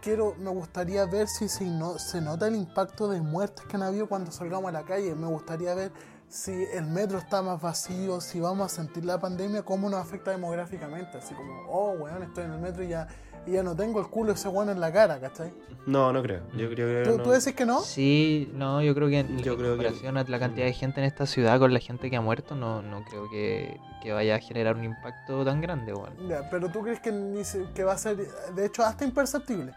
quiero 0.02 0.34
me 0.38 0.50
gustaría 0.50 1.06
ver 1.06 1.28
si 1.28 1.48
se, 1.48 1.64
no, 1.64 1.98
se 1.98 2.20
nota 2.20 2.48
el 2.48 2.56
impacto 2.56 3.08
de 3.08 3.22
muertes 3.22 3.64
que 3.64 3.76
han 3.76 3.84
habido 3.84 4.08
cuando 4.08 4.30
salgamos 4.32 4.68
a 4.68 4.72
la 4.72 4.82
calle. 4.82 5.14
Me 5.14 5.28
gustaría 5.28 5.74
ver 5.74 5.92
si 6.32 6.64
el 6.72 6.86
metro 6.86 7.18
está 7.18 7.42
más 7.42 7.60
vacío, 7.60 8.18
si 8.22 8.40
vamos 8.40 8.72
a 8.72 8.74
sentir 8.74 9.04
la 9.04 9.20
pandemia, 9.20 9.62
cómo 9.62 9.90
nos 9.90 10.00
afecta 10.00 10.30
demográficamente. 10.30 11.18
Así 11.18 11.34
como, 11.34 11.66
oh, 11.68 11.90
weón, 11.92 12.22
estoy 12.22 12.44
en 12.44 12.52
el 12.52 12.58
metro 12.58 12.82
y 12.82 12.88
ya, 12.88 13.06
y 13.46 13.50
ya 13.52 13.62
no 13.62 13.76
tengo 13.76 14.00
el 14.00 14.06
culo 14.08 14.28
de 14.32 14.38
ese 14.38 14.48
weón 14.48 14.70
en 14.70 14.80
la 14.80 14.90
cara, 14.90 15.20
¿cachai? 15.20 15.52
No, 15.86 16.10
no 16.10 16.22
creo. 16.22 16.40
Yo 16.56 16.70
creo 16.70 17.04
que 17.04 17.10
¿Tú, 17.10 17.18
no. 17.18 17.22
tú 17.22 17.30
decís 17.32 17.52
que 17.54 17.66
no? 17.66 17.80
Sí, 17.80 18.50
no, 18.54 18.80
yo 18.80 18.94
creo 18.94 19.08
que 19.08 19.18
en 19.18 19.38
Yo 19.40 19.52
en 19.52 19.58
creo 19.58 19.76
que- 19.78 20.08
a 20.08 20.12
la 20.12 20.38
cantidad 20.38 20.64
de 20.64 20.72
gente 20.72 21.00
en 21.00 21.06
esta 21.06 21.26
ciudad 21.26 21.58
con 21.58 21.74
la 21.74 21.80
gente 21.80 22.08
que 22.08 22.16
ha 22.16 22.22
muerto, 22.22 22.54
no, 22.54 22.80
no 22.80 23.04
creo 23.04 23.28
que, 23.30 23.78
que 24.02 24.12
vaya 24.12 24.36
a 24.36 24.38
generar 24.38 24.76
un 24.76 24.84
impacto 24.84 25.44
tan 25.44 25.60
grande, 25.60 25.92
weón. 25.92 26.14
Ya, 26.28 26.48
pero 26.48 26.70
tú 26.70 26.80
crees 26.80 27.00
que, 27.00 27.12
ni 27.12 27.44
se- 27.44 27.66
que 27.74 27.84
va 27.84 27.92
a 27.92 27.98
ser, 27.98 28.16
de 28.16 28.64
hecho, 28.64 28.82
hasta 28.84 29.04
imperceptible. 29.04 29.74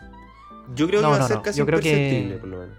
Yo 0.74 0.88
creo 0.88 1.02
No, 1.02 1.10
que 1.10 1.12
va 1.12 1.18
no, 1.20 1.26
a 1.26 1.28
ser 1.28 1.36
no. 1.38 1.44
casi 1.44 1.60
Yo 1.60 1.66
creo 1.66 1.80
que- 1.82 1.90
imperceptible, 1.90 2.38
por 2.38 2.48
lo 2.50 2.58
menos. 2.60 2.78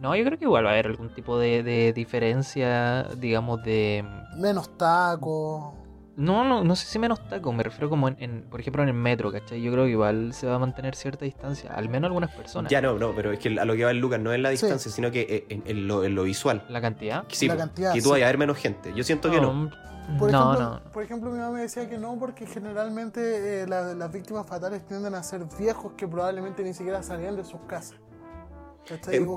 No, 0.00 0.16
yo 0.16 0.24
creo 0.24 0.38
que 0.38 0.44
igual 0.46 0.64
va 0.64 0.70
a 0.70 0.72
haber 0.72 0.86
algún 0.86 1.10
tipo 1.14 1.38
de, 1.38 1.62
de 1.62 1.92
diferencia, 1.92 3.04
digamos, 3.18 3.62
de... 3.62 4.04
Menos 4.36 4.76
tacos. 4.78 5.74
No, 6.16 6.44
no, 6.44 6.64
no 6.64 6.76
sé 6.76 6.86
si 6.86 6.98
menos 6.98 7.26
taco, 7.28 7.52
me 7.52 7.62
refiero 7.62 7.88
como 7.88 8.08
en, 8.08 8.16
en, 8.18 8.42
por 8.50 8.60
ejemplo, 8.60 8.82
en 8.82 8.88
el 8.88 8.94
metro, 8.94 9.30
¿cachai? 9.32 9.62
Yo 9.62 9.72
creo 9.72 9.84
que 9.84 9.90
igual 9.92 10.32
se 10.34 10.46
va 10.46 10.56
a 10.56 10.58
mantener 10.58 10.94
cierta 10.94 11.24
distancia, 11.24 11.72
al 11.74 11.88
menos 11.88 12.08
algunas 12.08 12.30
personas. 12.34 12.70
Ya 12.70 12.82
no, 12.82 12.98
no, 12.98 13.12
pero 13.14 13.32
es 13.32 13.38
que 13.38 13.58
a 13.58 13.64
lo 13.64 13.74
que 13.74 13.84
va 13.84 13.90
el 13.90 13.98
Lucas 13.98 14.20
no 14.20 14.32
es 14.32 14.40
la 14.40 14.48
Sí. 14.50 14.52
distancia, 14.52 14.90
sino 14.90 15.10
que 15.10 15.20
eh, 15.22 15.46
en, 15.48 15.62
en 15.66 15.86
lo, 15.86 16.04
en 16.04 16.14
lo 16.14 16.24
visual. 16.24 16.64
La 16.68 16.80
cantidad. 16.80 17.24
Sí, 17.28 17.46
La 17.48 17.54
po, 17.54 17.58
cantidad, 17.60 17.92
que 17.94 18.00
tú 18.00 18.06
sí. 18.06 18.10
vayas 18.10 18.26
a 18.26 18.30
ver 18.30 18.38
menos 18.38 18.58
gente. 18.58 18.92
Yo 18.94 19.02
siento 19.04 19.30
que 19.30 19.40
no. 19.40 19.52
mm, 19.52 19.70
Por, 20.18 20.30
no, 20.32 20.52
ejemplo, 20.52 20.80
no. 20.84 20.92
por 20.92 21.02
ejemplo, 21.04 21.30
mi 21.30 21.38
mamá 21.38 21.52
me 21.52 21.60
decía 21.62 21.88
que 21.88 21.96
no, 21.96 22.18
porque 22.18 22.46
generalmente 22.46 23.62
eh, 23.62 23.66
la- 23.66 23.94
las 23.94 24.12
víctimas 24.12 24.46
fatales 24.46 24.84
tienden 24.86 25.14
a 25.14 25.22
ser 25.22 25.42
viejos 25.58 25.92
que 25.96 26.06
probablemente 26.08 26.62
ni 26.62 26.74
siquiera 26.74 27.02
salían 27.02 27.36
de 27.36 27.44
sus 27.44 27.60
casas. 27.66 27.96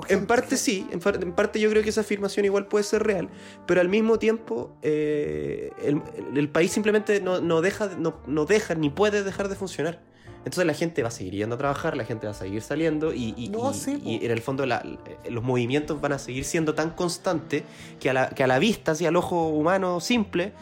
En, 0.08 0.26
parte 0.26 0.56
sí, 0.56 0.86
en, 0.90 1.00
par- 1.00 1.22
en 1.22 1.32
parte 1.32 1.60
yo 1.60 1.70
creo 1.70 1.82
que 1.82 1.90
esa 1.90 2.00
afirmación 2.02 2.44
igual 2.44 2.66
puede 2.66 2.84
ser 2.84 3.02
real, 3.02 3.28
pero 3.66 3.80
al 3.80 3.88
mismo 3.88 4.18
tiempo 4.18 4.76
eh, 4.82 5.70
el, 5.82 6.02
el 6.36 6.48
país 6.48 6.72
simplemente 6.72 7.20
no, 7.20 7.40
no 7.40 7.60
deja, 7.60 7.90
no, 7.98 8.16
no 8.26 8.44
deja 8.46 8.74
ni 8.74 8.90
puede 8.90 9.22
dejar 9.22 9.48
de 9.48 9.54
funcionar. 9.56 10.00
Entonces 10.38 10.66
la 10.66 10.74
gente 10.74 11.00
va 11.02 11.08
a 11.08 11.10
seguir 11.10 11.32
yendo 11.34 11.54
a 11.54 11.58
trabajar, 11.58 11.96
la 11.96 12.04
gente 12.04 12.26
va 12.26 12.32
a 12.32 12.34
seguir 12.34 12.60
saliendo 12.60 13.14
y, 13.14 13.32
y- 13.36 13.48
No, 13.48 13.70
y- 13.70 13.74
sí, 13.74 13.96
po. 13.96 14.08
y 14.10 14.24
en 14.24 14.30
el 14.30 14.42
fondo 14.42 14.66
la- 14.66 14.84
los 15.30 15.42
movimientos 15.42 16.00
van 16.02 16.12
a 16.12 16.18
seguir 16.18 16.44
siendo 16.44 16.74
tan 16.74 16.90
constantes 16.90 17.62
que 17.98 18.10
a 18.10 18.12
la, 18.12 18.28
que 18.28 18.44
a 18.44 18.46
la 18.46 18.58
vista, 18.58 18.92
así 18.92 19.06
al 19.06 19.16
ojo 19.16 19.48
humano 19.48 20.00
simple, 20.00 20.52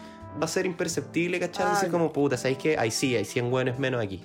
va 0.40 0.44
a 0.44 0.48
ser 0.48 0.66
imperceptible, 0.66 1.40
¿cachai? 1.40 1.66
Ah, 1.66 1.70
Decir 1.70 1.88
ya. 1.88 1.92
como, 1.92 2.12
puta, 2.12 2.36
¿sabéis 2.36 2.58
qué? 2.58 2.78
Ahí 2.78 2.90
sí, 2.92 3.16
hay 3.16 3.24
100 3.24 3.52
hueones 3.52 3.78
menos 3.78 4.00
aquí. 4.00 4.22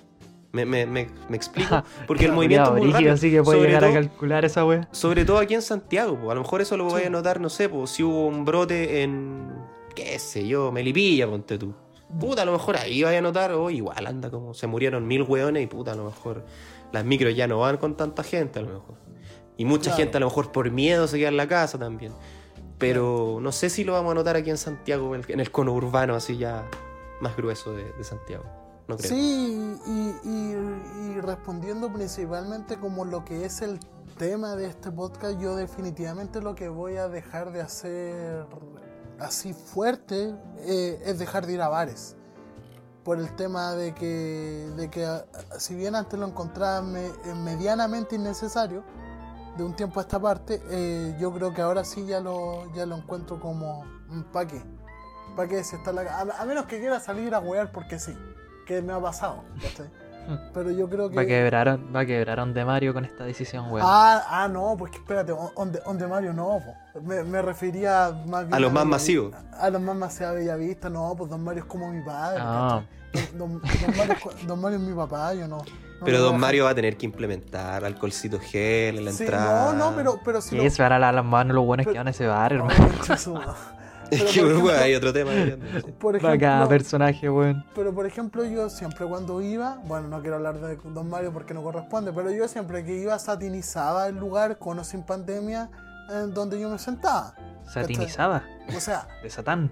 Me, 0.53 0.65
me, 0.65 0.85
me, 0.85 1.09
me 1.29 1.35
explico, 1.37 1.83
porque 2.07 2.25
el 2.25 2.31
movimiento 2.31 2.75
es 2.77 2.83
muy 2.83 2.91
rápido. 2.91 3.13
así 3.13 3.29
que 3.29 3.43
puede 3.43 3.61
llegar 3.61 3.83
a 3.83 3.91
calcular 3.93 4.45
esa 4.45 4.65
wea. 4.65 4.87
sobre 4.91 5.25
todo 5.25 5.39
aquí 5.39 5.53
en 5.53 5.61
Santiago, 5.61 6.17
po. 6.19 6.31
a 6.31 6.35
lo 6.35 6.41
mejor 6.41 6.61
eso 6.61 6.77
lo 6.77 6.85
Sí. 6.89 6.95
voy 6.95 7.03
a 7.03 7.09
notar, 7.09 7.39
no 7.41 7.49
sé, 7.49 7.69
si 7.85 8.03
hubo 8.03 8.27
un 8.27 8.45
brote 8.45 9.03
en, 9.03 9.51
qué 9.93 10.17
sé 10.19 10.47
yo, 10.47 10.71
Melipilla, 10.71 11.27
ponte 11.27 11.57
tú. 11.57 11.73
Puta, 12.19 12.43
a 12.43 12.45
lo 12.45 12.53
mejor 12.53 12.77
ahí 12.77 13.03
vaya 13.03 13.19
a 13.19 13.21
notar, 13.21 13.51
oh, 13.51 13.69
igual 13.69 14.07
anda 14.07 14.31
como 14.31 14.53
se 14.53 14.65
murieron 14.67 15.05
mil 15.05 15.23
hueones 15.23 15.61
y 15.63 15.67
puta, 15.67 15.91
a 15.91 15.95
lo 15.95 16.05
mejor 16.05 16.45
las 16.93 17.03
micros 17.03 17.35
ya 17.35 17.47
no 17.47 17.59
van 17.59 17.75
con 17.77 17.97
tanta 17.97 18.23
gente, 18.23 18.59
a 18.59 18.61
lo 18.61 18.69
mejor. 18.69 18.95
Y 19.57 19.65
mucha 19.65 19.89
Claro. 19.91 19.97
gente 19.97 20.17
a 20.17 20.19
lo 20.21 20.27
mejor 20.27 20.51
por 20.53 20.71
miedo 20.71 21.07
se 21.07 21.17
queda 21.17 21.27
en 21.27 21.37
la 21.37 21.47
casa 21.49 21.77
también. 21.77 22.13
Pero 22.77 23.39
no 23.41 23.51
sé 23.51 23.69
si 23.69 23.83
lo 23.83 23.93
vamos 23.93 24.11
a 24.11 24.15
notar 24.15 24.35
aquí 24.37 24.49
en 24.49 24.57
Santiago, 24.57 25.13
en 25.15 25.21
el, 25.25 25.31
en 25.31 25.39
el 25.41 25.51
cono 25.51 25.73
urbano 25.73 26.15
así 26.15 26.37
ya 26.37 26.63
más 27.19 27.35
grueso 27.35 27.73
de, 27.73 27.91
de 27.91 28.03
Santiago. 28.03 28.45
Sí, 29.09 29.79
y, 29.85 30.29
y- 30.29 31.21
respondiendo 31.21 31.91
principalmente 31.91 32.77
como 32.79 33.03
lo 33.03 33.25
que 33.25 33.43
es 33.45 33.61
el 33.61 33.79
tema 34.17 34.55
de 34.55 34.67
este 34.67 34.91
podcast, 34.91 35.39
yo 35.39 35.55
definitivamente 35.55 36.41
lo 36.41 36.55
que 36.55 36.69
voy 36.69 36.97
a 36.97 37.07
dejar 37.09 37.51
de 37.51 37.61
hacer 37.61 38.45
así 39.19 39.53
fuerte 39.53 40.35
eh, 40.59 41.01
es 41.05 41.19
dejar 41.19 41.45
de 41.47 41.53
ir 41.53 41.61
a 41.61 41.67
bares. 41.69 42.15
Por 43.03 43.19
el 43.19 43.35
tema 43.35 43.71
de 43.73 43.93
que, 43.93 44.69
de 44.77 44.89
que 44.89 45.05
a- 45.05 45.25
a- 45.55 45.59
si 45.59 45.75
bien 45.75 45.95
antes 45.95 46.19
lo 46.19 46.27
encontraba 46.27 46.85
eh, 46.99 47.11
medianamente 47.43 48.15
innecesario, 48.15 48.83
de 49.57 49.63
un 49.63 49.75
tiempo 49.75 49.99
a 49.99 50.03
esta 50.03 50.19
parte, 50.19 50.61
eh, 50.69 51.15
yo 51.19 51.33
creo 51.33 51.51
que 51.53 51.61
ahora 51.63 51.83
sí 51.83 52.05
ya 52.05 52.19
lo, 52.19 52.71
ya 52.75 52.85
lo 52.85 52.95
encuentro 52.95 53.39
como 53.39 53.83
¿para 54.31 54.47
qué? 54.47 54.61
¿Para 55.35 55.49
qué 55.49 55.63
si 55.63 55.75
está 55.75 55.91
la 55.91 56.01
a, 56.03 56.41
a 56.41 56.45
menos 56.45 56.65
que 56.67 56.79
quiera 56.79 56.99
salir 56.99 57.33
a 57.33 57.39
huear 57.39 57.71
porque 57.71 57.97
sí, 57.97 58.15
que 58.67 58.81
me 58.81 58.93
ha 58.93 58.99
pasado, 58.99 59.43
¿cachai? 59.61 59.87
Pero 60.53 60.71
yo 60.71 60.89
creo 60.89 61.09
que... 61.09 61.15
Va 61.15 61.21
a 61.21 61.25
quebrar, 61.25 61.69
a- 61.69 61.77
va 61.77 62.01
a 62.01 62.05
quebrar 62.05 62.41
a 62.41 62.43
un 62.43 62.53
de 62.53 62.65
Mario 62.65 62.93
con 62.93 63.05
esta 63.05 63.23
decisión, 63.23 63.71
weón. 63.71 63.87
Ah, 63.89 64.21
ah, 64.29 64.47
no, 64.49 64.75
pues 64.77 64.91
que 64.91 64.97
espérate, 64.97 65.31
on- 65.31 65.51
onde, 65.55 65.79
onde 65.85 66.05
Mario 66.05 66.33
no, 66.33 66.59
po. 66.93 66.99
Me, 67.01 67.23
me 67.23 67.41
refería 67.41 68.11
más 68.25 68.41
bien 68.43 68.53
A 68.53 68.59
los 68.59 68.71
más 68.73 68.85
masivos. 68.85 69.33
A 69.57 69.69
los 69.69 69.81
más 69.81 69.95
masivos 69.95 70.33
de 70.33 70.39
Bellavista, 70.41 70.89
no, 70.89 71.15
pues 71.17 71.29
Don 71.31 71.41
Mario 71.41 71.63
es 71.63 71.69
como 71.69 71.89
mi 71.89 72.01
padre. 72.03 72.39
Ah. 72.43 72.81
Don, 73.37 73.53
don- 73.53 73.61
don 73.61 73.97
Mario, 73.97 74.15
es 74.37 74.47
don 74.47 74.61
Mario 74.61 74.77
es 74.79 74.83
mi 74.83 74.93
papá, 74.93 75.33
yo 75.33 75.47
no. 75.47 75.59
no 75.59 75.63
Pero 76.03 76.17
lo 76.17 76.23
a 76.25 76.31
Don. 76.31 76.39
Mario 76.41 76.65
va 76.65 76.71
a 76.71 76.75
tener 76.75 76.97
que 76.97 77.05
implementar 77.05 77.85
alcoholcito 77.85 78.37
gel 78.37 78.97
en 78.97 79.05
la 79.05 79.11
Sí, 79.13 79.23
entrada. 79.23 79.71
no, 79.73 79.91
no, 79.91 79.95
pero, 79.95 80.19
pero 80.25 80.41
si 80.41 80.59
Sí, 80.59 80.69
se 80.69 80.83
van 80.83 80.91
a 80.91 80.99
lavar 80.99 81.15
las 81.15 81.25
manos 81.25 81.55
los 81.55 81.65
buenos 81.65 81.85
que 81.85 81.91
pero- 81.93 82.01
van 82.01 82.07
a 82.07 82.11
ese 82.11 82.27
bar, 82.27 82.51
lo... 82.51 82.69
hermano. 82.69 82.89
Pero, 84.09 84.25
que, 84.31 84.41
por 84.41 84.49
bueno, 84.53 84.69
ejemplo- 84.69 84.83
hay 84.83 84.95
otro 84.95 85.13
tema. 85.13 85.31
Por 85.99 86.19
Para 86.21 86.37
cada 86.37 86.55
ejemplo, 86.57 86.69
personaje, 86.69 87.29
weón. 87.29 87.65
pero 87.75 87.93
por 87.93 88.05
ejemplo 88.05 88.45
yo 88.45 88.69
siempre 88.69 89.05
cuando 89.05 89.41
iba, 89.41 89.79
bueno, 89.85 90.07
no 90.07 90.21
quiero 90.21 90.35
hablar 90.37 90.59
de 90.59 90.77
Don 90.93 91.09
Mario 91.09 91.31
porque 91.33 91.53
no 91.53 91.61
corresponde, 91.63 92.11
pero 92.13 92.31
yo 92.31 92.47
siempre 92.47 92.83
que 92.85 92.95
iba 92.97 93.17
satinizaba 93.19 94.07
el 94.07 94.15
lugar 94.15 94.57
con 94.57 94.79
o 94.79 94.83
sin 94.83 95.03
pandemia 95.03 95.69
en 96.09 96.33
donde 96.33 96.59
yo 96.59 96.69
me 96.69 96.77
sentaba. 96.79 97.33
Satinizaba. 97.65 98.43
O 98.75 98.79
sea, 98.79 99.07
De 99.21 99.29
Satán. 99.29 99.71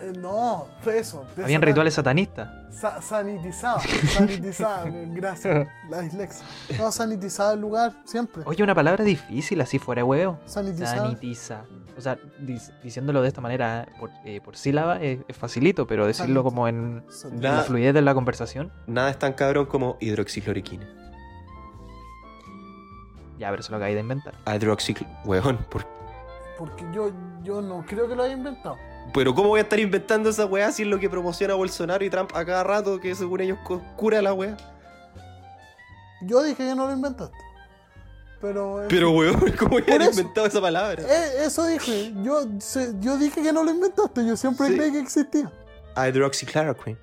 Eh, 0.00 0.12
no, 0.18 0.66
fue 0.82 0.98
eso. 0.98 1.24
de 1.36 1.44
Habían 1.44 1.60
satan- 1.60 1.68
rituales 1.68 1.94
satanistas. 1.94 2.48
Sa- 2.74 3.02
sanitizaba, 3.02 3.80
sanitizaba, 3.80 4.84
gracias, 4.90 5.68
la 5.88 6.00
dislexia. 6.00 6.46
No, 6.78 6.90
sanitizaba 6.92 7.52
el 7.52 7.60
lugar, 7.60 7.92
siempre. 8.04 8.42
Oye, 8.46 8.62
una 8.62 8.74
palabra 8.74 9.04
difícil, 9.04 9.60
así 9.60 9.78
fuera 9.78 10.00
de 10.00 10.04
huevo. 10.04 10.38
Sanitizaba. 10.46 10.96
Sanitiza. 11.08 11.62
O 11.98 12.00
sea, 12.00 12.16
dis- 12.40 12.72
diciéndolo 12.82 13.20
de 13.22 13.28
esta 13.28 13.40
manera 13.40 13.86
por, 13.98 14.10
eh, 14.24 14.40
por 14.40 14.56
sílaba 14.56 15.00
es, 15.00 15.18
es 15.28 15.36
facilito, 15.36 15.86
pero 15.86 16.06
decirlo 16.06 16.42
como 16.42 16.66
en, 16.68 17.04
la 17.40 17.62
fluidez 17.62 17.92
de 17.92 18.00
la 18.02 18.14
conversación, 18.14 18.72
Nada 18.86 19.10
es 19.10 19.18
tan 19.18 19.32
cabrón 19.34 19.66
como 19.66 19.96
hidroxicloroquina. 20.00 20.88
ya, 23.38 23.50
pero 23.50 23.62
se 23.62 23.70
lo 23.70 23.76
acabáis 23.76 23.94
de 23.96 24.00
inventar. 24.02 24.34
Hidroxicl... 24.46 25.04
Weón, 25.24 25.58
¿por- 25.70 25.86
Porque 26.58 26.84
yo, 26.92 27.10
yo 27.42 27.60
no 27.62 27.84
creo 27.86 28.06
que 28.08 28.14
lo 28.14 28.22
haya 28.22 28.34
inventado. 28.34 28.76
Pero 29.12 29.34
¿cómo 29.34 29.48
voy 29.48 29.60
a 29.60 29.62
estar 29.62 29.78
inventando 29.80 30.30
esa 30.30 30.46
weá 30.46 30.70
si 30.72 30.82
es 30.82 30.88
lo 30.88 30.98
que 30.98 31.08
promociona 31.10 31.54
Bolsonaro 31.54 32.04
y 32.04 32.10
Trump 32.10 32.30
a 32.34 32.44
cada 32.44 32.62
rato 32.62 33.00
que 33.00 33.14
según 33.14 33.40
ellos 33.40 33.58
cu- 33.64 33.80
cura 33.96 34.20
la 34.22 34.32
weá? 34.32 34.56
Yo 36.22 36.42
dije 36.42 36.56
que 36.66 36.74
no 36.74 36.86
lo 36.86 36.92
inventaste. 36.92 37.36
Pero. 38.40 38.84
Pero 38.88 39.10
weón, 39.12 39.38
¿cómo 39.58 39.70
voy 39.72 39.82
a 39.82 39.86
Por 39.86 39.94
haber 39.94 40.02
eso. 40.10 40.20
inventado 40.20 40.46
esa 40.46 40.60
palabra? 40.60 41.02
Eh, 41.02 41.44
eso 41.44 41.66
dije. 41.66 42.12
Yo, 42.22 42.42
se- 42.58 42.94
yo 43.00 43.16
dije 43.18 43.42
que 43.42 43.52
no 43.52 43.64
lo 43.64 43.70
inventaste. 43.70 44.24
Yo 44.26 44.36
siempre 44.36 44.68
Sí. 44.68 44.76
creí 44.76 44.92
que 44.92 45.00
existía. 45.00 45.50
Hydroxychloroquine. 45.96 46.98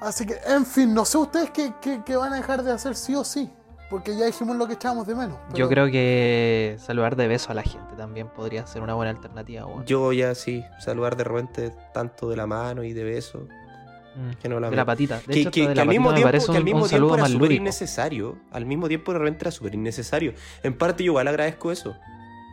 Así 0.00 0.24
que, 0.24 0.38
en 0.46 0.64
fin, 0.64 0.94
no 0.94 1.04
sé 1.04 1.18
ustedes 1.18 1.50
qué, 1.50 1.74
qué- 1.82 2.02
qué 2.06 2.16
van 2.16 2.32
a 2.32 2.36
dejar 2.36 2.62
de 2.62 2.72
hacer 2.72 2.96
sí 2.96 3.14
o 3.14 3.22
sí. 3.24 3.52
Porque 3.90 4.16
ya 4.16 4.24
dijimos 4.26 4.56
lo 4.56 4.66
que 4.68 4.74
echábamos 4.74 5.06
de 5.06 5.14
menos. 5.16 5.36
Yo 5.54 5.68
creo 5.68 5.90
que 5.90 6.76
saludar 6.78 7.16
de 7.16 7.26
beso 7.26 7.50
a 7.50 7.54
la 7.54 7.62
gente 7.62 7.96
también 7.96 8.28
podría 8.28 8.66
ser 8.66 8.82
una 8.82 8.94
buena 8.94 9.10
alternativa, 9.10 9.66
weón. 9.66 9.84
Yo 9.84 10.12
ya 10.12 10.34
sí, 10.36 10.64
saludar 10.78 11.16
de 11.16 11.24
repente 11.24 11.74
tanto 11.92 12.30
de 12.30 12.36
la 12.36 12.46
mano 12.46 12.84
y 12.84 12.92
de 12.92 13.02
beso, 13.04 13.48
Mm. 14.16 14.30
que 14.42 14.48
no 14.48 14.58
la 14.60 14.70
De 14.70 14.76
la 14.76 14.84
patita. 14.84 15.18
De 15.18 15.34
que, 15.34 15.40
hecho, 15.42 15.50
que- 15.50 15.60
hasta 15.62 15.68
de 15.70 15.74
que 15.74 15.76
la 15.76 15.82
al 15.82 15.88
mismo 15.88 16.10
patita 16.10 16.26
me 16.26 16.32
tiempo, 16.32 16.52
que 16.52 16.58
al 16.58 16.64
mismo 16.64 16.88
tiempo 16.88 17.14
era 17.16 17.26
súper 17.28 17.52
innecesario. 17.52 18.38
Al 18.52 18.66
mismo 18.66 18.88
tiempo 18.88 19.12
de 19.12 19.18
repente 19.18 19.44
era 19.44 19.50
súper 19.50 19.74
innecesario. 19.74 20.34
En 20.62 20.76
parte 20.78 21.04
yo 21.04 21.12
igual 21.12 21.28
agradezco 21.28 21.70
eso. 21.72 21.96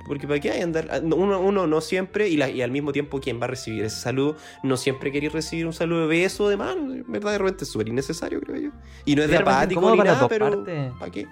Porque 0.08 0.28
para 0.28 0.40
qué 0.40 0.52
hay 0.52 0.62
andar. 0.62 0.88
ah, 0.92 1.00
Uno, 1.04 1.40
uno 1.42 1.68
no 1.68 1.82
siempre, 1.82 2.30
y, 2.30 2.38
la- 2.38 2.50
y 2.50 2.62
al 2.62 2.72
mismo 2.72 2.92
tiempo 2.94 3.20
quien 3.20 3.40
va 3.42 3.46
a 3.46 3.48
recibir 3.48 3.84
ese 3.84 4.00
saludo, 4.00 4.36
no 4.64 4.78
siempre 4.78 5.12
quiere 5.12 5.30
recibir 5.30 5.66
un 5.68 5.74
saludo 5.74 6.02
de 6.02 6.08
beso 6.08 6.48
de 6.50 6.58
mano. 6.58 7.04
Verdad, 7.08 7.32
de 7.34 7.38
repente 7.40 7.64
es 7.66 7.70
súper 7.72 7.90
innecesario, 7.90 8.40
creo 8.42 8.58
yo. 8.58 8.70
Y 9.06 9.16
no 9.16 9.24
es 9.24 9.30
de 9.30 9.38
apático 9.38 9.92
ni 9.92 9.98
para 9.98 10.14
nada, 10.14 10.28
pero. 10.28 10.50
partes. 10.50 10.92
¿Para 11.00 11.12
qué? 11.12 11.28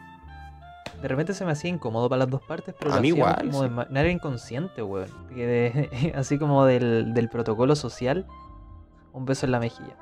De 1.01 1.07
repente 1.09 1.33
se 1.33 1.45
me 1.45 1.51
hacía 1.51 1.69
incómodo 1.69 2.09
para 2.09 2.19
las 2.19 2.29
dos 2.29 2.41
partes, 2.41 2.73
pero 2.79 2.91
A 2.93 2.99
mí 2.99 3.09
igual, 3.09 3.35
como 3.51 3.63
sí. 3.63 3.69
de 3.69 3.75
manera 3.75 4.09
inconsciente, 4.09 4.81
weón. 4.81 5.09
Que 5.33 5.45
de- 5.45 6.13
así 6.15 6.37
como 6.39 6.65
del, 6.65 7.13
del 7.13 7.29
protocolo 7.29 7.75
social, 7.75 8.25
un 9.13 9.25
beso 9.25 9.45
en 9.45 9.51
la 9.51 9.59
mejilla. 9.59 9.95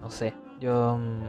No 0.00 0.10
sé, 0.10 0.34
yo 0.60 0.98
mm, 0.98 1.22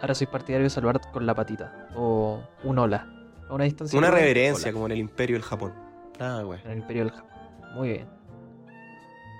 ahora 0.00 0.14
soy 0.14 0.26
partidario 0.28 0.64
de 0.64 0.70
saludar 0.70 1.00
con 1.12 1.26
la 1.26 1.34
patita 1.34 1.88
o 1.96 2.40
un 2.64 2.78
hola. 2.78 3.08
A 3.52 3.54
una 3.54 3.64
distancia. 3.64 3.98
Una 3.98 4.10
reverencia, 4.10 4.72
como 4.72 4.86
en 4.86 4.92
el 4.92 4.98
Imperio 4.98 5.36
del 5.36 5.42
Japón. 5.42 5.72
Nada, 6.18 6.42
güey. 6.42 6.58
En 6.64 6.70
el 6.70 6.78
Imperio 6.78 7.04
del 7.04 7.12
Japón. 7.12 7.30
Muy 7.74 7.88
bien. 7.90 8.06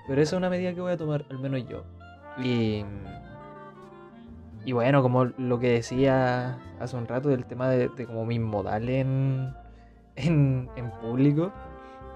Pero 0.07 0.21
esa 0.21 0.35
es 0.35 0.37
una 0.37 0.49
medida 0.49 0.73
que 0.73 0.81
voy 0.81 0.91
a 0.91 0.97
tomar, 0.97 1.25
al 1.29 1.39
menos 1.39 1.67
yo. 1.67 1.83
Y. 2.37 2.85
Y 4.65 4.71
bueno, 4.71 5.01
como 5.01 5.25
lo 5.25 5.59
que 5.59 5.69
decía 5.71 6.57
hace 6.79 6.95
un 6.95 7.07
rato 7.07 7.29
del 7.29 7.45
tema 7.45 7.67
de, 7.69 7.89
de 7.89 8.05
como 8.05 8.25
mis 8.25 8.39
modales 8.39 9.01
en, 9.01 9.53
en, 10.15 10.69
en 10.77 10.91
público, 11.01 11.51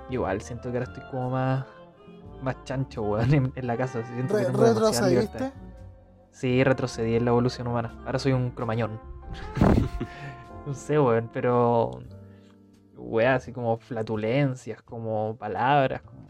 igual 0.09 0.41
siento 0.41 0.71
que 0.71 0.77
ahora 0.77 0.89
estoy 0.93 1.03
como 1.11 1.29
más, 1.31 1.65
más 2.41 2.63
chancho, 2.63 3.01
weón, 3.01 3.33
en, 3.33 3.51
en 3.55 3.67
la 3.67 3.75
casa. 3.75 4.01
Siento 4.05 4.35
que 4.37 4.43
Re- 4.43 4.51
tengo 4.51 4.63
demasiada 4.73 5.09
libertad. 5.09 5.33
¿Retrocediste? 5.33 5.67
Sí, 6.31 6.63
retrocedí 6.63 7.15
en 7.15 7.25
la 7.25 7.31
evolución 7.31 7.67
humana. 7.67 7.95
Ahora 8.05 8.17
soy 8.19 8.31
un 8.33 8.51
cromañón. 8.51 8.99
no 10.68 10.74
sé, 10.74 10.99
weón, 10.99 11.30
pero. 11.34 11.91
Weá, 12.95 13.36
así 13.36 13.51
como 13.53 13.78
flatulencias, 13.78 14.82
como 14.82 15.36
palabras, 15.38 16.01
como. 16.01 16.28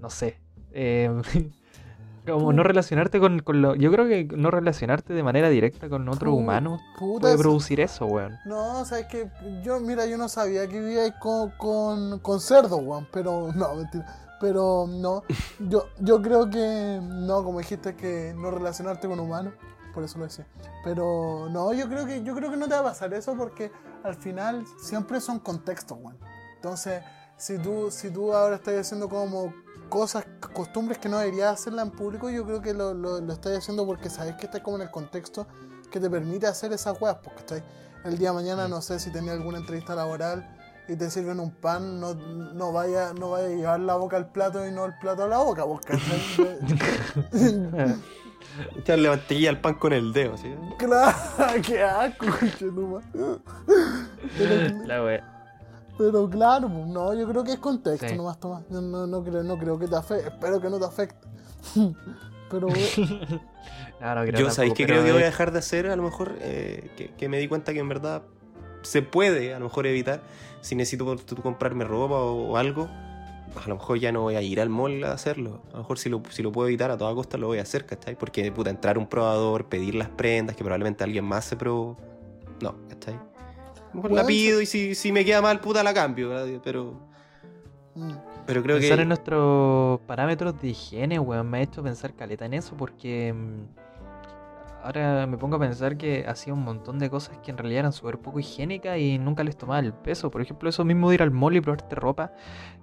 No 0.00 0.10
sé. 0.10 0.40
Eh, 0.72 1.10
como 2.26 2.52
no 2.52 2.62
relacionarte 2.62 3.20
con, 3.20 3.40
con 3.40 3.62
lo. 3.62 3.74
Yo 3.74 3.90
creo 3.92 4.06
que 4.06 4.24
no 4.36 4.50
relacionarte 4.50 5.12
de 5.14 5.22
manera 5.22 5.48
directa 5.48 5.88
con 5.88 6.08
otro 6.08 6.32
humano 6.34 6.78
puede 6.98 7.34
es- 7.34 7.40
producir 7.40 7.80
eso, 7.80 8.06
weón. 8.06 8.36
No, 8.44 8.84
sabes 8.84 9.06
que 9.06 9.28
yo, 9.62 9.80
mira, 9.80 10.06
yo 10.06 10.16
no 10.18 10.28
sabía 10.28 10.66
que 10.68 10.80
vivíais 10.80 11.14
con, 11.20 11.50
con, 11.52 12.18
con 12.20 12.40
cerdo, 12.40 12.76
weón, 12.78 13.06
pero 13.12 13.52
no, 13.54 13.74
mentira. 13.74 14.06
Pero 14.40 14.86
no, 14.88 15.24
yo, 15.58 15.86
yo 15.98 16.22
creo 16.22 16.48
que 16.48 17.00
no, 17.02 17.42
como 17.42 17.58
dijiste 17.58 17.96
que 17.96 18.32
no 18.36 18.52
relacionarte 18.52 19.08
con 19.08 19.18
humanos, 19.18 19.52
por 19.94 20.04
eso 20.04 20.18
lo 20.18 20.24
decía. 20.24 20.46
Pero 20.84 21.48
no, 21.50 21.72
yo 21.72 21.88
creo 21.88 22.06
que 22.06 22.22
yo 22.22 22.34
creo 22.34 22.50
que 22.50 22.56
no 22.56 22.66
te 22.66 22.74
va 22.74 22.80
a 22.80 22.84
pasar 22.84 23.12
eso 23.14 23.36
porque 23.36 23.70
al 24.02 24.14
final 24.14 24.64
siempre 24.80 25.20
son 25.20 25.38
contextos, 25.40 25.98
weón. 26.00 26.18
Entonces, 26.56 27.02
si 27.36 27.58
tú, 27.58 27.90
si 27.90 28.10
tú 28.10 28.34
ahora 28.34 28.56
estás 28.56 28.74
haciendo 28.74 29.08
como 29.08 29.52
cosas, 29.88 30.26
costumbres 30.52 30.98
que 30.98 31.08
no 31.08 31.18
deberías 31.18 31.54
hacerla 31.54 31.82
en 31.82 31.90
público, 31.90 32.30
yo 32.30 32.44
creo 32.44 32.60
que 32.60 32.74
lo, 32.74 32.94
lo, 32.94 33.20
lo 33.20 33.32
estás 33.32 33.56
haciendo 33.56 33.86
porque 33.86 34.10
sabes 34.10 34.36
que 34.36 34.46
estás 34.46 34.60
como 34.60 34.76
en 34.76 34.82
el 34.82 34.90
contexto 34.90 35.46
que 35.90 36.00
te 36.00 36.10
permite 36.10 36.46
hacer 36.46 36.72
esas 36.72 37.00
weas, 37.00 37.16
porque 37.22 37.40
estás 37.40 37.62
el 38.04 38.18
día 38.18 38.30
de 38.30 38.34
mañana, 38.34 38.68
no 38.68 38.80
sé 38.82 38.98
si 38.98 39.10
tenía 39.10 39.32
alguna 39.32 39.58
entrevista 39.58 39.94
laboral 39.94 40.56
y 40.88 40.96
te 40.96 41.10
sirven 41.10 41.40
un 41.40 41.50
pan, 41.50 42.00
no, 42.00 42.14
no 42.14 42.72
vaya 42.72 43.12
no 43.12 43.30
vaya 43.30 43.46
a 43.46 43.50
llevar 43.50 43.80
la 43.80 43.94
boca 43.96 44.16
al 44.16 44.30
plato 44.30 44.66
y 44.66 44.72
no 44.72 44.86
el 44.86 44.98
plato 44.98 45.24
a 45.24 45.28
la 45.28 45.38
boca, 45.38 45.64
¿cachai? 45.84 46.58
Echarle 48.76 49.08
mantequilla 49.08 49.50
al 49.50 49.60
pan 49.60 49.74
con 49.74 49.92
el 49.92 50.12
dedo, 50.12 50.36
¿sí? 50.36 50.52
claro, 50.78 51.16
qué 51.66 51.82
asco, 51.82 52.26
La 54.86 55.04
wea. 55.04 55.24
pero 55.96 56.28
claro, 56.30 56.68
pues, 56.68 56.86
no, 56.86 57.14
yo 57.14 57.28
creo 57.28 57.44
que 57.44 57.52
es 57.52 57.58
contexto 57.58 58.08
Sí. 58.08 58.16
nomás, 58.16 58.38
Tomás. 58.40 58.62
Yo 58.70 58.80
no, 58.80 59.06
no, 59.06 59.22
creo, 59.24 59.42
no 59.42 59.58
creo 59.58 59.78
que 59.78 59.86
te 59.88 59.96
afecte, 59.96 60.28
espero 60.28 60.60
que 60.60 60.70
no 60.70 60.78
te 60.78 60.84
afecte. 60.86 61.26
pero, 62.50 62.68
No, 64.00 64.14
no 64.14 64.22
creo 64.22 64.40
Yo, 64.40 64.50
¿sabéis 64.50 64.74
pero 64.76 64.86
creo 64.88 65.04
que 65.04 65.12
voy 65.12 65.22
a 65.22 65.26
dejar 65.26 65.52
de 65.52 65.58
hacer? 65.58 65.88
A 65.88 65.96
lo 65.96 66.02
mejor, 66.02 66.36
eh, 66.40 66.90
que, 66.96 67.10
que 67.14 67.28
me 67.28 67.38
di 67.38 67.48
cuenta 67.48 67.72
que 67.72 67.80
en 67.80 67.88
verdad 67.88 68.22
se 68.82 69.02
puede, 69.02 69.54
a 69.54 69.58
lo 69.58 69.66
mejor, 69.66 69.86
evitar. 69.86 70.20
Si 70.60 70.74
necesito 70.74 71.16
comprarme 71.42 71.84
ropa 71.84 72.14
o, 72.16 72.50
o 72.52 72.56
algo, 72.56 72.88
a 73.56 73.68
lo 73.68 73.76
mejor 73.76 73.98
ya 73.98 74.12
no 74.12 74.22
voy 74.22 74.36
a 74.36 74.42
ir 74.42 74.60
al 74.60 74.68
mall 74.68 75.02
a 75.04 75.12
hacerlo. 75.12 75.62
A 75.68 75.72
lo 75.72 75.78
mejor 75.78 75.98
si 75.98 76.08
lo, 76.08 76.22
si 76.30 76.42
lo 76.42 76.52
puedo 76.52 76.68
evitar 76.68 76.90
a 76.90 76.96
toda 76.96 77.14
costa 77.14 77.38
lo 77.38 77.48
voy 77.48 77.58
a 77.58 77.62
hacer, 77.62 77.86
¿cachai? 77.86 78.16
Porque, 78.16 78.50
puta, 78.52 78.70
entrar 78.70 78.96
a 78.96 78.98
un 78.98 79.06
probador, 79.06 79.66
pedir 79.66 79.94
las 79.94 80.08
prendas, 80.08 80.56
que 80.56 80.64
probablemente 80.64 81.04
alguien 81.04 81.24
más 81.24 81.44
se 81.44 81.56
probó. 81.56 81.96
No, 82.62 82.74
¿cachai? 82.88 83.14
A 83.14 83.90
lo 83.92 83.94
mejor 83.94 84.12
la 84.12 84.26
pido 84.26 84.60
y 84.60 84.66
si, 84.66 84.94
si 84.94 85.12
me 85.12 85.24
queda 85.24 85.40
mal, 85.40 85.60
puta, 85.60 85.82
la 85.82 85.94
cambio, 85.94 86.30
¿verdad? 86.30 86.60
Pero, 86.62 87.00
pero 88.46 88.62
creo 88.62 88.78
Pensar 88.78 88.96
que... 88.96 89.02
en 89.02 89.08
nuestros 89.08 90.00
parámetros 90.00 90.60
de 90.60 90.68
higiene, 90.68 91.18
weón, 91.18 91.48
me 91.48 91.58
ha 91.58 91.62
hecho 91.62 91.82
pensar 91.82 92.14
caleta 92.14 92.46
en 92.46 92.54
eso 92.54 92.76
porque 92.76 93.32
mm, 93.32 93.87
ahora 94.88 95.26
me 95.26 95.36
pongo 95.36 95.56
a 95.56 95.58
pensar 95.58 95.98
que 95.98 96.24
hacía 96.26 96.54
un 96.54 96.64
montón 96.64 96.98
de 96.98 97.10
cosas 97.10 97.36
que 97.38 97.50
en 97.50 97.58
realidad 97.58 97.80
eran 97.80 97.92
súper 97.92 98.18
poco 98.18 98.40
higiénicas 98.40 98.98
y 98.98 99.18
nunca 99.18 99.44
les 99.44 99.56
tomaba 99.56 99.80
el 99.80 99.92
peso. 99.92 100.30
Por 100.30 100.40
ejemplo, 100.40 100.68
eso 100.68 100.82
mismo 100.84 101.10
de 101.10 101.16
ir 101.16 101.22
al 101.22 101.30
mall 101.30 101.54
y 101.56 101.60
probarte 101.60 101.94
ropa 101.94 102.32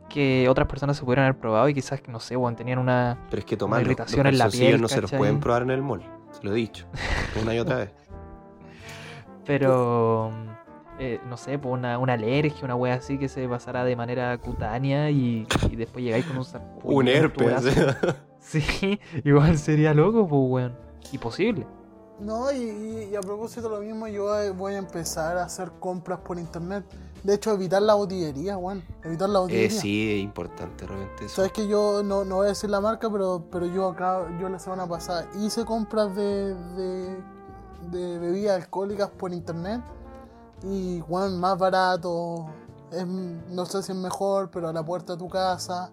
que 0.08 0.48
otras 0.48 0.68
personas 0.68 0.98
se 0.98 1.04
pudieran 1.04 1.26
haber 1.26 1.40
probado 1.40 1.68
y 1.68 1.74
quizás, 1.74 2.02
no 2.08 2.20
sé, 2.20 2.38
weón, 2.38 2.56
tenían 2.56 2.78
una... 2.78 3.18
Pero 3.32 3.40
es 3.40 3.46
que 3.46 3.58
tomar 3.58 3.80
los, 3.80 3.88
irritación 3.88 4.24
los 4.26 4.34
en 4.34 4.38
la 4.38 4.50
piel, 4.50 4.82
no 4.82 4.88
se 4.88 5.02
los 5.02 5.12
pueden 5.12 5.40
probar 5.40 5.64
en 5.64 5.72
el 5.72 5.82
mall. 5.82 6.04
Se 6.32 6.44
lo 6.44 6.52
he 6.52 6.56
dicho. 6.56 6.86
Una 7.42 7.56
y 7.56 7.60
otra 7.60 7.78
vez. 7.78 7.94
Pero... 9.46 10.32
eh, 11.00 11.20
no 11.28 11.38
sé, 11.38 11.58
por 11.58 11.72
una, 11.72 11.98
una 11.98 12.14
alergia, 12.14 12.66
una 12.66 12.76
wea 12.76 12.94
así 12.94 13.18
que 13.18 13.28
se 13.28 13.48
pasara 13.50 13.84
de 13.84 13.96
manera 13.96 14.38
cutánea 14.38 15.10
y, 15.10 15.48
y 15.72 15.76
después 15.76 16.06
llegáis 16.06 16.26
con 16.26 16.38
un 16.38 16.46
sarpullido 16.46 17.00
Un 17.00 17.08
herpes. 17.08 17.66
Sí, 18.46 19.00
igual 19.24 19.58
sería 19.58 19.96
loco, 19.96 20.28
pues, 20.28 20.42
weón. 20.46 20.78
Imposible. 21.12 21.66
No, 22.20 22.52
y, 22.52 22.56
y- 22.58 23.10
y 23.12 23.16
a 23.16 23.22
propósito 23.22 23.68
lo 23.70 23.80
mismo, 23.82 24.08
yo 24.08 24.24
voy 24.26 24.48
a- 24.48 24.52
voy 24.52 24.74
a 24.74 24.78
empezar 24.78 25.38
a 25.38 25.44
hacer 25.44 25.72
compras 25.80 26.20
por 26.20 26.40
internet. 26.40 26.86
De 27.24 27.34
hecho, 27.34 27.52
evitar 27.52 27.82
la 27.82 27.96
botillería, 27.96 28.58
weón. 28.58 28.84
Evitar 29.04 29.28
la 29.30 29.40
Eh, 29.40 29.42
botillería. 29.42 29.82
sí, 29.82 30.14
es 30.14 30.24
importante 30.24 30.86
realmente 30.88 31.26
eso. 31.26 31.36
Sabes 31.38 31.52
que 31.52 31.68
yo 31.68 32.04
no, 32.04 32.24
no 32.24 32.36
voy 32.38 32.46
a 32.46 32.50
decir 32.50 32.70
la 32.70 32.80
marca, 32.80 33.10
pero, 33.10 33.44
pero 33.52 33.66
yo 33.66 33.90
acá, 33.90 34.26
yo 34.40 34.48
la 34.48 34.60
semana 34.60 34.88
pasada 34.88 35.28
hice 35.40 35.66
compras 35.66 36.16
de, 36.16 36.54
de, 36.56 37.18
de 37.92 38.20
bebidas 38.20 38.62
alcohólicas 38.64 39.10
por 39.10 39.34
internet 39.34 39.82
y 40.64 41.02
weón, 41.10 41.40
más 41.40 41.58
barato, 41.58 42.46
es, 42.92 43.06
no 43.06 43.66
sé 43.66 43.84
si 43.84 43.92
es 43.92 43.98
mejor, 43.98 44.50
pero 44.52 44.70
a 44.70 44.74
la 44.74 44.86
puerta 44.86 45.14
de 45.14 45.20
tu 45.20 45.28
casa. 45.28 45.90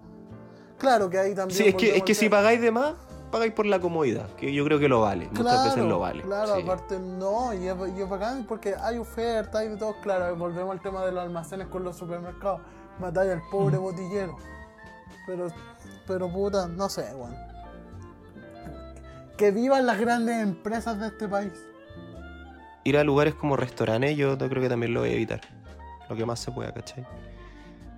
Claro 0.79 1.09
que 1.11 1.19
ahí 1.19 1.35
también. 1.35 1.57
Sí, 1.59 1.69
es 1.69 1.75
que, 1.75 1.97
es 1.97 2.03
que 2.05 2.15
si 2.15 2.29
pagáis 2.29 2.61
de 2.61 2.71
más, 2.71 2.95
pagáis 3.33 3.53
por 3.53 3.67
la 3.67 3.81
comodidad, 3.81 4.29
que 4.37 4.53
yo 4.53 4.65
creo 4.65 4.79
que 4.79 4.89
lo 4.89 5.01
vale. 5.01 5.29
Muchas 5.33 5.65
veces 5.65 5.83
lo 5.85 5.99
vale. 5.99 6.23
Claro, 6.23 6.55
sí. 6.55 6.63
aparte 6.63 7.01
no, 7.01 7.53
y 7.53 7.67
es, 7.67 7.75
y 7.97 8.01
es 8.03 8.09
bacán 8.09 8.45
porque 8.47 8.77
hay 8.81 8.99
oferta, 8.99 9.59
hay 9.59 9.69
de 9.71 9.77
todo. 9.77 9.97
Claro, 10.03 10.37
volvemos 10.37 10.71
al 10.71 10.81
tema 10.81 11.05
de 11.05 11.11
los 11.11 11.25
almacenes 11.25 11.67
con 11.67 11.83
los 11.83 11.97
supermercados. 11.97 12.61
Matáis 13.01 13.33
al 13.33 13.43
pobre 13.51 13.79
Mm. 13.79 13.83
botillero. 13.83 14.37
Pero, 15.27 15.49
pero 16.07 16.31
puta, 16.33 16.69
no 16.69 16.89
sé, 16.89 17.13
weón. 17.17 17.35
Que 19.37 19.51
vivan 19.51 19.87
las 19.87 19.99
grandes 19.99 20.43
empresas 20.43 21.01
de 21.01 21.09
este 21.09 21.27
país. 21.29 21.53
Ir 22.85 22.97
a 22.99 23.05
lugares 23.05 23.35
como 23.35 23.57
restaurantes, 23.57 24.17
yo 24.17 24.37
creo 24.37 24.63
que 24.63 24.69
también 24.69 24.93
lo 24.95 25.01
voy 25.01 25.11
a 25.11 25.13
evitar. 25.15 25.41
Lo 26.09 26.17
que 26.17 26.27
más 26.27 26.39
se 26.41 26.51
pueda, 26.53 26.73
¿cachai? 26.73 27.07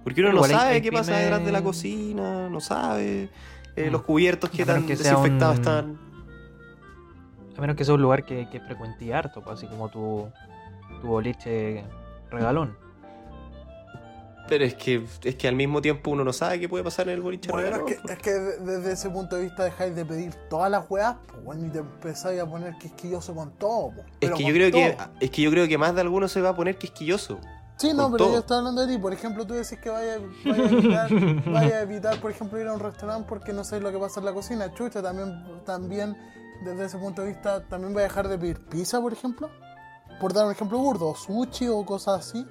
Porque 0.05 0.21
uno 0.21 0.31
no 0.31 0.37
Igual 0.37 0.51
hay- 0.51 0.57
sabe 0.57 0.71
hay 0.75 0.83
qué 0.83 0.93
pasa 0.93 1.17
detrás 1.17 1.45
de 1.45 1.51
la 1.53 1.63
cocina, 1.63 2.49
no 2.51 2.61
sabe 2.61 3.31
eh, 3.77 3.89
Mm. 3.89 3.93
los 3.93 4.03
cubiertos 4.03 4.51
que 4.51 4.65
tan 4.65 4.87
que 4.87 4.97
desinfectados 4.97 5.57
un- 5.57 5.61
están. 5.63 5.99
A 7.57 7.61
menos 7.61 7.77
que 7.77 7.85
sea 7.85 7.95
un 7.95 8.03
lugar 8.03 8.25
que, 8.25 8.49
que 8.51 8.61
frecuente 8.61 9.13
harto, 9.15 9.41
pues, 9.43 9.59
así 9.59 9.67
como 9.69 9.89
tu, 9.89 10.29
tu 11.01 11.07
boliche 11.07 11.85
regalón. 12.31 12.77
Pero 14.47 14.65
es 14.65 14.75
que, 14.75 15.03
es 15.23 15.37
que 15.37 15.49
al 15.49 15.55
mismo 15.57 15.81
tiempo 15.81 16.11
uno 16.11 16.23
no 16.23 16.33
sabe 16.33 16.61
qué 16.61 16.69
puede 16.69 16.85
pasar 16.85 17.09
en 17.09 17.15
el 17.15 17.23
boliche 17.23 17.51
Bueno, 17.51 17.67
es 17.69 17.73
regalón, 17.73 17.87
que, 18.07 18.13
es 18.13 18.19
que 18.19 18.31
de- 18.31 18.59
desde 18.59 18.93
ese 18.93 19.09
punto 19.09 19.37
de 19.37 19.43
vista 19.45 19.65
dejáis 19.65 19.95
de 19.97 20.05
pedir 20.05 20.35
todas 20.51 20.71
las 20.71 20.85
weas, 20.91 21.17
pues, 21.29 21.41
weón, 21.45 21.67
y 21.67 21.71
te 21.71 21.79
empezáis 21.79 22.41
a 22.43 22.47
poner 22.47 22.75
quisquilloso 22.77 23.35
con 23.35 23.53
todo, 23.53 23.93
pues, 23.95 24.07
Es 24.21 24.29
que 24.31 24.35
con 24.35 24.43
yo 24.45 24.53
creo 24.53 24.71
que 24.71 24.91
todo. 24.99 25.09
es 25.21 25.31
que 25.31 25.43
yo 25.43 25.51
creo 25.51 25.67
que 25.67 25.79
más 25.79 25.95
de 25.95 26.01
alguno 26.03 26.29
se 26.29 26.41
va 26.43 26.51
a 26.51 26.57
poner 26.57 26.77
quisquilloso. 26.77 27.39
Sí, 27.77 27.93
no, 27.93 28.11
pero 28.11 28.25
todo. 28.25 28.33
yo 28.35 28.39
estaba 28.41 28.59
hablando 28.59 28.87
de 28.87 28.95
ti. 28.95 28.99
Por 29.01 29.13
ejemplo, 29.13 29.45
tú 29.47 29.55
decís 29.55 29.79
que 29.79 29.91
vaya, 29.91 30.19
vaya 30.45 30.65
a 30.65 30.71
evitar, 30.71 31.11
vaya 31.53 31.77
a 31.79 31.83
evitar, 31.83 32.21
por 32.21 32.31
ejemplo, 32.31 32.61
ir 32.61 32.67
a 32.69 32.73
un 32.73 32.81
restaurante 32.81 33.27
porque 33.29 33.53
no 33.53 33.65
sabes 33.65 33.83
lo 33.83 33.91
que 33.91 33.99
pasa 33.99 34.21
en 34.21 34.27
la 34.27 34.33
cocina. 34.33 34.73
Chucha, 34.75 35.03
también, 35.03 35.45
también 35.67 36.17
desde 36.65 36.85
ese 36.85 36.99
punto 36.99 37.23
de 37.23 37.29
vista, 37.29 37.65
también 37.69 37.93
voy 37.93 38.01
a 38.03 38.05
dejar 38.05 38.29
de 38.29 38.39
pedir 38.39 38.61
pizza, 38.67 39.01
por 39.01 39.13
ejemplo. 39.13 39.51
Por 40.21 40.33
dar 40.33 40.47
un 40.47 40.53
ejemplo 40.53 40.79
burdo, 40.79 41.09
o 41.09 41.15
sushi 41.17 41.69
o 41.69 41.85
cosas 41.85 42.21
así. 42.29 42.47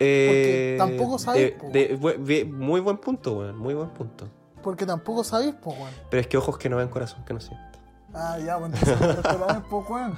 Eh, 0.00 0.76
tampoco 0.78 1.18
sabes, 1.18 1.42
de- 1.42 1.50
po. 1.52 1.68
de- 1.70 2.16
ve- 2.18 2.44
muy 2.44 2.80
buen 2.80 2.96
punto, 2.98 3.38
weón. 3.38 3.58
Muy 3.58 3.74
buen 3.74 3.90
punto. 3.90 4.28
Porque 4.62 4.86
tampoco 4.86 5.22
sabéis, 5.24 5.54
pues, 5.62 5.76
weón. 5.78 5.92
Pero 6.10 6.20
es 6.20 6.26
que 6.26 6.36
ojos 6.38 6.56
que 6.56 6.68
no 6.68 6.76
ven, 6.76 6.88
corazón 6.88 7.24
que 7.24 7.34
no 7.34 7.40
sienten. 7.40 7.66
Ah, 8.14 8.38
ya, 8.38 8.58
pues 8.58 8.72
entonces 8.72 8.96
pues, 9.70 9.90
weón. 9.90 10.16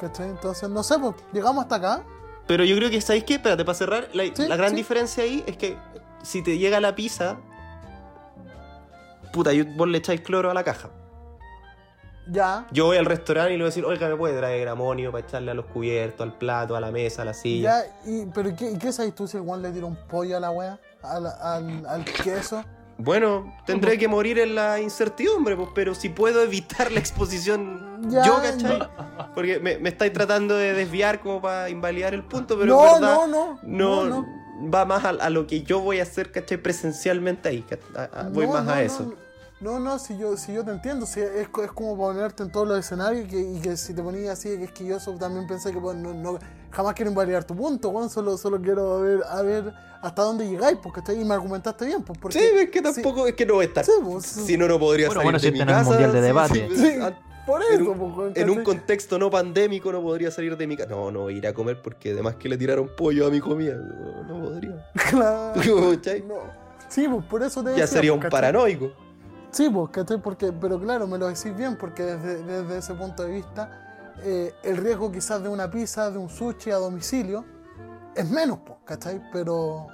¿Cachai? 0.00 0.30
Entonces, 0.30 0.68
no 0.70 0.82
sé, 0.82 0.98
pues, 0.98 1.14
llegamos 1.32 1.62
hasta 1.62 1.74
acá. 1.76 2.02
Pero 2.46 2.64
yo 2.64 2.74
creo 2.76 2.90
que, 2.90 3.00
¿sabéis 3.02 3.24
qué? 3.24 3.34
Espérate, 3.34 3.64
para 3.66 3.74
cerrar, 3.76 4.08
la, 4.14 4.24
Sí, 4.24 4.48
la 4.48 4.56
gran 4.56 4.70
sí. 4.70 4.76
diferencia 4.76 5.22
ahí 5.22 5.44
es 5.46 5.56
que 5.58 5.76
si 6.22 6.42
te 6.42 6.56
llega 6.56 6.80
la 6.80 6.94
pizza, 6.94 7.36
puta, 9.32 9.50
vos 9.76 9.88
le 9.88 9.98
echáis 9.98 10.22
cloro 10.22 10.50
a 10.50 10.54
la 10.54 10.64
caja. 10.64 10.88
Ya. 12.30 12.66
Yo 12.70 12.86
voy 12.86 12.96
al 12.96 13.06
restaurante 13.06 13.52
y 13.52 13.56
le 13.56 13.62
voy 13.64 13.66
a 13.66 13.70
decir, 13.70 13.84
oiga, 13.84 14.08
¿me 14.08 14.16
puede 14.16 14.38
traer 14.38 14.68
amonio 14.68 15.10
para 15.12 15.26
echarle 15.26 15.50
a 15.50 15.54
los 15.54 15.66
cubiertos, 15.66 16.20
al 16.20 16.38
plato, 16.38 16.76
a 16.76 16.80
la 16.80 16.90
mesa, 16.90 17.22
a 17.22 17.24
la 17.24 17.34
silla? 17.34 17.82
Ya, 17.84 18.10
y, 18.10 18.26
pero 18.26 18.48
¿y 18.50 18.54
¿qué, 18.54 18.78
qué 18.78 18.92
sabes 18.92 19.14
tú 19.14 19.26
si 19.26 19.36
el 19.36 19.42
weón 19.42 19.62
le 19.62 19.70
tira 19.72 19.86
un 19.86 19.96
pollo 20.08 20.36
a 20.36 20.40
la 20.40 20.50
wea? 20.50 20.78
Al, 21.02 21.26
al, 21.26 21.86
al 21.86 22.04
queso. 22.04 22.64
Bueno, 22.98 23.54
tendré 23.66 23.98
que 23.98 24.06
morir 24.08 24.38
en 24.38 24.54
la 24.54 24.80
incertidumbre, 24.80 25.56
pues, 25.56 25.70
pero 25.74 25.94
si 25.94 26.08
puedo 26.08 26.42
evitar 26.42 26.92
la 26.92 27.00
exposición 27.00 27.89
Ya, 28.08 28.24
yo, 28.24 28.36
¿cachai? 28.42 28.88
Porque 29.34 29.58
me, 29.60 29.78
me 29.78 29.88
estáis 29.90 30.12
tratando 30.12 30.56
de 30.56 30.72
desviar 30.74 31.20
como 31.20 31.40
para 31.42 31.68
invalidar 31.68 32.14
el 32.14 32.24
punto, 32.24 32.58
pero 32.58 32.74
no, 32.74 32.86
en 32.86 32.92
verdad 33.00 33.14
no, 33.14 33.26
no, 33.26 33.58
no, 33.62 34.04
no, 34.04 34.22
no. 34.22 34.70
va 34.70 34.84
más 34.84 35.04
a, 35.04 35.10
a 35.10 35.30
lo 35.30 35.46
que 35.46 35.62
yo 35.62 35.80
voy 35.80 36.00
a 36.00 36.04
hacer, 36.04 36.32
¿cachai? 36.32 36.58
Presencialmente 36.58 37.48
ahí, 37.48 37.62
¿cachai? 37.62 37.88
A- 38.12 38.20
a- 38.20 38.28
voy 38.28 38.46
No, 38.46 38.52
más 38.54 38.64
no, 38.64 38.72
a 38.72 38.82
eso. 38.82 39.14
No, 39.60 39.78
no, 39.78 39.98
si 39.98 40.16
yo, 40.16 40.38
si 40.38 40.54
yo 40.54 40.64
te 40.64 40.70
entiendo, 40.70 41.04
si 41.04 41.20
es, 41.20 41.48
co- 41.50 41.62
es 41.62 41.70
como 41.72 41.94
ponerte 41.94 42.42
en 42.42 42.50
todos 42.50 42.66
los 42.66 42.78
escenarios 42.78 43.26
y 43.26 43.28
que, 43.28 43.40
y 43.40 43.60
que 43.60 43.76
si 43.76 43.92
te 43.92 44.02
ponías 44.02 44.38
así 44.38 44.48
de 44.48 44.58
quisquilloso 44.60 45.12
también 45.16 45.46
pensé 45.46 45.70
que 45.70 45.78
pues, 45.78 45.94
no, 45.98 46.14
no- 46.14 46.38
jamás 46.70 46.94
quiero 46.94 47.10
invalidar 47.10 47.44
tu 47.44 47.54
punto, 47.54 47.90
weón, 47.90 48.08
solo, 48.08 48.38
solo 48.38 48.58
quiero 48.60 49.02
ver, 49.02 49.20
a 49.28 49.42
ver 49.42 49.74
hasta 50.00 50.22
dónde 50.22 50.48
llegáis, 50.48 50.78
porque 50.82 51.02
y 51.12 51.24
me 51.26 51.34
argumentaste 51.34 51.84
bien, 51.84 52.02
pues 52.02 52.18
porque 52.18 52.38
Sí, 52.38 52.44
es 52.58 52.70
que 52.70 52.80
tampoco, 52.80 53.26
es 53.26 53.34
que 53.34 53.44
no 53.44 53.54
voy 53.56 53.64
a 53.66 53.68
estar. 53.68 53.84
Sí, 53.84 53.92
pues, 54.02 54.24
si 54.24 54.56
no, 54.56 54.66
no 54.66 54.78
podría 54.78 55.08
Bueno, 55.08 55.20
salir 55.20 55.26
bueno, 55.32 55.38
de 55.38 55.46
si 55.46 55.52
mi 55.52 55.60
en 55.60 55.68
el 55.68 55.74
casa. 55.74 55.90
mundial 55.90 56.12
de 56.12 56.18
sí, 56.20 56.24
debate. 56.24 56.68
sí, 56.74 56.98
Por 57.46 57.62
en 57.62 57.80
eso, 57.80 57.90
un- 57.92 58.14
pues, 58.14 58.36
En 58.36 58.50
un 58.50 58.56
¿cachai? 58.58 58.64
contexto 58.64 59.18
no 59.18 59.30
pandémico 59.30 59.90
no 59.92 60.02
podría 60.02 60.30
salir 60.30 60.56
de 60.56 60.66
mi 60.66 60.76
casa. 60.76 60.90
No, 60.90 61.10
no 61.10 61.30
ir 61.30 61.46
a 61.46 61.54
comer 61.54 61.80
porque 61.82 62.12
además 62.12 62.36
que 62.36 62.48
le 62.48 62.56
tiraron 62.58 62.90
pollo 62.96 63.26
a 63.26 63.30
mi 63.30 63.40
comida. 63.40 63.74
No, 63.76 64.22
no 64.24 64.44
podría. 64.44 64.86
Claro, 65.10 65.54
no. 66.26 66.60
Sí, 66.88 67.06
pues 67.08 67.24
por 67.26 67.42
eso 67.42 67.60
te 67.62 67.70
Ya 67.70 67.72
decía, 67.72 67.86
sería 67.86 68.12
un 68.12 68.18
¿cachai? 68.20 68.30
paranoico. 68.30 68.92
Sí, 69.52 69.68
pues, 69.70 69.90
¿cachai? 69.90 70.18
Porque, 70.20 70.52
pero 70.52 70.78
claro, 70.80 71.06
me 71.06 71.18
lo 71.18 71.28
decís 71.28 71.56
bien, 71.56 71.76
porque 71.76 72.02
desde, 72.04 72.42
desde 72.44 72.78
ese 72.78 72.94
punto 72.94 73.24
de 73.24 73.32
vista, 73.32 74.14
eh, 74.22 74.52
el 74.62 74.76
riesgo 74.76 75.10
quizás 75.10 75.42
de 75.42 75.48
una 75.48 75.70
pizza, 75.70 76.10
de 76.10 76.18
un 76.18 76.28
sushi 76.28 76.70
a 76.70 76.76
domicilio, 76.76 77.44
es 78.14 78.28
menos, 78.30 78.58
pues, 78.66 78.78
¿cachai? 78.84 79.20
Pero, 79.32 79.86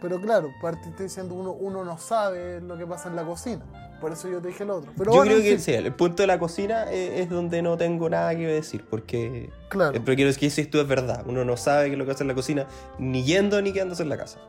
pero 0.00 0.20
claro, 0.20 0.50
partiste 0.60 1.04
diciendo 1.04 1.34
uno, 1.34 1.52
uno 1.52 1.84
no 1.84 1.96
sabe 1.98 2.60
lo 2.60 2.76
que 2.76 2.86
pasa 2.86 3.08
en 3.08 3.16
la 3.16 3.24
cocina. 3.24 3.64
Por 4.04 4.12
eso 4.12 4.28
yo 4.28 4.38
te 4.42 4.48
dije 4.48 4.66
lo 4.66 4.76
otro. 4.76 4.92
Pero 4.98 5.12
Yo 5.12 5.16
bueno, 5.16 5.32
creo 5.32 5.42
que 5.42 5.58
sí, 5.58 5.72
el 5.72 5.94
punto 5.94 6.22
de 6.22 6.26
la 6.26 6.38
cocina 6.38 6.92
eh, 6.92 7.22
es 7.22 7.30
donde 7.30 7.62
no 7.62 7.78
tengo 7.78 8.10
nada 8.10 8.36
que 8.36 8.46
decir. 8.46 8.84
Porque. 8.84 9.48
Claro. 9.70 9.96
eh, 9.96 10.02
Pero 10.04 10.14
quiero 10.14 10.26
decir 10.28 10.40
que 10.40 10.46
dices 10.46 10.68
tú 10.70 10.78
es 10.78 10.86
verdad. 10.86 11.24
Uno 11.26 11.42
no 11.46 11.56
sabe 11.56 11.86
qué 11.86 11.92
es 11.92 11.98
lo 11.98 12.04
que 12.04 12.10
hace 12.10 12.22
en 12.22 12.28
la 12.28 12.34
cocina, 12.34 12.66
ni 12.98 13.24
yendo 13.24 13.62
ni 13.62 13.72
quedándose 13.72 14.02
en 14.02 14.10
la 14.10 14.18
casa. 14.18 14.40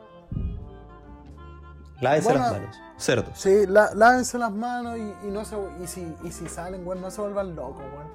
Lávense 2.02 2.28
Bueno, 2.28 2.42
las 2.44 2.52
manos. 2.52 2.76
Cerdos. 2.98 3.40
Sí, 3.40 3.66
lá- 3.68 3.92
lávense 3.96 4.38
las 4.38 4.52
manos 4.52 4.98
y, 4.98 5.28
y 5.28 5.32
no 5.32 5.46
se, 5.46 5.56
y, 5.82 5.88
si, 5.88 6.06
y 6.26 6.32
si 6.34 6.48
salen, 6.50 6.84
bueno, 6.84 7.02
no 7.02 7.12
se 7.12 7.22
vuelvan 7.22 7.56
locos, 7.56 7.82
weón. 7.96 8.12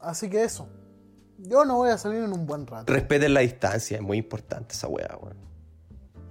Así 0.00 0.28
que 0.28 0.44
eso. 0.44 0.68
Yo 1.38 1.64
no 1.64 1.76
voy 1.76 1.88
a 1.90 1.96
salir 1.98 2.22
en 2.22 2.32
un 2.32 2.46
buen 2.46 2.66
rato. 2.66 2.92
Respeten 2.92 3.32
la 3.32 3.40
distancia, 3.40 3.96
es 3.96 4.02
muy 4.02 4.18
importante 4.18 4.74
esa 4.74 4.86
weá, 4.88 5.16
weón. 5.20 5.38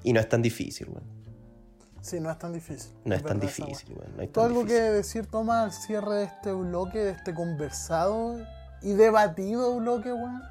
Y 0.04 0.14
no 0.14 0.20
es 0.20 0.30
tan 0.30 0.42
difícil, 0.44 0.88
weón. 0.90 1.13
Sí, 2.04 2.20
no 2.20 2.30
es 2.30 2.38
tan 2.38 2.52
difícil. 2.52 2.92
No 3.06 3.16
es 3.16 3.24
tan 3.24 3.40
difícil, 3.40 3.96
weón. 3.98 4.18
No 4.18 4.24
es 4.24 4.32
¿Tú 4.34 4.42
algo 4.42 4.66
que 4.66 4.74
decir, 4.74 5.26
Toma, 5.26 5.64
al 5.64 5.72
cierre 5.72 6.16
de 6.16 6.24
este 6.26 6.52
bloque, 6.52 7.00
de 7.00 7.12
este 7.12 7.34
conversado 7.34 8.36
y 8.82 8.92
debatido 8.92 9.78
bloque, 9.78 10.12
weón? 10.12 10.44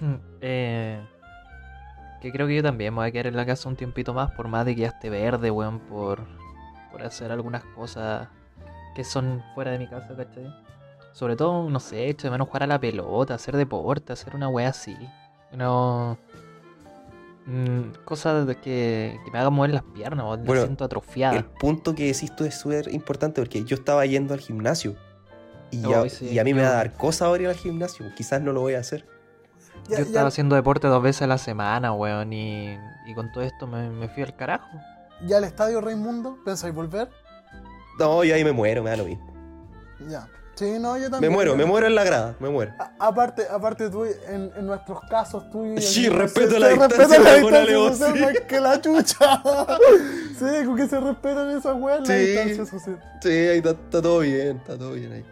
Eh, 0.40 1.04
que 2.20 2.30
creo 2.30 2.46
que 2.46 2.54
yo 2.54 2.62
también 2.62 2.94
me 2.94 3.00
voy 3.00 3.08
a 3.08 3.10
quedar 3.10 3.26
en 3.26 3.36
la 3.36 3.44
casa 3.44 3.68
un 3.68 3.74
tiempito 3.74 4.14
más, 4.14 4.30
por 4.30 4.46
más 4.46 4.64
de 4.64 4.76
que 4.76 4.82
ya 4.82 4.88
esté 4.88 5.10
verde, 5.10 5.50
weón, 5.50 5.80
por, 5.80 6.20
por 6.92 7.02
hacer 7.02 7.32
algunas 7.32 7.64
cosas 7.64 8.28
que 8.94 9.02
son 9.02 9.42
fuera 9.56 9.72
de 9.72 9.80
mi 9.80 9.88
casa, 9.88 10.14
¿cachai? 10.16 10.54
Sobre 11.10 11.34
todo, 11.34 11.68
no 11.68 11.80
sé, 11.80 12.10
echo 12.10 12.28
de 12.28 12.30
menos 12.30 12.46
jugar 12.46 12.62
a 12.62 12.66
la 12.68 12.78
pelota, 12.78 13.34
hacer 13.34 13.56
deporte, 13.56 14.12
hacer 14.12 14.36
una 14.36 14.48
wea 14.48 14.68
así. 14.68 14.96
No. 15.52 16.16
Mm, 17.46 18.04
cosas 18.04 18.46
de 18.46 18.56
que, 18.56 19.18
que 19.24 19.30
me 19.30 19.38
hagan 19.38 19.52
mover 19.52 19.72
las 19.72 19.82
piernas, 19.82 20.24
o 20.26 20.36
Bueno, 20.36 20.54
la 20.54 20.60
siento 20.62 20.84
atrofiada. 20.84 21.36
El 21.36 21.44
punto 21.44 21.94
que 21.94 22.06
decís 22.06 22.34
tú 22.36 22.44
es 22.44 22.54
súper 22.58 22.92
importante 22.92 23.40
porque 23.40 23.64
yo 23.64 23.76
estaba 23.76 24.04
yendo 24.06 24.34
al 24.34 24.40
gimnasio. 24.40 24.96
Y, 25.70 25.90
a, 25.92 26.08
sí, 26.10 26.28
y 26.28 26.38
a 26.38 26.44
mí 26.44 26.52
me 26.52 26.62
va 26.62 26.68
a 26.68 26.72
dar 26.72 26.92
cosa 26.94 27.26
ahora 27.26 27.42
ir 27.44 27.48
al 27.48 27.54
gimnasio. 27.56 28.06
Quizás 28.14 28.42
no 28.42 28.52
lo 28.52 28.60
voy 28.60 28.74
a 28.74 28.80
hacer. 28.80 29.06
Ya, 29.88 29.96
Yo 29.96 29.96
ya- 29.96 30.02
estaba 30.02 30.28
haciendo 30.28 30.54
deporte 30.54 30.86
dos 30.86 31.02
veces 31.02 31.22
a 31.22 31.26
la 31.26 31.38
semana, 31.38 31.92
weón, 31.94 32.32
y, 32.32 32.76
y 33.06 33.14
con 33.14 33.32
todo 33.32 33.42
esto 33.42 33.66
me, 33.66 33.88
me 33.90 34.08
fui 34.08 34.22
al 34.22 34.36
carajo. 34.36 34.68
ya 35.26 35.38
al 35.38 35.44
estadio 35.44 35.80
Raimundo, 35.80 36.36
¿pensáis 36.44 36.74
volver? 36.74 37.08
No, 37.98 38.22
yo 38.24 38.34
ahí 38.34 38.44
me 38.44 38.52
muero, 38.52 38.82
me 38.82 38.90
da 38.90 38.96
lo 38.96 39.04
mismo. 39.04 39.32
Ya. 40.08 40.28
Sí, 40.54 40.78
no, 40.78 40.96
yo 40.98 41.04
Me 41.04 41.10
también. 41.10 41.32
muero, 41.32 41.52
yo- 41.52 41.56
me 41.56 41.64
muero 41.64 41.86
en 41.86 41.94
la 41.94 42.04
grada, 42.04 42.36
me 42.38 42.50
muero. 42.50 42.72
A- 42.78 42.92
aparte, 43.08 43.46
aparte 43.50 43.88
tú, 43.88 44.04
en, 44.04 44.52
en 44.54 44.66
nuestros 44.66 45.00
casos, 45.08 45.50
tú 45.50 45.64
Sí, 45.78 46.08
respeto 46.10 46.50
se- 46.52 46.60
la 46.60 46.68
distancia, 46.68 46.98
respeta 46.98 47.18
la 47.24 48.46
que 48.46 48.60
la 48.60 48.80
chucha. 48.80 49.42
sí, 50.38 50.66
con 50.66 50.76
que 50.76 50.86
se 50.88 51.00
respetan 51.00 51.50
esas 51.56 51.74
weas, 51.80 52.00
la 52.00 52.06
Sí. 52.06 52.12
distancia 52.26 52.66
social. 52.66 53.00
Sí, 53.22 53.28
ahí 53.30 53.58
está, 53.58 53.70
está 53.70 54.02
todo 54.02 54.18
bien, 54.18 54.58
está 54.58 54.76
todo 54.78 54.92
bien 54.92 55.12
ahí. 55.12 55.24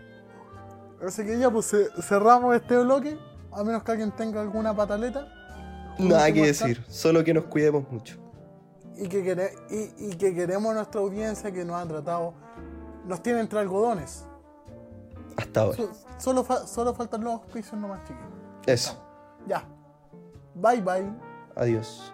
Así 1.06 1.24
que 1.24 1.38
ya, 1.38 1.50
pues 1.50 1.66
ce- 1.66 1.88
cerramos 2.02 2.56
este 2.56 2.78
bloque, 2.78 3.16
a 3.52 3.62
menos 3.62 3.82
que 3.82 3.92
alguien 3.92 4.12
tenga 4.12 4.40
alguna 4.40 4.74
pataleta. 4.74 5.26
Nada 5.98 6.32
que 6.32 6.46
decir, 6.46 6.82
solo 6.88 7.22
que 7.24 7.34
nos 7.34 7.44
cuidemos 7.44 7.84
mucho. 7.90 8.16
y 8.96 9.08
que, 9.08 9.22
quere- 9.24 9.54
y, 9.70 10.10
y 10.10 10.16
que 10.16 10.34
queremos 10.34 10.72
a 10.72 10.74
nuestra 10.74 11.00
audiencia 11.00 11.50
que 11.50 11.64
nos 11.64 11.76
ha 11.82 11.86
tratado, 11.88 12.34
nos 13.06 13.22
tiene 13.22 13.40
entre 13.40 13.58
algodones. 13.58 14.24
Hasta 15.36 15.60
ahora. 15.60 15.76
So- 15.76 15.90
solo, 16.18 16.44
fa- 16.44 16.66
solo 16.66 16.94
faltan 16.94 17.22
los 17.24 17.34
auspicios 17.34 17.74
nomás, 17.80 18.00
chiquillos. 18.00 18.28
Eso. 18.66 18.96
Ya. 19.46 19.64
Bye 20.54 20.80
bye. 20.82 21.10
Adiós. 21.56 22.12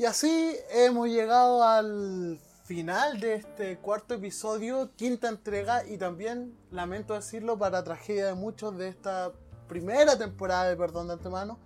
Y 0.00 0.06
así 0.06 0.56
hemos 0.70 1.08
llegado 1.08 1.62
al 1.62 2.40
final 2.64 3.20
de 3.20 3.34
este 3.34 3.76
cuarto 3.76 4.14
episodio, 4.14 4.92
quinta 4.96 5.28
entrega 5.28 5.84
y 5.84 5.98
también, 5.98 6.56
lamento 6.70 7.12
decirlo, 7.12 7.58
para 7.58 7.84
tragedia 7.84 8.28
de 8.28 8.32
muchos 8.32 8.78
de 8.78 8.88
esta 8.88 9.30
primera 9.68 10.16
temporada 10.16 10.70
de 10.70 10.76
Perdón 10.78 11.08
de 11.08 11.12
Antemano. 11.12 11.58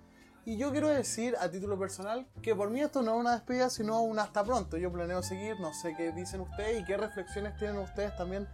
Y 0.44 0.56
yo 0.56 0.73
quiero 0.73 0.89
decir 0.89 1.36
a 1.39 1.48
título 1.48 1.78
personal 1.78 2.27
que 2.43 2.56
por 2.56 2.70
mí 2.70 2.81
esto 2.81 3.02
no 3.02 3.15
es 3.15 3.20
una 3.20 3.35
despedida, 3.35 3.70
sino 3.70 4.02
un 4.02 4.19
hasta 4.19 4.43
pronto. 4.43 4.78
Yo 4.78 4.90
planeo 4.90 5.23
seguir, 5.23 5.61
no 5.61 5.73
sé 5.73 5.94
qué 5.97 6.11
dicen 6.11 6.40
ustedes 6.40 6.81
y 6.81 6.85
qué 6.85 6.97
reflexiones 6.97 7.56
tienen 7.56 7.78
ustedes 7.78 8.16
también 8.16 8.48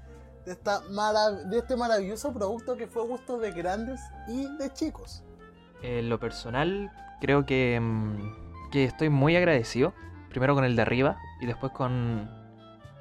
de, 0.45 0.53
esta 0.53 0.81
de 0.81 1.59
este 1.59 1.77
maravilloso 1.77 2.35
producto 2.35 2.77
que 2.77 2.87
fue 2.87 3.07
gusto 3.07 3.39
de 3.39 3.51
grandes 3.53 3.99
y 4.29 4.45
de 4.59 4.71
chicos. 4.75 5.25
En 5.81 6.11
lo 6.11 6.21
personal, 6.21 6.93
creo 7.23 7.47
que, 7.47 7.81
mm, 7.81 8.50
que 8.71 8.85
estoy 8.85 9.09
muy 9.09 9.37
agradecido. 9.37 9.93
Primero 10.29 10.55
con 10.55 10.65
el 10.65 10.77
de 10.77 10.83
arriba 10.83 11.19
y 11.41 11.47
después 11.47 11.73
con, 11.73 12.31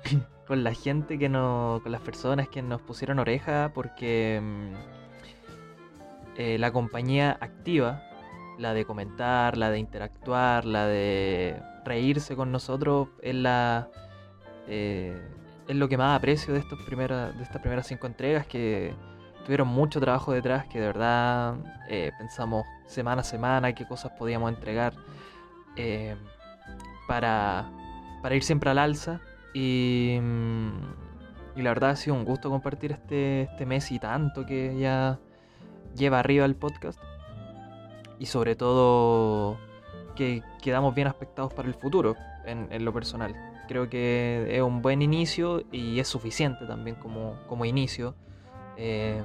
con 0.47 0.63
la 0.63 0.73
gente 0.73 1.19
que 1.19 1.29
no. 1.29 1.79
con 1.83 1.91
las 1.91 2.01
personas 2.01 2.47
que 2.47 2.61
nos 2.61 2.81
pusieron 2.81 3.19
oreja 3.19 3.71
porque 3.73 4.41
mm, 4.41 4.73
eh, 6.37 6.57
la 6.57 6.71
compañía 6.71 7.37
activa, 7.39 8.01
la 8.57 8.73
de 8.73 8.85
comentar, 8.85 9.57
la 9.57 9.69
de 9.69 9.79
interactuar, 9.79 10.65
la 10.65 10.87
de 10.87 11.61
reírse 11.85 12.35
con 12.35 12.51
nosotros, 12.51 13.09
es 13.21 13.35
la. 13.35 13.89
eh, 14.67 15.17
es 15.67 15.75
lo 15.75 15.87
que 15.87 15.97
más 15.97 16.17
aprecio 16.17 16.51
de, 16.51 16.59
estos 16.61 16.81
primeras, 16.81 17.37
de 17.37 17.43
estas 17.43 17.61
primeras 17.61 17.85
cinco 17.85 18.07
entregas 18.07 18.47
que 18.47 18.91
tuvieron 19.45 19.67
mucho 19.67 19.99
trabajo 19.99 20.31
detrás, 20.31 20.65
que 20.65 20.79
de 20.79 20.87
verdad 20.87 21.57
eh, 21.87 22.11
pensamos 22.17 22.65
semana 22.87 23.21
a 23.21 23.23
semana 23.23 23.73
qué 23.73 23.85
cosas 23.87 24.11
podíamos 24.17 24.51
entregar 24.51 24.93
eh, 25.79 26.15
para, 27.07 27.71
para 28.21 28.35
ir 28.35 28.43
siempre 28.43 28.69
al 28.69 28.79
alza. 28.79 29.21
Y, 29.53 30.19
mm, 30.21 30.69
y 31.55 31.61
la 31.61 31.69
verdad 31.69 31.91
ha 31.91 31.95
sido 31.95 32.15
un 32.15 32.25
gusto 32.25 32.49
compartir 32.49 32.91
este, 32.91 33.43
este 33.43 33.65
mes 33.65 33.89
y 33.91 33.97
tanto 33.97 34.45
que 34.45 34.77
ya 34.77 35.19
lleva 35.95 36.19
arriba 36.19 36.45
el 36.45 36.55
podcast. 36.55 36.99
Y 38.19 38.25
sobre 38.25 38.57
todo 38.57 39.57
que 40.15 40.43
quedamos 40.61 40.93
bien 40.93 41.07
aspectados 41.07 41.53
para 41.53 41.69
el 41.69 41.73
futuro 41.73 42.17
en, 42.45 42.83
lo 42.83 42.93
personal. 42.93 43.33
Creo 43.69 43.89
que 43.89 44.47
es 44.49 44.61
un 44.61 44.81
buen 44.81 45.01
inicio 45.01 45.63
y 45.71 45.99
es 45.99 46.09
suficiente 46.09 46.65
también 46.65 46.97
como, 46.97 47.37
como 47.47 47.63
inicio. 47.63 48.15
Eh, 48.75 49.23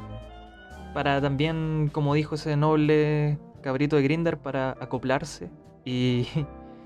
para 0.93 1.21
también, 1.21 1.91
como 1.93 2.15
dijo 2.15 2.37
ese 2.37 2.57
noble 2.57 3.39
cabrito 3.61 3.97
de 3.97 4.03
Grinder, 4.03 4.39
para 4.39 4.77
acoplarse 4.81 5.51
y, 5.85 6.27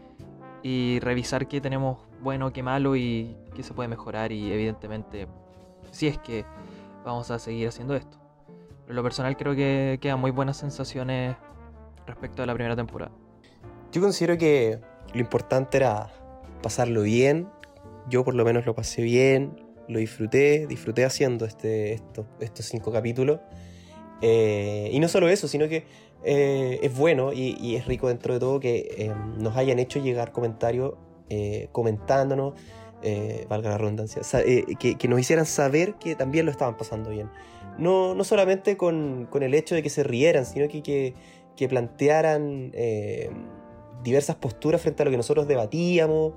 y 0.62 0.98
revisar 1.00 1.48
qué 1.48 1.60
tenemos 1.60 1.98
bueno, 2.20 2.52
qué 2.52 2.62
malo 2.62 2.96
y 2.96 3.36
qué 3.54 3.62
se 3.62 3.74
puede 3.74 3.88
mejorar 3.88 4.32
y 4.32 4.52
evidentemente 4.52 5.28
si 5.90 6.08
es 6.08 6.18
que 6.18 6.44
vamos 7.04 7.30
a 7.30 7.38
seguir 7.38 7.68
haciendo 7.68 7.94
esto. 7.94 8.18
Pero 8.84 8.94
lo 8.94 9.02
personal 9.02 9.36
creo 9.36 9.54
que 9.54 9.98
quedan 10.00 10.20
muy 10.20 10.30
buenas 10.30 10.56
sensaciones 10.56 11.36
respecto 12.06 12.42
a 12.42 12.46
la 12.46 12.54
primera 12.54 12.74
temporada. 12.74 13.12
Yo 13.92 14.00
considero 14.00 14.36
que 14.38 14.80
lo 15.12 15.20
importante 15.20 15.76
era 15.76 16.10
pasarlo 16.62 17.02
bien. 17.02 17.48
Yo 18.08 18.24
por 18.24 18.34
lo 18.34 18.44
menos 18.44 18.66
lo 18.66 18.74
pasé 18.74 19.02
bien, 19.02 19.62
lo 19.88 19.98
disfruté, 19.98 20.66
disfruté 20.66 21.04
haciendo 21.04 21.44
este, 21.44 21.94
estos, 21.94 22.26
estos 22.40 22.66
cinco 22.66 22.92
capítulos. 22.92 23.40
Eh, 24.20 24.90
y 24.92 24.98
no 25.00 25.08
solo 25.08 25.28
eso, 25.28 25.48
sino 25.48 25.68
que 25.68 25.86
eh, 26.24 26.80
es 26.82 26.96
bueno 26.96 27.32
y, 27.32 27.76
es 27.76 27.86
rico 27.86 28.08
dentro 28.08 28.34
de 28.34 28.40
todo 28.40 28.60
que 28.60 28.88
eh, 28.96 29.14
nos 29.38 29.56
hayan 29.56 29.78
hecho 29.78 30.00
llegar 30.00 30.32
comentarios 30.32 30.94
eh, 31.28 31.68
comentándonos, 31.72 32.54
valga 33.48 33.70
la 33.70 33.78
redundancia, 33.78 34.22
que, 34.78 35.08
nos 35.08 35.20
hicieran 35.20 35.46
saber 35.46 35.94
que 35.94 36.16
también 36.16 36.46
lo 36.46 36.50
estaban 36.50 36.76
pasando 36.76 37.10
bien. 37.10 37.30
No, 37.78 38.14
no 38.16 38.24
solamente 38.24 38.76
con, 38.76 39.28
con 39.30 39.44
el 39.44 39.54
hecho 39.54 39.76
de 39.76 39.82
que 39.84 39.90
se 39.90 40.02
rieran, 40.02 40.44
sino 40.44 40.66
que, 40.66 40.82
que, 40.82 41.14
que 41.56 41.68
plantearan 41.68 42.72
diversas 44.02 44.36
posturas 44.36 44.82
frente 44.82 45.02
a 45.02 45.04
lo 45.04 45.10
que 45.10 45.16
nosotros 45.16 45.46
debatíamos. 45.46 46.32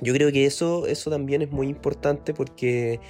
Yo 0.00 0.14
creo 0.14 0.32
que 0.32 0.46
eso, 0.46 0.86
eso 0.86 1.10
también 1.10 1.42
es 1.42 1.50
muy 1.50 1.68
importante 1.68 2.32
porque 2.32 3.00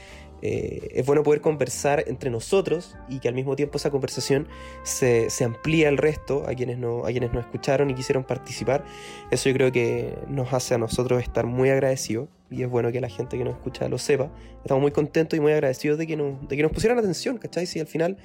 eh, 0.43 0.89
es 0.95 1.07
bueno 1.07 1.23
poder 1.23 1.41
conversar 1.41 2.05
entre 2.07 2.31
nosotros 2.31 2.97
y 3.09 3.19
que 3.21 3.29
al 3.29 3.35
mismo 3.35 3.57
tiempo 3.57 3.79
esa 3.79 3.91
conversación 3.91 4.47
se, 4.83 5.31
se 5.31 5.45
amplía 5.45 5.89
al 5.89 5.97
resto, 5.97 6.45
a 6.47 6.55
quienes, 6.55 6.77
no, 6.79 7.07
a 7.07 7.11
quienes 7.11 7.33
nos 7.33 7.45
escucharon 7.45 7.91
y 7.91 7.95
quisieron 7.95 8.25
participar. 8.25 8.85
Eso 9.31 9.49
yo 9.49 9.55
creo 9.55 9.73
que 9.73 10.15
nos 10.29 10.53
hace 10.53 10.75
a 10.75 10.79
nosotros 10.79 11.23
estar 11.23 11.47
muy 11.47 11.71
agradecidos 11.71 12.29
y 12.51 12.63
es 12.63 12.69
bueno 12.69 12.93
que 12.93 13.01
la 13.01 13.09
gente 13.09 13.39
que 13.39 13.45
nos 13.45 13.55
escucha 13.55 13.89
lo 13.89 13.99
sepa. 13.99 14.31
Estamos 14.63 14.83
muy 14.83 14.91
contentos 14.91 15.37
y 15.37 15.41
muy 15.41 15.53
agradecidos 15.53 15.99
de 15.99 16.07
que 16.07 16.17
nos, 16.17 16.47
de 16.49 16.57
que 16.57 16.63
nos 16.63 16.73
pusieran 16.73 16.99
atención, 16.99 17.39
¿cachai? 17.39 17.67
Si 17.67 17.81
al 17.81 17.87
final 17.87 18.17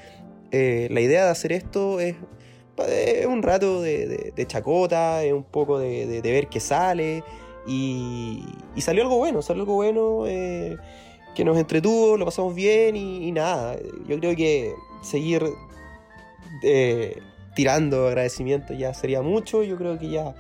eh, 0.52 0.88
la 0.92 1.02
idea 1.02 1.24
de 1.26 1.32
hacer 1.32 1.52
esto 1.54 2.00
es, 2.00 2.16
es 2.88 3.26
un 3.26 3.44
rato 3.44 3.82
de, 3.82 4.08
de- 4.08 4.34
de 4.36 4.46
chacota, 4.46 5.24
es 5.24 5.32
un 5.34 5.44
poco 5.44 5.80
de, 5.80 6.06
de- 6.06 6.22
de 6.22 6.32
ver 6.32 6.48
qué 6.48 6.60
sale 6.60 7.24
y, 7.68 8.44
y 8.76 8.82
salió 8.82 9.04
algo 9.04 9.18
bueno, 9.18 9.42
salió 9.42 9.64
algo 9.64 9.76
bueno. 9.76 10.26
eh, 10.28 10.78
que 11.36 11.46
nos 11.46 11.58
entretuvo, 11.58 12.18
lo 12.18 12.26
pasamos 12.26 12.56
bien 12.56 12.96
y, 12.96 13.32
nada. 13.32 13.78
Yo 14.08 14.20
creo 14.20 14.36
que 14.36 14.74
seguir 15.02 15.44
eh, 16.64 17.22
tirando 17.56 18.08
agradecimientos 18.08 18.78
ya 18.78 18.94
sería 18.94 19.22
mucho. 19.22 19.64
Yo 19.64 19.78
creo 19.78 19.98
que 19.98 20.10
ya 20.10 20.36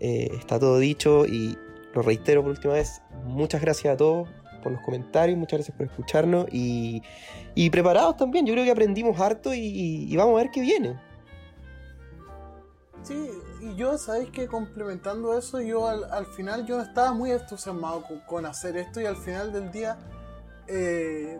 eh, 0.00 0.30
está 0.32 0.58
todo 0.58 0.78
dicho 0.78 1.26
y 1.26 1.56
lo 1.94 2.02
reitero 2.02 2.42
por 2.42 2.50
última 2.52 2.74
vez. 2.74 3.02
Muchas 3.24 3.60
gracias 3.60 3.94
a 3.94 3.96
todos 3.96 4.28
por 4.62 4.72
los 4.72 4.82
comentarios, 4.82 5.38
muchas 5.38 5.58
gracias 5.58 5.76
por 5.76 5.86
escucharnos 5.86 6.46
y, 6.52 7.02
preparados 7.70 8.16
también. 8.16 8.46
Yo 8.46 8.52
creo 8.54 8.64
que 8.64 8.70
aprendimos 8.70 9.18
harto 9.20 9.54
y 9.54 10.14
vamos 10.16 10.34
a 10.34 10.42
ver 10.42 10.50
qué 10.50 10.60
viene. 10.60 10.96
Sí, 13.02 13.14
y 13.60 13.74
yo, 13.76 13.98
¿sabéis 13.98 14.30
que 14.30 14.46
complementando 14.46 15.36
eso, 15.36 15.60
yo 15.60 15.88
al, 15.88 16.04
al 16.10 16.26
final 16.26 16.66
yo 16.66 16.80
estaba 16.80 17.12
muy 17.12 17.30
entusiasmado 17.30 18.02
con, 18.02 18.20
con 18.20 18.46
hacer 18.46 18.76
esto 18.76 19.00
y 19.00 19.06
al 19.06 19.16
final 19.16 19.52
del 19.52 19.70
día 19.70 19.98
eh, 20.66 21.38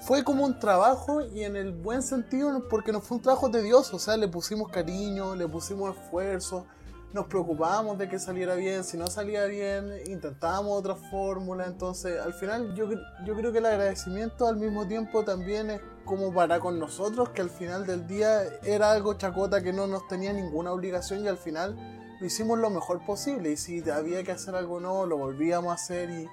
fue 0.00 0.22
como 0.22 0.44
un 0.44 0.58
trabajo 0.58 1.22
y 1.22 1.42
en 1.42 1.56
el 1.56 1.72
buen 1.72 2.02
sentido 2.02 2.68
porque 2.68 2.92
no 2.92 3.00
fue 3.00 3.16
un 3.16 3.22
trabajo 3.22 3.50
tedioso, 3.50 3.96
o 3.96 3.98
sea, 3.98 4.16
le 4.16 4.28
pusimos 4.28 4.70
cariño, 4.70 5.34
le 5.34 5.48
pusimos 5.48 5.96
esfuerzo, 5.96 6.66
nos 7.12 7.26
preocupábamos 7.26 7.98
de 7.98 8.08
que 8.08 8.18
saliera 8.18 8.54
bien, 8.54 8.84
si 8.84 8.96
no 8.96 9.06
salía 9.06 9.46
bien, 9.46 9.90
intentábamos 10.06 10.78
otra 10.78 10.94
fórmula, 10.94 11.66
entonces 11.66 12.20
al 12.20 12.34
final 12.34 12.74
yo, 12.74 12.88
yo 13.24 13.34
creo 13.34 13.52
que 13.52 13.58
el 13.58 13.66
agradecimiento 13.66 14.46
al 14.46 14.56
mismo 14.56 14.86
tiempo 14.86 15.24
también 15.24 15.70
es 15.70 15.80
como 16.06 16.32
para 16.32 16.58
con 16.60 16.78
nosotros, 16.78 17.28
que 17.30 17.42
al 17.42 17.50
final 17.50 17.86
del 17.86 18.06
día 18.06 18.42
era 18.62 18.92
algo 18.92 19.14
chacota 19.14 19.62
que 19.62 19.74
no 19.74 19.86
nos 19.86 20.08
tenía 20.08 20.32
ninguna 20.32 20.72
obligación 20.72 21.22
y 21.22 21.28
al 21.28 21.36
final 21.36 21.76
lo 22.18 22.26
hicimos 22.26 22.58
lo 22.58 22.70
mejor 22.70 23.04
posible 23.04 23.52
y 23.52 23.56
si 23.58 23.88
había 23.90 24.24
que 24.24 24.32
hacer 24.32 24.54
algo 24.54 24.80
nuevo 24.80 25.04
lo 25.04 25.18
volvíamos 25.18 25.70
a 25.70 25.74
hacer 25.74 26.08
y, 26.08 26.26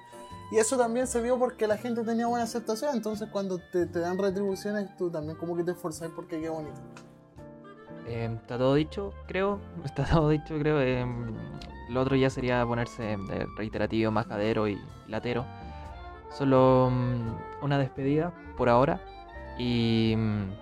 y 0.50 0.58
eso 0.58 0.78
también 0.78 1.06
se 1.06 1.20
vio 1.20 1.38
porque 1.38 1.66
la 1.66 1.76
gente 1.76 2.02
tenía 2.04 2.26
buena 2.26 2.44
aceptación, 2.44 2.94
entonces 2.96 3.28
cuando 3.30 3.58
te, 3.70 3.84
te 3.84 3.98
dan 3.98 4.16
retribuciones 4.16 4.96
tú 4.96 5.10
también 5.10 5.36
como 5.36 5.54
que 5.54 5.64
te 5.64 5.72
esforzás 5.72 6.10
porque 6.16 6.40
qué 6.40 6.48
bonito. 6.48 6.80
Eh, 8.06 8.30
está 8.40 8.58
todo 8.58 8.74
dicho, 8.74 9.12
creo. 9.26 9.60
Está 9.84 10.04
todo 10.04 10.28
dicho, 10.30 10.58
creo. 10.58 10.80
eh, 10.80 11.06
lo 11.88 12.00
otro 12.00 12.16
ya 12.16 12.30
sería 12.30 12.64
ponerse 12.66 13.02
de 13.02 13.46
reiterativo, 13.56 14.10
majadero 14.10 14.68
y 14.68 14.78
latero. 15.06 15.44
Solo 16.30 16.90
mm, 16.90 17.64
una 17.64 17.78
despedida 17.78 18.32
por 18.56 18.68
ahora. 18.68 19.00
Y. 19.58 20.14
mm, 20.16 20.52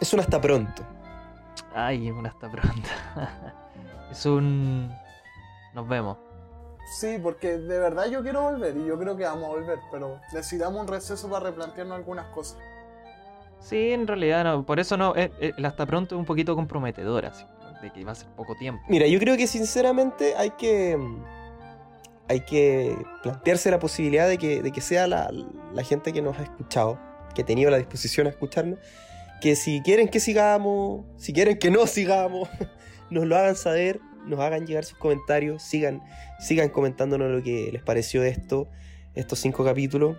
Es 0.00 0.12
un 0.12 0.20
hasta 0.20 0.40
pronto. 0.40 0.82
Ay, 1.74 2.10
una 2.10 2.28
hasta 2.30 2.50
pronto. 2.50 2.88
es 4.10 4.26
un. 4.26 4.90
Nos 5.74 5.88
vemos. 5.88 6.18
Sí, 7.00 7.18
porque 7.22 7.56
de 7.58 7.78
verdad 7.78 8.06
yo 8.06 8.22
quiero 8.22 8.42
volver 8.42 8.76
y 8.76 8.84
yo 8.86 8.98
creo 8.98 9.16
que 9.16 9.24
vamos 9.24 9.44
a 9.44 9.48
volver, 9.48 9.78
pero 9.90 10.20
necesitamos 10.32 10.80
un 10.82 10.86
receso 10.86 11.28
para 11.30 11.46
replantearnos 11.46 11.96
algunas 11.96 12.26
cosas. 12.26 12.58
Sí, 13.58 13.92
en 13.92 14.06
realidad 14.06 14.44
no. 14.44 14.64
Por 14.66 14.78
eso 14.78 14.96
no. 14.96 15.16
eh, 15.16 15.32
eh, 15.40 15.52
el 15.56 15.64
hasta 15.64 15.86
pronto 15.86 16.14
es 16.14 16.18
un 16.18 16.26
poquito 16.26 16.54
comprometedor, 16.54 17.24
así. 17.26 17.44
De 17.80 17.90
que 17.90 18.04
va 18.04 18.12
a 18.12 18.14
ser 18.14 18.28
poco 18.36 18.54
tiempo. 18.54 18.82
Mira, 18.88 19.06
yo 19.06 19.18
creo 19.18 19.36
que 19.36 19.46
sinceramente 19.46 20.34
hay 20.36 20.50
que. 20.50 20.98
Hay 22.28 22.40
que 22.40 22.96
plantearse 23.22 23.70
la 23.70 23.78
posibilidad 23.78 24.26
de 24.26 24.38
que, 24.38 24.62
de 24.62 24.72
que 24.72 24.80
sea 24.80 25.06
la, 25.06 25.30
la 25.74 25.82
gente 25.82 26.10
que 26.12 26.22
nos 26.22 26.38
ha 26.38 26.42
escuchado, 26.42 26.98
que 27.34 27.42
ha 27.42 27.46
tenido 27.46 27.70
la 27.70 27.78
disposición 27.78 28.26
a 28.26 28.30
escucharnos, 28.30 28.78
que 29.40 29.56
si 29.56 29.82
quieren 29.82 30.08
que 30.08 30.20
sigamos, 30.20 31.04
si 31.16 31.32
quieren 31.32 31.58
que 31.58 31.70
no 31.70 31.86
sigamos, 31.86 32.48
nos 33.10 33.26
lo 33.26 33.36
hagan 33.36 33.56
saber, 33.56 34.00
nos 34.26 34.40
hagan 34.40 34.66
llegar 34.66 34.84
sus 34.84 34.98
comentarios, 34.98 35.62
sigan, 35.62 36.02
sigan 36.40 36.68
comentándonos 36.70 37.30
lo 37.30 37.42
que 37.42 37.70
les 37.72 37.82
pareció 37.82 38.22
esto, 38.22 38.68
estos 39.14 39.38
cinco 39.38 39.64
capítulos. 39.64 40.16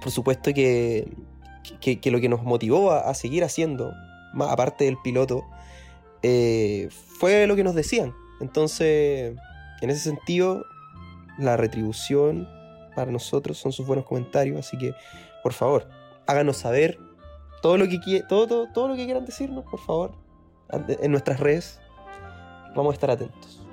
Por 0.00 0.10
supuesto 0.10 0.54
que, 0.54 1.08
que, 1.80 2.10
lo 2.10 2.20
que 2.20 2.28
nos 2.28 2.42
motivó 2.42 2.92
a, 2.92 3.10
a 3.10 3.14
seguir 3.14 3.44
haciendo, 3.44 3.92
aparte 4.38 4.84
del 4.84 4.96
piloto, 5.02 5.44
eh, 6.22 6.88
fue 7.18 7.46
lo 7.46 7.56
que 7.56 7.64
nos 7.64 7.74
decían. 7.74 8.14
Entonces, 8.40 9.36
en 9.80 9.90
ese 9.90 10.00
sentido, 10.00 10.64
la 11.38 11.56
retribución 11.56 12.48
para 12.94 13.10
nosotros 13.10 13.58
son 13.58 13.72
sus 13.72 13.86
buenos 13.86 14.04
comentarios. 14.04 14.58
Así 14.58 14.78
que, 14.78 14.94
por 15.42 15.52
favor, 15.52 15.88
háganos 16.30 16.56
saber 16.58 16.98
todo 17.62 17.76
lo 17.76 17.84
que, 17.88 17.98
qui- 18.00 18.26
todo, 18.26 18.46
todo, 18.46 18.68
todo 18.72 18.88
lo 18.88 18.94
que 18.96 19.04
quieran 19.04 19.24
decirnos, 19.26 19.64
por 19.64 19.80
favor, 19.80 20.12
en 20.70 21.10
nuestras 21.10 21.40
redes. 21.40 21.80
Vamos 22.74 22.92
a 22.92 22.94
estar 22.94 23.10
atentos. 23.10 23.66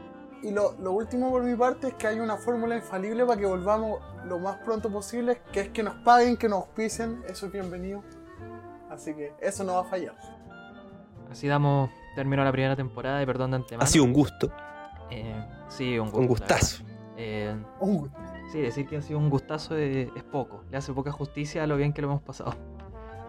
Y 0.44 0.52
lo, 0.52 0.74
lo 0.80 0.92
último 0.92 1.30
por 1.32 1.44
mi 1.44 1.56
parte 1.56 1.88
es 1.90 1.94
que 1.96 2.08
hay 2.08 2.20
una 2.20 2.38
fórmula 2.38 2.76
infalible 2.76 3.26
para 3.26 3.40
que 3.40 3.46
volvamos 3.46 4.00
lo 4.26 4.40
más 4.40 4.58
pronto 4.58 4.90
posible, 4.90 5.42
que 5.52 5.62
es 5.62 5.70
que 5.70 5.84
nos 5.84 5.96
paguen, 6.04 6.38
que 6.38 6.48
nos 6.50 6.60
auspicien, 6.64 7.24
eso 7.28 7.46
es 7.48 7.52
bienvenido. 7.52 8.04
Así 8.90 9.14
que 9.14 9.34
eso 9.42 9.64
no 9.64 9.74
va 9.74 9.82
a 9.82 9.84
fallar. 9.86 10.16
Así 11.32 11.48
damos 11.48 11.90
término 12.16 12.42
a 12.42 12.46
la 12.46 12.52
primera 12.52 12.76
temporada 12.76 13.22
y 13.22 13.26
perdón 13.26 13.52
de 13.52 13.58
antemano. 13.58 13.84
Ha 13.84 13.88
sido 13.88 14.04
un 14.06 14.14
gusto, 14.14 14.52
Eh, 15.12 15.34
sí, 15.70 15.98
un 16.00 16.06
gusto. 16.08 16.20
un 16.20 16.28
gustazo. 16.28 16.84
Eh, 17.18 17.56
Un 17.80 17.98
gusto. 17.98 18.18
Sí, 18.52 18.62
decir 18.62 18.88
que 18.88 18.98
ha 18.98 19.02
sido 19.02 19.20
un 19.20 19.30
gustazo 19.30 19.76
es, 19.76 20.10
es 20.16 20.24
poco. 20.24 20.64
Le 20.72 20.78
hace 20.78 20.94
poca 20.94 21.12
justicia 21.12 21.64
a 21.64 21.68
lo 21.68 21.76
bien 21.76 21.94
que 21.94 22.02
lo 22.02 22.10
hemos 22.10 22.22
pasado. 22.22 22.56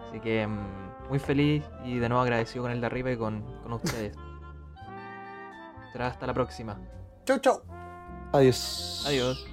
Así 0.07 0.19
que 0.19 0.47
mm, 0.47 1.09
muy 1.09 1.19
feliz 1.19 1.63
y 1.83 1.99
de 1.99 2.07
nuevo 2.07 2.21
agradecido 2.21 2.63
con 2.63 2.71
el 2.71 2.79
de 2.79 2.87
arriba 2.87 3.11
y 3.11 3.17
con, 3.17 3.43
con 3.61 3.73
ustedes. 3.73 4.15
Será 5.91 6.07
hasta 6.07 6.25
la 6.25 6.33
próxima. 6.33 6.79
Chau, 7.25 7.39
chau. 7.39 7.61
Adiós. 8.31 9.03
Adiós. 9.05 9.45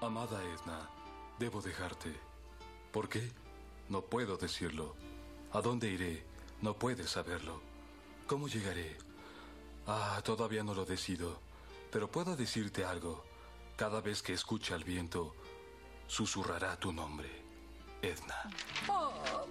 Amada 0.00 0.40
Edna, 0.42 0.88
debo 1.38 1.60
dejarte. 1.60 2.14
¿Por 2.90 3.08
qué? 3.08 3.30
No 3.88 4.00
puedo 4.00 4.36
decirlo. 4.36 4.96
¿A 5.52 5.60
dónde 5.60 5.88
iré? 5.88 6.29
No 6.62 6.74
puedes 6.74 7.10
saberlo. 7.10 7.60
¿Cómo 8.26 8.48
llegaré? 8.48 8.96
Ah, 9.86 10.20
todavía 10.22 10.62
no 10.62 10.74
lo 10.74 10.84
decido. 10.84 11.40
Pero 11.90 12.10
puedo 12.10 12.36
decirte 12.36 12.84
algo. 12.84 13.24
Cada 13.76 14.00
vez 14.00 14.22
que 14.22 14.34
escuche 14.34 14.74
al 14.74 14.84
viento, 14.84 15.34
susurrará 16.06 16.78
tu 16.78 16.92
nombre. 16.92 17.30
Edna. 18.02 18.50
Oh, 18.88 19.46